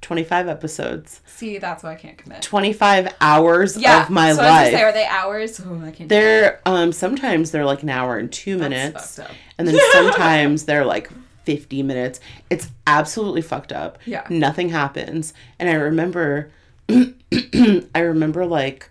25 0.00 0.48
episodes, 0.48 1.20
See, 1.26 1.58
that's 1.58 1.82
why 1.82 1.92
I 1.92 1.94
can't 1.96 2.16
commit. 2.16 2.40
25 2.42 3.14
hours 3.20 3.76
Yeah. 3.76 4.02
of 4.04 4.10
my 4.10 4.32
so 4.32 4.42
life. 4.42 4.66
gonna 4.66 4.76
say, 4.76 4.82
are 4.82 4.92
they 4.92 5.06
hours? 5.06 5.60
Oh, 5.64 5.82
I 5.84 5.90
can't. 5.90 6.08
they're 6.08 6.60
um 6.66 6.92
sometimes 6.92 7.50
they're 7.50 7.64
like 7.64 7.82
an 7.82 7.88
hour 7.90 8.16
and 8.16 8.30
two 8.32 8.56
That's 8.56 8.70
minutes, 8.70 9.16
fucked 9.16 9.30
up. 9.30 9.36
and 9.58 9.66
then 9.68 9.78
sometimes 9.92 10.64
they're 10.64 10.84
like 10.84 11.10
50 11.44 11.82
minutes. 11.82 12.20
It's 12.50 12.68
absolutely 12.86 13.42
fucked 13.42 13.72
up. 13.72 13.98
Yeah. 14.04 14.24
Nothing 14.30 14.68
happens. 14.68 15.32
And 15.58 15.68
I 15.68 15.74
remember 15.74 16.50
I 16.88 18.00
remember 18.00 18.46
like 18.46 18.90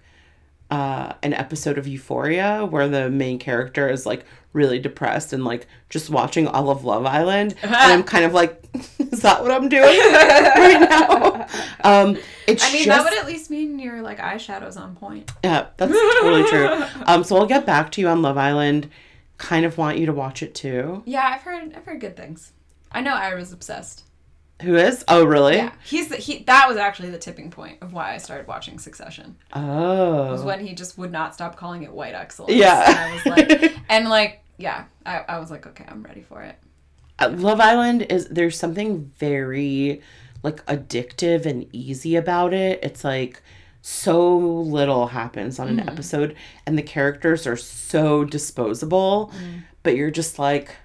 uh 0.70 1.14
an 1.24 1.34
episode 1.34 1.78
of 1.78 1.88
Euphoria 1.88 2.66
where 2.70 2.88
the 2.90 3.10
main 3.10 3.40
character 3.40 3.88
is 3.90 4.06
like 4.06 4.26
really 4.58 4.80
depressed 4.80 5.32
and 5.32 5.46
like 5.46 5.68
just 5.90 6.10
watching 6.10 6.48
all 6.48 6.70
of 6.70 6.84
Love 6.84 7.06
Island 7.06 7.56
and 7.64 7.76
I'm 7.76 8.04
kind 8.04 8.26
of 8.26 8.34
like 8.34 8.62
is 9.00 9.22
that 9.22 9.42
what 9.42 9.52
I'm 9.52 9.70
doing 9.70 9.84
right 9.98 10.88
now? 10.90 11.48
Um 11.84 12.18
it's 12.48 12.64
I 12.66 12.74
mean, 12.74 12.84
just 12.84 12.88
that 12.88 13.04
would 13.04 13.18
at 13.18 13.26
least 13.26 13.50
mean 13.50 13.80
your 13.80 14.02
like 14.02 14.18
eyeshadows 14.20 14.76
on 14.76 14.96
point. 14.96 15.32
yeah, 15.44 15.68
that's 15.78 15.94
totally 15.94 16.44
true. 16.50 16.84
Um 17.06 17.24
so 17.24 17.38
I'll 17.38 17.46
get 17.46 17.66
back 17.66 17.92
to 17.94 18.02
you 18.02 18.08
on 18.10 18.22
Love 18.22 18.38
Island. 18.38 18.90
Kind 19.38 19.66
of 19.66 19.78
want 19.78 20.00
you 20.00 20.08
to 20.08 20.14
watch 20.14 20.42
it 20.42 20.56
too. 20.56 21.04
Yeah, 21.06 21.30
I've 21.32 21.44
heard. 21.44 21.76
I've 21.76 21.86
heard 21.86 22.02
good 22.02 22.18
things. 22.18 22.54
I 22.92 23.02
know 23.02 23.14
Ira's 23.14 23.54
obsessed. 23.54 24.04
Who 24.64 24.76
is? 24.76 25.06
Oh, 25.08 25.24
really? 25.24 25.58
Yeah, 25.58 25.72
he's 25.86 26.08
the, 26.08 26.16
he. 26.16 26.40
That 26.46 26.68
was 26.68 26.78
actually 26.78 27.12
the 27.12 27.20
tipping 27.20 27.52
point 27.52 27.78
of 27.84 27.94
why 27.94 28.16
I 28.16 28.18
started 28.18 28.48
watching 28.48 28.80
Succession. 28.80 29.38
Oh, 29.54 30.32
was 30.32 30.42
when 30.42 30.66
he 30.66 30.74
just 30.74 30.98
would 30.98 31.12
not 31.12 31.36
stop 31.36 31.56
calling 31.56 31.84
it 31.84 31.92
white 31.94 32.16
excellence. 32.16 32.54
Yeah. 32.54 32.84
And 32.90 32.98
I 32.98 33.14
was 33.14 33.26
like, 33.28 33.78
and 33.90 34.10
like, 34.10 34.44
yeah, 34.58 34.86
I, 35.06 35.24
I 35.30 35.40
was 35.40 35.52
like, 35.52 35.66
okay, 35.68 35.86
I'm 35.88 36.04
ready 36.04 36.22
for 36.22 36.42
it. 36.42 36.56
Uh, 37.20 37.30
Love 37.36 37.60
Island 37.60 38.04
is 38.10 38.28
there's 38.28 38.58
something 38.58 39.12
very 39.18 40.02
like 40.44 40.66
addictive 40.68 41.46
and 41.46 41.68
easy 41.74 42.16
about 42.16 42.54
it. 42.54 42.80
It's 42.84 43.04
like 43.04 43.42
so 43.82 44.38
little 44.38 45.08
happens 45.08 45.60
on 45.60 45.68
an 45.68 45.78
Mm-hmm. 45.78 45.90
episode 45.90 46.36
and 46.66 46.78
the 46.78 46.84
characters 46.84 47.48
are 47.48 47.58
so 47.58 48.24
disposable, 48.26 49.32
Mm. 49.36 49.64
but 49.84 49.96
you're 49.96 50.12
just 50.12 50.38
like 50.40 50.76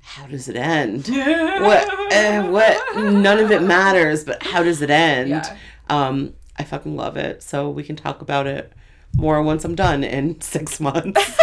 how 0.00 0.26
does 0.28 0.48
it 0.48 0.54
end? 0.56 1.08
what 1.08 2.12
eh, 2.12 2.40
what 2.48 2.96
none 2.96 3.38
of 3.40 3.50
it 3.50 3.62
matters, 3.62 4.22
but 4.24 4.42
how 4.42 4.62
does 4.62 4.80
it 4.80 4.90
end? 4.90 5.30
Yeah. 5.30 5.56
Um 5.90 6.34
I 6.58 6.64
fucking 6.64 6.96
love 6.96 7.16
it. 7.16 7.42
So 7.42 7.68
we 7.68 7.82
can 7.82 7.96
talk 7.96 8.22
about 8.22 8.46
it 8.46 8.72
more 9.16 9.42
once 9.42 9.64
I'm 9.64 9.74
done 9.74 10.04
in 10.04 10.40
6 10.40 10.80
months. 10.80 11.38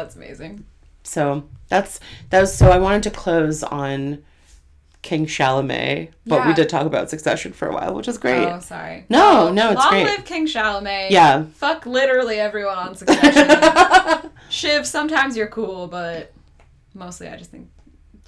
That's 0.00 0.16
amazing. 0.16 0.64
So 1.02 1.44
that's 1.68 2.00
that 2.30 2.40
was 2.40 2.54
so 2.54 2.70
I 2.70 2.78
wanted 2.78 3.02
to 3.04 3.10
close 3.10 3.62
on 3.62 4.22
King 5.02 5.26
Chalamet, 5.26 6.10
but 6.26 6.46
we 6.46 6.52
did 6.54 6.68
talk 6.68 6.86
about 6.86 7.08
Succession 7.10 7.52
for 7.52 7.68
a 7.68 7.72
while, 7.74 7.94
which 7.94 8.08
is 8.08 8.16
great. 8.18 8.46
Oh, 8.46 8.60
sorry. 8.60 9.04
No, 9.08 9.18
Well, 9.46 9.52
no, 9.52 9.70
it's 9.72 9.80
long 9.80 9.90
great. 9.90 10.04
live 10.04 10.24
King 10.24 10.46
Chalamet. 10.46 11.10
Yeah. 11.10 11.44
Fuck 11.54 11.84
literally 11.86 12.36
everyone 12.38 12.76
on 12.78 12.94
Succession. 12.94 14.30
Shiv, 14.50 14.86
sometimes 14.86 15.36
you're 15.36 15.46
cool, 15.48 15.86
but 15.86 16.32
mostly 16.94 17.28
I 17.28 17.36
just 17.36 17.50
think 17.50 17.68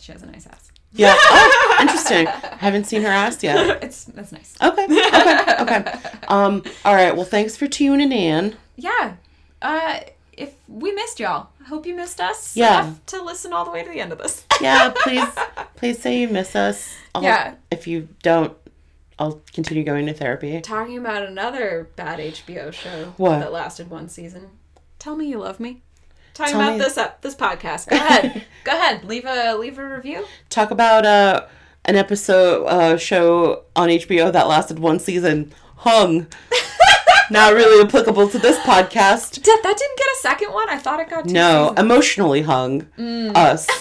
she 0.00 0.12
has 0.12 0.22
a 0.22 0.26
nice 0.26 0.46
ass. 0.46 0.70
Yeah. 0.92 1.14
Oh, 1.24 1.78
interesting. 1.80 2.26
Haven't 2.26 2.84
seen 2.84 3.00
her 3.02 3.08
ass 3.08 3.42
yet. 3.42 3.82
it's 3.82 4.04
that's 4.04 4.30
nice. 4.30 4.54
Okay. 4.62 4.84
Okay. 4.84 5.56
Okay. 5.60 5.98
Um. 6.28 6.62
All 6.84 6.94
right. 6.94 7.16
Well, 7.16 7.24
thanks 7.24 7.56
for 7.56 7.66
tuning 7.66 8.12
in. 8.12 8.56
Yeah. 8.76 9.14
Uh, 9.62 10.00
if 10.42 10.54
we 10.68 10.92
missed 10.92 11.20
y'all, 11.20 11.48
I 11.60 11.64
hope 11.68 11.86
you 11.86 11.94
missed 11.94 12.20
us. 12.20 12.56
Yeah. 12.56 12.84
enough 12.84 13.06
to 13.06 13.22
listen 13.22 13.52
all 13.52 13.64
the 13.64 13.70
way 13.70 13.82
to 13.82 13.88
the 13.90 14.00
end 14.00 14.12
of 14.12 14.18
this. 14.18 14.44
Yeah. 14.60 14.92
Please, 14.94 15.26
Please 15.76 15.98
say 16.00 16.20
you 16.20 16.28
miss 16.28 16.54
us. 16.54 16.94
I'll- 17.14 17.22
Yeah. 17.22 17.54
If 17.70 17.86
you 17.86 18.08
don't, 18.22 18.56
I'll 19.18 19.40
continue 19.52 19.84
going 19.84 20.06
to 20.06 20.14
therapy. 20.14 20.60
Talking 20.60 20.98
about 20.98 21.22
another 21.24 21.88
bad 21.96 22.18
HBO 22.18 22.72
show 22.72 23.14
What? 23.16 23.38
that 23.40 23.52
lasted 23.52 23.90
one 23.90 24.08
season. 24.08 24.48
Tell 24.98 25.16
me 25.16 25.26
you 25.28 25.38
love 25.38 25.58
me. 25.60 25.82
Talking 26.34 26.52
Tell 26.52 26.60
about 26.62 26.72
me- 26.74 26.78
this 26.78 26.96
up 26.96 27.20
this 27.22 27.34
podcast. 27.34 27.88
Go 27.90 27.96
ahead. 27.96 28.44
Go 28.64 28.72
ahead. 28.72 29.04
Leave 29.04 29.24
a 29.26 29.54
leave 29.54 29.78
a 29.78 29.86
review. 29.86 30.24
Talk 30.48 30.70
about 30.70 31.04
uh, 31.04 31.46
an 31.84 31.96
episode 31.96 32.64
uh, 32.66 32.96
show 32.96 33.64
on 33.76 33.88
HBO 33.88 34.32
that 34.32 34.48
lasted 34.48 34.78
one 34.78 34.98
season. 34.98 35.52
Hung. 35.78 36.26
Not 37.30 37.54
really 37.54 37.84
applicable 37.84 38.28
to 38.28 38.38
this 38.38 38.58
podcast. 38.58 39.42
Did, 39.42 39.62
that 39.62 39.76
didn't 39.78 39.98
get 39.98 40.06
a 40.06 40.18
second 40.20 40.52
one. 40.52 40.68
I 40.68 40.78
thought 40.78 41.00
it 41.00 41.08
got 41.10 41.26
two 41.28 41.32
No, 41.34 41.68
seasons. 41.68 41.78
emotionally 41.80 42.42
hung. 42.42 42.82
Mm. 42.98 43.36
Us. 43.36 43.66